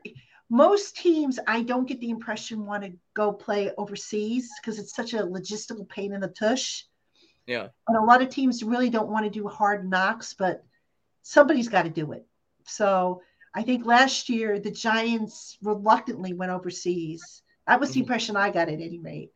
[0.49, 5.13] most teams I don't get the impression want to go play overseas because it's such
[5.13, 6.85] a logistical pain in the tush.
[7.45, 7.67] Yeah.
[7.87, 10.63] And a lot of teams really don't want to do hard knocks, but
[11.23, 12.25] somebody's got to do it.
[12.63, 13.23] So
[13.55, 17.41] I think last year the Giants reluctantly went overseas.
[17.67, 18.01] That was the mm-hmm.
[18.01, 19.31] impression I got at any rate.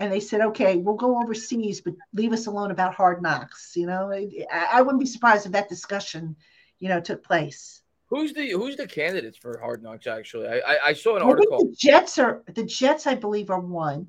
[0.00, 3.72] And they said, okay, we'll go overseas, but leave us alone about hard knocks.
[3.76, 6.36] You know, I, I wouldn't be surprised if that discussion
[6.78, 7.82] you know, took place.
[8.08, 10.06] Who's the who's the candidates for Hard Knocks?
[10.06, 11.58] Actually, I I, I saw an I article.
[11.58, 14.08] the Jets are the Jets, I believe, are one.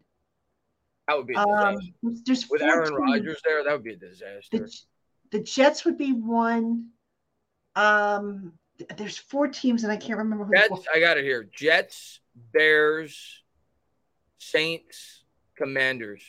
[1.08, 1.78] That would be um,
[2.26, 3.64] there's with Aaron Rodgers there.
[3.64, 4.60] That would be a disaster.
[4.60, 4.78] The,
[5.32, 6.90] the Jets would be one.
[7.76, 8.54] Um,
[8.98, 10.54] there's four teams, and I can't remember who.
[10.54, 12.20] Jets, I got it here: Jets,
[12.54, 13.42] Bears,
[14.38, 15.24] Saints,
[15.58, 16.24] Commanders.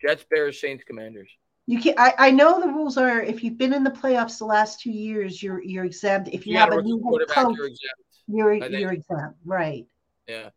[0.00, 1.30] Jets, Bears, Saints, Commanders.
[1.68, 4.44] You can I, I know the rules are if you've been in the playoffs the
[4.44, 6.28] last two years, you're you're exempt.
[6.32, 7.80] If you yeah, have a new coach, you're exempt.
[8.28, 9.86] You're, you're exempt, right?
[10.28, 10.50] Yeah.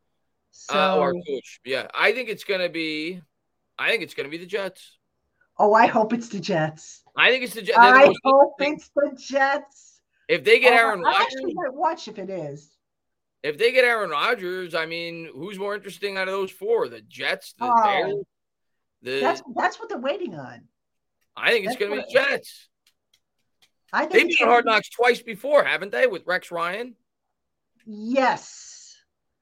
[0.52, 1.62] So, uh, or coach.
[1.66, 3.22] Yeah, I think it's gonna be.
[3.78, 4.98] I think it's gonna be the Jets.
[5.58, 7.04] Oh, I hope it's the Jets.
[7.18, 7.78] I think it's the Jets.
[7.80, 10.02] I the hope it's the Jets.
[10.28, 12.70] If they get oh, Aaron Rodgers, I actually might watch if it is.
[13.42, 16.88] If they get Aaron Rodgers, I mean, who's more interesting out of those four?
[16.88, 18.16] The Jets, the oh, Bears.
[19.02, 19.20] The...
[19.22, 20.62] That's that's what they're waiting on.
[21.42, 22.70] I think it's going to be Jets.
[23.92, 26.08] I think they've been hard knocks twice before, haven't they?
[26.08, 26.96] With Rex Ryan.
[27.86, 28.96] Yes.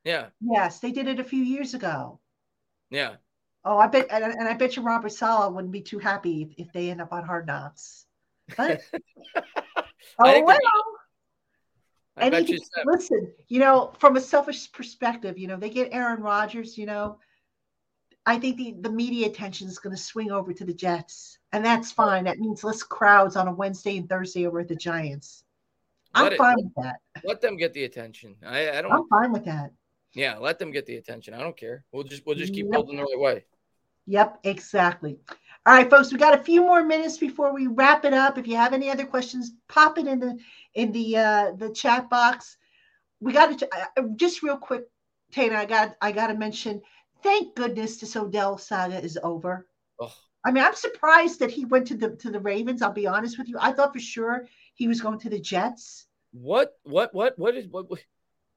[0.03, 0.27] Yeah.
[0.39, 2.19] Yes, they did it a few years ago.
[2.89, 3.15] Yeah.
[3.65, 6.67] Oh, I bet, and, and I bet you Robert Saleh wouldn't be too happy if,
[6.67, 8.05] if they end up on Hard Knocks.
[8.55, 8.81] But,
[10.19, 10.57] oh well.
[12.15, 16.21] I bet you listen, you know, from a selfish perspective, you know, they get Aaron
[16.21, 17.19] Rodgers, you know,
[18.25, 21.65] I think the, the media attention is going to swing over to the Jets, and
[21.65, 22.25] that's fine.
[22.25, 25.43] That means less crowds on a Wednesday and Thursday over at the Giants.
[26.13, 26.97] I'm let fine it, with that.
[27.23, 28.35] Let them get the attention.
[28.45, 28.91] I, I don't.
[28.91, 29.71] I'm fine with that.
[30.13, 31.33] Yeah, let them get the attention.
[31.33, 31.85] I don't care.
[31.91, 32.71] We'll just we'll just keep Yep.
[32.73, 33.45] building the right way.
[34.07, 35.19] Yep, exactly.
[35.65, 38.37] All right, folks, we got a few more minutes before we wrap it up.
[38.37, 40.39] If you have any other questions, pop it in the
[40.75, 42.57] in the uh, the chat box.
[43.19, 44.85] We got to uh, just real quick,
[45.33, 45.55] Tainah.
[45.55, 46.81] I got I got to mention.
[47.21, 49.67] Thank goodness this Odell saga is over.
[50.47, 52.81] I mean, I'm surprised that he went to the to the Ravens.
[52.81, 53.57] I'll be honest with you.
[53.59, 56.07] I thought for sure he was going to the Jets.
[56.31, 57.99] What what what what is what what-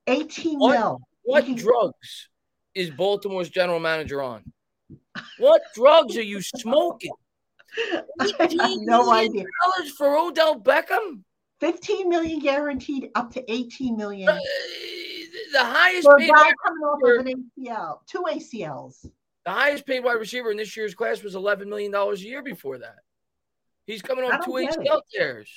[0.06, 0.78] 18 What?
[0.78, 1.00] mil.
[1.24, 2.28] what drugs
[2.76, 4.44] is Baltimore's general manager on?
[5.38, 7.10] What drugs are you smoking?
[8.58, 9.44] No idea.
[9.64, 11.22] Dollars for Odell Beckham?
[11.60, 14.28] 15 million guaranteed up to 18 million.
[14.28, 14.38] Uh,
[15.52, 19.06] the highest For a paid guy coming off of an ACL, two ACLs.
[19.50, 22.42] The highest paid wide receiver in this year's class was eleven million dollars a year
[22.42, 22.96] before that.
[23.86, 24.52] He's coming off two.
[24.52, 25.50] ACL tears.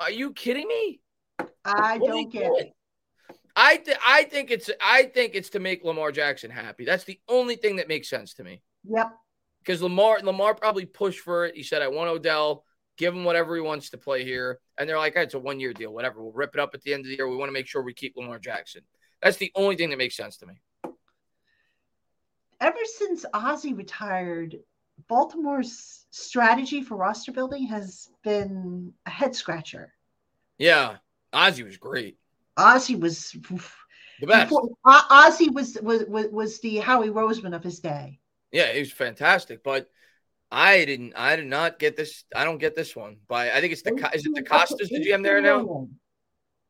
[0.00, 1.00] Are you kidding me?
[1.64, 2.60] I What don't get doing?
[2.66, 2.72] it.
[3.54, 6.84] I th- I think it's I think it's to make Lamar Jackson happy.
[6.84, 8.62] That's the only thing that makes sense to me.
[8.84, 9.12] Yep.
[9.60, 11.54] Because Lamar Lamar probably pushed for it.
[11.56, 12.64] He said, "I want Odell.
[12.98, 15.60] Give him whatever he wants to play here." And they're like, "Hey, "It's a one
[15.60, 15.92] year deal.
[15.94, 16.22] Whatever.
[16.22, 17.28] We'll rip it up at the end of the year.
[17.28, 18.82] We want to make sure we keep Lamar Jackson."
[19.22, 20.60] That's the only thing that makes sense to me.
[22.60, 24.56] Ever since Ozzie retired,
[25.08, 29.92] Baltimore's strategy for roster building has been a head scratcher.
[30.58, 30.96] Yeah,
[31.32, 32.18] Ozzie was great,
[32.56, 33.32] Ozzie was
[34.20, 34.48] the best.
[34.48, 38.18] before- Ozzie was, was was was the Howie Roseman of his day.
[38.52, 39.62] Yeah, he was fantastic.
[39.62, 39.90] But
[40.50, 41.12] I didn't.
[41.14, 42.24] I did not get this.
[42.34, 43.18] I don't get this one.
[43.28, 45.88] By I think it's the is it the Costas the GM there now?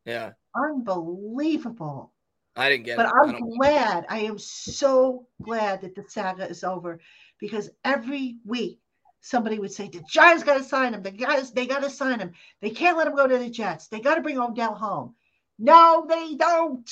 [0.05, 2.13] Yeah, Unbelievable.
[2.57, 3.13] I didn't get But it.
[3.15, 4.07] I I'm glad.
[4.09, 7.01] I am so glad that the saga is over
[7.39, 8.81] because every week
[9.21, 11.03] somebody would say the Giants got to sign him.
[11.03, 12.33] The guys they got to sign him.
[12.63, 13.89] They can't let him go to the Jets.
[13.89, 15.15] They got to bring Odell home.
[15.59, 16.91] No, they don't.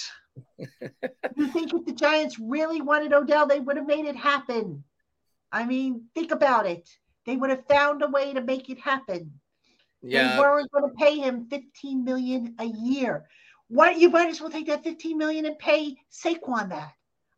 [0.59, 4.85] you think if the Giants really wanted Odell, they would have made it happen.
[5.53, 6.89] I mean, think about it.
[7.25, 9.41] They would have found a way to make it happen.
[10.03, 13.27] They yeah, weren't going to pay him 15 million a year.
[13.75, 16.93] What you might as well take that 15 million and pay Saquon that.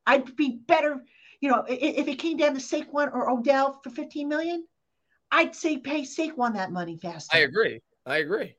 [0.07, 1.03] I'd be better,
[1.41, 4.67] you know, if it came down to Saquon or Odell for 15 million,
[5.31, 7.35] I'd say pay Saquon that money faster.
[7.35, 7.81] I agree.
[8.05, 8.55] I agree.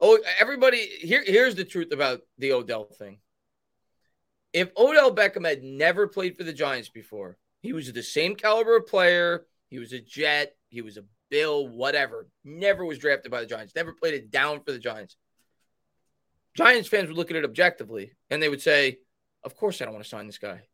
[0.00, 3.18] Oh, everybody, here, here's the truth about the Odell thing.
[4.54, 8.78] If Odell Beckham had never played for the Giants before, he was the same caliber
[8.78, 9.44] of player.
[9.68, 10.56] He was a Jet.
[10.70, 12.30] He was a Bill, whatever.
[12.44, 13.74] Never was drafted by the Giants.
[13.76, 15.16] Never played it down for the Giants.
[16.58, 18.98] Giants fans would look at it objectively and they would say,
[19.44, 20.66] "Of course, I don't want to sign this guy.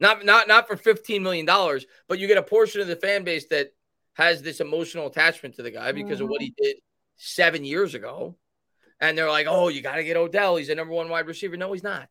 [0.00, 3.24] Not, not, not for fifteen million dollars, but you get a portion of the fan
[3.24, 3.72] base that
[4.14, 6.64] has this emotional attachment to the guy because of what he mm-hmm.
[6.64, 6.76] did
[7.16, 8.36] seven years ago.
[9.00, 10.56] And they're like, oh, you got to get Odell.
[10.56, 11.56] He's a number one wide receiver.
[11.56, 12.08] No, he's not.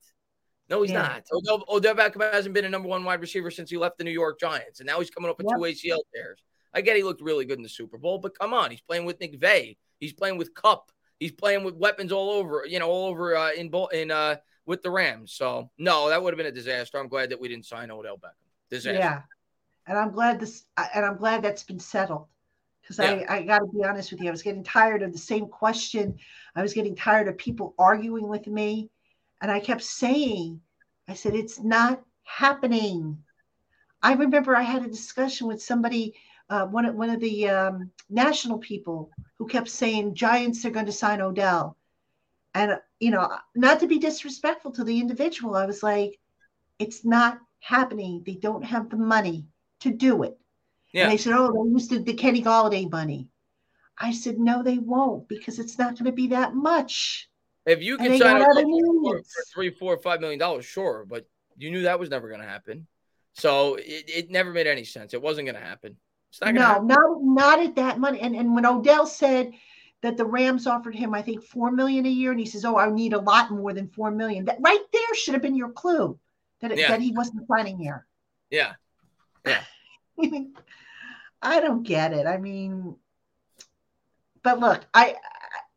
[0.69, 1.01] No, he's Yeah.
[1.01, 1.23] not.
[1.31, 4.11] Odell, Odell Beckham hasn't been a number one wide receiver since he left the New
[4.11, 4.79] York Giants.
[4.79, 5.57] And now he's coming up with Yep.
[5.57, 6.43] two ACL tears.
[6.73, 8.71] I get he looked really good in the Super Bowl, but come on.
[8.71, 9.77] He's playing with Nick Vay.
[9.99, 10.91] He's playing with Kupp.
[11.23, 14.35] He's playing with weapons all over, you know, all over uh, in, in uh,
[14.65, 15.31] with the Rams.
[15.31, 16.99] So, no, that would have been a disaster.
[16.99, 18.43] I'm glad that we didn't sign Odell Beckham.
[18.69, 18.99] Disaster.
[18.99, 19.21] Yeah.
[19.87, 22.27] And I'm glad this, and I'm glad that's been settled.
[22.81, 23.23] Because Yeah.
[23.29, 25.47] I, I got to be honest with you, I was getting tired of the same
[25.47, 26.17] question.
[26.57, 28.89] I was getting tired of people arguing with me.
[29.41, 30.59] And I kept saying,
[31.07, 33.17] I said, it's not happening.
[34.01, 36.15] I remember I had a discussion with somebody,
[36.49, 40.85] uh, one, of, one of the um, national people who kept saying, Giants are going
[40.85, 41.77] to sign Odell.
[42.53, 46.19] And, you know, not to be disrespectful to the individual, I was like,
[46.77, 48.23] it's not happening.
[48.25, 49.47] They don't have the money
[49.81, 50.37] to do it.
[50.93, 51.03] Yeah.
[51.03, 53.29] And they said, oh, they used the, the Kenny Golladay money.
[53.97, 57.29] I said, no, they won't because it's not going to be that much.
[57.65, 58.63] If you can sign Odell
[59.03, 61.25] for, for three, four, five million dollars, sure, but
[61.57, 62.87] you knew that was never going to happen.
[63.33, 65.13] So it, it never made any sense.
[65.13, 65.97] It wasn't going to happen.
[66.41, 66.87] Not No, happen.
[66.87, 68.19] not not at that money.
[68.19, 69.53] And and when Odell said
[70.01, 72.77] that the Rams offered him, I think four million a year, and he says, "Oh,
[72.77, 74.45] I need a lot more than four million.
[74.45, 76.17] That right there should have been your clue
[76.61, 76.89] that it, Yeah.
[76.89, 78.05] that he wasn't planning here.
[78.49, 78.73] Yeah.
[79.45, 79.63] yeah.
[81.41, 82.25] I don't get it.
[82.25, 82.95] I mean,
[84.43, 85.15] but look, I,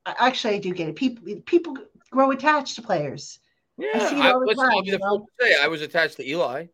[0.05, 0.97] I actually I do get it.
[0.97, 1.77] People people
[2.11, 3.39] grow attached to players.
[3.79, 4.09] Yeah.
[4.09, 5.83] see it I, all the listen, I'll time, be the first to say I was
[5.83, 6.67] attached to Eli.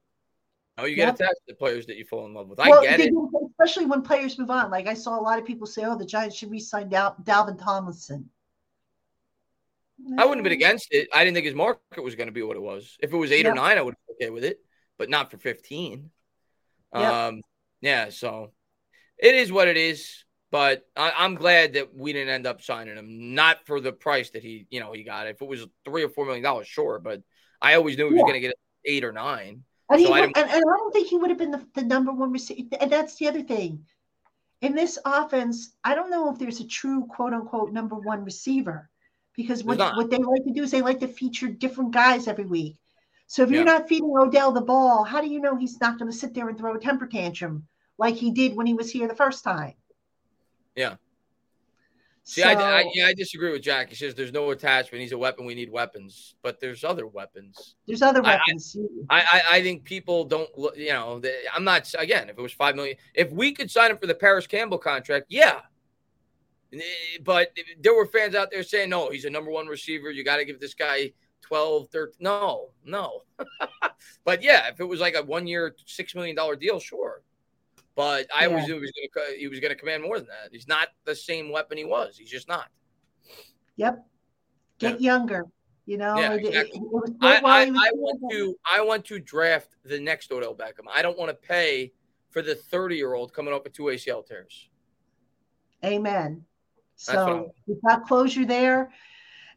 [0.78, 1.14] Oh, you get Yep.
[1.16, 2.58] attached to players that you fall in love with.
[2.60, 3.10] I well, get it.
[3.10, 4.70] do, especially when players move on.
[4.70, 7.58] Like I saw a lot of people say, "Oh, the Giants should re-sign Dal- Dalvin
[7.58, 8.28] Tomlinson."
[10.18, 11.08] I wouldn't have been against it.
[11.14, 12.96] I didn't think his market was going to be what it was.
[13.00, 14.58] If it was eight or nine, I would have been okay with it,
[14.98, 16.10] but not for 15.
[16.94, 17.12] Yep.
[17.12, 17.40] Um,
[17.80, 18.52] yeah, so
[19.16, 20.24] it is what it is.
[20.50, 24.30] But I, I'm glad that we didn't end up signing him, not for the price
[24.30, 25.26] that he, you know, he got.
[25.26, 27.22] If it was three or four million dollars, sure, but
[27.60, 28.24] I always knew he was yeah.
[28.24, 29.62] going to get eight or nine.
[29.92, 32.12] And, so I and, and, I don't think he would have been the, the number
[32.12, 32.76] one receiver.
[32.80, 33.84] And that's the other thing.
[34.60, 38.88] In this offense, I don't know if there's a true quote unquote number one receiver
[39.34, 42.44] because what, what they like to do is they like to feature different guys every
[42.44, 42.76] week.
[43.26, 46.10] So if you're not feeding Odell the ball, how do you know he's not going
[46.10, 49.08] to sit there and throw a temper tantrum like he did when he was here
[49.08, 49.72] the first time?
[50.76, 50.96] Yeah.
[52.24, 53.88] See, so, I, I, yeah, I disagree with Jack.
[53.88, 55.02] He says there's no attachment.
[55.02, 55.44] He's a weapon.
[55.44, 57.74] We need weapons, but there's other weapons.
[57.86, 58.76] There's other weapons.
[59.10, 60.76] I, I, I think people don't look.
[60.76, 61.92] You know, they, I'm not.
[61.98, 64.78] Again, if it was five million, if we could sign him for the Parris Campbell
[64.78, 65.60] contract, yeah.
[67.24, 70.10] But there were fans out there saying, no, he's a number one receiver.
[70.10, 72.16] You got to give this guy 12, 13.
[72.20, 73.22] No, no.
[74.24, 77.22] but yeah, if it was like a one year, $6 million deal, sure.
[77.94, 78.48] But I yeah.
[78.48, 80.50] always knew he was going to he was going to command more than that.
[80.50, 82.16] He's not the same weapon he was.
[82.16, 82.68] He's just not.
[83.76, 84.04] Yep.
[84.78, 85.12] Get yeah.
[85.12, 85.44] younger.
[85.84, 86.78] You know, yeah, exactly.
[86.78, 90.86] it, it I, I, I want to I want to draft the next Odell Beckham.
[90.88, 91.92] I don't want to pay
[92.30, 94.68] for the 30 year old coming up with two ACL tears.
[95.84, 96.44] Amen.
[96.94, 98.92] So we've got closure there.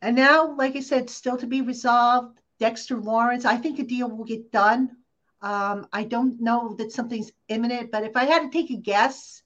[0.02, 2.40] And now, like I said, still to be resolved.
[2.60, 4.98] Dexter Lawrence, I think a deal will get done.
[5.46, 9.44] Um, I don't know that something's imminent, but if I had to take a guess,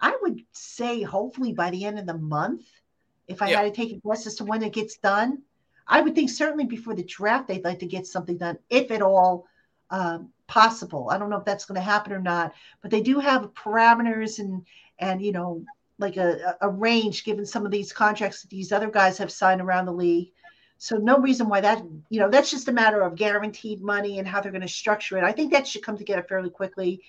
[0.00, 2.64] I would say hopefully by the end of the month.
[3.28, 3.62] If I yeah.
[3.62, 5.42] had to take a guess as to when it gets done,
[5.86, 9.02] I would think certainly before the draft they'd like to get something done, if at
[9.02, 9.46] all
[9.90, 11.10] um, possible.
[11.10, 14.38] I don't know if that's going to happen or not, but they do have parameters
[14.38, 14.64] and
[14.98, 15.66] and you know
[15.98, 19.60] like a, a range given some of these contracts that these other guys have signed
[19.60, 20.32] around the league.
[20.82, 24.26] So no reason why that, you know, that's just a matter of guaranteed money and
[24.26, 25.22] how they're going to structure it.
[25.22, 27.04] I think that should come together fairly quickly.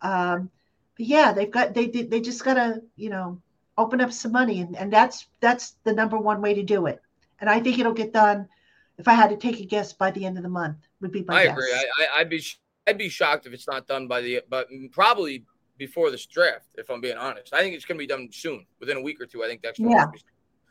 [0.00, 0.48] Um,
[0.96, 3.42] but yeah, they've got they they just got to you know
[3.76, 7.02] open up some money, and, and that's that's the number one way to do it.
[7.40, 8.48] And I think it'll get done.
[8.96, 11.24] If I had to take a guess by the end of the month, would be
[11.26, 11.52] my I guess.
[11.52, 11.90] agree.
[12.14, 12.44] I, would be
[12.86, 15.44] I'd be shocked if it's not done by the but probably
[15.78, 16.68] before this draft.
[16.76, 19.20] If I'm being honest, I think it's going to be done soon, within a week
[19.20, 19.42] or two.
[19.42, 20.06] I think that's yeah.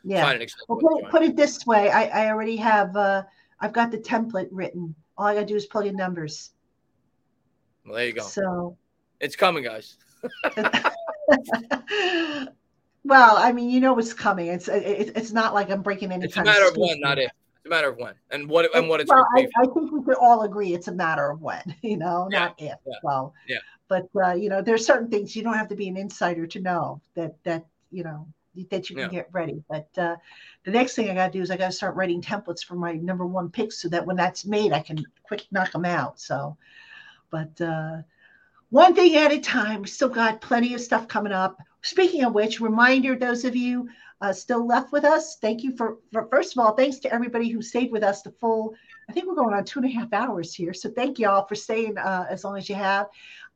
[0.06, 0.38] Yeah.
[0.68, 1.90] Well, put, put, it this way.
[1.90, 3.24] I, I already have, uh,
[3.58, 4.94] I've got the template written.
[5.18, 6.50] All I got to do is plug in numbers.
[7.84, 8.22] Well, there you go.
[8.22, 8.76] So
[9.20, 9.96] it's coming, guys.
[13.04, 14.46] well, I mean, you know what's coming.
[14.46, 16.24] It's it, it's not like I'm breaking any.
[16.24, 17.30] It's a matter of, of when, not if.
[17.56, 19.10] It's a matter of when, and what and what it's.
[19.10, 21.74] Well, I, I, think we could all agree it's a matter of when.
[21.82, 22.38] You know, yeah.
[22.38, 22.76] not if.
[22.86, 22.94] Yeah.
[23.02, 23.58] Well, yeah.
[23.88, 26.60] But uh, you know, there's certain things you don't have to be an insider to
[26.60, 28.26] know that that you know
[28.64, 29.20] that you can yeah.
[29.20, 29.62] get ready.
[29.68, 30.16] But uh,
[30.64, 32.74] the next thing I got to do is I got to start writing templates for
[32.74, 36.20] my number one picks so that when that's made, I can quick knock them out.
[36.20, 36.56] So,
[37.30, 37.98] but uh,
[38.70, 39.82] one thing at a time.
[39.82, 41.58] We still got plenty of stuff coming up.
[41.82, 43.88] Speaking of which, reminder those of you
[44.20, 47.48] uh, still left with us, thank you for, for, first of all, thanks to everybody
[47.48, 48.74] who stayed with us the full.
[49.08, 50.74] I think we're going on two and a half hours here.
[50.74, 53.06] So thank y'all for staying uh, as long as you have.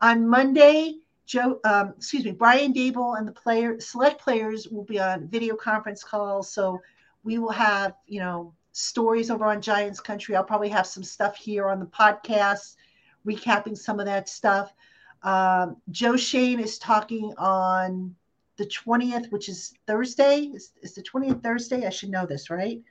[0.01, 0.97] On Monday,
[1.31, 5.55] Joe, um, excuse me, Brian Daboll and the player select players will be on video
[5.55, 6.52] conference calls.
[6.52, 6.81] So
[7.23, 10.34] we will have, you know, stories over on Giants Country.
[10.34, 12.75] I'll probably have some stuff here on the podcast,
[13.25, 14.75] recapping some of that stuff.
[15.23, 18.17] Um, Joe Schoen is talking on
[18.57, 20.50] the 20th, which is Thursday.
[20.52, 21.86] Is, is the 20th Thursday?
[21.86, 22.83] I should know this, right?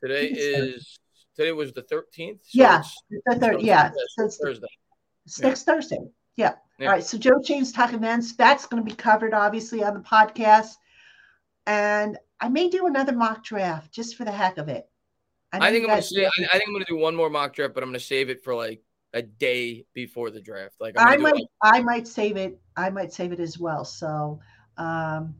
[0.00, 1.00] Today is
[1.34, 2.38] today was the 13th.
[2.44, 2.84] So yeah,
[3.26, 3.60] the third.
[3.60, 4.68] Yeah, so it's Thursday.
[5.26, 5.74] It's next yeah.
[5.74, 5.98] Thursday.
[6.36, 6.54] Yeah.
[6.78, 6.86] Yeah.
[6.86, 7.04] All right.
[7.04, 8.34] So Joe Schoen's talking events.
[8.34, 10.76] That's going to be covered obviously on the podcast.
[11.66, 14.88] And I may do another mock draft just for the heck of it.
[15.52, 17.54] I, I think I'm gonna say, I, I, think I'm gonna do one more mock
[17.54, 18.82] draft, but I'm gonna save it for like
[19.14, 20.74] a day before the draft.
[20.78, 22.60] Like I might, like, I might save it.
[22.76, 23.84] I might save it as well.
[23.84, 24.40] So,
[24.76, 25.34] um,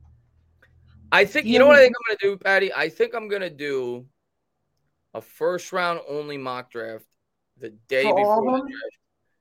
[1.12, 2.73] I think you, you know what I think I'm gonna do, Patti.
[2.75, 4.07] I think I'm gonna do
[5.12, 7.05] a first round only mock draft
[7.58, 8.97] the day before the draft.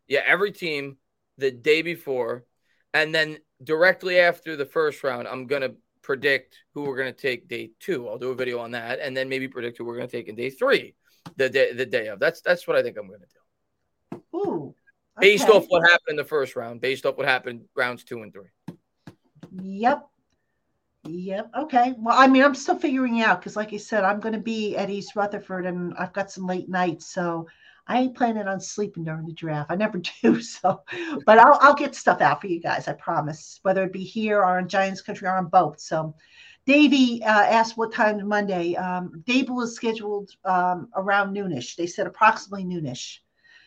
[0.08, 0.98] Yeah, every team
[1.38, 2.46] the day before,
[2.94, 7.72] and then directly after the first round, I'm gonna predict who we're gonna take day
[7.80, 8.08] two.
[8.08, 10.36] I'll do a video on that, and then maybe predict who we're gonna take in
[10.36, 10.96] day three,
[11.36, 12.20] the day the day of.
[12.20, 14.24] That's that's what I think I'm gonna do.
[14.36, 14.76] Ooh.
[15.18, 15.32] Okay.
[15.32, 18.32] Based off what happened in the first round, based off what happened rounds two and
[18.32, 18.50] three.
[19.52, 20.08] Yep.
[21.08, 21.52] Yep.
[21.58, 21.94] Okay.
[21.98, 24.76] Well, I mean, I'm still figuring out because, like I said, I'm going to be
[24.76, 27.08] at East Rutherford and I've got some late nights.
[27.08, 27.48] So
[27.88, 29.72] I ain't planning on sleeping during the draft.
[29.72, 30.42] I never do.
[30.42, 30.82] So,
[31.26, 32.88] but I'll, I'll get stuff out for you guys.
[32.88, 35.80] I promise, whether it be here or in Giants country or on both.
[35.80, 36.16] So,
[36.66, 38.76] Davey uh, asked what time Monday.
[38.76, 41.78] Um, Daboll is scheduled um, around noonish.
[41.78, 43.20] They said approximately noonish.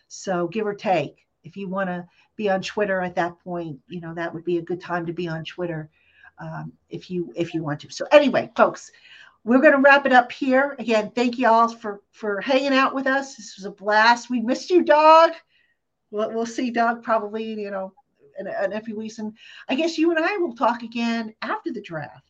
[0.09, 1.27] So, give or take.
[1.43, 4.59] If you want to be on Twitter at that point, you know that would be
[4.59, 5.89] a good time to be on Twitter
[6.39, 7.91] um, if you if you want to.
[7.91, 8.91] So, anyway, folks,
[9.45, 10.77] we're going to wrap it up here.
[10.79, 13.37] Again, thank you all for for hanging out with us.
[13.37, 14.31] This was a blast.
[14.31, 15.33] We missed you, dog.
[16.11, 17.93] We'll, we'll see, dog, probably you know,
[18.39, 19.19] in, in a few weeks.
[19.19, 19.33] And
[19.69, 22.29] I guess you and I will talk again after the draft,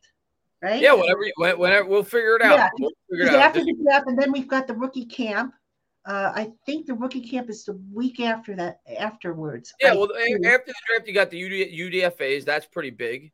[0.61, 0.81] right?
[0.81, 2.57] Yeah, whenever, whenever we'll figure it out.
[2.57, 5.53] Yeah, we'll figure it after the draft, and then we've got the rookie camp.
[6.03, 8.79] Uh, I think the rookie camp is the week after that.
[8.97, 9.73] Afterwards.
[9.79, 10.45] Yeah, I well, think.
[10.45, 12.45] after the draft, you got the UD, UDFA's.
[12.45, 13.31] That's pretty big.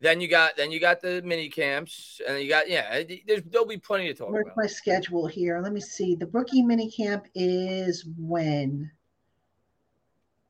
[0.00, 3.02] Then you got then you got the mini camps, and you got yeah.
[3.26, 4.56] There's there'll be plenty to talk Where's about.
[4.56, 5.60] my schedule here?
[5.60, 6.14] Let me see.
[6.14, 8.90] The rookie mini camp is when.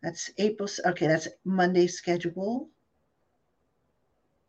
[0.03, 0.69] That's April.
[0.87, 2.69] Okay, that's Monday schedule.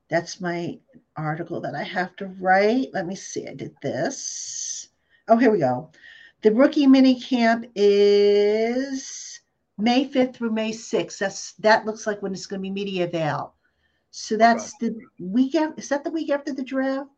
[0.07, 0.77] That's my
[1.15, 2.89] article that I have to write.
[2.93, 3.47] Let me see.
[3.47, 4.89] I did this.
[5.27, 5.89] Oh, here we go.
[6.43, 9.39] The rookie mini camp is
[9.77, 11.17] May 5th through May 6th.
[11.17, 13.55] That's that looks like when it's going to be media avail.
[14.11, 14.89] So that's okay.
[14.89, 15.79] the week after.
[15.79, 17.09] Is that the week after the draft?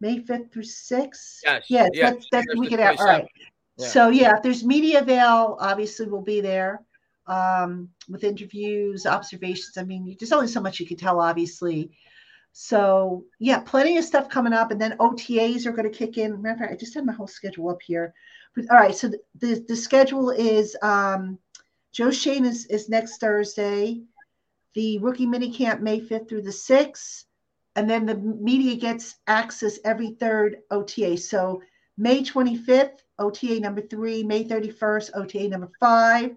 [0.00, 1.40] May 5th through 6th?
[1.44, 1.64] Yes.
[1.68, 2.14] Yeah, yes.
[2.14, 3.02] that's, that's the week after.
[3.02, 3.28] All right.
[3.76, 3.86] Yeah.
[3.86, 6.82] So yeah, if there's media avail, obviously we'll be there
[7.26, 9.76] um, with interviews, observations.
[9.76, 11.90] I mean, there's only so much you can tell, obviously.
[12.52, 16.40] So yeah, plenty of stuff coming up, and then OTAs are going to kick in.
[16.42, 18.12] Matter of fact, I just had my whole schedule up here.
[18.56, 21.38] But, all right, so the, the, the schedule is um,
[21.92, 24.00] Joe Schoen is, is next Thursday,
[24.74, 27.24] the rookie mini camp May 5th through the 6th,
[27.76, 31.16] and then the media gets access every third OTA.
[31.16, 31.62] So
[31.96, 36.36] May 25th, OTA number three, May 31st, OTA number five,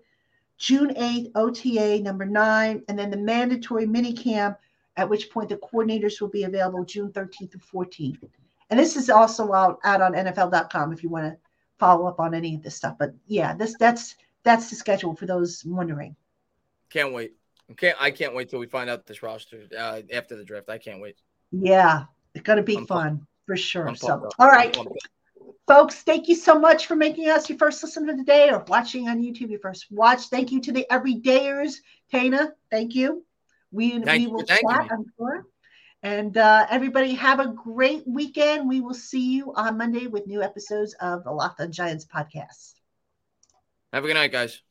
[0.57, 4.57] June 8th, OTA number nine, and then the mandatory mini camp
[4.95, 8.29] at which point the coordinators will be available June 13th to 14th.
[8.69, 11.37] And this is also out, out on NFL.com if you want to
[11.79, 12.95] follow up on any of this stuff.
[12.97, 16.15] But yeah, this that's that's the schedule for those wondering.
[16.89, 17.33] Can't wait.
[17.77, 20.69] Can't I can't wait till we find out this roster uh, after the draft.
[20.69, 21.17] I can't wait.
[21.51, 23.25] Yeah, it's gonna be I'm fun pumped.
[23.47, 23.95] for sure.
[23.95, 24.75] So all right.
[25.65, 28.65] Folks, thank you so much for making us your first listen of the day or
[28.67, 30.27] watching on YouTube your first watch.
[30.27, 31.75] Thank you to the everydayers.
[32.11, 33.25] Tainah, thank you.
[33.71, 35.45] We, we will chat, I'm sure.
[36.03, 38.67] And uh, everybody have a great weekend.
[38.67, 42.73] We will see you on Monday with new episodes of the Locked on Giants podcast.
[43.93, 44.61] Have a good night, guys.